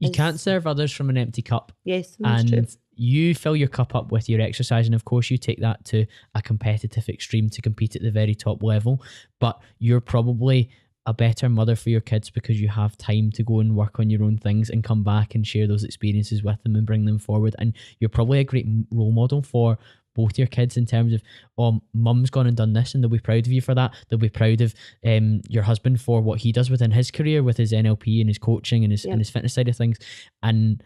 you 0.00 0.10
as, 0.10 0.14
can't 0.14 0.40
serve 0.40 0.66
others 0.66 0.92
from 0.92 1.10
an 1.10 1.16
empty 1.16 1.42
cup. 1.42 1.72
Yes, 1.84 2.16
and 2.24 2.48
true. 2.48 2.66
you 2.94 3.34
fill 3.34 3.56
your 3.56 3.68
cup 3.68 3.94
up 3.94 4.12
with 4.12 4.28
your 4.28 4.40
exercise, 4.40 4.86
and 4.86 4.94
of 4.94 5.04
course, 5.04 5.30
you 5.30 5.38
take 5.38 5.60
that 5.60 5.84
to 5.86 6.06
a 6.34 6.42
competitive 6.42 7.08
extreme 7.08 7.48
to 7.50 7.62
compete 7.62 7.96
at 7.96 8.02
the 8.02 8.10
very 8.10 8.34
top 8.34 8.62
level. 8.62 9.02
But 9.40 9.60
you're 9.78 10.00
probably 10.00 10.70
a 11.06 11.14
better 11.14 11.48
mother 11.48 11.74
for 11.74 11.88
your 11.88 12.02
kids 12.02 12.28
because 12.28 12.60
you 12.60 12.68
have 12.68 12.96
time 12.98 13.32
to 13.32 13.42
go 13.42 13.60
and 13.60 13.74
work 13.74 13.98
on 13.98 14.10
your 14.10 14.22
own 14.22 14.36
things 14.36 14.68
and 14.68 14.84
come 14.84 15.02
back 15.02 15.34
and 15.34 15.46
share 15.46 15.66
those 15.66 15.82
experiences 15.82 16.42
with 16.42 16.62
them 16.62 16.76
and 16.76 16.86
bring 16.86 17.06
them 17.06 17.18
forward. 17.18 17.56
And 17.58 17.72
you're 17.98 18.10
probably 18.10 18.40
a 18.40 18.44
great 18.44 18.66
role 18.92 19.10
model 19.10 19.40
for 19.40 19.78
both 20.14 20.38
your 20.38 20.46
kids 20.46 20.76
in 20.76 20.86
terms 20.86 21.12
of, 21.12 21.22
oh, 21.56 21.80
mum's 21.94 22.30
gone 22.30 22.46
and 22.46 22.56
done 22.56 22.72
this, 22.72 22.94
and 22.94 23.02
they'll 23.02 23.10
be 23.10 23.18
proud 23.18 23.46
of 23.46 23.52
you 23.52 23.60
for 23.60 23.74
that. 23.74 23.94
They'll 24.08 24.18
be 24.18 24.28
proud 24.28 24.60
of 24.60 24.74
um, 25.04 25.40
your 25.48 25.62
husband 25.62 26.00
for 26.00 26.20
what 26.20 26.40
he 26.40 26.52
does 26.52 26.70
within 26.70 26.90
his 26.90 27.10
career 27.10 27.42
with 27.42 27.56
his 27.56 27.72
NLP 27.72 28.20
and 28.20 28.28
his 28.28 28.38
coaching 28.38 28.84
and 28.84 28.92
his 28.92 29.04
and 29.04 29.18
his 29.18 29.30
fitness 29.30 29.54
side 29.54 29.68
of 29.68 29.76
things. 29.76 29.98
And 30.42 30.82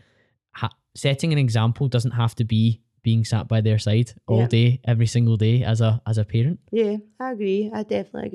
ha- 0.52 0.76
setting 0.94 1.32
an 1.32 1.38
example 1.38 1.88
doesn't 1.88 2.12
have 2.12 2.34
to 2.36 2.44
be 2.44 2.82
being 3.02 3.24
sat 3.24 3.48
by 3.48 3.60
their 3.60 3.78
side 3.78 4.12
all 4.28 4.46
day, 4.46 4.80
every 4.86 5.06
single 5.06 5.36
day 5.36 5.64
as 5.64 5.80
a 5.80 6.00
as 6.06 6.18
a 6.18 6.24
parent. 6.24 6.60
Yeah, 6.70 6.96
I 7.18 7.32
agree. 7.32 7.70
I 7.72 7.82
definitely 7.82 8.28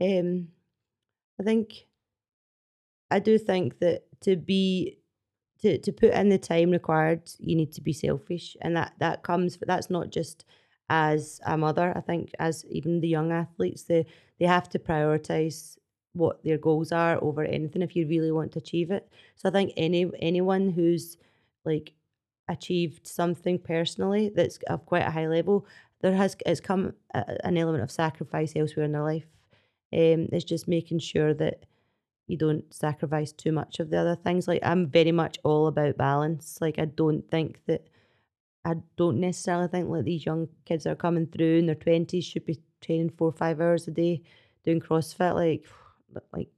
agree. 0.00 0.18
Um, 0.18 0.48
I 1.40 1.44
think 1.44 1.86
I 3.10 3.18
do 3.18 3.38
think 3.38 3.78
that 3.78 4.04
to 4.22 4.36
be 4.36 4.97
to, 5.62 5.78
to 5.78 5.92
put 5.92 6.12
in 6.12 6.28
the 6.28 6.38
time 6.38 6.70
required, 6.70 7.22
you 7.38 7.56
need 7.56 7.72
to 7.72 7.80
be 7.80 7.92
selfish. 7.92 8.56
And 8.60 8.76
that, 8.76 8.92
that 8.98 9.22
comes, 9.22 9.58
that's 9.66 9.90
not 9.90 10.10
just 10.10 10.44
as 10.88 11.40
a 11.44 11.56
mother. 11.56 11.92
I 11.96 12.00
think 12.00 12.30
as 12.38 12.64
even 12.70 13.00
the 13.00 13.08
young 13.08 13.32
athletes, 13.32 13.82
they, 13.84 14.06
they 14.38 14.46
have 14.46 14.68
to 14.70 14.78
prioritize 14.78 15.76
what 16.12 16.42
their 16.42 16.58
goals 16.58 16.92
are 16.92 17.22
over 17.22 17.44
anything 17.44 17.82
if 17.82 17.94
you 17.94 18.06
really 18.06 18.32
want 18.32 18.52
to 18.52 18.58
achieve 18.58 18.90
it. 18.90 19.08
So 19.36 19.48
I 19.48 19.52
think 19.52 19.72
any 19.76 20.10
anyone 20.20 20.70
who's 20.70 21.16
like 21.64 21.92
achieved 22.48 23.06
something 23.06 23.58
personally 23.58 24.30
that's 24.34 24.58
of 24.68 24.86
quite 24.86 25.06
a 25.06 25.10
high 25.10 25.26
level, 25.28 25.66
there 26.00 26.14
has 26.14 26.36
it's 26.46 26.60
come 26.60 26.94
a, 27.14 27.46
an 27.46 27.56
element 27.56 27.84
of 27.84 27.90
sacrifice 27.90 28.54
elsewhere 28.56 28.86
in 28.86 28.92
their 28.92 29.02
life. 29.02 29.26
Um, 29.92 30.28
it's 30.32 30.44
just 30.44 30.68
making 30.68 30.98
sure 31.00 31.34
that 31.34 31.64
you 32.28 32.36
don't 32.36 32.72
sacrifice 32.72 33.32
too 33.32 33.52
much 33.52 33.80
of 33.80 33.90
the 33.90 33.98
other 33.98 34.14
things. 34.14 34.46
Like 34.46 34.60
I'm 34.62 34.86
very 34.86 35.12
much 35.12 35.38
all 35.42 35.66
about 35.66 35.96
balance. 35.96 36.58
Like 36.60 36.78
I 36.78 36.84
don't 36.84 37.28
think 37.30 37.60
that 37.66 37.88
I 38.64 38.74
don't 38.96 39.18
necessarily 39.18 39.68
think 39.68 39.88
like 39.88 40.04
these 40.04 40.26
young 40.26 40.48
kids 40.66 40.84
that 40.84 40.90
are 40.90 40.96
coming 40.96 41.26
through 41.26 41.58
in 41.58 41.66
their 41.66 41.74
twenties 41.74 42.24
should 42.24 42.44
be 42.44 42.60
training 42.80 43.10
four 43.16 43.28
or 43.28 43.32
five 43.32 43.60
hours 43.60 43.88
a 43.88 43.90
day 43.90 44.22
doing 44.64 44.80
CrossFit. 44.80 45.34
Like 45.34 45.64
like 46.32 46.48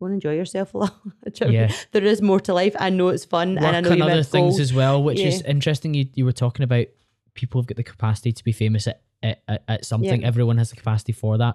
go 0.00 0.06
and 0.06 0.14
enjoy 0.14 0.34
yourself 0.34 0.74
a 0.74 0.78
lot. 0.78 0.94
yeah. 1.40 1.72
There 1.92 2.04
is 2.04 2.20
more 2.20 2.40
to 2.40 2.52
life. 2.52 2.74
I 2.78 2.90
know 2.90 3.08
it's 3.08 3.24
fun 3.24 3.54
Work 3.54 3.64
and 3.64 3.76
I 3.76 3.80
know 3.80 3.92
on 3.92 4.02
other 4.02 4.24
things 4.24 4.58
as 4.58 4.74
well, 4.74 5.02
which 5.02 5.20
yeah. 5.20 5.28
is 5.28 5.42
interesting. 5.42 5.94
You 5.94 6.06
you 6.14 6.24
were 6.24 6.32
talking 6.32 6.64
about 6.64 6.86
people 7.34 7.60
have 7.60 7.68
got 7.68 7.76
the 7.76 7.84
capacity 7.84 8.32
to 8.32 8.42
be 8.42 8.52
famous 8.52 8.88
at 8.88 9.02
at, 9.22 9.62
at 9.68 9.84
something. 9.84 10.22
Yeah. 10.22 10.26
Everyone 10.26 10.58
has 10.58 10.70
the 10.70 10.76
capacity 10.76 11.12
for 11.12 11.38
that. 11.38 11.54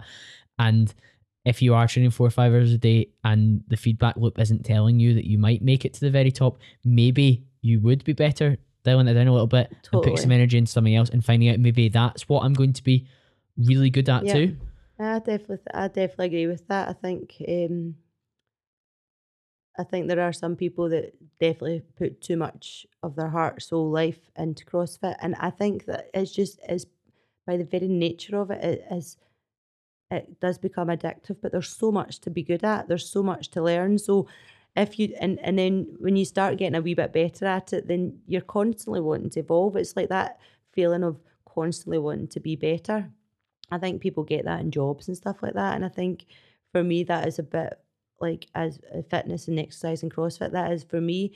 And 0.57 0.93
if 1.45 1.61
you 1.61 1.73
are 1.73 1.87
training 1.87 2.11
four 2.11 2.27
or 2.27 2.31
five 2.31 2.53
hours 2.53 2.71
a 2.71 2.77
day 2.77 3.09
and 3.23 3.63
the 3.67 3.77
feedback 3.77 4.15
loop 4.17 4.39
isn't 4.39 4.63
telling 4.63 4.99
you 4.99 5.13
that 5.15 5.25
you 5.25 5.37
might 5.37 5.61
make 5.61 5.85
it 5.85 5.93
to 5.93 5.99
the 6.01 6.11
very 6.11 6.31
top, 6.31 6.59
maybe 6.85 7.43
you 7.61 7.79
would 7.79 8.03
be 8.03 8.13
better 8.13 8.57
dialing 8.83 9.07
it 9.07 9.13
down 9.13 9.27
a 9.27 9.31
little 9.31 9.47
bit 9.47 9.75
totally. 9.83 10.03
and 10.03 10.15
put 10.15 10.21
some 10.21 10.31
energy 10.31 10.57
into 10.57 10.71
something 10.71 10.95
else 10.95 11.09
and 11.09 11.23
finding 11.23 11.49
out 11.49 11.59
maybe 11.59 11.89
that's 11.89 12.27
what 12.27 12.43
I'm 12.43 12.53
going 12.53 12.73
to 12.73 12.83
be 12.83 13.07
really 13.57 13.89
good 13.89 14.09
at 14.09 14.25
yeah. 14.25 14.33
too. 14.33 14.57
I 14.99 15.19
definitely, 15.19 15.57
I 15.73 15.87
definitely 15.87 16.25
agree 16.27 16.47
with 16.47 16.67
that. 16.67 16.89
I 16.89 16.93
think, 16.93 17.35
um, 17.47 17.95
I 19.79 19.83
think 19.83 20.07
there 20.07 20.19
are 20.19 20.33
some 20.33 20.55
people 20.55 20.89
that 20.89 21.13
definitely 21.39 21.81
put 21.97 22.21
too 22.21 22.37
much 22.37 22.85
of 23.01 23.15
their 23.15 23.29
heart, 23.29 23.63
soul, 23.63 23.89
life 23.89 24.19
into 24.37 24.63
CrossFit, 24.65 25.15
and 25.19 25.35
I 25.39 25.49
think 25.49 25.85
that 25.85 26.09
it's 26.13 26.31
just 26.31 26.59
is 26.69 26.85
by 27.47 27.57
the 27.57 27.63
very 27.63 27.87
nature 27.87 28.37
of 28.37 28.51
it, 28.51 28.63
it 28.63 28.85
is 28.91 29.17
it 30.11 30.39
does 30.39 30.57
become 30.57 30.89
addictive. 30.89 31.37
But 31.41 31.51
there's 31.51 31.69
so 31.69 31.91
much 31.91 32.19
to 32.21 32.29
be 32.29 32.43
good 32.43 32.63
at. 32.63 32.87
There's 32.87 33.09
so 33.09 33.23
much 33.23 33.49
to 33.51 33.63
learn. 33.63 33.97
So 33.97 34.27
if 34.75 34.99
you 34.99 35.15
and 35.19 35.39
and 35.39 35.57
then 35.57 35.87
when 35.99 36.15
you 36.15 36.25
start 36.25 36.57
getting 36.57 36.75
a 36.75 36.81
wee 36.81 36.93
bit 36.93 37.13
better 37.13 37.45
at 37.45 37.73
it, 37.73 37.87
then 37.87 38.19
you're 38.27 38.41
constantly 38.41 39.01
wanting 39.01 39.29
to 39.31 39.39
evolve. 39.39 39.75
It's 39.75 39.95
like 39.95 40.09
that 40.09 40.39
feeling 40.73 41.03
of 41.03 41.19
constantly 41.45 41.97
wanting 41.97 42.27
to 42.29 42.39
be 42.39 42.55
better. 42.55 43.09
I 43.71 43.77
think 43.77 44.01
people 44.01 44.23
get 44.23 44.45
that 44.45 44.59
in 44.59 44.71
jobs 44.71 45.07
and 45.07 45.17
stuff 45.17 45.41
like 45.41 45.53
that. 45.53 45.75
And 45.75 45.85
I 45.85 45.89
think 45.89 46.25
for 46.71 46.83
me 46.83 47.03
that 47.05 47.27
is 47.27 47.39
a 47.39 47.43
bit 47.43 47.73
like 48.19 48.47
as 48.53 48.79
uh, 48.93 49.01
fitness 49.09 49.47
and 49.47 49.59
exercise 49.59 50.03
and 50.03 50.13
CrossFit, 50.13 50.51
that 50.51 50.71
is 50.71 50.83
for 50.83 51.01
me 51.01 51.33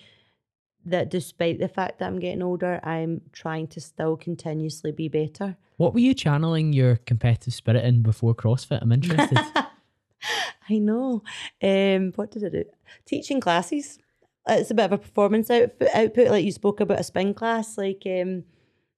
that 0.86 1.10
despite 1.10 1.60
the 1.60 1.68
fact 1.68 2.00
that 2.00 2.08
I'm 2.08 2.20
getting 2.20 2.44
older, 2.44 2.80
I'm 2.84 3.22
trying 3.32 3.68
to 3.68 3.82
still 3.82 4.16
continuously 4.16 4.92
be 4.92 5.08
better. 5.08 5.58
What 5.78 5.94
were 5.94 6.00
you 6.00 6.14
channeling 6.14 6.74
your 6.74 6.98
competitive 6.98 7.54
spirit 7.54 7.84
in 7.84 8.02
before 8.02 8.36
CrossFit? 8.36 8.82
I'm 8.82 8.92
interested. 8.92 9.38
I 10.70 10.80
know. 10.80 11.24
Um, 11.62 12.12
what 12.16 12.32
did 12.32 12.46
I 12.46 12.50
do? 12.50 12.64
Teaching 13.06 13.40
classes. 13.40 14.00
It's 14.48 14.72
a 14.72 14.76
bit 14.76 14.86
of 14.86 14.94
a 14.94 14.98
performance 14.98 15.50
output. 15.50 15.90
Output 15.94 16.30
like 16.30 16.46
you 16.46 16.52
spoke 16.52 16.80
about 16.80 17.00
a 17.00 17.04
spin 17.04 17.34
class. 17.34 17.78
Like 17.78 18.04
um, 18.06 18.44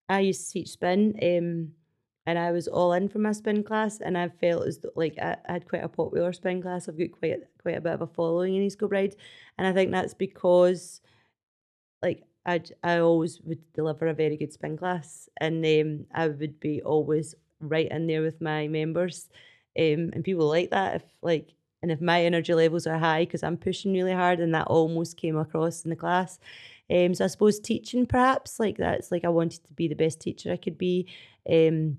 I 0.08 0.20
used 0.20 0.46
to 0.48 0.54
teach 0.54 0.70
spin. 0.70 1.18
Um, 1.22 1.72
and 2.28 2.38
I 2.38 2.52
was 2.52 2.68
all 2.68 2.92
in 2.92 3.08
for 3.08 3.20
my 3.20 3.32
spin 3.32 3.64
class, 3.64 4.02
and 4.02 4.18
I 4.18 4.28
felt 4.28 4.68
as 4.68 4.80
though, 4.80 4.92
like 4.96 5.18
I, 5.18 5.38
I, 5.48 5.54
had 5.54 5.68
quite 5.68 5.84
a 5.84 5.88
popular 5.88 6.34
spin 6.34 6.62
class. 6.62 6.90
I've 6.90 7.00
got 7.00 7.12
quite 7.18 7.40
quite 7.62 7.78
a 7.78 7.82
bit 7.82 7.94
of 7.94 8.02
a 8.02 8.08
following 8.08 8.54
in 8.54 8.64
East 8.64 8.80
Kilbride, 8.80 9.16
and 9.58 9.66
I 9.66 9.72
think 9.72 9.92
that's 9.92 10.14
because 10.14 11.00
like 12.02 12.24
I 12.46 12.62
I 12.84 13.00
always 13.00 13.42
would 13.42 13.62
deliver 13.74 14.08
a 14.08 14.14
very 14.14 14.38
good 14.38 14.54
spin 14.54 14.78
class, 14.78 15.30
and 15.40 15.66
um, 15.66 16.06
I 16.14 16.28
would 16.28 16.60
be 16.60 16.82
always 16.82 17.36
right 17.60 17.92
in 17.92 18.08
there 18.08 18.22
with 18.22 18.42
my 18.42 18.68
members, 18.68 19.30
um, 19.78 20.12
and 20.14 20.24
people 20.24 20.48
like 20.48 20.72
that. 20.72 20.96
If 20.96 21.04
like 21.22 21.54
and 21.82 21.92
if 21.92 22.02
my 22.02 22.24
energy 22.24 22.54
levels 22.54 22.88
are 22.88 22.98
high 22.98 23.26
because 23.26 23.44
I'm 23.44 23.58
pushing 23.58 23.94
really 23.94 24.14
hard, 24.14 24.40
and 24.40 24.54
that 24.56 24.68
almost 24.68 25.18
came 25.18 25.38
across 25.38 25.84
in 25.84 25.90
the 25.90 25.96
class. 25.96 26.40
Um, 26.90 27.14
so 27.14 27.26
I 27.26 27.28
suppose 27.28 27.60
teaching 27.60 28.06
perhaps 28.06 28.60
like 28.60 28.78
that's 28.78 29.12
like 29.12 29.26
I 29.26 29.30
wanted 29.30 29.66
to 29.66 29.74
be 29.74 29.88
the 29.90 29.96
best 29.96 30.22
teacher 30.22 30.52
I 30.52 30.58
could 30.58 30.78
be. 30.78 31.08
Um, 31.50 31.98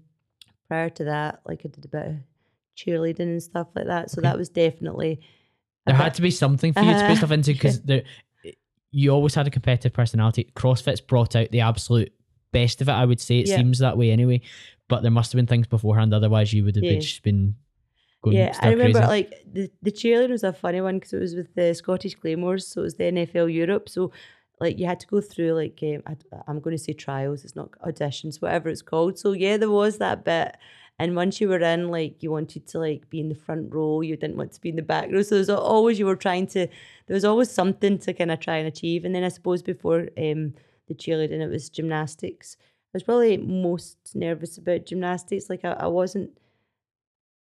prior 0.69 0.91
to 0.91 1.05
that, 1.05 1.41
like 1.47 1.63
I 1.65 1.69
did 1.69 1.85
a 1.85 1.89
bit 1.89 2.07
of 2.07 2.17
cheerleading 2.77 3.21
and 3.21 3.43
stuff 3.43 3.69
like 3.75 3.87
that. 3.87 4.11
So 4.11 4.21
okay. 4.21 4.29
that 4.29 4.39
was 4.39 4.49
definitely 4.49 5.21
there 5.87 5.97
had 5.97 6.15
to 6.15 6.23
be 6.23 6.31
something 6.31 6.73
for 6.73 6.81
you 6.81 6.93
to 6.93 7.07
put 7.07 7.17
stuff 7.17 7.31
into 7.31 7.53
because 7.53 7.81
there 7.83 8.03
you 8.91 9.11
always 9.11 9.35
had 9.35 9.47
a 9.47 9.51
competitive 9.51 9.93
personality. 9.93 10.51
CrossFit's 10.55 11.01
brought 11.01 11.37
out 11.37 11.51
the 11.51 11.61
absolute 11.61 12.13
best 12.53 12.81
of 12.81 12.89
it. 12.89 12.93
I 12.93 13.05
would 13.05 13.21
say 13.21 13.39
it 13.39 13.49
yeah. 13.49 13.57
seems 13.57 13.79
that 13.81 13.99
way 13.99 14.11
anyway. 14.11 14.41
But 14.89 15.03
there 15.03 15.11
must 15.11 15.33
have 15.33 15.39
been 15.39 15.47
things 15.47 15.67
beforehand. 15.67 16.15
Otherwise, 16.15 16.53
you 16.53 16.65
would 16.65 16.77
have 16.77 16.85
yeah. 16.85 16.99
just 16.99 17.23
been. 17.23 17.57
yeah, 18.25 18.57
I 18.61 18.71
remember 18.71 19.01
crazy. 19.01 19.09
like 19.09 19.45
the 19.53 19.71
the 19.83 19.93
cheerleading 19.93 20.31
was 20.31 20.45
a 20.45 20.53
funny 20.53 20.81
one 20.81 20.97
because 20.99 21.13
it 21.13 21.19
was 21.19 21.35
with 21.35 21.55
the 21.55 21.75
Scottish 21.75 22.15
Claymores, 22.15 22.67
so 22.67 22.81
it 22.81 22.85
was 22.85 22.95
the 22.95 23.05
NFL 23.05 23.53
Europe. 23.53 23.89
So 23.91 24.13
like 24.61 24.79
you 24.79 24.87
had 24.87 25.01
to 25.01 25.07
go 25.07 25.21
through 25.21 25.53
like 25.53 25.79
um, 25.83 26.03
I, 26.07 26.51
am 26.51 26.61
going 26.61 26.77
to 26.77 26.83
say 26.83 26.95
trials. 26.95 27.45
It's 27.45 27.55
not 27.55 27.71
auditions, 27.87 28.41
whatever 28.41 28.71
it's 28.71 28.83
called. 28.83 29.19
So 29.19 29.33
yeah, 29.33 29.59
there 29.59 29.71
was 29.71 29.99
that 29.99 30.25
bit. 30.25 30.57
And 30.99 31.15
once 31.15 31.41
you 31.41 31.49
were 31.49 31.61
in, 31.61 31.89
like 31.91 32.23
you 32.23 32.31
wanted 32.31 32.67
to 32.69 32.79
like 32.79 33.09
be 33.09 33.21
in 33.21 33.29
the 33.29 33.35
front 33.35 33.73
row, 33.73 34.01
you 34.01 34.17
didn't 34.17 34.37
want 34.37 34.53
to 34.53 34.61
be 34.61 34.71
in 34.71 34.77
the 34.77 34.83
back 34.83 35.11
row. 35.13 35.23
So 35.23 35.37
there's 35.37 35.49
always 35.49 35.99
you 35.99 36.07
were 36.07 36.17
trying 36.17 36.47
to. 36.49 36.67
There 37.07 37.15
was 37.15 37.25
always 37.25 37.51
something 37.51 37.99
to 37.99 38.13
kind 38.13 38.31
of 38.33 38.41
try 38.41 38.57
and 38.57 38.67
achieve. 38.67 39.05
And 39.05 39.15
then 39.15 39.25
I 39.25 39.29
suppose 39.29 39.63
before 39.63 40.09
um, 40.19 40.55
the 40.89 40.95
cheerleading, 40.95 41.41
it 41.41 41.49
was 41.49 41.69
gymnastics. 41.71 42.57
I 42.61 42.91
was 42.95 43.03
probably 43.05 43.37
most 43.37 43.99
nervous 44.15 44.59
about 44.59 44.87
gymnastics. 44.87 45.49
Like 45.49 45.65
I, 45.65 45.73
I 45.73 45.87
wasn't. 45.87 46.31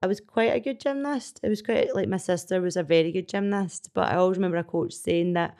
I 0.02 0.06
was 0.06 0.20
quite 0.20 0.54
a 0.54 0.60
good 0.60 0.78
gymnast. 0.78 1.40
It 1.42 1.48
was 1.48 1.62
quite 1.62 1.94
like 1.94 2.08
my 2.08 2.18
sister 2.18 2.60
was 2.60 2.76
a 2.76 2.82
very 2.82 3.10
good 3.10 3.28
gymnast, 3.28 3.90
but 3.94 4.12
I 4.12 4.16
always 4.16 4.36
remember 4.36 4.58
a 4.58 4.64
coach 4.64 4.92
saying 4.92 5.32
that 5.32 5.56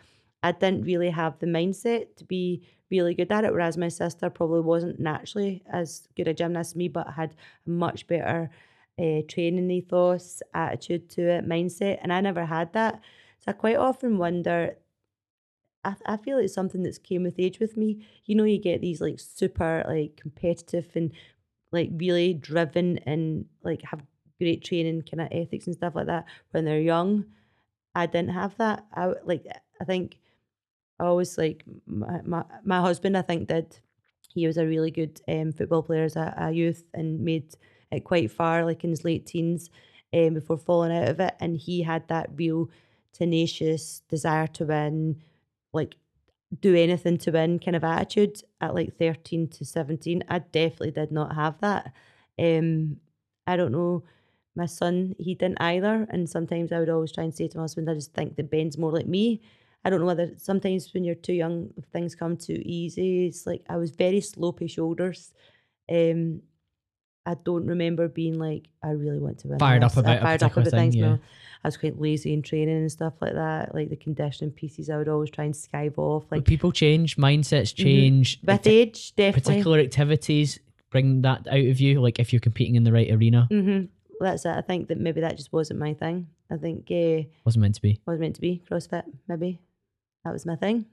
I 0.47 0.53
didn't 0.53 0.83
really 0.83 1.11
have 1.11 1.41
the 1.41 1.47
mindset 1.47 2.15
to 2.19 2.25
be 2.25 2.63
really 2.89 3.15
good 3.15 3.33
at 3.33 3.45
it, 3.45 3.53
whereas 3.53 3.77
my 3.77 3.89
sister 3.89 4.31
probably 4.31 4.61
wasn't 4.61 5.01
naturally 5.01 5.65
as 5.73 6.07
good 6.15 6.29
a 6.29 6.35
gymnast 6.35 6.73
as 6.73 6.77
me, 6.77 6.87
but 6.87 7.09
had 7.15 7.35
a 7.67 7.71
much 7.71 8.07
better 8.07 8.49
uh, 8.97 9.23
training 9.27 9.69
ethos, 9.73 10.43
attitude 10.55 11.11
to 11.11 11.23
it, 11.23 11.49
mindset, 11.49 11.99
and 12.01 12.13
I 12.13 12.21
never 12.21 12.47
had 12.47 12.73
that. 12.75 13.01
So 13.41 13.51
I 13.51 13.53
quite 13.55 13.75
often 13.77 14.19
wonder. 14.19 14.77
I, 15.85 15.97
I 16.07 16.17
feel 16.17 16.39
it's 16.39 16.55
something 16.55 16.85
that's 16.85 16.99
came 16.99 17.25
with 17.25 17.41
age 17.41 17.59
with 17.59 17.77
me. 17.77 18.07
You 18.25 18.37
know, 18.37 18.45
you 18.45 18.59
get 18.59 18.81
these 18.81 19.01
like 19.01 19.19
super 19.19 19.85
like 19.89 20.17
competitive 20.17 20.91
and 20.95 21.11
like 21.73 21.91
really 21.97 22.35
driven 22.35 22.99
and 22.99 23.47
like 23.65 23.83
have 23.83 24.03
great 24.41 24.63
training 24.63 25.03
kind 25.03 25.23
of 25.23 25.29
ethics 25.33 25.67
and 25.67 25.75
stuff 25.75 25.97
like 25.97 26.07
that 26.07 26.27
when 26.53 26.65
they're 26.65 26.81
young. 26.81 27.25
I 27.97 28.07
didn't 28.07 28.31
have 28.31 28.57
that. 28.59 28.87
I 28.95 29.15
like 29.25 29.47
I 29.81 29.85
think 29.85 30.19
I 30.99 31.05
always 31.05 31.37
like 31.37 31.65
my, 31.87 32.21
my, 32.25 32.45
my 32.65 32.81
husband, 32.81 33.17
I 33.17 33.23
think, 33.23 33.49
did. 33.49 33.79
He 34.35 34.47
was 34.47 34.57
a 34.57 34.67
really 34.67 34.91
good 34.91 35.21
um, 35.29 35.53
football 35.53 35.83
player 35.83 36.05
as 36.05 36.17
a, 36.17 36.35
a, 36.37 36.51
youth 36.51 36.85
and 36.93 37.21
made 37.21 37.55
it 37.91 38.05
quite 38.05 38.31
far, 38.31 38.65
like 38.65 38.85
in 38.85 38.91
his 38.91 39.05
late 39.05 39.27
teens, 39.27 39.71
um, 40.13 40.35
before 40.35 40.59
falling 40.59 40.95
out 40.95 41.09
of 41.09 41.21
it. 41.21 41.35
And 41.41 41.57
he 41.57 41.83
had 41.83 42.07
that 42.09 42.31
real 42.35 42.71
tenacious 43.13 44.03
desire 44.09 44.47
to 44.49 44.67
win, 44.67 45.23
like 45.73 45.97
do 46.61 46.75
anything 46.75 47.19
to 47.19 47.31
win 47.31 47.59
kind 47.59 47.77
of 47.77 47.85
attitude 47.85 48.43
at 48.61 48.75
like 48.75 48.97
13 48.99 49.49
to 49.49 49.65
17. 49.65 50.25
I 50.29 50.41
definitely 50.41 50.91
did 50.91 51.11
not 51.11 51.35
have 51.35 51.59
that. 51.61 51.93
Um, 52.39 52.99
I 53.47 53.57
don't 53.57 53.73
know. 53.73 54.05
My 54.55 54.67
son, 54.67 55.15
he 55.19 55.35
didn't 55.35 55.61
either. 55.61 56.07
And 56.11 56.29
sometimes 56.29 56.73
I 56.73 56.79
would 56.79 56.89
always 56.89 57.13
try 57.13 57.25
and 57.25 57.35
say 57.35 57.49
to 57.49 57.59
my 57.59 57.65
husband, 57.65 57.91
I 57.91 57.95
just 57.95 58.15
think 58.15 58.37
that 58.37 58.51
Ben's 58.51 58.79
more 58.79 58.93
like 58.93 59.07
me. 59.07 59.43
I 59.87 59.89
don't 59.89 60.01
know 60.01 60.07
whether 60.07 60.33
sometimes 60.37 60.93
when 60.93 61.05
you're 61.05 61.15
too 61.15 61.33
young, 61.33 61.71
things 61.93 62.17
come 62.17 62.37
too 62.37 62.61
easy. 62.65 63.29
It's 63.29 63.47
like 63.47 63.63
I 63.69 63.77
was 63.77 63.93
very 63.93 64.19
slopey 64.19 64.69
shoulders. 64.69 65.33
Um, 65.89 66.43
I 67.25 67.35
don't 67.35 67.67
remember 67.67 68.09
being 68.09 68.37
like, 68.37 68.65
I 68.83 68.89
really 68.89 69.21
want 69.21 69.39
to 69.39 69.49
win. 69.49 69.61
Fired 69.61 69.85
this. 69.85 69.93
up 69.93 69.99
about 69.99 70.23
fired 70.23 70.43
up 70.43 70.57
about 70.57 70.65
thing, 70.65 70.91
things. 70.91 70.97
Yeah. 70.97 71.11
No, 71.11 71.19
I 71.63 71.69
was 71.69 71.77
quite 71.77 72.01
lazy 72.01 72.33
in 72.33 72.43
training 72.43 72.79
and 72.79 72.91
stuff 72.91 73.15
like 73.21 73.35
that. 73.35 73.77
Like 73.77 73.89
the 73.91 73.95
conditioning 73.95 74.51
pieces, 74.51 74.91
I 74.91 74.97
would 74.97 75.09
always 75.09 75.31
try 75.31 75.45
and 75.45 75.55
skive 75.55 75.99
off. 75.99 76.25
Like 76.33 76.41
but 76.41 76.47
people 76.47 76.73
change, 76.73 77.17
mindsets 77.17 77.73
mm-hmm. 77.73 77.85
change 77.85 78.41
mm-hmm. 78.41 78.51
with 78.51 78.67
age. 78.67 79.15
Definitely, 79.15 79.53
particular 79.53 79.79
activities 79.79 80.59
bring 80.91 81.23
that 81.23 81.47
out 81.47 81.65
of 81.65 81.81
you. 81.81 82.01
Like 82.01 82.19
if 82.19 82.33
you're 82.33 82.41
competing 82.41 82.75
in 82.75 82.83
the 82.83 82.93
right 82.93 83.13
arena. 83.13 83.47
Mm-hmm. 83.53 83.85
That's 84.19 84.45
it. 84.47 84.57
I 84.57 84.63
think 84.63 84.89
that 84.89 84.99
maybe 84.99 85.21
that 85.21 85.37
just 85.37 85.53
wasn't 85.53 85.79
my 85.79 85.95
thing. 85.95 86.27
I 86.51 86.57
think 86.57 86.91
uh, 86.91 87.29
wasn't 87.45 87.63
meant 87.63 87.77
to 87.77 87.83
be. 87.83 88.01
Wasn't 88.05 88.21
meant 88.21 88.35
to 88.35 88.41
be 88.41 88.65
CrossFit. 88.69 89.05
Maybe 89.29 89.61
that 90.27 90.33
was 90.33 90.45
my 90.45 90.57
thing. 90.57 90.87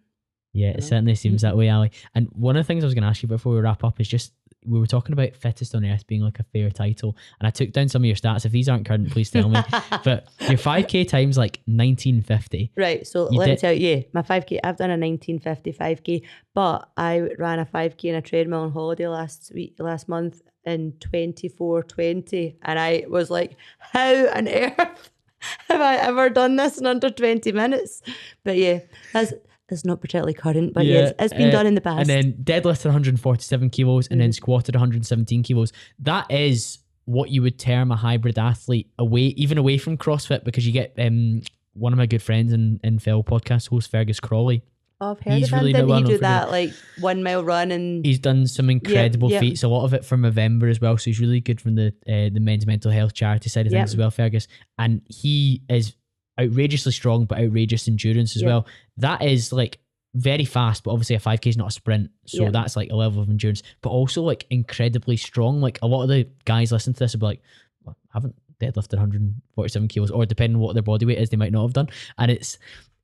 Yeah, 0.53 0.69
it 0.69 0.83
certainly 0.83 1.15
seems 1.15 1.41
that 1.41 1.57
way, 1.57 1.67
Ali. 1.69 1.91
And 2.13 2.27
one 2.31 2.55
of 2.55 2.63
the 2.63 2.67
things 2.67 2.83
I 2.83 2.87
was 2.87 2.93
going 2.93 3.01
to 3.01 3.09
ask 3.09 3.23
you 3.23 3.27
before 3.27 3.55
we 3.55 3.59
wrap 3.59 3.83
up 3.83 3.99
is 3.99 4.07
just 4.07 4.33
we 4.65 4.79
were 4.79 4.87
talking 4.87 5.11
about 5.11 5.35
fittest 5.35 5.73
on 5.75 5.83
earth 5.83 6.05
being 6.05 6.21
like 6.21 6.39
a 6.39 6.43
fair 6.43 6.69
title, 6.69 7.17
and 7.39 7.47
I 7.47 7.49
took 7.49 7.71
down 7.71 7.89
some 7.89 8.03
of 8.03 8.05
your 8.05 8.15
stats. 8.15 8.45
If 8.45 8.51
these 8.51 8.69
aren't 8.69 8.85
current, 8.85 9.09
please 9.09 9.31
tell 9.31 9.49
me. 9.49 9.59
but 10.03 10.27
your 10.47 10.59
five 10.59 10.87
k 10.87 11.03
times 11.05 11.39
like 11.39 11.61
nineteen 11.65 12.21
fifty. 12.21 12.71
Right. 12.77 13.05
So 13.05 13.23
let 13.25 13.47
did... 13.47 13.51
me 13.53 13.57
tell 13.57 13.73
you, 13.73 13.87
yeah, 13.87 14.03
my 14.13 14.21
five 14.21 14.45
k. 14.45 14.59
I've 14.63 14.77
done 14.77 14.91
a 14.91 14.97
nineteen 14.97 15.39
fifty 15.39 15.71
five 15.71 16.03
k, 16.03 16.21
but 16.53 16.87
I 16.95 17.29
ran 17.39 17.57
a 17.57 17.65
five 17.65 17.97
k 17.97 18.09
in 18.09 18.15
a 18.15 18.21
treadmill 18.21 18.61
on 18.61 18.71
holiday 18.71 19.07
last 19.07 19.51
week, 19.55 19.75
last 19.79 20.07
month 20.07 20.43
in 20.65 20.93
twenty 20.99 21.49
four 21.49 21.81
twenty, 21.81 22.57
and 22.61 22.77
I 22.77 23.05
was 23.09 23.31
like, 23.31 23.57
how 23.79 24.27
on 24.27 24.47
earth 24.47 25.09
have 25.69 25.81
I 25.81 25.95
ever 25.95 26.29
done 26.29 26.55
this 26.55 26.77
in 26.77 26.85
under 26.85 27.09
20 27.09 27.51
minutes? 27.51 28.01
But 28.43 28.57
yeah, 28.57 28.79
that's 29.11 29.33
that's 29.69 29.85
not 29.85 30.01
particularly 30.01 30.33
current, 30.33 30.73
but 30.73 30.85
yeah, 30.85 31.07
it's, 31.07 31.13
it's 31.19 31.33
been 31.33 31.49
uh, 31.49 31.51
done 31.51 31.65
in 31.65 31.75
the 31.75 31.81
past. 31.81 32.01
And 32.01 32.09
then 32.09 32.33
deadlifted 32.43 32.85
147 32.85 33.69
kilos 33.69 34.07
and 34.07 34.19
mm. 34.19 34.23
then 34.23 34.33
squatted 34.33 34.75
117 34.75 35.43
kilos. 35.43 35.71
That 35.99 36.29
is 36.29 36.79
what 37.05 37.29
you 37.29 37.41
would 37.41 37.59
term 37.59 37.91
a 37.91 37.95
hybrid 37.95 38.37
athlete 38.37 38.89
away, 38.99 39.21
even 39.21 39.57
away 39.57 39.77
from 39.77 39.97
CrossFit, 39.97 40.43
because 40.43 40.65
you 40.65 40.73
get 40.73 40.93
um, 40.99 41.41
one 41.73 41.93
of 41.93 41.97
my 41.97 42.05
good 42.05 42.21
friends 42.21 42.53
and 42.53 42.79
in, 42.83 42.93
in 42.93 42.99
fellow 42.99 43.23
podcast 43.23 43.69
host 43.69 43.89
Fergus 43.89 44.19
Crawley. 44.19 44.63
I've 45.11 45.19
heard 45.19 45.33
he's 45.33 45.47
of 45.47 45.53
him. 45.53 45.59
Really 45.59 45.73
Didn't 45.73 45.97
he 45.97 46.03
do 46.03 46.17
that 46.19 46.49
like 46.51 46.71
one 46.99 47.23
mile 47.23 47.43
run 47.43 47.71
and 47.71 48.05
he's 48.05 48.19
done 48.19 48.47
some 48.47 48.69
incredible 48.69 49.29
yep, 49.29 49.41
yep. 49.41 49.49
feats. 49.49 49.63
A 49.63 49.67
lot 49.67 49.85
of 49.85 49.93
it 49.93 50.05
from 50.05 50.21
Movember 50.21 50.69
as 50.69 50.81
well. 50.81 50.97
So 50.97 51.05
he's 51.05 51.19
really 51.19 51.41
good 51.41 51.61
from 51.61 51.75
the 51.75 51.87
uh, 52.07 52.33
the 52.33 52.39
men's 52.39 52.65
mental 52.65 52.91
health 52.91 53.13
charity 53.13 53.49
side 53.49 53.65
of 53.65 53.71
yep. 53.71 53.81
things 53.81 53.91
as 53.91 53.97
well, 53.97 54.11
Fergus. 54.11 54.47
And 54.77 55.01
he 55.07 55.61
is 55.69 55.95
outrageously 56.39 56.91
strong, 56.91 57.25
but 57.25 57.39
outrageous 57.39 57.87
endurance 57.87 58.35
as 58.35 58.43
well. 58.43 58.65
That 58.97 59.21
is 59.21 59.53
like 59.53 59.79
very 60.15 60.45
fast, 60.45 60.83
but 60.83 60.91
obviously 60.91 61.15
a 61.15 61.19
5k 61.19 61.47
is 61.47 61.57
not 61.57 61.69
a 61.69 61.71
sprint. 61.71 62.11
So 62.25 62.51
that's 62.51 62.75
like 62.75 62.91
a 62.91 62.95
level 62.95 63.21
of 63.21 63.29
endurance, 63.29 63.63
but 63.81 63.89
also 63.89 64.21
like 64.21 64.45
incredibly 64.49 65.17
strong. 65.17 65.61
Like 65.61 65.79
a 65.81 65.87
lot 65.87 66.03
of 66.03 66.09
the 66.09 66.27
guys 66.45 66.71
listen 66.71 66.93
to 66.93 66.99
this 66.99 67.13
will 67.13 67.19
be 67.19 67.25
like, 67.25 67.41
well, 67.83 67.97
I 68.13 68.17
haven't 68.17 68.35
deadlifted 68.59 68.93
147 68.93 69.87
kilos, 69.87 70.11
or 70.11 70.25
depending 70.25 70.57
on 70.57 70.61
what 70.61 70.73
their 70.73 70.83
body 70.83 71.05
weight 71.05 71.17
is, 71.17 71.29
they 71.29 71.37
might 71.37 71.51
not 71.51 71.63
have 71.63 71.73
done. 71.73 71.89
And 72.17 72.29
it's 72.31 72.57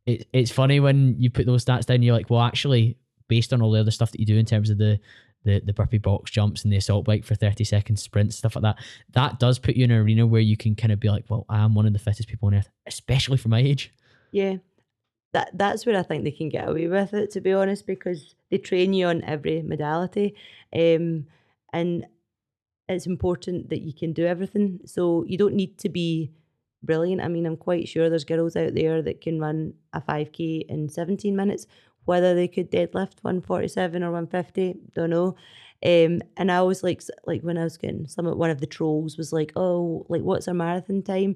it, 0.10 0.27
it's 0.34 0.52
funny 0.52 0.80
when 0.80 1.15
you 1.19 1.30
put 1.30 1.45
those 1.45 1.64
stats 1.64 1.86
down, 1.86 2.02
you're 2.02 2.15
like, 2.15 2.30
well, 2.30 2.41
actually, 2.41 2.98
based 3.27 3.53
on 3.53 3.61
all 3.61 3.72
the 3.72 3.80
other 3.80 3.91
stuff 3.91 4.11
that 4.11 4.19
you 4.19 4.26
do 4.26 4.38
in 4.38 4.45
terms 4.45 4.69
of 4.69 4.77
the 4.77 4.99
the, 5.45 5.61
the 5.64 5.72
burpee 5.72 5.99
box 5.99 6.30
jumps 6.31 6.64
and 6.64 6.73
the 6.73 6.76
assault 6.76 7.06
bike 7.06 7.23
for 7.23 7.34
30 7.34 7.64
second 7.64 7.95
sprints, 7.95 8.36
stuff 8.36 8.57
like 8.57 8.64
that, 8.64 8.77
that 9.14 9.40
does 9.40 9.57
put 9.57 9.77
you 9.77 9.86
in 9.86 9.91
an 9.91 9.98
arena 9.98 10.27
where 10.27 10.41
you 10.41 10.57
can 10.57 10.76
kind 10.76 10.91
of 10.91 10.99
be 10.99 11.10
like, 11.10 11.23
well, 11.30 11.45
I 11.48 11.60
am 11.60 11.76
one 11.76 11.86
of 11.86 11.94
the 11.94 11.99
fittest 11.99 12.27
people 12.27 12.48
on 12.48 12.56
earth, 12.56 12.69
especially 12.86 13.38
for 13.38 13.48
my 13.48 13.60
age. 13.60 13.90
Yeah. 14.34 14.57
That 15.31 15.52
that's 15.53 15.86
where 15.86 15.98
I 15.98 16.03
think 16.03 16.26
they 16.26 16.31
can 16.31 16.49
get 16.49 16.68
away 16.68 16.88
with 16.88 17.14
it, 17.14 17.31
to 17.31 17.41
be 17.41 17.53
honest, 17.53 17.88
because 17.88 18.36
they 18.52 18.57
train 18.57 18.91
you 18.94 19.07
on 19.07 19.23
every 19.23 19.61
modality. 19.61 20.36
Um, 20.76 21.27
and 21.72 22.06
it's 22.90 23.06
important 23.06 23.69
that 23.69 23.81
you 23.81 23.94
can 23.94 24.11
do 24.11 24.26
everything. 24.26 24.81
So 24.86 25.23
you 25.26 25.38
don't 25.38 25.53
need 25.53 25.77
to 25.77 25.90
be 25.90 26.31
brilliant. 26.84 27.22
I 27.22 27.27
mean, 27.27 27.45
I'm 27.45 27.57
quite 27.57 27.88
sure 27.88 28.10
there's 28.10 28.26
girls 28.26 28.56
out 28.56 28.76
there 28.76 29.01
that 29.01 29.22
can 29.22 29.39
run 29.39 29.73
a 29.93 30.01
5k 30.01 30.65
in 30.68 30.89
17 30.89 31.35
minutes. 31.35 31.68
Whether 32.06 32.34
they 32.34 32.47
could 32.47 32.72
deadlift 32.72 33.22
147 33.22 34.01
or 34.03 34.11
150, 34.11 34.76
don't 34.95 35.10
know. 35.11 35.35
Um, 35.85 36.22
and 36.35 36.51
I 36.51 36.57
always 36.57 36.84
like 36.84 37.01
like 37.26 37.41
when 37.41 37.57
I 37.57 37.64
was 37.64 37.77
getting 37.77 38.07
some 38.07 38.26
of 38.26 38.38
one 38.38 38.49
of 38.49 38.60
the 38.60 38.68
trolls 38.68 39.18
was 39.18 39.31
like, 39.31 39.53
oh, 39.56 40.06
like 40.10 40.23
what's 40.23 40.47
our 40.47 40.53
marathon 40.53 41.03
time? 41.03 41.35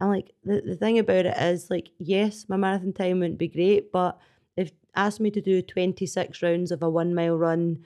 And 0.00 0.10
like 0.10 0.32
the, 0.44 0.62
the 0.64 0.76
thing 0.76 0.98
about 0.98 1.26
it 1.26 1.36
is 1.38 1.70
like, 1.70 1.88
yes, 1.98 2.46
my 2.48 2.56
marathon 2.56 2.92
time 2.92 3.20
wouldn't 3.20 3.38
be 3.38 3.48
great, 3.48 3.90
but 3.90 4.18
if 4.56 4.72
asked 4.94 5.20
me 5.20 5.30
to 5.30 5.40
do 5.40 5.62
26 5.62 6.42
rounds 6.42 6.70
of 6.70 6.82
a 6.82 6.90
one 6.90 7.14
mile 7.14 7.36
run, 7.36 7.84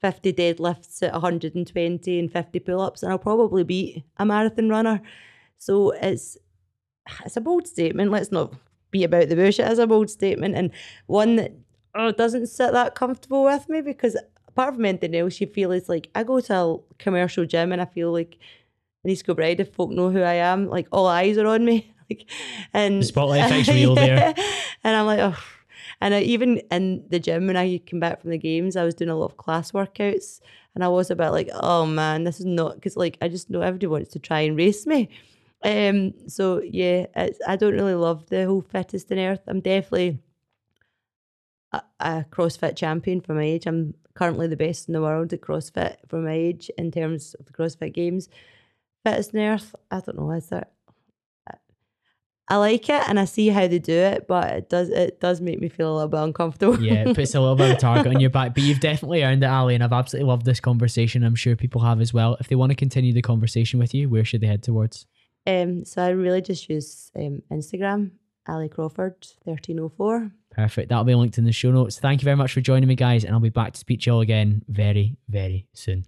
50 0.00 0.32
deadlifts 0.32 1.02
at 1.02 1.12
120 1.12 2.18
and 2.18 2.32
50 2.32 2.58
pull 2.60 2.80
ups, 2.80 3.02
and 3.02 3.10
I'll 3.10 3.18
probably 3.18 3.64
beat 3.64 4.04
a 4.18 4.26
marathon 4.26 4.68
runner. 4.68 5.02
So 5.58 5.90
it's 5.90 6.36
it's 7.24 7.36
a 7.36 7.40
bold 7.40 7.66
statement. 7.66 8.10
Let's 8.10 8.32
not 8.32 8.54
be 8.90 9.04
about 9.04 9.28
the 9.28 9.36
bush. 9.36 9.58
It 9.58 9.70
is 9.70 9.78
a 9.78 9.86
bold 9.86 10.10
statement 10.10 10.54
and 10.54 10.70
one 11.06 11.36
that 11.36 11.52
oh, 11.94 12.12
doesn't 12.12 12.46
sit 12.48 12.72
that 12.72 12.94
comfortable 12.94 13.44
with 13.44 13.68
me 13.68 13.80
because 13.80 14.16
apart 14.46 14.74
from 14.74 14.84
anything 14.84 15.14
else, 15.14 15.40
you 15.40 15.46
feel 15.46 15.72
it's 15.72 15.88
like 15.88 16.08
I 16.14 16.22
go 16.22 16.40
to 16.40 16.54
a 16.54 16.78
commercial 16.98 17.44
gym 17.44 17.72
and 17.72 17.80
I 17.80 17.86
feel 17.86 18.12
like 18.12 18.36
in 19.04 19.10
East 19.10 19.24
Kilbride, 19.24 19.60
if 19.60 19.74
folk 19.74 19.90
know 19.90 20.10
who 20.10 20.22
I 20.22 20.34
am, 20.34 20.68
like 20.68 20.88
all 20.92 21.06
eyes 21.06 21.38
are 21.38 21.46
on 21.46 21.64
me. 21.64 21.92
like 22.10 22.24
and 22.72 23.02
the 23.02 23.06
spotlight 23.06 23.44
effect's 23.50 23.68
real 23.68 23.94
yeah. 23.96 24.32
there. 24.32 24.44
And 24.84 24.96
I'm 24.96 25.06
like, 25.06 25.20
oh 25.20 25.36
and 26.00 26.14
I, 26.14 26.20
even 26.20 26.58
in 26.70 27.04
the 27.08 27.18
gym 27.18 27.46
when 27.46 27.56
I 27.56 27.78
came 27.78 28.00
back 28.00 28.20
from 28.20 28.30
the 28.30 28.38
games, 28.38 28.76
I 28.76 28.84
was 28.84 28.94
doing 28.94 29.10
a 29.10 29.16
lot 29.16 29.26
of 29.26 29.36
class 29.36 29.72
workouts 29.72 30.40
and 30.74 30.84
I 30.84 30.88
was 30.88 31.10
a 31.10 31.16
bit 31.16 31.30
like, 31.30 31.50
oh 31.54 31.86
man, 31.86 32.24
this 32.24 32.38
is 32.38 32.46
not 32.46 32.76
because 32.76 32.96
like 32.96 33.18
I 33.20 33.28
just 33.28 33.50
know 33.50 33.62
everybody 33.62 33.88
wants 33.88 34.12
to 34.12 34.18
try 34.18 34.40
and 34.40 34.56
race 34.56 34.86
me. 34.86 35.08
Um, 35.64 36.14
so 36.28 36.62
yeah, 36.62 37.06
I 37.46 37.56
don't 37.56 37.74
really 37.74 37.94
love 37.94 38.26
the 38.26 38.46
whole 38.46 38.62
fittest 38.62 39.10
on 39.10 39.18
earth. 39.18 39.40
I'm 39.46 39.60
definitely 39.60 40.18
a, 41.72 41.82
a 42.00 42.24
CrossFit 42.30 42.76
champion 42.76 43.20
for 43.20 43.34
my 43.34 43.42
age. 43.42 43.66
I'm 43.66 43.94
currently 44.14 44.46
the 44.46 44.56
best 44.56 44.88
in 44.88 44.94
the 44.94 45.02
world 45.02 45.32
at 45.32 45.40
CrossFit 45.40 45.96
for 46.08 46.20
my 46.20 46.32
age 46.32 46.70
in 46.78 46.90
terms 46.90 47.34
of 47.34 47.46
the 47.46 47.52
CrossFit 47.52 47.92
Games. 47.92 48.28
Fittest 49.04 49.34
in 49.34 49.40
earth, 49.40 49.74
I 49.90 50.00
don't 50.00 50.18
know, 50.18 50.30
is 50.32 50.48
that 50.48 50.72
I 52.50 52.56
like 52.56 52.88
it 52.88 53.02
and 53.06 53.20
I 53.20 53.26
see 53.26 53.48
how 53.48 53.66
they 53.66 53.78
do 53.78 53.92
it, 53.92 54.26
but 54.26 54.50
it 54.50 54.70
does 54.70 54.88
it 54.88 55.20
does 55.20 55.40
make 55.40 55.60
me 55.60 55.68
feel 55.68 55.92
a 55.92 55.94
little 55.94 56.08
bit 56.08 56.20
uncomfortable. 56.20 56.82
yeah, 56.82 57.08
it 57.08 57.14
puts 57.14 57.34
a 57.34 57.40
little 57.40 57.56
bit 57.56 57.72
of 57.72 57.78
target 57.78 58.06
on 58.06 58.20
your 58.20 58.30
back. 58.30 58.54
But 58.54 58.62
you've 58.62 58.80
definitely 58.80 59.22
earned 59.22 59.42
it, 59.42 59.48
Ali, 59.48 59.74
and 59.74 59.84
I've 59.84 59.92
absolutely 59.92 60.28
loved 60.28 60.46
this 60.46 60.58
conversation. 60.58 61.24
I'm 61.24 61.34
sure 61.34 61.56
people 61.56 61.82
have 61.82 62.00
as 62.00 62.14
well. 62.14 62.36
If 62.40 62.48
they 62.48 62.56
want 62.56 62.70
to 62.70 62.76
continue 62.76 63.12
the 63.12 63.20
conversation 63.20 63.78
with 63.78 63.92
you, 63.92 64.08
where 64.08 64.24
should 64.24 64.40
they 64.40 64.46
head 64.46 64.62
towards? 64.62 65.06
Um, 65.48 65.84
so 65.86 66.02
I 66.02 66.10
really 66.10 66.42
just 66.42 66.68
use 66.68 67.10
um, 67.16 67.42
Instagram, 67.50 68.10
Ali 68.46 68.68
Crawford, 68.68 69.26
1304. 69.44 70.30
Perfect. 70.50 70.90
That'll 70.90 71.04
be 71.04 71.14
linked 71.14 71.38
in 71.38 71.44
the 71.44 71.52
show 71.52 71.70
notes. 71.70 71.98
Thank 71.98 72.20
you 72.20 72.24
very 72.24 72.36
much 72.36 72.52
for 72.52 72.60
joining 72.60 72.88
me, 72.88 72.94
guys, 72.94 73.24
and 73.24 73.32
I'll 73.32 73.40
be 73.40 73.48
back 73.48 73.72
to 73.72 73.78
speak 73.78 74.02
to 74.02 74.10
you 74.10 74.14
all 74.14 74.20
again 74.20 74.62
very, 74.68 75.16
very 75.28 75.66
soon. 75.72 76.04